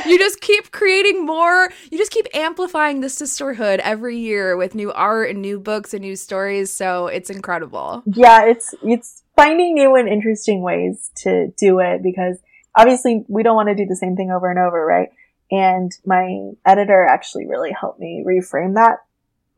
you 0.07 0.19
just 0.19 0.41
keep 0.41 0.71
creating 0.71 1.27
more, 1.27 1.71
you 1.91 1.99
just 1.99 2.13
keep 2.13 2.27
amplifying 2.35 3.01
the 3.01 3.09
sisterhood 3.09 3.81
every 3.81 4.19
year 4.19 4.57
with 4.57 4.75
new 4.75 4.93
art 4.93 5.31
and 5.31 5.43
new 5.43 5.59
books 5.59 5.93
and 5.93 6.03
new 6.03 6.15
stories. 6.17 6.71
So 6.71 7.09
it's 7.09 7.31
incredible. 7.31 8.03
yeah, 8.07 8.45
it's, 8.45 8.75
it's 8.83 9.23
finding 9.35 9.75
new 9.75 9.97
and 9.97 10.09
interesting 10.09 10.63
ways 10.63 11.11
to 11.17 11.49
do 11.59 11.81
it 11.81 12.03
because 12.03 12.39
obviously 12.77 13.25
we 13.29 13.43
don't 13.43 13.57
want 13.57 13.69
to 13.69 13.75
do 13.75 13.87
the 13.87 13.97
same 13.97 14.17
thing 14.17 14.31
over 14.31 14.51
and 14.51 14.59
over, 14.59 14.85
right? 14.85 15.11
And 15.51 15.93
my 16.07 16.53
editor 16.65 17.05
actually 17.05 17.47
really 17.47 17.73
helped 17.79 18.01
me 18.01 18.25
reframe 18.27 18.75
that 18.75 18.99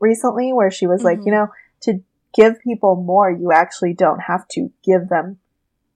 recently 0.00 0.52
where 0.52 0.70
she 0.70 0.86
was 0.86 1.04
like, 1.04 1.20
Mhm. 1.20 1.26
you 1.26 1.32
know, 1.32 1.48
to 1.82 2.00
give 2.34 2.60
people 2.60 2.96
more, 2.96 3.30
you 3.30 3.52
actually 3.52 3.94
don't 3.94 4.20
have 4.20 4.46
to 4.48 4.70
give 4.82 5.08
them 5.08 5.38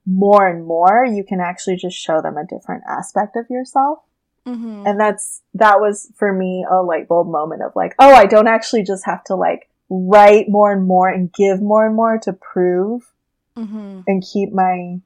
more 0.05 0.47
and 0.47 0.65
more. 0.65 1.05
You 1.05 1.23
can 1.23 1.41
actually 1.41 1.75
just 1.75 1.97
show 1.97 2.21
them 2.21 2.37
a 2.37 2.45
different 2.45 2.83
aspect 2.87 3.35
of 3.35 3.49
yourself. 3.49 3.99
Mhm. 4.45 4.87
And 4.87 4.99
that's, 4.99 5.41
that 5.53 5.81
was 5.81 6.11
for 6.15 6.31
me 6.31 6.65
a 6.69 6.81
light 6.81 7.07
bulb 7.07 7.27
moment 7.27 7.61
of 7.61 7.75
like, 7.75 7.93
oh, 7.99 8.13
I 8.13 8.25
don't 8.25 8.47
actually 8.47 8.83
just 8.83 9.05
have 9.05 9.23
to 9.25 9.35
like 9.35 9.69
write 9.89 10.49
more 10.49 10.71
and 10.71 10.87
more 10.87 11.09
and 11.09 11.31
give 11.33 11.61
more 11.61 11.85
and 11.85 11.95
more 11.95 12.17
to 12.19 12.33
prove 12.33 13.11
mm-hmm. 13.57 14.01
and 14.07 14.23
keep 14.23 14.53
my, 14.53 14.99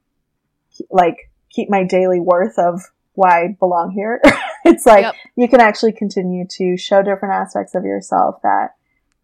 like, 0.90 1.30
keep 1.54 1.70
my 1.70 1.84
daily 1.84 2.20
worth 2.20 2.58
of 2.58 2.82
why 3.14 3.44
I 3.44 3.56
belong 3.58 3.92
here. 3.92 4.20
it's 4.64 4.86
like, 4.86 5.02
Yep. 5.04 5.14
you 5.36 5.48
can 5.48 5.60
actually 5.60 5.92
continue 5.92 6.46
to 6.58 6.76
show 6.76 7.02
different 7.02 7.34
aspects 7.34 7.74
of 7.74 7.84
yourself 7.84 8.40
that, 8.42 8.74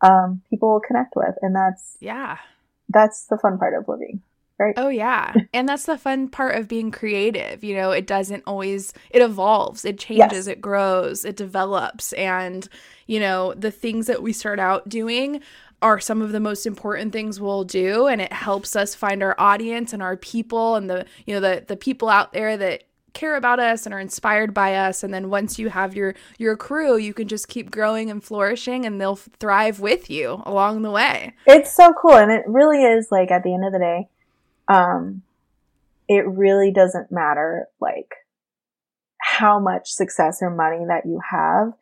um, 0.00 0.42
people 0.48 0.72
will 0.72 0.80
connect 0.80 1.14
with. 1.16 1.34
And 1.42 1.54
that's, 1.54 1.96
Yeah. 2.00 2.38
that's 2.88 3.26
the 3.26 3.36
fun 3.38 3.58
part 3.58 3.74
of 3.74 3.88
living. 3.88 4.22
Right. 4.58 4.74
Oh 4.76 4.88
yeah. 4.88 5.32
And 5.54 5.66
that's 5.66 5.86
the 5.86 5.96
fun 5.96 6.28
part 6.28 6.54
of 6.54 6.68
being 6.68 6.90
creative. 6.90 7.64
You 7.64 7.74
know, 7.76 7.92
it 7.92 8.06
doesn't 8.06 8.42
always 8.46 8.92
it 9.08 9.22
evolves, 9.22 9.86
it 9.86 9.98
changes, 9.98 10.46
Yes. 10.46 10.46
it 10.48 10.60
grows, 10.60 11.24
it 11.24 11.34
develops 11.36 12.12
and 12.12 12.68
you 13.06 13.20
know, 13.20 13.54
the 13.54 13.70
things 13.70 14.06
that 14.06 14.22
we 14.22 14.32
start 14.34 14.60
out 14.60 14.86
doing 14.88 15.40
are 15.82 15.98
some 16.00 16.22
of 16.22 16.32
the 16.32 16.40
most 16.40 16.66
important 16.66 17.12
things 17.12 17.40
we'll 17.40 17.64
do 17.64 18.06
and 18.06 18.20
it 18.20 18.32
helps 18.32 18.76
us 18.76 18.94
find 18.94 19.22
our 19.22 19.34
audience 19.38 19.92
and 19.92 20.02
our 20.02 20.16
people 20.16 20.76
and 20.76 20.90
the 20.90 21.06
you 21.26 21.34
know 21.34 21.40
the 21.40 21.64
the 21.66 21.76
people 21.76 22.08
out 22.08 22.32
there 22.32 22.56
that 22.56 22.84
care 23.12 23.34
about 23.34 23.58
us 23.58 23.86
and 23.86 23.94
are 23.94 23.98
inspired 23.98 24.54
by 24.54 24.74
us 24.76 25.02
and 25.02 25.12
then 25.12 25.30
once 25.30 25.58
you 25.58 25.68
have 25.68 25.96
your 25.96 26.14
your 26.38 26.56
crew 26.56 26.96
you 26.96 27.12
can 27.12 27.26
just 27.26 27.48
keep 27.48 27.68
growing 27.70 28.08
and 28.08 28.22
flourishing 28.22 28.86
and 28.86 29.00
they'll 29.00 29.16
thrive 29.16 29.80
with 29.80 30.08
you 30.08 30.40
along 30.46 30.82
the 30.82 30.90
way 30.90 31.34
It's 31.46 31.74
so 31.74 31.92
cool. 32.00 32.14
And 32.14 32.30
it 32.30 32.44
really 32.46 32.82
is 32.82 33.08
like 33.10 33.30
at 33.30 33.42
the 33.42 33.54
end 33.54 33.64
of 33.64 33.72
the 33.72 33.78
day, 33.78 34.08
um, 34.68 35.22
it 36.08 36.26
really 36.26 36.70
doesn't 36.72 37.10
matter 37.10 37.66
like 37.80 38.14
how 39.18 39.58
much 39.58 39.90
success 39.90 40.38
or 40.40 40.50
money 40.50 40.84
that 40.86 41.06
you 41.06 41.20
have. 41.30 41.72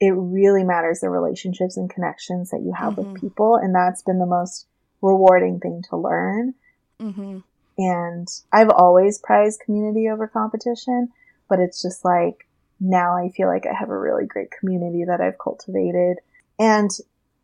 It 0.00 0.10
really 0.10 0.64
matters 0.64 1.00
the 1.00 1.10
relationships 1.10 1.76
and 1.76 1.90
connections 1.90 2.50
that 2.50 2.62
you 2.62 2.72
have 2.72 2.94
Mhm. 2.94 2.96
with 3.12 3.20
people. 3.20 3.56
And 3.56 3.74
that's 3.74 4.02
been 4.02 4.18
the 4.18 4.26
most 4.26 4.66
rewarding 5.02 5.60
thing 5.60 5.82
to 5.90 5.96
learn. 5.96 6.54
Mm-hmm. 7.00 7.38
And 7.78 8.28
I've 8.52 8.70
always 8.70 9.18
prized 9.18 9.60
community 9.60 10.08
over 10.08 10.26
competition, 10.26 11.10
but 11.48 11.60
it's 11.60 11.80
just 11.80 12.04
like 12.04 12.46
now 12.80 13.16
I 13.16 13.28
feel 13.30 13.48
like 13.48 13.66
I 13.66 13.72
have 13.72 13.90
a 13.90 13.98
really 13.98 14.26
great 14.26 14.50
community 14.50 15.04
that 15.04 15.20
I've 15.20 15.38
cultivated. 15.38 16.18
And 16.58 16.90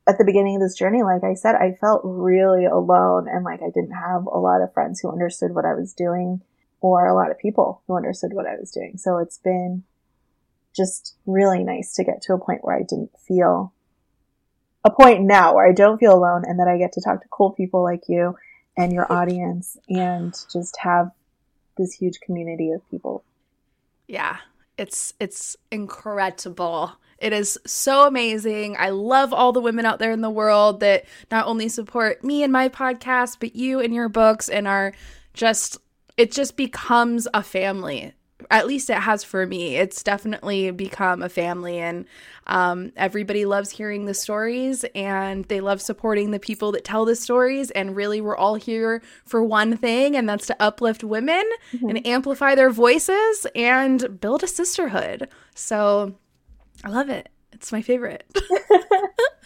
at 0.06 0.18
the 0.18 0.24
beginning 0.24 0.56
of 0.56 0.62
this 0.62 0.76
journey, 0.76 1.02
like 1.02 1.24
I 1.24 1.35
said, 1.35 1.55
I 1.55 1.72
felt 1.72 2.02
really 2.05 2.66
alone 2.66 3.28
and 3.28 3.44
like 3.44 3.62
I 3.62 3.70
didn't 3.70 3.93
have 3.93 4.26
a 4.26 4.39
lot 4.39 4.60
of 4.60 4.72
friends 4.72 5.01
who 5.01 5.10
understood 5.10 5.55
what 5.55 5.64
I 5.64 5.74
was 5.74 5.93
doing 5.93 6.43
or 6.81 7.06
a 7.06 7.14
lot 7.14 7.31
of 7.31 7.39
people 7.39 7.81
who 7.86 7.97
understood 7.97 8.32
what 8.35 8.47
I 8.47 8.56
was 8.56 8.70
doing. 8.70 8.98
So 8.98 9.18
it's 9.18 9.39
been 9.39 9.85
just 10.74 11.14
really 11.26 11.62
nice 11.62 11.94
to 11.94 12.05
get 12.05 12.22
to 12.22 12.34
a 12.34 12.38
point 12.38 12.64
where 12.64 12.76
I 12.76 12.82
didn't 12.82 13.10
feel 13.18 13.72
a 14.84 14.90
point 14.90 15.22
now 15.22 15.55
where 15.55 15.66
I 15.66 15.72
don't 15.72 15.98
feel 15.98 16.14
alone 16.14 16.44
and 16.46 16.59
that 16.60 16.68
I 16.68 16.76
get 16.76 16.92
to 16.92 17.01
talk 17.01 17.22
to 17.22 17.28
cool 17.28 17.51
people 17.51 17.82
like 17.82 18.02
you 18.09 18.36
and 18.76 18.92
your 18.92 19.10
audience 19.12 19.76
and 19.88 20.34
just 20.52 20.76
have 20.80 21.10
this 21.76 21.92
huge 21.92 22.20
community 22.20 22.70
of 22.70 22.88
people. 22.90 23.24
Yeah, 24.06 24.38
it's 24.76 25.14
it's 25.18 25.56
incredible. 25.70 26.92
It 27.18 27.32
is 27.32 27.59
so 27.64 28.06
amazing. 28.06 28.76
I 28.78 28.90
love 28.90 29.32
all 29.32 29.52
the 29.52 29.60
women 29.60 29.86
out 29.86 29.98
there 29.98 30.12
in 30.12 30.20
the 30.20 30.30
world 30.30 30.80
that 30.80 31.05
not 31.30 31.46
only 31.46 31.68
support 31.68 32.22
me 32.22 32.42
and 32.42 32.52
my 32.52 32.68
podcast, 32.68 33.38
but 33.40 33.56
you 33.56 33.80
and 33.80 33.94
your 33.94 34.09
books 34.09 34.48
and 34.48 34.68
are 34.68 34.92
just 35.32 35.78
it 36.16 36.30
just 36.32 36.56
becomes 36.56 37.26
a 37.32 37.42
family. 37.42 38.12
At 38.50 38.66
least 38.66 38.90
it 38.90 38.98
has 38.98 39.24
for 39.24 39.46
me. 39.46 39.76
It's 39.76 40.02
definitely 40.02 40.70
become 40.70 41.22
a 41.22 41.28
family 41.28 41.78
and 41.78 42.06
um, 42.46 42.92
everybody 42.96 43.44
loves 43.44 43.70
hearing 43.70 44.04
the 44.04 44.14
stories 44.14 44.84
and 44.94 45.44
they 45.46 45.60
love 45.60 45.80
supporting 45.80 46.30
the 46.30 46.38
people 46.38 46.72
that 46.72 46.84
tell 46.84 47.04
the 47.04 47.16
stories 47.16 47.70
and 47.70 47.96
really 47.96 48.20
we're 48.20 48.36
all 48.36 48.54
here 48.54 49.02
for 49.24 49.42
one 49.42 49.76
thing 49.76 50.16
and 50.16 50.28
that's 50.28 50.46
to 50.48 50.56
uplift 50.60 51.02
women 51.02 51.44
and 51.72 52.06
amplify 52.06 52.54
their 52.54 52.70
voices 52.70 53.46
and 53.54 54.20
build 54.20 54.42
a 54.42 54.48
sisterhood. 54.48 55.28
So 55.54 56.14
I 56.84 56.90
love 56.90 57.08
it. 57.08 57.28
It's 57.52 57.72
my 57.72 57.82
favorite. 57.82 58.24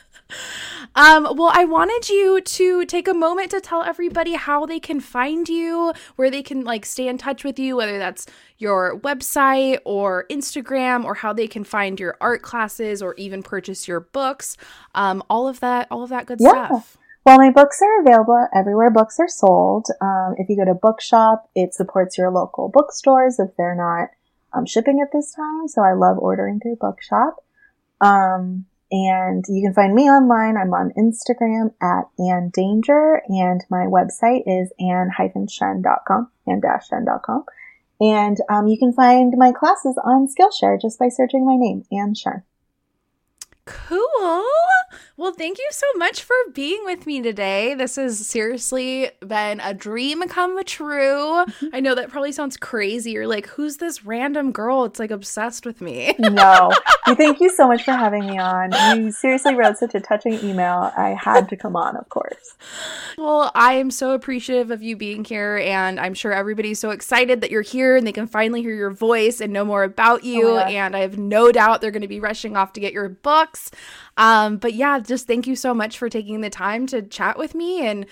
um, 0.94 1.36
well, 1.36 1.50
I 1.52 1.64
wanted 1.64 2.08
you 2.08 2.40
to 2.40 2.84
take 2.84 3.08
a 3.08 3.14
moment 3.14 3.50
to 3.52 3.60
tell 3.60 3.82
everybody 3.82 4.34
how 4.34 4.66
they 4.66 4.80
can 4.80 5.00
find 5.00 5.48
you, 5.48 5.92
where 6.16 6.30
they 6.30 6.42
can 6.42 6.64
like 6.64 6.84
stay 6.84 7.08
in 7.08 7.18
touch 7.18 7.44
with 7.44 7.58
you, 7.58 7.76
whether 7.76 7.98
that's 7.98 8.26
your 8.58 8.98
website 9.00 9.78
or 9.84 10.26
Instagram, 10.30 11.04
or 11.04 11.14
how 11.14 11.32
they 11.32 11.46
can 11.46 11.64
find 11.64 11.98
your 12.00 12.16
art 12.20 12.42
classes 12.42 13.00
or 13.02 13.14
even 13.14 13.42
purchase 13.42 13.86
your 13.86 14.00
books. 14.00 14.56
Um, 14.94 15.22
all 15.30 15.48
of 15.48 15.60
that, 15.60 15.86
all 15.90 16.02
of 16.02 16.10
that 16.10 16.26
good 16.26 16.38
Yeah. 16.40 16.66
stuff. 16.66 16.96
Well, 17.24 17.36
my 17.36 17.50
books 17.50 17.80
are 17.82 18.00
available 18.00 18.48
everywhere 18.54 18.90
books 18.90 19.20
are 19.20 19.28
sold. 19.28 19.86
Um, 20.00 20.34
if 20.38 20.48
you 20.48 20.56
go 20.56 20.64
to 20.64 20.74
Bookshop, 20.74 21.50
it 21.54 21.74
supports 21.74 22.16
your 22.16 22.30
local 22.30 22.70
bookstores 22.70 23.38
if 23.38 23.50
they're 23.56 23.74
not 23.74 24.08
um, 24.52 24.64
shipping 24.64 25.00
at 25.00 25.12
this 25.12 25.34
time. 25.34 25.68
So 25.68 25.82
I 25.82 25.92
love 25.92 26.16
ordering 26.18 26.58
through 26.58 26.76
Bookshop. 26.76 27.36
Um, 28.00 28.64
and 28.90 29.44
you 29.48 29.62
can 29.62 29.74
find 29.74 29.94
me 29.94 30.04
online. 30.04 30.56
I'm 30.56 30.72
on 30.72 30.92
Instagram 30.96 31.74
at 31.82 32.04
Ann 32.18 32.50
Danger, 32.50 33.22
and 33.28 33.64
my 33.70 33.86
website 33.86 34.42
is 34.46 34.72
ann-shen.com, 34.80 36.30
ann-shen.com. 36.46 37.44
And 38.00 38.36
um, 38.48 38.68
you 38.68 38.78
can 38.78 38.92
find 38.92 39.34
my 39.36 39.52
classes 39.52 39.98
on 40.02 40.28
Skillshare 40.28 40.80
just 40.80 40.98
by 40.98 41.08
searching 41.08 41.44
my 41.44 41.56
name, 41.56 41.84
Ann 41.92 42.14
Shen. 42.14 42.44
Cool. 43.68 44.44
Well, 45.18 45.32
thank 45.32 45.58
you 45.58 45.68
so 45.72 45.86
much 45.96 46.22
for 46.22 46.34
being 46.54 46.84
with 46.84 47.04
me 47.04 47.20
today. 47.20 47.74
This 47.74 47.96
has 47.96 48.24
seriously 48.26 49.10
been 49.20 49.60
a 49.60 49.74
dream 49.74 50.22
come 50.28 50.62
true. 50.64 51.44
Mm-hmm. 51.44 51.66
I 51.72 51.80
know 51.80 51.94
that 51.94 52.08
probably 52.08 52.32
sounds 52.32 52.56
crazy. 52.56 53.10
You're 53.10 53.26
like, 53.26 53.46
who's 53.48 53.76
this 53.76 54.04
random 54.04 54.52
girl? 54.52 54.84
It's 54.84 54.98
like 54.98 55.10
obsessed 55.10 55.66
with 55.66 55.80
me. 55.80 56.14
No. 56.28 56.70
Thank 57.06 57.40
you 57.40 57.48
so 57.48 57.66
much 57.66 57.84
for 57.84 57.92
having 57.92 58.26
me 58.26 58.38
on. 58.38 58.70
You 58.96 59.10
seriously 59.10 59.54
wrote 59.54 59.78
such 59.78 59.94
a 59.94 60.00
touching 60.00 60.34
email. 60.44 60.92
I 60.96 61.16
had 61.18 61.48
to 61.48 61.56
come 61.56 61.74
on, 61.74 61.96
of 61.96 62.08
course. 62.10 62.54
Well, 63.16 63.50
I 63.54 63.74
am 63.74 63.90
so 63.90 64.12
appreciative 64.12 64.70
of 64.70 64.82
you 64.82 64.94
being 64.94 65.24
here, 65.24 65.56
and 65.56 65.98
I'm 65.98 66.12
sure 66.12 66.32
everybody's 66.32 66.78
so 66.78 66.90
excited 66.90 67.40
that 67.40 67.50
you're 67.50 67.62
here 67.62 67.96
and 67.96 68.06
they 68.06 68.12
can 68.12 68.26
finally 68.26 68.60
hear 68.60 68.74
your 68.74 68.90
voice 68.90 69.40
and 69.40 69.52
know 69.52 69.64
more 69.64 69.84
about 69.84 70.22
you. 70.22 70.48
Oh 70.50 70.58
and 70.58 70.94
I 70.94 71.00
have 71.00 71.18
no 71.18 71.50
doubt 71.50 71.80
they're 71.80 71.90
going 71.90 72.02
to 72.02 72.08
be 72.08 72.20
rushing 72.20 72.56
off 72.56 72.74
to 72.74 72.80
get 72.80 72.92
your 72.92 73.08
books. 73.08 73.57
Um, 74.16 74.56
but 74.56 74.74
yeah, 74.74 74.98
just 74.98 75.26
thank 75.26 75.46
you 75.46 75.56
so 75.56 75.72
much 75.72 75.96
for 75.98 76.08
taking 76.08 76.40
the 76.40 76.50
time 76.50 76.86
to 76.88 77.02
chat 77.02 77.38
with 77.38 77.54
me 77.54 77.86
and 77.86 78.06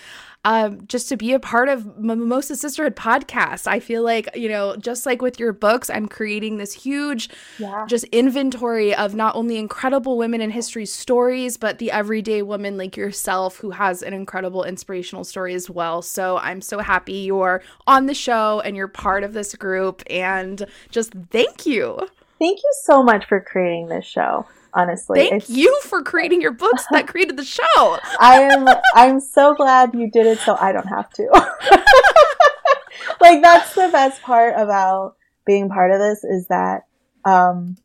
um, 0.45 0.87
just 0.87 1.09
to 1.09 1.17
be 1.17 1.33
a 1.33 1.41
part 1.41 1.69
of 1.69 1.99
Mimosa 1.99 2.55
Sisterhood 2.55 2.95
podcast. 2.95 3.67
I 3.67 3.81
feel 3.81 4.05
like, 4.05 4.29
you 4.37 4.49
know, 4.49 4.77
just 4.77 5.05
like 5.05 5.21
with 5.21 5.41
your 5.41 5.53
books, 5.53 5.91
I'm 5.91 6.07
creating 6.07 6.59
this 6.59 6.73
huge 6.73 7.29
Yeah. 7.59 7.85
just 7.89 8.05
inventory 8.13 8.95
of 8.95 9.17
not 9.17 9.35
only 9.35 9.57
incredible 9.57 10.17
women 10.17 10.41
in 10.41 10.51
history 10.51 10.87
stories, 10.87 11.57
but 11.57 11.79
the 11.79 11.91
everyday 11.91 12.43
woman 12.43 12.79
like 12.79 12.97
yourself 12.97 13.57
who 13.57 13.73
has 13.73 14.05
an 14.05 14.15
incredible 14.15 14.63
inspirational 14.63 15.25
story 15.25 15.55
as 15.55 15.69
well. 15.69 16.01
So 16.01 16.39
I'm 16.39 16.61
so 16.61 16.79
happy 16.79 17.15
you're 17.15 17.63
on 17.89 18.07
the 18.07 18.15
show 18.15 18.61
and 18.61 18.77
you're 18.77 18.87
part 18.87 19.25
of 19.25 19.33
this 19.33 19.53
group. 19.57 20.05
And 20.09 20.65
just 20.91 21.13
thank 21.33 21.67
you. 21.67 21.99
Thank 22.39 22.59
you 22.59 22.73
so 22.85 23.03
much 23.03 23.25
for 23.27 23.41
creating 23.41 23.89
this 23.89 24.05
show. 24.05 24.47
Honestly, 24.77 25.19
Thank 25.21 25.33
It's- 25.45 25.49
you 25.51 25.81
for 25.85 26.03
creating 26.03 26.43
your 26.43 26.53
books 26.53 26.85
that 26.91 27.09
created 27.13 27.37
the 27.39 27.45
show. 27.45 27.99
I 28.21 28.43
am. 28.43 28.69
I'm 28.95 29.21
so 29.21 29.55
glad 29.55 29.95
you 29.95 30.11
did 30.11 30.27
it, 30.27 30.39
so 30.41 30.55
I 30.61 30.71
don't 30.73 30.87
have 30.87 31.09
to. 31.15 31.29
like 33.21 33.43
that's 33.43 33.75
the 33.75 33.89
best 33.91 34.23
part 34.23 34.55
about 34.57 35.17
being 35.47 35.69
part 35.69 35.93
of 35.93 35.99
this 35.99 36.25
is 36.25 36.47
that 36.49 36.83
um, 37.25 37.77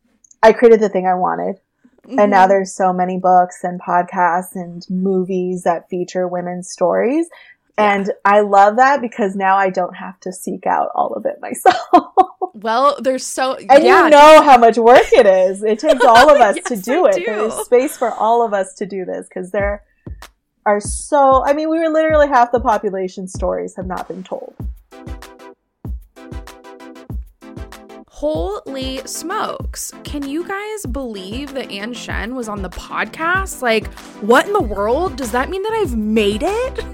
I 0.44 0.52
created 0.54 0.80
the 0.82 0.90
thing 0.90 1.08
I 1.08 1.14
wanted, 1.16 1.56
and 2.08 2.32
now 2.32 2.46
Mhm. 2.46 2.50
there's 2.50 2.76
so 2.76 2.92
many 2.92 3.18
books 3.20 3.64
and 3.64 3.80
podcasts 3.82 4.56
and 4.56 4.86
movies 4.90 5.64
that 5.64 5.88
feature 5.90 6.28
women's 6.28 6.70
stories. 6.70 7.28
And 7.77 8.11
I 8.26 8.41
love 8.41 8.77
that 8.77 9.02
because 9.02 9.35
now 9.35 9.56
I 9.56 9.69
don't 9.69 9.95
have 9.95 10.19
to 10.22 10.31
seek 10.31 10.65
out 10.68 10.89
all 10.93 11.14
of 11.14 11.26
it 11.26 11.39
myself. 11.41 12.14
well, 12.53 12.98
there's 13.02 13.26
so 13.26 13.56
And 13.56 13.84
yeah, 13.84 14.06
you 14.06 14.10
know 14.10 14.41
how 14.43 14.57
much 14.57 14.77
work 14.77 15.11
it 15.14 15.26
is. 15.26 15.64
It 15.64 15.80
takes 15.80 16.03
all 16.03 16.34
of 16.34 16.41
us 16.41 16.57
to 16.65 16.76
do 16.76 17.06
it. 17.06 17.15
do. 17.15 17.26
There's 17.26 17.53
space 17.65 17.98
for 17.98 18.11
all 18.11 18.45
of 18.45 18.53
us 18.53 18.73
to 18.76 18.85
do 18.85 19.06
this 19.06 19.27
because 19.27 19.52
there 19.52 19.84
are 20.65 20.80
so, 20.80 21.43
I 21.45 21.53
mean, 21.53 21.69
we 21.69 21.80
were 21.80 21.89
literally 21.89 22.27
half 22.27 22.52
the 22.52 22.60
population 22.60 23.27
stories 23.27 23.76
have 23.76 23.88
not 23.88 24.07
been 24.07 24.23
told. 24.23 24.56
Holy 28.22 28.98
smokes. 29.07 29.91
Can 30.03 30.22
you 30.22 30.48
guys 30.48 30.85
believe 30.85 31.56
that 31.56 31.72
Ann 31.72 31.91
Shen 31.91 32.35
was 32.35 32.48
on 32.48 32.61
the 32.61 32.69
podcast? 32.69 33.64
Like, 33.64 33.88
what 34.22 34.45
in 34.45 34.53
the 34.53 34.61
world? 34.61 35.15
Does 35.15 35.31
that 35.31 35.49
mean 35.49 35.64
that 35.64 35.73
I've 35.73 35.98
made 35.98 36.43
it? 36.45 36.85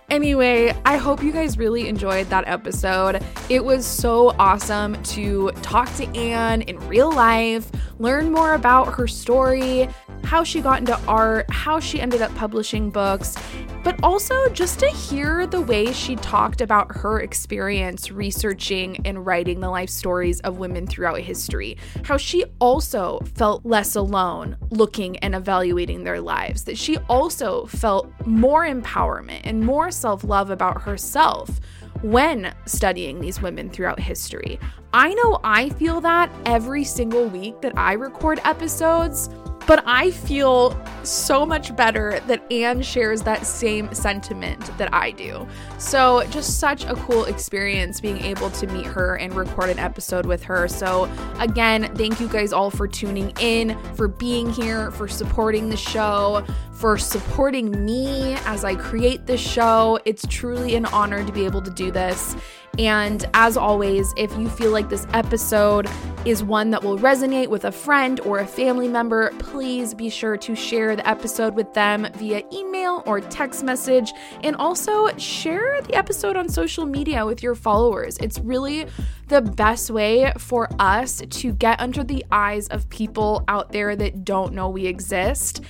anyway, 0.10 0.76
I 0.84 0.96
hope 0.96 1.22
you 1.22 1.30
guys 1.30 1.58
really 1.58 1.86
enjoyed 1.86 2.26
that 2.26 2.42
episode. 2.48 3.22
It 3.48 3.64
was 3.64 3.86
so 3.86 4.34
awesome 4.36 5.00
to 5.04 5.52
talk 5.62 5.94
to 5.94 6.08
Ann 6.18 6.62
in 6.62 6.76
real 6.88 7.12
life, 7.12 7.70
learn 8.00 8.32
more 8.32 8.54
about 8.54 8.92
her 8.94 9.06
story, 9.06 9.88
how 10.24 10.44
she 10.44 10.60
got 10.60 10.80
into 10.80 10.98
art, 11.06 11.50
how 11.50 11.80
she 11.80 12.00
ended 12.00 12.22
up 12.22 12.34
publishing 12.34 12.90
books, 12.90 13.36
but 13.82 13.98
also 14.02 14.48
just 14.50 14.78
to 14.80 14.88
hear 14.88 15.46
the 15.46 15.60
way 15.60 15.92
she 15.92 16.16
talked 16.16 16.60
about 16.60 16.94
her 16.96 17.20
experience 17.20 18.10
researching 18.10 18.98
and 19.06 19.24
writing 19.24 19.60
the 19.60 19.70
life 19.70 19.88
stories 19.90 20.40
of 20.40 20.58
women 20.58 20.86
throughout 20.86 21.20
history. 21.20 21.78
How 22.04 22.16
she 22.16 22.44
also 22.60 23.20
felt 23.34 23.64
less 23.64 23.96
alone 23.96 24.56
looking 24.70 25.16
and 25.18 25.34
evaluating 25.34 26.04
their 26.04 26.20
lives, 26.20 26.64
that 26.64 26.76
she 26.78 26.98
also 27.08 27.66
felt 27.66 28.12
more 28.26 28.66
empowerment 28.66 29.40
and 29.44 29.64
more 29.64 29.90
self 29.90 30.24
love 30.24 30.50
about 30.50 30.82
herself 30.82 31.60
when 32.02 32.54
studying 32.66 33.20
these 33.20 33.42
women 33.42 33.70
throughout 33.70 34.00
history. 34.00 34.58
I 34.92 35.14
know 35.14 35.38
I 35.44 35.70
feel 35.70 36.00
that 36.00 36.30
every 36.46 36.84
single 36.84 37.26
week 37.26 37.60
that 37.60 37.76
I 37.76 37.92
record 37.92 38.40
episodes. 38.44 39.28
But 39.70 39.84
I 39.86 40.10
feel 40.10 40.76
so 41.04 41.46
much 41.46 41.76
better 41.76 42.18
that 42.26 42.42
Ann 42.50 42.82
shares 42.82 43.22
that 43.22 43.46
same 43.46 43.94
sentiment 43.94 44.76
that 44.78 44.92
I 44.92 45.12
do. 45.12 45.46
So, 45.78 46.26
just 46.30 46.58
such 46.58 46.84
a 46.86 46.96
cool 46.96 47.26
experience 47.26 48.00
being 48.00 48.18
able 48.18 48.50
to 48.50 48.66
meet 48.66 48.84
her 48.86 49.14
and 49.14 49.32
record 49.32 49.70
an 49.70 49.78
episode 49.78 50.26
with 50.26 50.42
her. 50.42 50.66
So, 50.66 51.08
again, 51.38 51.88
thank 51.94 52.18
you 52.18 52.26
guys 52.26 52.52
all 52.52 52.70
for 52.70 52.88
tuning 52.88 53.32
in, 53.38 53.78
for 53.94 54.08
being 54.08 54.50
here, 54.50 54.90
for 54.90 55.06
supporting 55.06 55.68
the 55.68 55.76
show, 55.76 56.44
for 56.72 56.98
supporting 56.98 57.84
me 57.84 58.34
as 58.46 58.64
I 58.64 58.74
create 58.74 59.26
this 59.26 59.40
show. 59.40 60.00
It's 60.04 60.26
truly 60.26 60.74
an 60.74 60.86
honor 60.86 61.24
to 61.24 61.30
be 61.30 61.44
able 61.44 61.62
to 61.62 61.70
do 61.70 61.92
this. 61.92 62.34
And 62.78 63.28
as 63.34 63.56
always, 63.56 64.14
if 64.16 64.36
you 64.38 64.48
feel 64.48 64.70
like 64.70 64.88
this 64.88 65.06
episode 65.12 65.88
is 66.24 66.42
one 66.42 66.70
that 66.70 66.82
will 66.82 66.98
resonate 66.98 67.48
with 67.48 67.64
a 67.64 67.72
friend 67.72 68.20
or 68.20 68.38
a 68.38 68.46
family 68.46 68.88
member, 68.88 69.30
please 69.38 69.94
be 69.94 70.08
sure 70.10 70.36
to 70.36 70.54
share 70.54 70.94
the 70.94 71.06
episode 71.08 71.54
with 71.54 71.72
them 71.74 72.06
via 72.16 72.42
email 72.52 73.02
or 73.06 73.20
text 73.20 73.64
message. 73.64 74.12
And 74.42 74.54
also 74.56 75.08
share 75.16 75.80
the 75.82 75.94
episode 75.94 76.36
on 76.36 76.48
social 76.48 76.86
media 76.86 77.24
with 77.26 77.42
your 77.42 77.54
followers. 77.54 78.16
It's 78.18 78.38
really 78.38 78.86
the 79.28 79.40
best 79.40 79.90
way 79.90 80.32
for 80.38 80.68
us 80.78 81.22
to 81.28 81.52
get 81.52 81.80
under 81.80 82.04
the 82.04 82.24
eyes 82.30 82.68
of 82.68 82.88
people 82.88 83.44
out 83.48 83.72
there 83.72 83.96
that 83.96 84.24
don't 84.24 84.52
know 84.52 84.68
we 84.68 84.86
exist. 84.86 85.62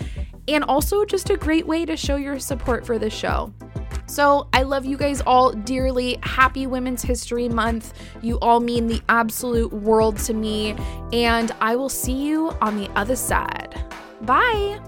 And 0.48 0.64
also 0.64 1.04
just 1.04 1.30
a 1.30 1.36
great 1.36 1.66
way 1.66 1.84
to 1.84 1.96
show 1.96 2.16
your 2.16 2.38
support 2.38 2.84
for 2.84 2.98
the 2.98 3.10
show. 3.10 3.52
So, 4.06 4.48
I 4.52 4.62
love 4.62 4.84
you 4.84 4.96
guys 4.96 5.20
all 5.20 5.52
dearly. 5.52 6.18
Happy 6.22 6.66
Women's 6.66 7.02
History 7.02 7.48
Month. 7.48 7.94
You 8.22 8.40
all 8.40 8.58
mean 8.58 8.88
the 8.88 9.00
absolute 9.08 9.72
world 9.72 10.18
to 10.20 10.34
me. 10.34 10.74
And 11.12 11.52
I 11.60 11.76
will 11.76 11.88
see 11.88 12.14
you 12.14 12.50
on 12.60 12.76
the 12.76 12.90
other 12.96 13.14
side. 13.14 13.78
Bye. 14.22 14.80